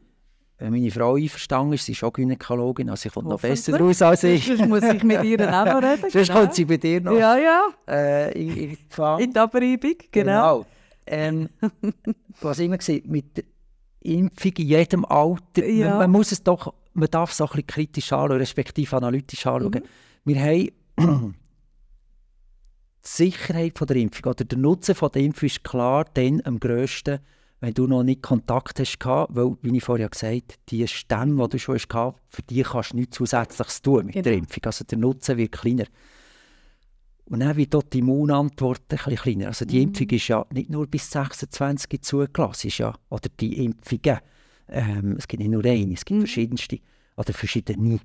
Wenn 0.62 0.70
meine 0.70 0.92
Frau 0.92 1.16
einverstanden 1.16 1.72
ist, 1.72 1.86
sie 1.86 1.92
ist 1.92 2.04
auch 2.04 2.12
Gynäkologin, 2.12 2.88
also 2.88 3.02
sie 3.02 3.08
kommt 3.08 3.26
noch 3.26 3.40
besser 3.40 3.76
raus 3.80 4.00
als 4.00 4.22
ich. 4.22 4.46
Sonst 4.46 4.68
muss 4.68 4.84
ich 4.84 5.02
mit 5.02 5.24
ihr 5.24 5.40
auch 5.40 5.82
reden. 5.82 6.02
Sonst 6.08 6.28
genau. 6.28 6.38
kommt 6.38 6.54
sie 6.54 6.64
bei 6.64 6.76
dir 6.76 7.00
noch 7.00 7.18
ja, 7.18 7.36
ja. 7.36 7.68
Äh, 7.88 8.40
in, 8.40 8.56
in, 8.56 8.76
die 8.76 9.24
in 9.24 9.32
der 9.32 9.42
Abreibung, 9.42 9.96
genau. 10.12 10.58
genau. 10.58 10.66
Ähm, 11.04 11.48
was 12.40 12.60
immer 12.60 12.78
gesagt, 12.78 13.08
mit 13.08 13.44
Impfung 14.02 14.52
in 14.56 14.66
jedem 14.68 15.04
Alter, 15.04 15.66
ja. 15.66 15.90
man, 15.90 15.98
man, 15.98 16.10
muss 16.12 16.30
es 16.30 16.44
doch, 16.44 16.72
man 16.94 17.10
darf 17.10 17.32
es 17.32 17.40
auch 17.40 17.54
ein 17.54 17.64
bisschen 17.64 17.66
kritisch 17.66 18.12
anschauen, 18.12 18.38
respektive 18.38 18.96
analytisch 18.96 19.44
anschauen. 19.44 19.72
Mhm. 19.72 20.32
Wir 20.32 20.40
haben 20.40 20.68
die 23.04 23.08
Sicherheit 23.08 23.76
von 23.76 23.88
der 23.88 23.96
Impfung 23.96 24.30
oder 24.30 24.44
der 24.44 24.58
Nutzen 24.58 24.94
von 24.94 25.10
der 25.10 25.22
Impfung 25.22 25.48
ist 25.48 25.64
klar 25.64 26.04
dann 26.14 26.40
am 26.44 26.60
grössten 26.60 27.18
wenn 27.62 27.74
du 27.74 27.86
noch 27.86 28.02
nicht 28.02 28.22
Kontakt 28.22 28.80
hast, 28.80 28.98
weil, 29.04 29.56
wie 29.62 29.76
ich 29.76 29.84
vorher 29.84 30.08
gesagt 30.08 30.34
habe, 30.34 30.60
die 30.68 30.88
Stämme, 30.88 31.44
die 31.44 31.50
du 31.50 31.58
schon 31.60 31.76
hast, 31.76 32.16
für 32.28 32.42
die 32.42 32.62
kannst 32.64 32.92
du 32.92 32.96
nichts 32.96 33.16
Zusätzliches 33.16 33.80
tun 33.82 34.06
mit 34.06 34.14
genau. 34.14 34.24
der 34.24 34.32
Impfung. 34.32 34.64
Also 34.64 34.84
der 34.84 34.98
Nutzen 34.98 35.36
wird 35.36 35.52
kleiner. 35.52 35.84
Und 37.26 37.38
dann 37.38 37.56
wird 37.56 37.72
dort 37.72 37.92
die 37.92 38.00
Immunantwort 38.00 38.82
ein 38.88 38.96
bisschen 38.96 39.14
kleiner. 39.14 39.46
Also 39.46 39.64
die 39.64 39.76
mhm. 39.76 39.82
Impfung 39.84 40.10
ist 40.10 40.26
ja 40.26 40.44
nicht 40.52 40.70
nur 40.70 40.88
bis 40.88 41.08
26 41.08 42.02
zugelassen, 42.02 42.66
ist 42.66 42.78
ja, 42.78 42.96
oder 43.10 43.28
die 43.38 43.64
Impfungen, 43.64 44.18
ähm, 44.66 45.14
es 45.16 45.28
gibt 45.28 45.40
nicht 45.40 45.52
nur 45.52 45.64
eine, 45.64 45.94
es 45.94 46.04
gibt 46.04 46.18
mhm. 46.18 46.22
verschiedenste, 46.22 46.80
oder 47.16 47.32
verschiedene, 47.32 48.00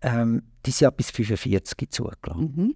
ähm, 0.00 0.42
die 0.66 0.72
sind 0.72 0.80
ja 0.80 0.90
bis 0.90 1.12
45 1.12 1.88
zugelassen. 1.88 2.52
Mhm. 2.56 2.74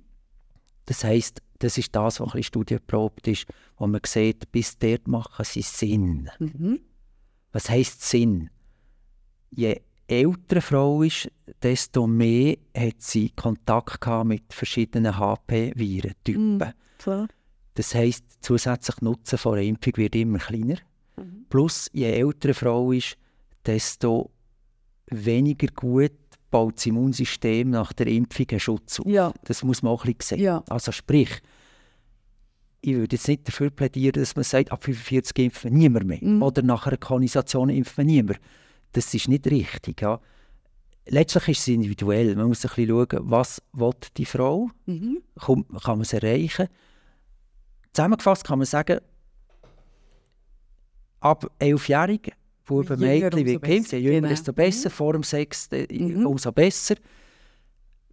Das 0.86 1.04
heisst, 1.04 1.42
das 1.58 1.78
ist 1.78 1.94
das, 1.94 2.20
was 2.20 2.20
ein 2.20 2.24
bisschen 2.24 2.42
studienprobt 2.44 3.26
ist, 3.28 3.46
wo 3.76 3.86
man 3.86 4.00
sieht, 4.06 4.50
bis 4.52 4.78
dort 4.78 5.08
machen 5.08 5.44
sie 5.44 5.62
Sinn. 5.62 6.30
Mhm. 6.38 6.80
Was 7.52 7.70
heisst 7.70 8.02
Sinn? 8.02 8.50
Je 9.50 9.80
älter 10.06 10.56
eine 10.56 10.60
Frau 10.60 11.02
ist, 11.02 11.30
desto 11.62 12.06
mehr 12.06 12.56
hat 12.76 13.00
sie 13.00 13.30
Kontakt 13.30 14.06
mit 14.24 14.52
verschiedenen 14.52 15.18
HP-Virentypen. 15.18 16.58
Mhm, 16.58 17.28
das 17.74 17.94
heisst, 17.94 18.24
zusätzlich 18.40 19.00
Nutzen 19.00 19.38
von 19.38 19.54
einer 19.54 19.62
Impfung 19.62 19.96
wird 19.96 20.14
immer 20.14 20.38
kleiner. 20.38 20.78
Mhm. 21.16 21.46
Plus, 21.48 21.90
je 21.92 22.10
älter 22.10 22.48
eine 22.48 22.54
Frau 22.54 22.92
ist, 22.92 23.16
desto 23.64 24.30
weniger 25.10 25.68
gut 25.68 26.12
baut 26.51 26.77
das 26.77 26.86
Immunsystem 26.86 27.70
nach 27.70 27.93
der 27.93 28.06
Impfung 28.06 28.47
einen 28.51 28.60
Schutz 28.60 29.01
auf. 29.01 29.06
Ja. 29.06 29.32
Das 29.44 29.62
muss 29.62 29.82
man 29.82 29.93
auch 29.93 30.05
ein 30.05 30.14
bisschen 30.14 30.39
sehen. 30.39 30.44
Ja. 30.44 30.64
Also 30.68 30.93
sprich, 30.93 31.31
ich 32.81 32.94
würde 32.94 33.16
jetzt 33.16 33.28
nicht 33.28 33.47
dafür 33.48 33.70
plädieren, 33.70 34.12
dass 34.12 34.36
man 34.36 34.44
sagt, 34.44 34.70
ab 34.70 34.85
45 34.85 35.39
impfen 35.44 35.70
wir 35.73 35.78
niemand 35.78 36.06
mehr. 36.06 36.18
Mhm. 36.20 36.43
Oder 36.43 36.62
nach 36.62 36.86
einer 36.86 36.97
Kolonisation 36.97 37.68
impfen 37.68 37.97
wir 37.98 38.05
niemand. 38.05 38.40
Das 38.93 39.12
ist 39.12 39.28
nicht 39.28 39.47
richtig. 39.47 40.01
Ja. 40.01 40.20
Letztlich 41.09 41.48
ist 41.48 41.60
es 41.60 41.68
individuell. 41.68 42.35
Man 42.35 42.48
muss 42.48 42.64
ein 42.64 42.68
bisschen 42.74 42.89
schauen, 42.89 43.31
was 43.31 43.62
will 43.73 43.93
die 44.16 44.24
Frau 44.24 44.70
Mhm. 44.86 45.23
Kommt, 45.39 45.68
kann 45.82 45.98
man 45.98 46.02
es 46.02 46.12
erreichen. 46.12 46.68
Zusammengefasst 47.93 48.44
kann 48.44 48.59
man 48.59 48.66
sagen, 48.66 49.01
ab 51.20 51.51
11-Jährigen, 51.60 52.35
Buben, 52.66 52.98
Mädchen, 53.01 53.47
wie 53.47 53.59
Kind, 53.59 53.90
je 53.93 53.98
jünger, 53.98 54.16
Genau. 54.16 54.28
desto 54.28 54.52
besser, 54.52 54.90
vor 54.90 55.12
dem 55.12 55.22
Sex 55.22 55.68
äh, 55.72 55.86
Mhm. 55.90 56.26
umso 56.26 56.52
besser. 56.52 56.97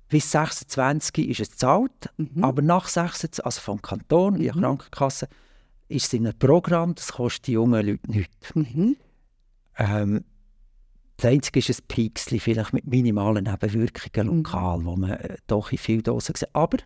Bis 0.10 0.32
26 0.32 1.30
ist 1.30 1.40
es 1.40 1.52
gezahlt, 1.52 1.92
Mhm. 2.18 2.44
aber 2.44 2.62
nach 2.62 2.88
26, 2.88 3.44
also 3.46 3.62
vom 3.62 3.82
Kanton, 3.82 4.36
Mhm. 4.38 4.52
Krankenkasse, 4.52 5.28
ist 5.90 6.06
es 6.06 6.14
in 6.14 6.28
einem 6.28 6.38
Programm, 6.38 6.94
das 6.96 7.14
kostet 7.14 7.48
die 7.48 7.54
jungen 7.54 7.86
Leute 7.86 8.12
nichts. 8.12 8.54
Mhm. 8.56 8.96
Ähm, 9.78 10.24
das 11.18 11.32
Einzige 11.32 11.60
ist 11.60 11.70
ein 11.70 11.86
Pixel, 11.88 12.40
vielleicht 12.40 12.74
mit 12.74 12.86
minimalen 12.86 13.46
Nebenwirkungen 13.46 14.28
Mhm. 14.28 14.38
lokal, 14.44 14.86
wo 14.86 14.96
man 14.96 15.12
äh, 15.12 15.38
doch 15.48 15.72
in 15.72 15.78
vielen 15.78 16.04
Dosen 16.04 16.36
sieht. 16.36 16.50
Aber 16.54 16.78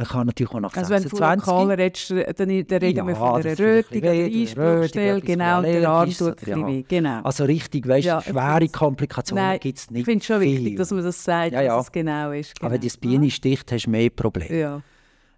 man 0.00 0.08
kann 0.08 0.26
natürlich 0.26 0.50
auch 0.54 0.60
nach 0.60 0.74
Also 0.74 0.88
wenn 0.90 1.02
du 1.02 1.10
von 1.10 1.18
26... 1.18 1.46
lokal 1.46 1.70
redest, 1.74 2.10
dann, 2.10 2.66
dann 2.66 2.78
reden 2.78 3.06
wir 3.06 3.12
Ja, 3.12 3.18
von 3.18 3.28
einer 3.34 3.42
das 3.42 3.56
vielleicht 3.56 3.92
Rötung, 3.92 4.02
weh, 4.02 4.40
Einspruchstelle, 4.40 5.20
genau, 5.20 5.62
der 5.62 5.88
Arm 5.90 6.10
tut 6.10 6.46
ja. 6.46 6.66
weh, 6.66 6.84
genau. 6.88 7.20
Also 7.22 7.44
richtig, 7.44 7.86
weißt 7.86 8.06
Ja, 8.06 8.20
du, 8.20 8.24
ich 8.24 8.30
schwere 8.30 8.68
Komplikationen 8.68 9.60
gibt 9.60 9.78
es 9.78 9.84
ich 9.84 9.90
nicht 9.90 10.04
finde 10.06 10.20
es 10.20 10.24
schon 10.26 10.40
wichtig, 10.40 10.64
viel. 10.68 10.76
dass 10.78 10.90
man 10.90 11.04
das 11.04 11.22
sagt, 11.22 11.52
Ja, 11.52 11.60
ja. 11.60 11.76
was 11.76 11.86
es 11.86 11.92
genau 11.92 12.30
ist. 12.30 12.54
Genau. 12.58 12.66
Aber 12.66 12.74
wenn 12.74 12.80
die 12.80 12.98
Biene 12.98 13.30
sticht, 13.30 13.70
hast 13.70 13.84
du 13.86 13.90
mehr 13.90 14.08
Probleme. 14.08 14.58
Ja. 14.58 14.82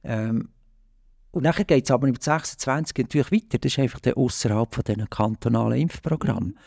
Ähm, 0.04 0.48
und 1.32 1.42
nachher 1.42 1.64
geht 1.64 1.84
es 1.84 1.90
aber 1.90 2.06
mit 2.06 2.22
26 2.22 2.96
natürlich 2.98 3.32
weiter. 3.32 3.58
Das 3.58 3.72
ist 3.72 3.78
einfach 3.80 3.98
der 4.00 4.16
außerhalb 4.16 4.72
von 4.72 4.84
diesen 4.84 5.10
kantonalen 5.10 5.80
Impfprogrammen. 5.80 6.50
Mhm. 6.50 6.58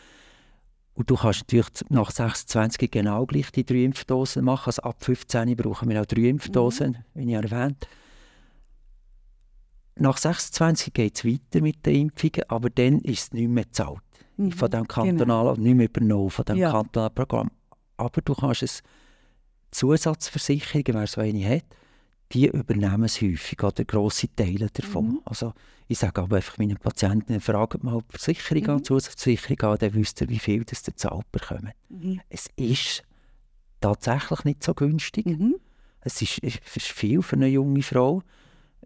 Und 0.96 1.10
du 1.10 1.14
kannst 1.16 1.42
natürlich 1.42 1.68
nach 1.90 2.10
26 2.10 2.90
genau 2.90 3.26
gleich 3.26 3.50
die 3.52 3.64
drei 3.64 3.84
Impfdosen 3.84 4.42
machen. 4.44 4.66
Also 4.68 4.82
ab 4.82 4.96
15 5.04 5.54
brauchen 5.54 5.90
wir 5.90 6.00
auch 6.00 6.06
drei 6.06 6.22
Impfdosen, 6.22 6.92
Mhm. 7.14 7.20
wie 7.20 7.28
ich 7.28 7.34
erwähnt 7.34 7.86
Nach 9.98 10.16
26 10.18 10.92
geht 10.92 11.16
es 11.16 11.24
weiter 11.24 11.62
mit 11.62 11.84
den 11.86 11.94
Impfungen, 11.96 12.42
aber 12.48 12.68
dann 12.70 13.00
ist 13.00 13.20
es 13.24 13.32
nicht 13.32 13.48
mehr 13.48 13.64
gezahlt. 13.64 14.00
Mhm. 14.36 14.52
Von 14.52 14.70
dem 14.70 14.86
kantonalen, 14.88 15.62
nicht 15.62 15.74
mehr 15.74 15.86
übernommen 15.88 16.30
von 16.30 16.44
dem 16.44 16.56
Ja. 16.58 16.70
kantonalen 16.70 17.14
Programm. 17.14 17.50
Aber 17.96 18.20
du 18.20 18.34
kannst 18.34 18.62
es 18.62 18.82
Zusatzversicherungen, 19.70 20.94
wer 20.94 21.06
so 21.06 21.20
eine 21.22 21.48
hat, 21.48 21.64
die 22.32 22.46
übernehmen 22.48 23.04
es 23.04 23.20
häufig 23.22 23.62
oder 23.62 23.84
grosse 23.84 24.28
Teile 24.34 24.68
davon. 24.70 25.06
Mhm. 25.08 25.20
Also 25.24 25.52
ich 25.88 25.98
sage 25.98 26.20
aber 26.22 26.36
einfach 26.36 26.58
meinen 26.58 26.76
Patienten, 26.76 27.40
fragt 27.40 27.82
mal 27.84 28.00
die 28.00 28.18
Versicherung 28.18 28.62
Mhm. 28.64 28.70
an, 28.70 28.84
Zusatzversicherung 28.84 29.72
an, 29.72 29.78
dann 29.78 29.94
wisst 29.94 30.20
ihr, 30.20 30.28
wie 30.28 30.38
viel 30.38 30.64
das 30.64 30.82
der 30.82 30.96
zahlt 30.96 31.30
bekommt. 31.32 31.70
Mhm. 31.88 32.20
Es 32.28 32.48
ist 32.56 33.02
tatsächlich 33.80 34.44
nicht 34.44 34.62
so 34.62 34.74
günstig. 34.74 35.26
Mhm. 35.26 35.56
Es 36.00 36.22
ist, 36.22 36.42
es 36.42 36.58
ist 36.76 36.86
viel 36.86 37.22
für 37.22 37.36
eine 37.36 37.46
junge 37.48 37.82
Frau, 37.82 38.22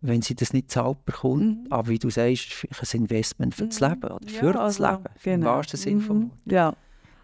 wenn 0.02 0.22
sie 0.22 0.34
das 0.34 0.52
nicht 0.52 0.70
zahlt 0.70 1.04
bekommt. 1.04 1.42
Mhm. 1.64 1.66
Aber 1.70 1.88
wie 1.88 1.98
du 1.98 2.10
sagst, 2.10 2.66
es 2.70 2.82
ist 2.82 2.94
ein 2.94 3.02
Investment 3.02 3.54
für 3.54 3.66
das 3.66 3.80
Mhm. 3.80 3.88
Leben 3.88 4.02
oder 4.12 4.30
Ja, 4.30 4.38
für 4.40 4.52
das 4.52 4.80
also, 4.80 4.84
Leben, 4.86 5.04
im 5.04 5.22
genau. 5.22 5.46
wahrsten 5.46 5.78
Sinne 5.80 6.00
vom 6.00 6.16
Mhm. 6.18 6.22
Wort. 6.30 6.52
Ja. 6.52 6.74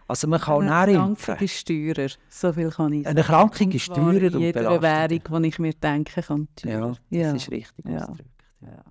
Also 0.09 0.29
man 0.29 0.41
kann 0.41 0.69
Eine 0.69 0.93
Erkrankung 0.93 1.37
ist 1.41 1.67
teurer, 1.67 2.09
so 2.29 2.53
viel 2.53 2.71
kann 2.71 2.93
ich 2.93 3.05
Eine 3.09 3.21
Erkrankung 3.21 3.67
Und 3.67 3.75
ist 3.75 3.87
teurer 3.89 4.35
und 4.35 4.41
jeder 4.41 4.61
belastend. 4.79 4.83
Währung, 4.83 5.43
die 5.43 5.49
ich 5.49 5.59
mir 5.59 5.73
denken 5.75 6.23
kann. 6.23 6.49
Ja, 6.63 6.79
teurer. 6.79 6.89
das 6.91 6.99
ja. 7.11 7.33
ist 7.35 7.51
richtig 7.51 7.85
Ja. 7.87 7.97
ausgedrückt. 8.03 8.31
Ja. 8.61 8.85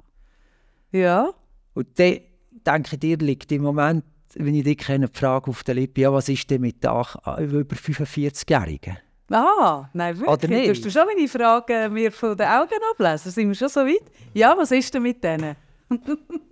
Ja. 0.99 1.33
Und 1.73 1.87
dann 1.99 2.19
denke 2.65 2.89
ich, 2.93 2.99
dir 2.99 3.17
liegt 3.17 3.51
im 3.51 3.63
Moment, 3.63 4.03
wenn 4.35 4.55
ich 4.55 4.63
dich 4.63 4.77
kenne, 4.77 5.07
die 5.09 5.17
Frage 5.19 5.49
auf 5.49 5.63
der 5.63 5.75
Lippe, 5.75 6.01
ja, 6.01 6.11
was 6.11 6.29
ist 6.29 6.49
denn 6.49 6.61
mit 6.61 6.83
den 6.83 6.89
über 6.91 7.75
45-Jährigen? 7.75 8.97
Ah, 9.31 9.89
nein, 9.93 10.17
wirklich. 10.19 10.29
Oder 10.37 10.47
nicht? 10.47 10.67
Tust 10.69 10.85
du 10.85 10.91
schon 10.91 11.07
meine 11.07 11.27
Fragen 11.27 11.93
mir 11.93 12.11
von 12.11 12.37
den 12.37 12.47
Augen 12.47 12.75
ablesen? 12.91 13.31
Sind 13.31 13.47
wir 13.47 13.55
schon 13.55 13.69
so 13.69 13.79
weit? 13.81 14.03
Ja, 14.33 14.55
was 14.57 14.71
ist 14.71 14.93
denn 14.93 15.03
mit 15.03 15.23
denen? 15.23 15.55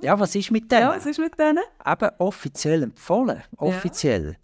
Ja, 0.02 0.20
was 0.20 0.36
ist 0.36 0.52
mit 0.52 0.72
denen? 0.72 0.82
Ja, 0.82 0.95
was 0.95 1.06
ist 1.06 1.20
mit 1.20 1.38
denen? 1.40 1.60
Eben 1.86 2.10
offiziell 2.20 2.84
empfohlen, 2.84 3.41
offiziell 3.57 4.38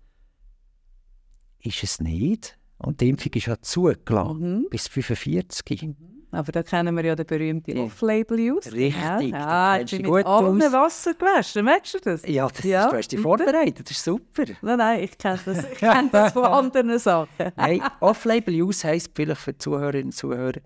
ist 1.61 1.83
es 1.83 1.99
nicht. 1.99 2.57
Und 2.77 3.01
die 3.01 3.09
Impfung 3.09 3.31
ist 3.33 3.45
ja 3.47 3.59
zugelassen, 3.61 4.59
Mhm. 4.61 4.67
bis 4.69 4.87
45. 4.87 5.95
Aber 6.31 6.51
da 6.51 6.61
kennen 6.61 6.95
wir 6.95 7.03
ja 7.03 7.15
den 7.15 7.25
berühmten 7.25 7.75
Ja. 7.77 7.83
Off-Label-Use. 7.83 8.71
Richtig, 8.71 8.95
Ja, 9.01 9.19
ja 9.19 9.79
ich 9.81 9.89
du 9.89 9.97
bin 9.97 10.05
gut 10.05 10.17
mit 10.17 10.25
allen 10.27 10.63
aus. 10.63 10.73
Wasser 10.73 11.13
gewaschen. 11.15 11.65
Merkst 11.65 11.93
du 11.95 11.99
das? 11.99 12.21
Ja, 12.27 12.47
das, 12.47 12.63
Ja, 12.63 12.89
du 12.89 12.97
hast 12.97 13.09
bitte? 13.09 13.21
vorbereitet, 13.21 13.89
das 13.89 13.97
ist 13.97 14.03
super. 14.03 14.43
Nein, 14.61 14.77
nein, 14.77 15.03
ich 15.03 15.17
kenne 15.17 15.39
das, 15.43 15.57
ich 15.71 15.77
kenn 15.79 16.09
das 16.11 16.33
von 16.33 16.43
anderen 16.59 16.99
Sachen. 16.99 17.29
Nein, 17.55 17.81
Off-Label-Use 17.99 18.87
heisst 18.87 19.11
vielleicht 19.15 19.41
für 19.41 19.57
Zuhörerinnen 19.57 20.07
und 20.07 20.11
Zuhörer, 20.13 20.59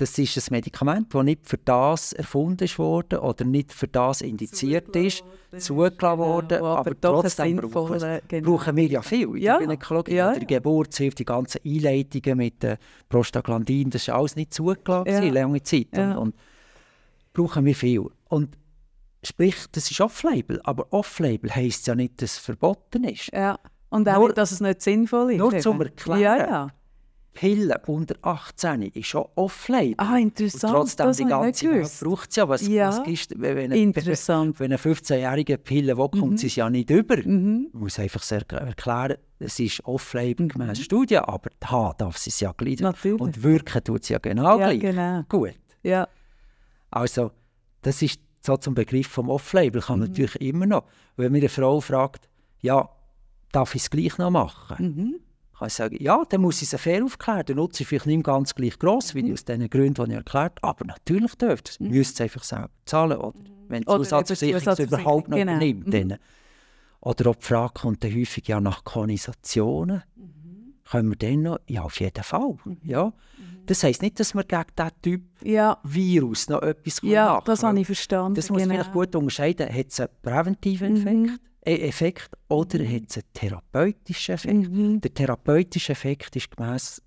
das 0.00 0.18
ist 0.18 0.36
ein 0.38 0.54
Medikament, 0.54 1.14
das 1.14 1.24
nicht 1.24 1.46
für 1.46 1.58
das 1.58 2.12
erfunden 2.14 2.68
worden 2.78 3.18
oder 3.18 3.44
nicht 3.44 3.72
für 3.72 3.86
das 3.86 4.22
indiziert 4.22 4.94
ist, 4.96 5.22
zugelassen 5.58 6.48
Genau, 6.48 6.64
aber 6.66 6.78
aber, 6.78 6.94
doch 6.94 7.16
ein 7.18 7.22
trotzdem 7.22 7.56
brauchen, 7.58 8.20
genau. 8.28 8.50
brauchen 8.56 8.76
wir 8.76 8.86
ja 8.86 9.02
viel 9.02 9.28
in 9.28 9.36
Ja, 9.42 9.58
der 9.58 9.66
Gynäkologie. 9.66 10.14
ja, 10.14 10.32
der 10.32 10.40
ja. 10.42 10.46
Geburtshilfe, 10.46 11.16
die 11.16 11.24
ganzen 11.24 11.60
Einleitungen 11.66 12.38
mit 12.38 12.64
äh, 12.64 12.76
Prostaglandin, 13.10 13.90
das 13.90 14.02
ist 14.02 14.08
alles 14.10 14.36
nicht 14.36 14.54
zugelassen, 14.54 15.08
Ja. 15.12 15.22
ja. 15.22 15.32
lange 15.32 15.62
Zeit. 15.62 15.88
Ja. 15.94 16.12
Und, 16.16 16.16
und 16.18 16.34
brauchen 17.32 17.64
wir 17.64 17.74
viel. 17.74 18.06
Und 18.28 18.56
sprich, 19.22 19.56
das 19.72 19.90
ist 19.90 20.00
Off-Label, 20.00 20.60
aber 20.64 20.92
Off-Label 20.92 21.54
heisst 21.54 21.86
ja 21.86 21.94
nicht, 21.94 22.22
dass 22.22 22.32
es 22.32 22.38
verboten 22.38 23.04
ist. 23.04 23.30
Ja. 23.32 23.58
Und 23.90 24.08
auch 24.08 24.18
Nur- 24.18 24.32
dass 24.32 24.52
es 24.52 24.60
nicht 24.60 24.80
sinnvoll 24.82 25.32
ist. 25.32 25.38
nur 25.38 25.58
zum 25.58 25.80
Erklären. 25.82 26.20
Ja, 26.20 26.36
ja. 26.38 26.68
Pillen 27.32 27.72
unter 27.86 28.16
18 28.22 28.82
ist 28.82 29.06
schon 29.06 29.24
Off-Label. 29.36 29.94
Ah, 29.98 30.14
Und 30.14 30.20
interessant. 30.22 30.72
trotzdem 30.74 31.06
das 31.06 31.16
die 31.16 31.22
ich 31.22 31.28
ganze 31.28 31.70
Welt 31.70 32.00
braucht 32.00 32.30
es 32.30 32.36
ja. 32.36 32.48
Was, 32.48 32.66
Ja. 32.66 32.88
was 32.88 33.28
wenn, 33.36 33.70
Interessant. 33.72 34.58
wenn 34.58 34.72
ein 34.72 34.78
15-jähriger 34.78 35.56
Pille 35.58 35.96
will, 35.96 36.08
kommt 36.08 36.40
sie 36.40 36.48
es 36.48 36.56
ja 36.56 36.68
nicht 36.68 36.90
über. 36.90 37.16
Mhm. 37.18 37.68
Man 37.72 37.82
muss 37.84 37.98
einfach 38.00 38.22
sehr 38.22 38.42
erklären, 38.50 39.16
es 39.38 39.58
ist 39.60 39.84
Off-Label 39.86 40.48
gemäß 40.48 40.80
Studie, 40.80 41.18
aber 41.18 41.50
haben 41.64 41.94
darf 41.98 42.18
sie 42.18 42.30
es 42.30 42.40
ja 42.40 42.52
gleich. 42.52 42.80
Natürlich. 42.80 43.20
Und 43.20 43.42
wirken 43.42 43.84
tut 43.84 44.04
sie 44.04 44.14
ja 44.14 44.18
genau 44.18 44.58
Ja, 44.58 44.66
gleich. 44.66 44.80
genau. 44.80 45.22
Gut. 45.28 45.54
Ja. 45.82 46.08
Also, 46.90 47.30
das 47.82 48.02
ist 48.02 48.20
so 48.44 48.56
zum 48.56 48.74
Begriff 48.74 49.06
vom 49.06 49.28
Off-Label. 49.28 49.80
Mhm. 49.80 49.84
Kann 49.84 50.00
natürlich 50.00 50.40
immer 50.40 50.66
noch. 50.66 50.84
Wenn 51.16 51.30
mir 51.32 51.38
eine 51.38 51.48
Frau 51.48 51.80
fragt, 51.80 52.28
ja, 52.60 52.88
darf 53.52 53.74
ich 53.76 53.82
es 53.82 53.90
gleich 53.90 54.18
noch 54.18 54.30
machen? 54.30 54.76
Mhm. 54.84 55.20
Kann 55.60 55.68
ich 55.68 55.74
sagen, 55.74 55.96
ja, 56.00 56.22
dann 56.28 56.40
muss 56.40 56.60
ich 56.62 56.72
es 56.72 56.80
fair 56.80 57.04
aufklären. 57.04 57.44
Der 57.46 57.54
Nutzen 57.54 57.82
ist 57.82 57.88
vielleicht 57.88 58.06
nicht 58.06 58.24
ganz 58.24 58.54
gleich 58.54 58.78
gross, 58.78 59.14
Mhm. 59.14 59.18
wie 59.26 59.32
aus 59.32 59.44
den 59.44 59.70
Gründen, 59.70 60.04
die 60.04 60.10
ich 60.10 60.16
erklärt 60.16 60.58
habe. 60.62 60.68
Aber 60.68 60.84
natürlich 60.86 61.34
dürft 61.36 61.68
ihr 61.68 61.70
es. 61.72 61.80
Mhm. 61.80 61.88
Müsst 61.90 62.14
es 62.14 62.20
einfach 62.22 62.42
selber 62.42 62.70
zahlen. 62.84 63.18
Oder 63.18 63.38
wenn 63.68 63.82
die 63.82 63.86
Zusatzversicherung 63.86 64.66
es 64.66 64.78
überhaupt 64.80 65.28
noch 65.28 65.36
genau. 65.36 65.52
übernimmt. 65.52 65.86
Mhm. 65.86 65.90
Dann. 66.08 66.18
Oder 67.02 67.30
ob 67.30 67.40
die 67.40 67.46
Frage 67.46 67.72
kommt 67.74 68.02
dann 68.02 68.14
häufig 68.14 68.46
ja 68.48 68.60
nach 68.60 68.84
Konisationen. 68.84 70.02
Mhm. 70.16 70.74
Können 70.90 71.08
wir 71.10 71.16
dann 71.16 71.42
noch? 71.42 71.58
Ja, 71.68 71.82
auf 71.82 72.00
jeden 72.00 72.24
Fall. 72.24 72.56
Ja. 72.82 73.12
Das 73.66 73.84
heisst 73.84 74.02
nicht, 74.02 74.18
dass 74.18 74.34
wir 74.34 74.42
gegen 74.44 74.64
diesen 74.76 74.90
Typ 75.02 75.22
Ja, 75.44 75.78
Virus 75.84 76.48
noch 76.48 76.62
etwas 76.62 77.00
ja 77.02 77.26
machen 77.34 77.42
das 77.46 77.60
können. 77.60 77.68
habe 77.68 77.80
ich 77.80 77.86
verstanden. 77.86 78.34
Das 78.34 78.50
muss 78.50 78.60
man 78.60 78.68
genau. 78.70 78.80
vielleicht 78.82 78.92
gut 78.92 79.14
unterscheiden. 79.14 79.68
Hat 79.72 79.86
es 79.88 80.00
einen 80.00 80.08
präventiven 80.22 80.96
Effekt, 80.96 81.14
Mhm. 81.16 81.26
äh, 81.28 81.38
Effekt 81.62 82.30
oder 82.48 82.78
hat 82.84 83.02
es 83.08 83.16
einen 83.16 83.24
therapeutischen 83.34 84.34
Effekt? 84.34 84.70
Mhm. 84.70 85.00
Der 85.00 85.12
therapeutische 85.14 85.92
Effekt 85.92 86.34
ist 86.36 86.56
gemäss 86.56 87.02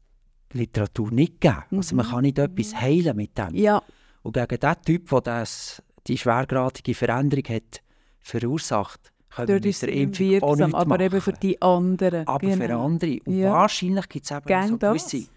Literatur 0.52 1.12
nicht 1.12 1.42
gegeben. 1.42 1.64
Also 1.78 1.96
man 1.96 2.06
kann 2.08 2.22
nicht 2.22 2.38
etwas 2.38 2.76
heilen 2.80 3.16
mit 3.18 3.38
dem. 3.38 3.48
Mhm. 3.50 3.56
Ja, 3.56 3.82
Und 4.22 4.34
gegen 4.34 4.60
den 4.60 4.76
Typ, 4.86 5.10
der 5.10 5.22
das, 5.22 5.82
die 6.08 6.18
schwergradige 6.18 6.94
Veränderung 6.94 7.46
hat 7.50 7.82
verursacht, 8.20 9.12
können 9.30 9.48
wir 9.48 9.56
dort 9.60 9.66
mit 9.66 9.82
der 9.82 9.90
es 9.90 9.96
Impfung 9.96 10.44
auch 10.44 10.56
nichts 10.56 10.74
aber 10.76 10.86
machen. 10.86 11.02
eben 11.02 11.22
für 11.22 11.34
die 11.34 11.60
anderen. 11.62 12.28
Aber 12.28 12.52
für 12.52 12.58
genau. 12.60 12.86
andere. 12.86 13.18
Und 13.26 13.36
Ja. 13.36 13.52
wahrscheinlich 13.52 14.08
gibt 14.10 14.26
es 14.26 14.32
eben 14.32 14.46
Gern 14.46 14.68
so 14.70 14.78
das. 14.78 15.10
gewisse 15.10 15.28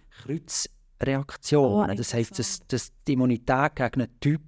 Kreuzreaktionen. 0.98 1.90
Oh, 1.90 1.94
das 1.94 2.14
heisst, 2.14 2.38
dass, 2.38 2.60
dass 2.68 2.92
die 3.06 3.14
Immunität 3.14 3.74
gegen 3.76 4.02
einen 4.02 4.20
Typ 4.20 4.40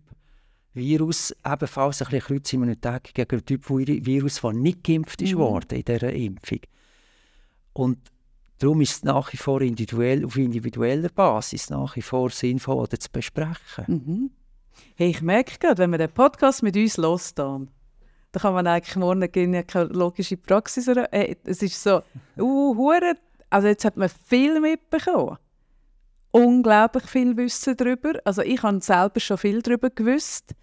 Virus 0.78 1.34
ebenfalls 1.44 2.00
ein 2.00 2.06
bisschen 2.09 2.26
Kreuzimmunität 2.26 3.12
gegen 3.14 3.30
einen 3.30 3.44
Typ 3.44 3.68
Vi- 3.68 4.05
Virus, 4.06 4.40
der 4.40 4.52
nicht 4.52 4.82
geimpft 4.84 5.20
ist 5.22 5.34
Mhm. 5.34 5.38
worden 5.38 5.78
in 5.78 5.84
dieser 5.84 6.12
Impfung. 6.12 6.60
Und 7.74 7.98
darum 8.59 8.80
ist 8.80 8.92
es 8.92 9.02
nach 9.05 9.32
wie 9.32 9.36
vor 9.36 9.60
individuell, 9.60 10.24
auf 10.24 10.36
individueller 10.36 11.10
Basis 11.10 11.70
nach 11.70 11.94
wie 11.96 12.02
vor 12.02 12.30
sinnvoll 12.30 12.76
oder 12.76 12.98
zu 12.98 13.09
besprechen. 13.12 13.84
Mhm. 13.86 14.30
Hey, 14.96 15.10
ich 15.10 15.22
merke 15.22 15.59
gerade, 15.59 15.78
wenn 15.78 15.90
man 15.90 15.98
den 15.98 16.10
Podcast 16.10 16.62
mit 16.62 16.76
uns 16.76 16.96
hört, 16.98 17.38
dann, 17.38 17.68
kann 18.32 18.55
man 18.55 18.66
eigentlich 18.66 18.96
morgen 18.96 19.20
eine 19.22 19.28
gynäkologische 19.28 20.36
Praxis 20.36 20.86
äh, 20.88 21.34
Es 21.44 21.62
ist 21.62 21.82
so, 21.82 22.02
uh, 22.38 22.76
hure 22.76 23.14
also 23.50 23.68
jetzt 23.68 23.84
hat 23.84 23.96
man 23.96 24.09
viel 24.26 24.60
mitbekommen. 24.60 25.38
Unglaublich 26.30 27.05
viel 27.05 27.36
Wissen 27.36 27.76
darüber. 27.76 28.12
Also 28.24 28.42
ich 28.42 28.62
habe 28.62 28.80
selber 28.82 29.18
schon 29.20 29.38
viel 29.38 29.62
darüber 29.62 29.88
gewusst 29.88 30.55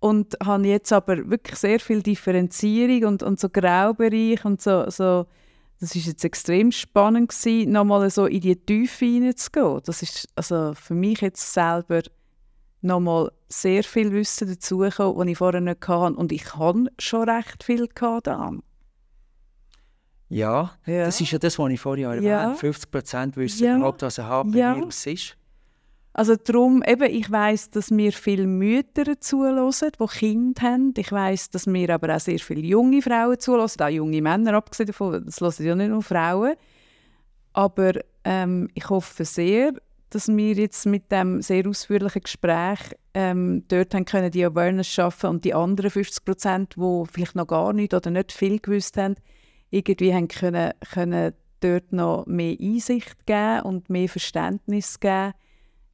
und 0.00 0.36
habe 0.42 0.66
jetzt 0.66 0.92
aber 0.92 1.30
wirklich 1.30 1.58
sehr 1.58 1.78
viel 1.78 2.02
Differenzierung 2.02 3.04
und, 3.04 3.22
und 3.22 3.38
so 3.38 3.48
Graubereich 3.48 4.44
und 4.44 4.60
so, 4.60 4.88
so 4.90 5.26
das 5.78 5.96
ist 5.96 6.06
jetzt 6.06 6.24
extrem 6.24 6.72
spannend 6.72 7.30
gewesen, 7.30 7.72
nochmal 7.72 8.10
so 8.10 8.26
in 8.26 8.40
die 8.40 8.56
Tiefe 8.56 9.06
hineinzugehen. 9.06 9.80
Das 9.84 10.02
ist 10.02 10.28
also 10.34 10.74
für 10.74 10.94
mich 10.94 11.22
jetzt 11.22 11.54
selber 11.54 12.02
nochmal 12.82 13.32
sehr 13.48 13.82
viel 13.82 14.12
Wissen 14.12 14.48
dazugekommen, 14.48 15.18
das 15.18 15.28
ich 15.28 15.38
vorher 15.38 15.60
nicht 15.60 15.88
hatte. 15.88 16.16
Und 16.16 16.32
ich 16.32 16.54
habe 16.54 16.84
schon 16.98 17.28
recht 17.28 17.64
viel 17.64 17.86
gehabt. 17.88 18.26
Ja, 20.28 20.70
ja, 20.86 21.04
das 21.06 21.20
ist 21.20 21.32
ja 21.32 21.38
das, 21.38 21.58
was 21.58 21.72
ich 21.72 21.80
vorhin 21.80 22.04
erwähnt 22.04 22.30
habe. 22.30 22.54
50% 22.54 23.36
wissen 23.36 23.64
ja. 23.64 23.76
überhaupt, 23.76 24.02
was 24.02 24.18
ein 24.18 24.26
HP-Virus 24.26 25.04
ja. 25.06 25.12
ist. 25.12 25.36
Also 26.12 26.34
darum, 26.34 26.82
eben, 26.84 27.08
ich 27.08 27.30
weiß, 27.30 27.70
dass 27.70 27.90
wir 27.90 28.12
viele 28.12 28.46
Mütter 28.46 29.20
zuhören, 29.20 29.70
die 29.70 30.06
Kinder 30.06 30.62
haben. 30.62 30.92
Ich 30.96 31.12
weiß, 31.12 31.50
dass 31.50 31.66
wir 31.66 31.90
aber 31.90 32.16
auch 32.16 32.20
sehr 32.20 32.40
viele 32.40 32.62
junge 32.62 33.00
Frauen 33.00 33.38
zuhören, 33.38 33.70
auch 33.80 33.88
junge 33.88 34.20
Männer, 34.20 34.54
abgesehen 34.54 34.88
davon, 34.88 35.24
das 35.24 35.40
hören 35.40 35.66
ja 35.66 35.74
nicht 35.76 35.90
nur 35.90 36.02
Frauen. 36.02 36.54
Aber 37.52 37.92
ähm, 38.24 38.68
ich 38.74 38.88
hoffe 38.88 39.24
sehr, 39.24 39.72
dass 40.10 40.28
wir 40.28 40.54
jetzt 40.54 40.86
mit 40.86 41.10
dem 41.12 41.40
sehr 41.40 41.66
ausführlichen 41.68 42.22
Gespräch 42.22 42.80
ähm, 43.14 43.64
dort 43.68 43.94
haben 43.94 44.04
können, 44.04 44.30
die 44.32 44.44
Awareness 44.44 44.88
schaffen 44.88 45.30
und 45.30 45.44
die 45.44 45.54
anderen 45.54 45.90
50 45.90 46.24
Prozent, 46.24 46.74
die 46.76 47.02
vielleicht 47.10 47.36
noch 47.36 47.46
gar 47.46 47.72
nicht 47.72 47.94
oder 47.94 48.10
nicht 48.10 48.32
viel 48.32 48.58
gewusst 48.58 48.96
haben, 48.96 49.14
irgendwie 49.70 50.12
haben 50.12 50.26
können, 50.26 50.72
können 50.92 51.34
dort 51.60 51.92
noch 51.92 52.26
mehr 52.26 52.56
Einsicht 52.60 53.26
geben 53.26 53.60
und 53.62 53.88
mehr 53.88 54.08
Verständnis 54.08 54.98
geben. 54.98 55.32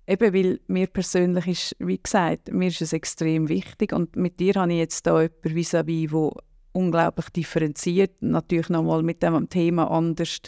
Eben, 0.09 0.35
weil 0.35 0.61
mir 0.69 0.87
persönlich 0.87 1.47
ist, 1.49 1.77
wie 1.81 1.99
gesagt, 1.99 2.53
mir 2.53 2.69
ist 2.69 2.81
es 2.81 2.93
extrem 2.93 3.49
wichtig 3.49 3.93
und 3.93 4.15
mit 4.15 4.39
dir 4.39 4.55
habe 4.55 4.73
ich 4.73 4.79
jetzt 4.79 5.07
da 5.07 5.21
jemanden 5.21 5.55
vis-à-vis, 5.55 6.11
-vis, 6.11 6.37
unglaublich 6.73 7.29
differenziert, 7.31 8.23
natürlich 8.23 8.69
nochmal 8.69 9.03
mit 9.03 9.23
dem 9.23 9.49
Thema 9.49 9.91
anders 9.91 10.43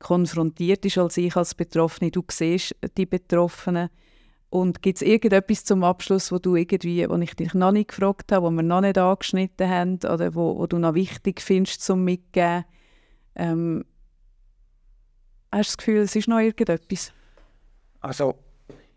konfrontiert 0.00 0.84
ist 0.84 0.98
als 0.98 1.16
ich 1.16 1.36
als 1.36 1.54
Betroffene. 1.54 2.10
Du 2.10 2.22
siehst 2.28 2.74
die 2.96 3.06
Betroffenen. 3.06 3.90
Und 4.48 4.82
gibt 4.82 4.96
es 4.96 5.02
irgendetwas 5.02 5.64
zum 5.64 5.84
Abschluss, 5.84 6.32
wo 6.32 6.38
du 6.38 6.56
irgendwie, 6.56 7.08
wo 7.08 7.14
ich 7.16 7.36
dich 7.36 7.54
noch 7.54 7.70
nicht 7.70 7.90
gefragt 7.90 8.32
habe, 8.32 8.46
wo 8.46 8.50
wir 8.50 8.64
noch 8.64 8.80
nicht 8.80 8.98
angeschnitten 8.98 9.68
haben 9.68 9.94
oder 9.98 10.34
wo, 10.34 10.58
wo 10.58 10.66
du 10.66 10.78
noch 10.78 10.94
wichtig 10.94 11.40
findest 11.40 11.82
zum 11.82 12.02
Mitgeben? 12.02 12.64
Ähm, 13.36 13.84
hast 15.52 15.68
du 15.68 15.70
das 15.70 15.76
Gefühl, 15.76 16.00
es 16.00 16.16
ist 16.16 16.26
noch 16.26 16.40
irgendetwas? 16.40 17.12
Also, 18.00 18.34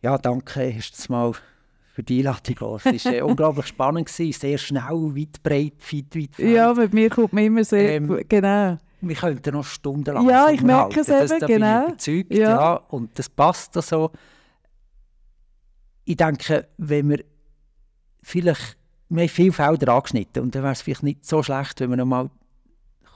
ja, 0.03 0.17
danke, 0.17 0.73
du 0.73 1.11
mal 1.11 1.31
für 1.93 2.03
die 2.03 2.19
Einladung. 2.19 2.79
Es 2.85 3.05
war 3.05 3.13
äh, 3.13 3.21
unglaublich 3.23 3.67
spannend, 3.67 4.07
gewesen, 4.07 4.39
sehr 4.39 4.57
schnell, 4.57 5.15
weit, 5.15 5.41
breit, 5.41 5.73
weit, 5.91 6.15
weit. 6.15 6.39
Ja, 6.39 6.73
bei 6.73 6.87
mir 6.89 7.09
kommt 7.09 7.33
man 7.33 7.43
immer 7.43 7.63
sehr, 7.63 7.95
ähm, 7.95 8.23
genau 8.27 8.77
wir 9.07 9.15
könnten 9.15 9.53
noch 9.53 9.65
stundenlang 9.65 10.27
Ja, 10.29 10.49
ich 10.49 10.61
merke 10.61 11.01
es 11.01 11.09
eben, 11.09 11.39
da 11.39 11.47
genau. 11.47 11.87
Überzeugt, 11.87 12.33
ja. 12.33 12.49
ja. 12.49 12.73
und 12.89 13.17
das 13.19 13.29
passt 13.29 13.73
so. 13.73 14.11
Ich 16.05 16.17
denke, 16.17 16.67
wenn 16.77 17.09
wir 17.09 17.23
vielleicht, 18.21 18.77
wir 19.09 19.23
haben 19.23 19.29
viele 19.29 19.51
Felder 19.51 19.93
angeschnitten 19.93 20.43
und 20.43 20.55
dann 20.55 20.63
wäre 20.63 20.73
es 20.73 20.81
vielleicht 20.81 21.03
nicht 21.03 21.25
so 21.25 21.43
schlecht, 21.43 21.79
wenn 21.79 21.89
wir 21.89 21.97
noch 21.97 22.05
mal 22.05 22.29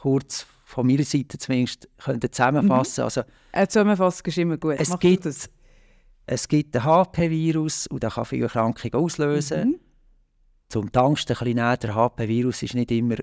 kurz 0.01 0.45
von 0.65 0.85
meiner 0.85 1.03
Seite 1.03 1.37
zumindest 1.37 1.87
könnten 1.97 2.31
zusammenfassen. 2.31 3.01
Mhm. 3.01 3.05
Also, 3.05 3.21
Eine 3.53 3.67
Zusammenfassung 3.67 4.25
ist 4.25 4.37
immer 4.37 4.57
gut. 4.57 4.75
Es 4.77 4.99
gibt, 4.99 5.25
das. 5.25 5.49
Es 6.27 6.47
gibt 6.47 6.75
ein 6.75 6.83
HP-Virus 6.83 7.87
und 7.87 8.03
der 8.03 8.11
kann 8.11 8.25
viele 8.25 8.43
Erkrankungen 8.43 8.93
auslösen. 8.93 9.69
Mhm. 9.69 9.79
Zum 10.69 10.89
Angst 10.93 11.31
ein 11.31 11.37
bisschen 11.37 11.55
näher, 11.55 11.77
der 11.77 11.95
HP-Virus 11.95 12.63
ist 12.63 12.75
nicht 12.75 12.91
immer 12.91 13.15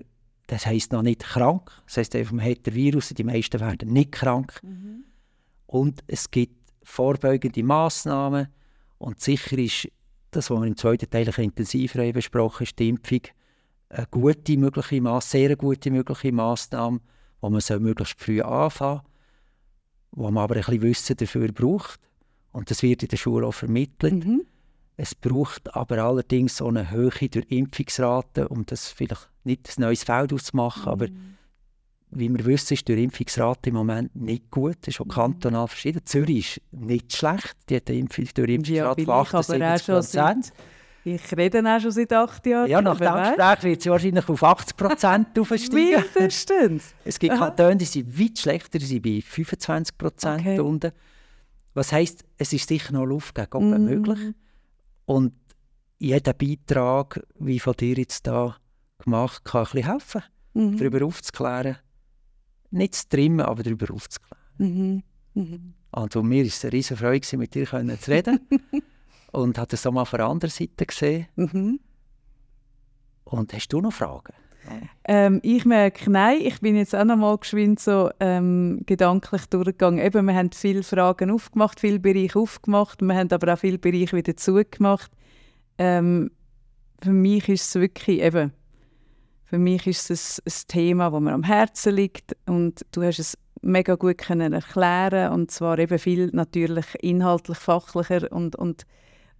das 0.47 0.65
heisst 0.65 0.91
noch 0.91 1.01
nicht 1.01 1.23
krank. 1.23 1.71
Das 1.85 1.97
heisst 1.97 2.15
einfach, 2.15 2.33
man 2.33 2.45
hat 2.45 2.65
den 2.65 2.75
Virus, 2.75 3.09
die 3.09 3.23
meisten 3.23 3.59
werden 3.59 3.91
nicht 3.91 4.11
krank. 4.11 4.59
Mhm. 4.61 5.05
Und 5.65 6.03
es 6.07 6.29
gibt 6.29 6.71
vorbeugende 6.83 7.63
Massnahmen 7.63 8.47
und 8.99 9.19
sicher 9.19 9.57
ist 9.57 9.87
das, 10.31 10.49
was 10.49 10.59
wir 10.59 10.67
im 10.67 10.77
zweiten 10.77 11.09
Teil 11.09 11.27
intensiver 11.27 12.11
besprochen 12.11 12.63
ist 12.63 12.77
die 12.77 12.89
Impfung 12.89 13.21
eine 13.89 14.07
gute 14.11 14.57
mögliche 14.57 15.01
Maß, 15.01 15.31
sehr 15.31 15.55
gute 15.55 15.89
mögliche 15.89 16.31
Massnahme, 16.31 16.99
wo 17.41 17.49
man 17.49 17.61
soll 17.61 17.79
möglichst 17.79 18.19
früh 18.19 18.41
anfangen 18.41 19.01
wo 20.11 20.31
man 20.31 20.43
aber 20.43 20.55
ein 20.55 20.61
bisschen 20.61 20.81
Wissen 20.81 21.17
dafür 21.17 21.51
braucht. 21.51 21.99
Und 22.55 22.71
das 22.71 22.81
wird 22.83 23.03
in 23.03 23.09
der 23.09 23.17
Schule 23.17 23.45
auch 23.45 23.53
vermittelt. 23.53 24.25
Mhm. 24.25 24.45
Es 24.95 25.13
braucht 25.13 25.75
aber 25.75 25.97
allerdings 25.97 26.55
so 26.55 26.69
eine 26.69 26.89
hohe 26.89 27.11
Impfungsrate, 27.49 28.47
um 28.47 28.65
das 28.65 28.87
vielleicht 28.87 29.29
nicht 29.43 29.77
ein 29.77 29.81
neues 29.81 30.05
Feld 30.05 30.31
auszumachen, 30.31 30.83
mhm. 30.83 30.89
aber 30.89 31.07
wie 32.11 32.29
wir 32.29 32.45
wissen, 32.45 32.75
ist 32.75 32.87
die 32.87 33.03
Impfungsrate 33.03 33.71
im 33.71 33.75
Moment 33.75 34.15
nicht 34.15 34.49
gut. 34.51 34.77
Das 34.81 34.93
ist 34.95 35.01
auch 35.01 35.05
mhm. 35.05 35.09
kantonal 35.09 35.67
verschieden. 35.67 36.05
Zürich 36.05 36.57
ist 36.57 36.61
nicht 36.71 37.13
schlecht. 37.13 37.57
Die 37.67 37.75
hat 37.75 37.89
eine 37.89 38.05
durch 38.05 38.49
Impfungsrate 38.49 39.01
ja, 39.01 39.05
von 39.05 39.39
78 39.41 39.87
Prozent. 39.87 40.53
Ich 41.03 41.37
rede 41.37 41.61
auch 41.61 41.81
schon 41.81 41.91
seit 41.91 42.13
acht 42.13 42.45
Jahren. 42.45 42.69
Ja, 42.69 42.81
nach 42.81 42.97
dem 42.97 43.13
Gespräch 43.13 43.63
wird 43.63 43.81
sie 43.81 43.89
wahrscheinlich 43.89 44.29
auf 44.29 44.41
80 44.41 44.77
Prozent 44.77 45.27
aufsteigen. 45.39 46.05
Mindestens. 46.15 46.95
Es 47.03 47.19
gibt 47.19 47.35
Kantone, 47.35 47.75
die 47.75 47.85
sind 47.85 48.17
weit 48.17 48.39
schlechter, 48.39 48.79
die 48.79 48.85
sind 48.85 49.03
bei 49.03 49.21
25 49.21 49.97
Prozent 49.97 50.39
okay. 50.39 50.59
unten. 50.61 50.93
Was 51.75 51.91
heisst, 51.91 52.25
es 52.37 52.51
ist 52.53 52.69
sicher 52.69 52.93
noch 52.93 53.05
Luft 53.05 53.35
gegen 53.35 53.53
oben 53.53 53.83
mm. 53.83 53.85
möglich. 53.85 54.33
Und 55.05 55.35
jeder 55.99 56.33
Beitrag, 56.33 57.23
wie 57.37 57.59
von 57.59 57.73
dir 57.73 57.95
jetzt 57.95 58.25
da 58.25 58.55
gemacht, 58.97 59.43
kann 59.45 59.61
ein 59.61 59.71
bisschen 59.71 59.91
helfen, 59.91 60.23
mhm. 60.53 60.77
darüber 60.77 61.05
aufzuklären. 61.05 61.77
Nicht 62.71 62.95
zu 62.95 63.09
trimmen, 63.09 63.41
aber 63.41 63.61
darüber 63.63 63.93
aufzuklären. 63.93 64.43
Mhm. 64.57 65.03
Mhm. 65.33 65.73
Also 65.91 66.23
mir 66.23 66.43
war 66.43 66.47
es 66.47 66.63
eine 66.63 66.73
riesige 66.73 66.97
Freude, 66.97 67.37
mit 67.37 67.53
dir 67.53 67.67
zu 67.67 68.11
reden. 68.11 68.39
und 69.31 69.57
habe 69.57 69.67
das 69.67 69.85
auch 69.85 69.91
mal 69.91 70.05
von 70.05 70.17
der 70.17 70.27
anderen 70.27 70.51
Seite 70.51 70.85
gesehen. 70.85 71.27
Mhm. 71.35 71.79
Und 73.25 73.53
hast 73.53 73.67
du 73.69 73.81
noch 73.81 73.93
Fragen? 73.93 74.33
Ähm, 75.07 75.39
ich 75.43 75.65
merke, 75.65 76.09
nein, 76.09 76.39
ich 76.41 76.59
bin 76.61 76.75
jetzt 76.75 76.95
auch 76.95 77.05
noch 77.05 77.15
mal 77.15 77.37
geschwind 77.37 77.79
so 77.79 78.09
ähm, 78.19 78.81
gedanklich 78.85 79.45
durchgegangen. 79.47 79.99
Eben, 80.03 80.25
wir 80.25 80.35
haben 80.35 80.51
viele 80.51 80.83
Fragen 80.83 81.31
aufgemacht, 81.31 81.79
viele 81.79 81.99
Bereiche 81.99 82.39
aufgemacht, 82.39 83.01
wir 83.01 83.15
haben 83.15 83.31
aber 83.31 83.53
auch 83.53 83.59
viele 83.59 83.77
Bereiche 83.77 84.15
wieder 84.17 84.35
zugemacht. 84.35 85.11
Ähm, 85.77 86.31
für 87.03 87.11
mich 87.11 87.49
ist 87.49 87.67
es 87.67 87.75
wirklich 87.75 88.21
eben 88.21 88.51
für 89.45 89.59
mich 89.59 89.87
ist 89.87 90.09
es 90.09 90.41
ein, 90.45 90.67
Thema, 90.67 91.11
das 91.11 91.21
mir 91.21 91.33
am 91.33 91.43
Herzen 91.43 91.95
liegt 91.95 92.35
und 92.47 92.85
du 92.91 93.03
hast 93.03 93.19
es 93.19 93.37
mega 93.61 93.95
gut 93.95 94.17
können 94.17 94.53
erklären 94.53 95.31
und 95.31 95.51
zwar 95.51 95.79
eben 95.79 95.99
viel 95.99 96.29
natürlich 96.33 96.85
inhaltlich 97.01 97.57
fachlicher 97.57 98.31
und, 98.31 98.55
und, 98.55 98.85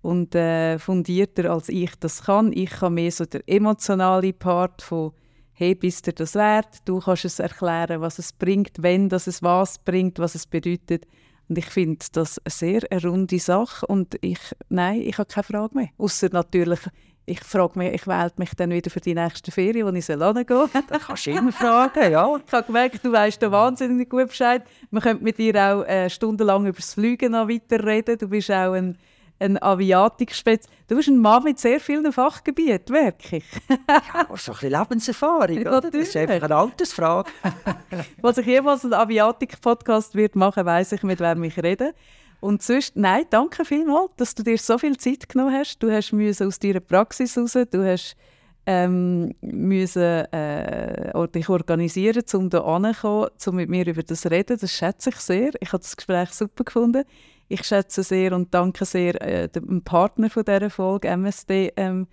und 0.05 0.35
äh, 0.35 0.77
fundierter 0.77 1.51
als 1.51 1.67
ich 1.67 1.91
das 1.99 2.23
kann. 2.23 2.53
Ich 2.53 2.69
kann 2.69 2.93
mehr 2.93 3.11
so 3.11 3.25
der 3.25 3.41
emotionale 3.47 4.33
Part 4.33 4.81
von 4.81 5.11
hey, 5.53 5.73
bist 5.73 6.05
du 6.05 6.13
das 6.13 6.35
wert? 6.35 6.79
Du 6.85 6.99
kannst 6.99 7.25
es 7.25 7.39
erklären, 7.39 8.01
was 8.01 8.19
es 8.19 8.33
bringt, 8.33 8.71
wenn 8.83 9.09
das 9.09 9.25
es 9.25 9.41
was 9.41 9.79
bringt, 9.79 10.19
was 10.19 10.35
es 10.35 10.45
bedeutet. 10.45 11.07
Und 11.47 11.57
ich 11.57 11.65
finde 11.67 12.05
das 12.11 12.39
eine 12.39 12.51
sehr 12.51 12.81
eine 12.91 13.01
runde 13.01 13.39
Sache 13.39 13.85
und 13.87 14.17
ich, 14.21 14.39
nein, 14.69 15.01
ich 15.01 15.17
habe 15.17 15.27
keine 15.27 15.43
Frage 15.43 15.77
mehr. 15.77 15.89
Außer 15.97 16.29
natürlich, 16.31 16.79
ich 17.25 17.39
frage 17.39 17.79
mich, 17.79 17.93
ich 17.93 18.05
wähle 18.05 18.31
mich 18.37 18.53
dann 18.55 18.71
wieder 18.71 18.91
für 18.91 18.99
die 18.99 19.15
nächste 19.15 19.51
Ferien, 19.51 19.87
wo 19.87 19.91
ich 19.91 20.05
hingehen 20.05 20.45
soll. 20.47 20.69
Das 20.87 21.05
kannst 21.07 21.25
du 21.25 21.31
immer 21.31 21.51
fragen, 21.51 22.11
ja. 22.11 22.35
Ich 22.45 22.51
habe 22.51 22.65
gemerkt, 22.65 23.03
du 23.03 23.11
weißt 23.11 23.41
da 23.41 23.51
wahnsinnig 23.51 24.09
gut 24.09 24.27
Bescheid. 24.27 24.63
Man 24.91 25.01
könnte 25.01 25.23
mit 25.23 25.37
dir 25.37 25.55
auch 25.55 25.83
äh, 25.85 26.09
stundenlang 26.09 26.65
über 26.65 26.77
das 26.77 26.93
Fliegen 26.93 27.31
noch 27.31 27.47
weiterreden. 27.47 28.17
Du 28.17 28.27
bist 28.27 28.51
auch 28.51 28.73
ein, 28.73 28.97
ein 29.39 29.61
Aviatik-Spez. 29.61 30.67
Du 30.87 30.95
bist 30.95 31.09
ein 31.09 31.19
Mann 31.19 31.43
mit 31.43 31.59
sehr 31.59 31.79
vielen 31.79 32.11
Fachgebieten, 32.11 32.95
wirklich. 32.95 33.43
ja, 33.69 34.27
so 34.35 34.51
ein 34.51 34.57
bisschen 34.57 34.71
Lebenserfahrung, 34.71 35.57
oder? 35.59 35.81
Das 35.81 35.95
ist 35.95 36.15
einfach 36.15 36.43
eine 36.43 36.55
Altersfrage. 36.55 37.29
Was 38.21 38.37
ich 38.37 38.45
jemals 38.45 38.83
einen 38.83 38.93
Aviatik-Podcast 38.93 40.15
machen 40.35 40.65
weiss 40.65 40.91
ich, 40.91 41.03
mit 41.03 41.19
wem 41.19 41.43
ich 41.43 41.61
rede. 41.61 41.93
Und 42.39 42.61
sonst, 42.61 42.95
nein, 42.95 43.23
danke 43.29 43.65
vielmals, 43.65 44.11
dass 44.17 44.35
du 44.35 44.43
dir 44.43 44.57
so 44.57 44.77
viel 44.77 44.97
Zeit 44.97 45.27
genommen 45.29 45.53
hast. 45.53 45.79
Du 45.79 45.91
hast 45.91 46.11
müssen 46.11 46.47
aus 46.47 46.59
deiner 46.59 46.79
Praxis 46.79 47.37
raus, 47.37 47.53
du 47.53 47.85
hast 47.85 48.15
ähm, 48.67 49.33
müssen, 49.41 50.01
äh, 50.31 51.27
dich 51.27 51.49
organisieren, 51.49 52.23
um 52.33 52.49
hier 52.49 52.63
anzukommen, 52.63 53.29
um 53.45 53.55
mit 53.55 53.69
mir 53.69 53.85
über 53.87 54.03
das 54.03 54.21
zu 54.21 54.31
reden. 54.31 54.57
Das 54.59 54.71
schätze 54.71 55.09
ich 55.09 55.17
sehr. 55.17 55.51
Ich 55.59 55.71
habe 55.71 55.81
das 55.81 55.95
Gespräch 55.95 56.29
super 56.31 56.63
gefunden. 56.63 57.03
Ich 57.47 57.63
schätze 57.63 58.03
sehr 58.03 58.33
und 58.33 58.53
danke 58.53 58.85
sehr 58.85 59.21
äh, 59.21 59.47
dem 59.47 59.83
Partner 59.83 60.29
von 60.29 60.43
dieser 60.45 60.69
Folge, 60.69 61.09
MSD, 61.09 61.73
ähm, 61.77 62.07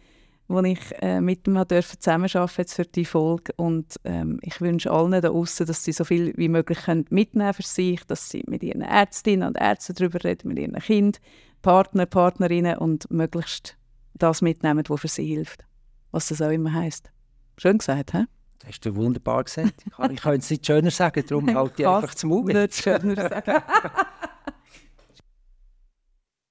wo 0.49 0.61
ich 0.61 0.81
äh, 1.01 1.21
mit 1.21 1.47
ihm 1.47 1.63
zusammenarbeiten 1.69 2.69
für 2.69 2.85
die 2.85 3.07
Folge 3.07 3.53
und 3.57 3.99
ähm, 4.05 4.39
ich 4.43 4.61
wünsche 4.61 4.91
allen 4.91 5.19
da 5.23 5.31
außen, 5.31 5.67
dass 5.67 5.85
sie 5.85 5.93
so 5.93 6.05
viel 6.05 6.35
wie 6.37 6.49
möglich 6.49 6.79
können 6.83 7.07
mitnehmen 7.09 7.55
für 7.55 7.63
sich, 7.63 8.05
dass 8.07 8.29
sie 8.29 8.45
mit 8.47 8.63
ihren 8.63 8.83
Ärztinnen 8.83 9.49
und 9.49 9.57
Ärzten 9.57 9.95
darüber 9.95 10.23
reden, 10.23 10.49
mit 10.49 10.59
ihren 10.59 10.75
Kindern, 10.75 11.23
Partner, 11.63 12.05
Partnerinnen 12.05 12.77
und 12.77 13.11
möglichst 13.11 13.79
das 14.15 14.43
mitnehmen, 14.43 14.85
was 14.89 15.01
für 15.01 15.09
sie 15.09 15.25
hilft, 15.25 15.65
was 16.11 16.29
das 16.29 16.43
auch 16.43 16.51
immer 16.51 16.75
heißt. 16.75 17.11
Schön 17.57 17.79
gesagt, 17.79 18.13
hä? 18.13 18.25
Das 18.59 18.69
hast 18.69 18.85
du 18.85 18.95
wunderbar 18.95 19.45
gesagt. 19.45 19.85
Ich 20.11 20.21
kann, 20.21 20.39
es 20.39 20.51
nicht 20.51 20.67
schöner 20.67 20.91
sagen, 20.91 21.25
darum 21.27 21.55
halte 21.55 21.83
ich 21.83 21.89
einfach 21.89 22.15
zum 22.15 22.31
Mund. 22.31 22.53
Nicht 22.53 22.75
schöner 22.75 23.17
sagen. 23.17 23.63